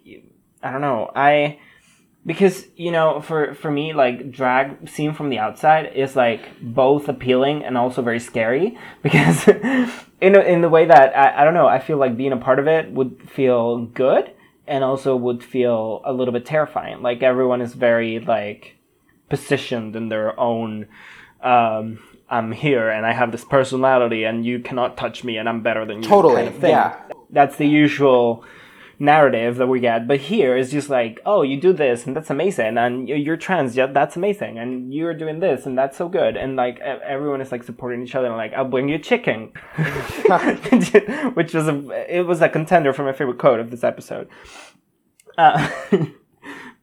I 0.62 0.70
don't 0.70 0.80
know. 0.80 1.10
I 1.14 1.58
because 2.24 2.66
you 2.76 2.90
know 2.92 3.20
for 3.20 3.54
for 3.54 3.70
me 3.70 3.92
like 3.92 4.30
drag 4.30 4.88
seen 4.88 5.12
from 5.12 5.28
the 5.28 5.38
outside 5.38 5.92
is 5.94 6.14
like 6.14 6.60
both 6.60 7.08
appealing 7.08 7.64
and 7.64 7.76
also 7.76 8.02
very 8.02 8.20
scary 8.20 8.78
because 9.02 9.48
in 9.48 10.36
a, 10.36 10.40
in 10.40 10.60
the 10.60 10.68
way 10.68 10.84
that 10.86 11.16
I, 11.16 11.42
I 11.42 11.44
don't 11.44 11.54
know 11.54 11.66
I 11.66 11.78
feel 11.78 11.96
like 11.96 12.16
being 12.16 12.32
a 12.32 12.36
part 12.36 12.58
of 12.58 12.68
it 12.68 12.90
would 12.92 13.28
feel 13.28 13.86
good 13.86 14.30
and 14.66 14.84
also 14.84 15.16
would 15.16 15.42
feel 15.42 16.00
a 16.04 16.12
little 16.12 16.32
bit 16.32 16.46
terrifying 16.46 17.02
like 17.02 17.22
everyone 17.22 17.60
is 17.60 17.74
very 17.74 18.20
like 18.20 18.76
positioned 19.28 19.96
in 19.96 20.08
their 20.08 20.38
own 20.38 20.86
um 21.42 21.98
I'm 22.30 22.52
here 22.52 22.88
and 22.88 23.04
I 23.04 23.12
have 23.12 23.30
this 23.30 23.44
personality 23.44 24.24
and 24.24 24.46
you 24.46 24.60
cannot 24.60 24.96
touch 24.96 25.22
me 25.22 25.36
and 25.36 25.48
I'm 25.48 25.60
better 25.60 25.84
than 25.84 26.02
you 26.02 26.08
Totally, 26.08 26.44
kind 26.44 26.56
of 26.56 26.62
yeah. 26.62 26.96
That's 27.28 27.56
the 27.56 27.68
usual 27.68 28.44
narrative 28.98 29.56
that 29.56 29.66
we 29.66 29.80
get. 29.80 30.06
But 30.06 30.20
here 30.20 30.56
it's 30.56 30.70
just 30.70 30.88
like, 30.90 31.20
oh, 31.26 31.42
you 31.42 31.60
do 31.60 31.72
this 31.72 32.06
and 32.06 32.14
that's 32.16 32.30
amazing, 32.30 32.78
and 32.78 33.08
you- 33.08 33.16
you're 33.16 33.36
trans, 33.36 33.76
yeah, 33.76 33.86
that's 33.86 34.16
amazing, 34.16 34.58
and 34.58 34.92
you're 34.94 35.14
doing 35.14 35.40
this 35.40 35.66
and 35.66 35.76
that's 35.76 35.96
so 35.96 36.08
good, 36.08 36.36
and 36.36 36.56
like 36.56 36.78
everyone 36.80 37.40
is 37.40 37.52
like 37.52 37.62
supporting 37.62 38.02
each 38.02 38.14
other 38.14 38.26
and 38.28 38.36
like, 38.36 38.52
I'll 38.54 38.64
bring 38.68 38.88
you 38.88 38.98
chicken, 38.98 39.52
which 41.34 41.54
was 41.54 41.68
a 41.68 42.16
it 42.16 42.26
was 42.26 42.40
a 42.40 42.48
contender 42.48 42.92
for 42.92 43.04
my 43.04 43.12
favorite 43.12 43.38
quote 43.38 43.60
of 43.60 43.70
this 43.70 43.84
episode. 43.84 44.28
Uh, 45.38 45.68
but 45.90 46.06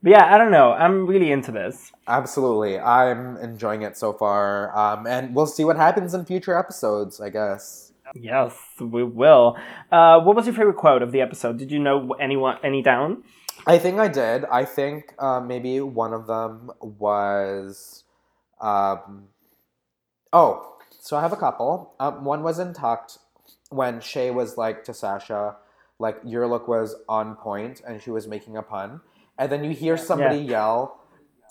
yeah, 0.03 0.33
I 0.33 0.37
don't 0.37 0.51
know. 0.51 0.71
I'm 0.73 1.05
really 1.05 1.31
into 1.31 1.51
this. 1.51 1.91
Absolutely. 2.07 2.79
I'm 2.79 3.37
enjoying 3.37 3.83
it 3.83 3.97
so 3.97 4.13
far. 4.13 4.75
Um, 4.77 5.05
and 5.05 5.35
we'll 5.35 5.45
see 5.45 5.63
what 5.63 5.77
happens 5.77 6.13
in 6.13 6.25
future 6.25 6.57
episodes, 6.57 7.21
I 7.21 7.29
guess. 7.29 7.88
Yes, 8.15 8.53
we 8.79 9.03
will. 9.03 9.57
Uh, 9.91 10.19
what 10.21 10.35
was 10.35 10.45
your 10.45 10.55
favorite 10.55 10.77
quote 10.77 11.01
of 11.01 11.11
the 11.11 11.21
episode? 11.21 11.57
Did 11.57 11.71
you 11.71 11.79
know 11.79 12.13
anyone 12.19 12.57
any 12.63 12.81
down? 12.81 13.23
I 13.67 13.77
think 13.77 13.99
I 13.99 14.07
did. 14.07 14.45
I 14.45 14.65
think 14.65 15.13
uh, 15.19 15.39
maybe 15.39 15.81
one 15.81 16.13
of 16.13 16.27
them 16.27 16.71
was. 16.79 18.03
Um, 18.61 19.25
oh, 20.33 20.77
so 20.99 21.17
I 21.17 21.21
have 21.21 21.33
a 21.33 21.37
couple. 21.37 21.93
Um, 21.99 22.23
one 22.23 22.43
was 22.43 22.59
in 22.59 22.73
Tucked 22.73 23.17
when 23.69 24.01
Shea 24.01 24.31
was 24.31 24.57
like 24.57 24.83
to 24.85 24.93
Sasha, 24.93 25.57
like, 25.99 26.17
your 26.25 26.47
look 26.47 26.67
was 26.67 26.95
on 27.07 27.35
point, 27.35 27.81
and 27.85 28.01
she 28.01 28.09
was 28.09 28.27
making 28.27 28.57
a 28.57 28.61
pun. 28.61 29.01
And 29.37 29.51
then 29.51 29.63
you 29.63 29.71
hear 29.71 29.97
somebody 29.97 30.39
yell, 30.39 30.98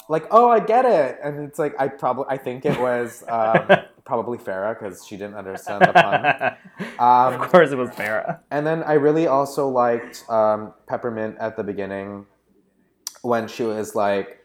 like, 0.08 0.26
oh, 0.30 0.48
I 0.48 0.60
get 0.60 0.84
it. 0.84 1.18
And 1.22 1.40
it's 1.46 1.58
like, 1.58 1.74
I 1.78 1.88
probably, 1.88 2.24
I 2.28 2.38
think 2.38 2.64
it 2.64 2.80
was 2.80 3.22
um, 3.28 3.68
probably 4.04 4.38
Farrah 4.38 4.78
because 4.78 5.06
she 5.06 5.16
didn't 5.16 5.36
understand 5.36 5.82
the 5.82 5.92
pun. 5.92 6.56
Um, 6.98 7.40
of 7.40 7.50
course, 7.50 7.70
it 7.70 7.76
was 7.76 7.90
Farrah. 7.90 8.40
and 8.50 8.66
then 8.66 8.82
I 8.82 8.94
really 8.94 9.28
also 9.28 9.68
liked 9.68 10.24
um, 10.28 10.74
Peppermint 10.88 11.36
at 11.38 11.56
the 11.56 11.62
beginning 11.62 12.26
when 13.22 13.46
she 13.46 13.62
was 13.62 13.94
like, 13.94 14.40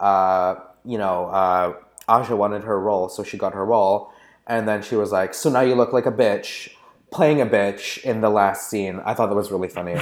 uh, 0.00 0.56
you 0.84 0.98
know, 0.98 1.26
uh, 1.26 1.74
Aja 2.08 2.34
wanted 2.34 2.64
her 2.64 2.80
role, 2.80 3.08
so 3.08 3.22
she 3.22 3.36
got 3.38 3.54
her 3.54 3.64
role. 3.64 4.10
And 4.46 4.66
then 4.66 4.82
she 4.82 4.96
was 4.96 5.12
like, 5.12 5.34
so 5.34 5.50
now 5.50 5.60
you 5.60 5.74
look 5.74 5.92
like 5.92 6.06
a 6.06 6.12
bitch, 6.12 6.70
playing 7.12 7.40
a 7.40 7.46
bitch 7.46 8.02
in 8.02 8.22
the 8.22 8.30
last 8.30 8.70
scene. 8.70 9.00
I 9.04 9.14
thought 9.14 9.28
that 9.28 9.36
was 9.36 9.52
really 9.52 9.68
funny. 9.68 9.96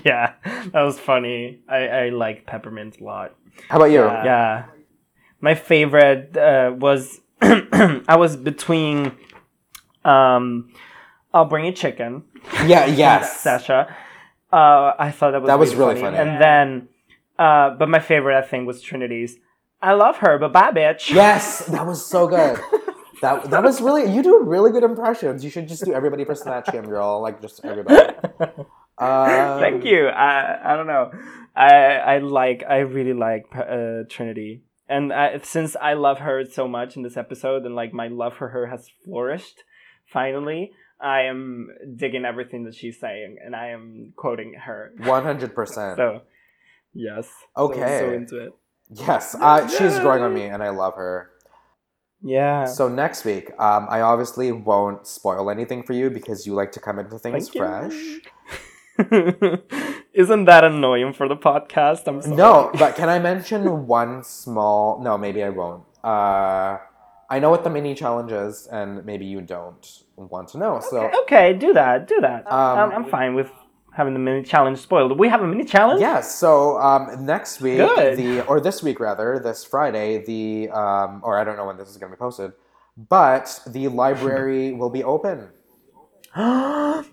yeah, 0.04 0.34
that 0.44 0.82
was 0.82 0.98
funny. 0.98 1.60
I, 1.68 1.88
I 1.88 2.08
like 2.10 2.46
Peppermint 2.46 3.00
a 3.00 3.04
lot. 3.04 3.34
How 3.68 3.76
about 3.76 3.90
you? 3.90 4.00
Yeah. 4.00 4.66
My 5.40 5.54
favorite 5.54 6.36
uh, 6.36 6.72
was 6.76 7.20
I 7.42 8.16
was 8.16 8.36
between 8.36 9.12
um 10.04 10.72
I'll 11.34 11.46
bring 11.46 11.64
you 11.64 11.72
chicken. 11.72 12.24
Yeah, 12.66 12.86
yes. 13.04 13.40
Sasha. 13.40 13.94
Uh, 14.52 14.92
I 14.98 15.10
thought 15.10 15.32
that 15.32 15.42
was 15.42 15.48
That 15.48 15.58
was 15.58 15.74
really, 15.74 15.94
really 15.94 16.00
funny. 16.02 16.18
And 16.18 16.40
then 16.40 16.88
uh, 17.38 17.70
but 17.70 17.88
my 17.88 18.00
favorite 18.00 18.38
I 18.38 18.42
think 18.42 18.66
was 18.66 18.82
Trinity's. 18.82 19.36
I 19.80 19.94
love 19.94 20.18
her, 20.18 20.38
but 20.38 20.52
bye 20.52 20.70
bitch. 20.70 21.10
Yes, 21.10 21.66
that 21.66 21.86
was 21.86 22.04
so 22.04 22.26
good. 22.28 22.58
That, 23.22 23.50
that 23.50 23.62
was 23.62 23.80
really 23.80 24.12
you 24.12 24.20
do 24.20 24.42
really 24.42 24.72
good 24.72 24.82
impressions. 24.82 25.44
You 25.44 25.50
should 25.50 25.68
just 25.68 25.84
do 25.84 25.94
everybody 25.94 26.24
for 26.24 26.34
Snatch 26.34 26.66
Game, 26.72 26.82
girl. 26.82 27.20
Like 27.22 27.40
just 27.40 27.64
everybody. 27.64 28.12
Um, 28.98 29.58
Thank 29.58 29.84
you. 29.84 30.06
I 30.06 30.72
I 30.72 30.76
don't 30.76 30.86
know. 30.86 31.10
I 31.56 31.74
I 31.74 32.18
like 32.18 32.62
I 32.68 32.78
really 32.78 33.14
like 33.14 33.46
uh, 33.56 34.04
Trinity, 34.08 34.62
and 34.88 35.12
I, 35.12 35.40
since 35.42 35.74
I 35.76 35.94
love 35.94 36.18
her 36.18 36.44
so 36.44 36.68
much 36.68 36.96
in 36.96 37.02
this 37.02 37.16
episode, 37.16 37.64
and 37.64 37.74
like 37.74 37.92
my 37.92 38.08
love 38.08 38.36
for 38.36 38.50
her 38.50 38.66
has 38.66 38.90
flourished, 39.04 39.64
finally, 40.12 40.72
I 41.00 41.22
am 41.22 41.68
digging 41.96 42.24
everything 42.24 42.64
that 42.64 42.74
she's 42.74 43.00
saying, 43.00 43.38
and 43.44 43.56
I 43.56 43.68
am 43.68 44.12
quoting 44.14 44.54
her. 44.54 44.92
One 44.98 45.24
hundred 45.24 45.54
percent. 45.54 45.96
So, 45.96 46.22
yes. 46.92 47.28
Okay. 47.56 47.98
So, 47.98 48.12
into 48.12 48.38
it. 48.38 48.52
Yes, 48.90 49.34
uh, 49.34 49.66
she's 49.68 49.98
growing 49.98 50.22
on 50.22 50.34
me, 50.34 50.44
and 50.44 50.62
I 50.62 50.68
love 50.68 50.94
her. 50.94 51.30
Yeah. 52.22 52.66
So 52.66 52.88
next 52.88 53.24
week, 53.24 53.50
um, 53.58 53.86
I 53.90 54.00
obviously 54.00 54.52
won't 54.52 55.06
spoil 55.06 55.50
anything 55.50 55.82
for 55.82 55.92
you 55.92 56.08
because 56.08 56.46
you 56.46 56.54
like 56.54 56.72
to 56.72 56.80
come 56.80 56.98
into 56.98 57.18
things 57.18 57.48
Thank 57.48 57.92
you. 57.92 58.20
Isn't 60.12 60.44
that 60.44 60.64
annoying 60.64 61.12
for 61.14 61.28
the 61.28 61.36
podcast? 61.36 62.06
I'm 62.06 62.20
sorry. 62.20 62.36
No, 62.36 62.70
but 62.78 62.94
can 62.94 63.08
I 63.08 63.18
mention 63.18 63.86
one 63.86 64.22
small? 64.22 65.00
No, 65.02 65.16
maybe 65.16 65.42
I 65.42 65.48
won't. 65.48 65.84
Uh, 66.04 66.78
I 67.30 67.38
know 67.38 67.48
what 67.48 67.64
the 67.64 67.70
mini 67.70 67.94
challenge 67.94 68.32
is, 68.32 68.66
and 68.70 69.04
maybe 69.06 69.24
you 69.24 69.40
don't 69.40 70.02
want 70.16 70.48
to 70.48 70.58
know. 70.58 70.80
So 70.80 71.10
Okay, 71.22 71.54
do 71.54 71.72
that. 71.72 72.06
Do 72.06 72.20
that. 72.20 72.46
Um, 72.52 72.78
I'm, 72.78 72.92
I'm 72.92 73.04
fine 73.06 73.34
with 73.34 73.50
having 73.94 74.12
the 74.12 74.18
mini 74.18 74.42
challenge 74.42 74.78
spoiled. 74.78 75.18
We 75.18 75.28
have 75.28 75.40
a 75.40 75.46
mini 75.46 75.64
challenge. 75.64 76.00
Yes. 76.00 76.34
So 76.34 76.78
um, 76.78 77.24
next 77.24 77.62
week, 77.62 77.78
Good. 77.78 78.18
the 78.18 78.46
or 78.46 78.60
this 78.60 78.82
week 78.82 79.00
rather, 79.00 79.40
this 79.42 79.64
Friday, 79.64 80.22
the 80.26 80.70
um, 80.70 81.22
or 81.24 81.38
I 81.38 81.44
don't 81.44 81.56
know 81.56 81.66
when 81.66 81.78
this 81.78 81.88
is 81.88 81.96
going 81.96 82.10
to 82.10 82.16
be 82.16 82.20
posted, 82.20 82.52
but 82.96 83.58
the 83.66 83.88
library 83.88 84.72
will 84.78 84.90
be 84.90 85.02
open. 85.02 85.48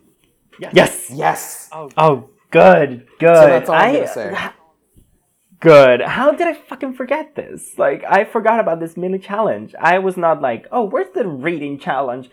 yes. 0.59 1.09
Yes. 1.11 1.69
Oh, 1.71 1.89
oh, 1.97 2.29
good, 2.51 3.07
good. 3.19 3.35
So 3.35 3.47
that's 3.47 3.69
all 3.69 3.75
I'm 3.75 3.89
I- 3.89 3.93
gonna 3.93 4.07
say. 4.07 4.49
Good. 5.59 6.01
How 6.01 6.31
did 6.31 6.47
I 6.47 6.53
fucking 6.53 6.93
forget 6.93 7.35
this? 7.35 7.77
Like, 7.77 8.05
I 8.07 8.23
forgot 8.23 8.61
about 8.61 8.79
this 8.79 8.95
mini 8.95 9.19
challenge. 9.19 9.75
I 9.77 9.99
was 9.99 10.15
not 10.15 10.41
like, 10.41 10.67
oh, 10.71 10.85
where's 10.85 11.13
the 11.13 11.27
reading 11.27 11.77
challenge? 11.77 12.29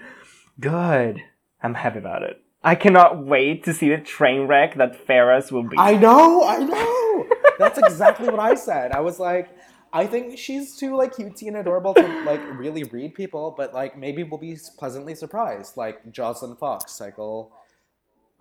Good. 0.60 1.22
I'm 1.60 1.74
happy 1.74 1.98
about 1.98 2.22
it. 2.22 2.40
I 2.62 2.76
cannot 2.76 3.24
wait 3.26 3.64
to 3.64 3.74
see 3.74 3.88
the 3.88 3.98
train 3.98 4.46
wreck 4.46 4.76
that 4.76 4.94
Ferris 5.06 5.50
will 5.50 5.64
be. 5.64 5.76
I 5.76 5.96
know. 5.96 6.44
I 6.44 6.58
know. 6.58 7.26
That's 7.58 7.78
exactly 7.78 8.28
what 8.28 8.38
I 8.38 8.54
said. 8.54 8.92
I 8.92 9.00
was 9.00 9.18
like. 9.18 9.48
I 9.92 10.06
think 10.06 10.36
she's 10.36 10.76
too 10.76 10.94
like 10.94 11.14
cutesy 11.14 11.46
and 11.46 11.56
adorable 11.56 11.94
to 11.94 12.24
like 12.24 12.40
really 12.58 12.82
read 12.84 13.14
people, 13.14 13.54
but 13.56 13.72
like 13.72 13.96
maybe 13.96 14.24
we'll 14.24 14.38
be 14.38 14.58
pleasantly 14.76 15.14
surprised, 15.14 15.76
like 15.76 16.12
Joslyn 16.12 16.56
Fox 16.56 16.92
cycle. 16.92 17.52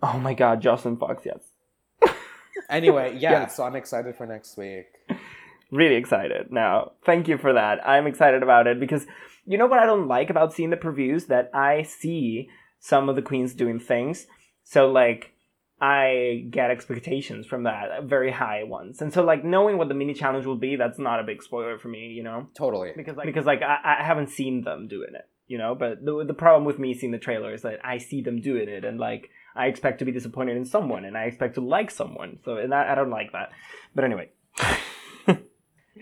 Oh 0.02 0.18
my 0.18 0.34
god, 0.34 0.60
Joslyn 0.60 0.96
Fox, 0.96 1.22
yes. 1.24 1.40
Anyway, 2.70 3.16
yeah, 3.18 3.32
Yeah. 3.32 3.46
so 3.46 3.64
I'm 3.64 3.76
excited 3.76 4.16
for 4.16 4.26
next 4.26 4.56
week. 4.56 4.86
really 5.70 5.94
excited 5.96 6.50
now. 6.50 6.92
Thank 7.04 7.28
you 7.28 7.38
for 7.38 7.52
that. 7.52 7.86
I'm 7.86 8.06
excited 8.06 8.42
about 8.42 8.66
it 8.66 8.80
because 8.80 9.06
you 9.44 9.58
know 9.58 9.66
what 9.66 9.78
I 9.78 9.86
don't 9.86 10.08
like 10.08 10.30
about 10.30 10.52
seeing 10.52 10.70
the 10.70 10.76
previews 10.76 11.26
that 11.28 11.50
I 11.54 11.82
see 11.82 12.48
some 12.80 13.08
of 13.08 13.16
the 13.16 13.22
queens 13.22 13.54
doing 13.54 13.78
things. 13.78 14.26
So 14.64 14.90
like 14.90 15.32
I 15.80 16.46
get 16.50 16.70
expectations 16.70 17.46
from 17.46 17.64
that, 17.64 18.04
very 18.04 18.32
high 18.32 18.64
ones. 18.64 19.02
And 19.02 19.12
so 19.12 19.22
like 19.22 19.44
knowing 19.44 19.76
what 19.78 19.88
the 19.88 19.94
mini 19.94 20.14
challenge 20.14 20.46
will 20.46 20.56
be, 20.56 20.76
that's 20.76 20.98
not 20.98 21.20
a 21.20 21.24
big 21.24 21.42
spoiler 21.42 21.78
for 21.78 21.88
me, 21.88 22.08
you 22.08 22.22
know? 22.22 22.48
Totally. 22.56 22.92
Because 22.96 23.16
like 23.16 23.26
because 23.26 23.44
like 23.46 23.62
I, 23.62 23.98
I 24.00 24.04
haven't 24.04 24.30
seen 24.30 24.62
them 24.62 24.88
doing 24.88 25.14
it, 25.14 25.28
you 25.46 25.58
know? 25.58 25.74
But 25.74 26.04
the 26.04 26.24
the 26.26 26.34
problem 26.34 26.64
with 26.64 26.78
me 26.78 26.94
seeing 26.94 27.12
the 27.12 27.18
trailer 27.18 27.52
is 27.52 27.62
that 27.62 27.78
I 27.84 27.98
see 27.98 28.22
them 28.22 28.40
doing 28.40 28.68
it 28.68 28.84
and 28.84 28.98
like 28.98 29.30
I 29.56 29.66
expect 29.66 29.98
to 30.00 30.04
be 30.04 30.12
disappointed 30.12 30.56
in 30.56 30.64
someone 30.64 31.04
and 31.04 31.16
I 31.16 31.24
expect 31.24 31.54
to 31.54 31.60
like 31.60 31.90
someone. 31.90 32.38
So 32.44 32.56
and 32.56 32.74
I, 32.74 32.92
I 32.92 32.94
don't 32.94 33.10
like 33.10 33.32
that. 33.32 33.50
But 33.94 34.04
anyway. 34.04 34.30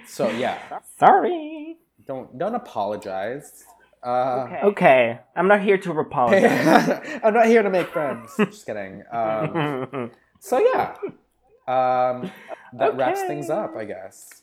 So 0.07 0.29
yeah, 0.29 0.59
Sorry. 0.99 1.77
don't 2.07 2.37
don't 2.37 2.55
apologize. 2.55 3.65
Uh, 4.03 4.59
Okay, 4.65 5.19
I'm 5.35 5.49
not 5.49 5.63
here 5.63 5.79
to 5.79 5.99
apologize. 5.99 7.01
I'm 7.25 7.33
not 7.33 7.47
here 7.47 7.63
to 7.63 7.71
make 7.71 7.87
friends. 7.89 8.35
Just 8.37 8.67
kidding. 8.67 9.03
Um, 9.11 10.11
so 10.41 10.59
yeah, 10.59 10.97
um, 11.67 12.31
that 12.75 12.97
wraps 12.97 13.23
things 13.23 13.49
up, 13.49 13.75
I 13.77 13.85
guess. 13.87 14.43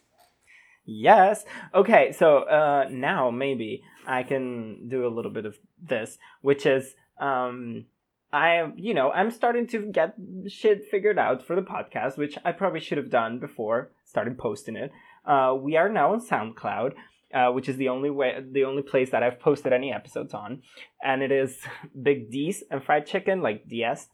yes. 0.86 1.46
Okay, 1.76 2.12
so 2.12 2.40
uh, 2.40 2.88
now 2.90 3.30
maybe 3.30 3.84
I 4.08 4.24
can 4.24 4.88
do 4.90 5.06
a 5.06 5.10
little 5.14 5.32
bit 5.32 5.46
of 5.46 5.58
this, 5.80 6.18
which 6.42 6.66
is 6.66 6.96
um, 7.20 7.86
I, 8.34 8.72
you 8.76 8.94
know, 8.94 9.12
I'm 9.12 9.32
starting 9.32 9.68
to 9.68 9.92
get 9.92 10.16
shit 10.48 10.86
figured 10.90 11.20
out 11.20 11.46
for 11.46 11.56
the 11.56 11.62
podcast, 11.62 12.18
which 12.18 12.38
I 12.46 12.52
probably 12.54 12.80
should 12.80 12.98
have 12.98 13.10
done 13.10 13.40
before 13.40 13.92
started 14.06 14.38
posting 14.38 14.76
it. 14.76 14.92
Uh, 15.26 15.54
we 15.60 15.76
are 15.78 15.90
now 15.90 16.14
on 16.14 16.22
SoundCloud. 16.26 16.94
uh, 17.34 17.52
which 17.52 17.70
is 17.70 17.78
the 17.78 17.90
only 17.90 18.10
way, 18.10 18.38
the 18.52 18.66
only 18.66 18.82
place 18.82 19.10
that 19.12 19.24
I've 19.24 19.40
posted 19.40 19.74
any 19.74 19.92
episodes 19.94 20.34
on, 20.34 20.62
and 21.04 21.22
it 21.22 21.32
is 21.32 21.58
Big 22.02 22.30
D's 22.32 22.64
and 22.70 22.84
Fried 22.84 23.06
Chicken, 23.06 23.42
like 23.42 23.68
DS, 23.68 24.08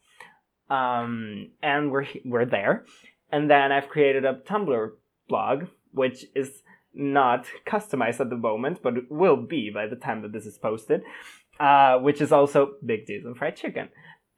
um, 0.70 1.50
and 1.62 1.90
we're 1.90 2.06
we're 2.24 2.44
there, 2.44 2.84
and 3.30 3.50
then 3.50 3.72
I've 3.72 3.88
created 3.88 4.24
a 4.24 4.34
Tumblr 4.34 4.90
blog, 5.28 5.64
which 5.92 6.26
is 6.34 6.62
not 6.94 7.46
customized 7.66 8.20
at 8.20 8.30
the 8.30 8.36
moment, 8.36 8.80
but 8.82 9.10
will 9.10 9.36
be 9.36 9.70
by 9.70 9.86
the 9.86 9.96
time 9.96 10.22
that 10.22 10.32
this 10.32 10.46
is 10.46 10.58
posted, 10.58 11.02
uh, 11.60 11.98
which 11.98 12.20
is 12.20 12.32
also 12.32 12.74
Big 12.84 13.06
D's 13.06 13.24
and 13.24 13.36
Fried 13.36 13.56
Chicken. 13.56 13.88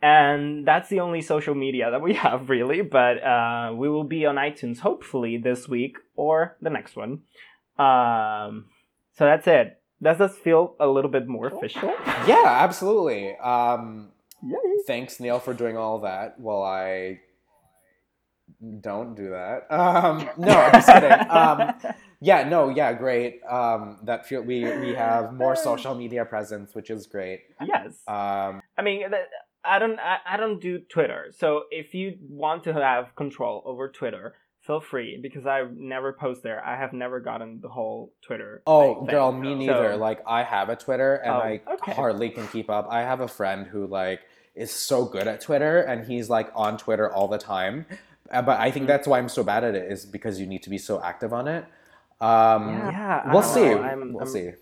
And 0.03 0.67
that's 0.67 0.89
the 0.89 1.01
only 1.01 1.21
social 1.21 1.55
media 1.55 1.91
that 1.91 2.01
we 2.01 2.15
have, 2.25 2.49
really. 2.49 2.83
But 2.83 3.23
uh, 3.23 3.73
we 3.75 3.89
will 3.89 4.05
be 4.05 4.25
on 4.27 4.37
iTunes 4.37 4.79
hopefully 4.81 5.37
this 5.39 5.69
week 5.69 5.99
or 6.17 6.57
the 6.63 6.71
next 6.71 6.97
one. 6.97 7.23
Um, 7.79 8.67
so 9.17 9.25
that's 9.25 9.47
it. 9.47 9.81
Does 10.03 10.19
this 10.19 10.37
feel 10.37 10.77
a 10.81 10.87
little 10.87 11.11
bit 11.11 11.27
more 11.29 11.47
official? 11.49 11.93
Yeah, 12.27 12.45
absolutely. 12.47 13.37
Um, 13.37 14.09
Yay. 14.43 14.57
thanks, 14.87 15.21
Neil, 15.21 15.39
for 15.39 15.55
doing 15.55 15.77
all 15.77 16.01
that 16.01 16.39
while 16.39 16.63
I 16.63 17.21
don't 18.81 19.15
do 19.15 19.31
that. 19.31 19.71
Um, 19.73 20.29
no, 20.37 20.53
I'm 20.53 20.73
just 20.73 20.89
kidding. 20.89 21.11
Um, 21.31 21.75
yeah, 22.23 22.47
no, 22.47 22.69
yeah, 22.69 22.93
great. 22.93 23.41
Um, 23.49 23.99
that 24.05 24.27
feel 24.27 24.43
we 24.43 24.65
we 24.79 24.95
have 24.95 25.33
more 25.33 25.57
social 25.57 25.95
media 25.95 26.27
presence, 26.27 26.75
which 26.75 26.91
is 26.91 27.07
great. 27.07 27.41
yes. 27.65 27.95
Um, 28.07 28.61
I 28.77 28.83
mean, 28.83 29.01
th- 29.09 29.23
I 29.65 29.79
don't, 29.79 29.99
I, 29.99 30.19
I 30.27 30.37
don't 30.37 30.61
do 30.61 30.79
Twitter. 30.79 31.33
So 31.37 31.65
if 31.71 31.95
you 31.95 32.17
want 32.29 32.65
to 32.65 32.73
have 32.73 33.15
control 33.17 33.63
over 33.67 33.89
Twitter, 33.91 34.35
feel 34.63 34.81
free 34.81 35.19
because 35.23 35.47
I 35.47 35.63
never 35.75 36.13
post 36.13 36.43
there. 36.43 36.65
I 36.65 36.77
have 36.77 36.93
never 36.93 37.21
gotten 37.21 37.61
the 37.61 37.69
whole 37.69 38.13
Twitter. 38.23 38.63
oh, 38.67 38.95
thing. 38.97 39.07
girl, 39.07 39.33
me 39.33 39.55
neither. 39.55 39.93
So- 39.93 39.97
like, 39.99 40.21
I 40.27 40.43
have 40.43 40.69
a 40.69 40.77
Twitter, 40.77 41.17
and 41.17 41.33
Oh, 41.35 41.39
I 41.39 41.61
okay. 41.75 41.93
hardly 41.93 42.31
can 42.31 42.47
keep 42.49 42.71
up. 42.71 42.87
I 42.91 43.03
have 43.03 43.21
a 43.21 43.29
friend 43.29 43.67
who 43.67 43.87
like 43.87 44.21
is 44.55 44.71
so 44.73 45.05
good 45.05 45.27
at 45.29 45.41
Twitter, 45.41 45.81
and 45.81 46.05
he's 46.07 46.29
like 46.31 46.51
on 46.55 46.77
Twitter 46.77 47.11
all 47.13 47.29
the 47.29 47.39
time. 47.39 47.87
Uh, 48.31 48.43
But 48.43 48.61
I 48.61 48.71
think 48.71 48.85
Mhm. 48.85 48.89
that's 48.89 49.09
why 49.09 49.19
I'm 49.19 49.29
so 49.29 49.43
bad 49.45 49.65
at 49.65 49.75
it 49.75 49.91
is 49.91 50.07
because 50.07 50.41
you 50.41 50.47
need 50.47 50.63
to 50.65 50.71
be 50.71 50.79
so 50.79 51.03
active 51.03 51.33
on 51.33 51.49
it. 51.49 51.65
Um, 52.21 52.69
Yeah, 52.69 53.33
we'll 53.33 53.43
see. 53.43 53.65
I'm- 53.67 54.13
we'll 54.13 54.25
I'm- 54.25 54.29
see. 54.29 54.53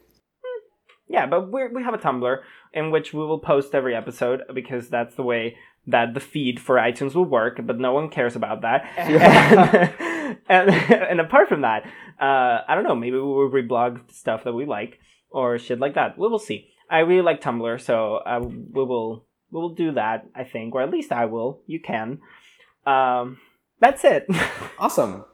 Yeah, 1.08 1.26
but 1.26 1.50
we 1.50 1.68
we 1.68 1.82
have 1.82 1.94
a 1.94 1.98
Tumblr 1.98 2.38
in 2.72 2.90
which 2.90 3.12
we 3.12 3.20
will 3.20 3.38
post 3.38 3.74
every 3.74 3.94
episode 3.94 4.42
because 4.54 4.88
that's 4.88 5.14
the 5.14 5.22
way 5.22 5.56
that 5.86 6.12
the 6.12 6.20
feed 6.20 6.60
for 6.60 6.76
iTunes 6.76 7.14
will 7.14 7.24
work. 7.24 7.60
But 7.64 7.78
no 7.78 7.92
one 7.92 8.10
cares 8.10 8.36
about 8.36 8.60
that. 8.62 8.84
and, 8.98 10.38
and 10.48 10.70
and 10.92 11.20
apart 11.20 11.48
from 11.48 11.62
that, 11.62 11.84
uh, 12.20 12.62
I 12.68 12.74
don't 12.74 12.84
know. 12.84 12.94
Maybe 12.94 13.16
we 13.16 13.22
will 13.22 13.50
reblog 13.50 14.12
stuff 14.12 14.44
that 14.44 14.52
we 14.52 14.66
like 14.66 15.00
or 15.30 15.58
shit 15.58 15.80
like 15.80 15.94
that. 15.94 16.18
We 16.18 16.28
will 16.28 16.38
see. 16.38 16.68
I 16.90 17.00
really 17.00 17.22
like 17.22 17.40
Tumblr, 17.40 17.80
so 17.80 18.16
uh, 18.16 18.40
we 18.42 18.84
will 18.84 19.24
we 19.50 19.60
will 19.60 19.74
do 19.74 19.92
that. 19.92 20.26
I 20.34 20.44
think, 20.44 20.74
or 20.74 20.82
at 20.82 20.90
least 20.90 21.12
I 21.12 21.24
will. 21.26 21.62
You 21.66 21.80
can. 21.80 22.20
Um, 22.86 23.38
that's 23.80 24.04
it. 24.04 24.26
Awesome. 24.80 25.24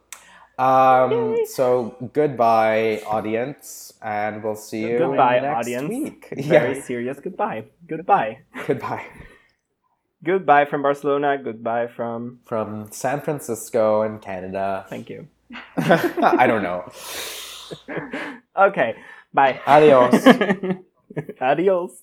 Um, 0.58 1.36
so 1.46 1.96
goodbye, 2.12 3.02
audience, 3.06 3.92
and 4.02 4.42
we'll 4.42 4.54
see 4.54 4.82
you 4.86 4.98
Goodbye, 4.98 5.40
next 5.40 5.66
audience. 5.66 5.88
week. 5.88 6.28
Very 6.36 6.76
Yeah, 6.76 6.82
serious 6.82 7.18
goodbye. 7.20 7.64
Goodbye. 7.88 8.38
goodbye 8.66 9.04
Goodbye 10.22 10.64
from 10.64 10.82
Barcelona. 10.82 11.36
Goodbye 11.38 11.86
from. 11.88 12.40
from 12.44 12.90
San 12.90 13.20
Francisco 13.20 14.02
and 14.02 14.22
Canada. 14.22 14.86
Thank 14.88 15.10
you. 15.10 15.28
I 15.76 16.46
don't 16.46 16.62
know. 16.62 16.90
okay. 18.56 18.96
Bye. 19.34 19.60
Adios. 19.66 20.14
Adios. 21.40 22.00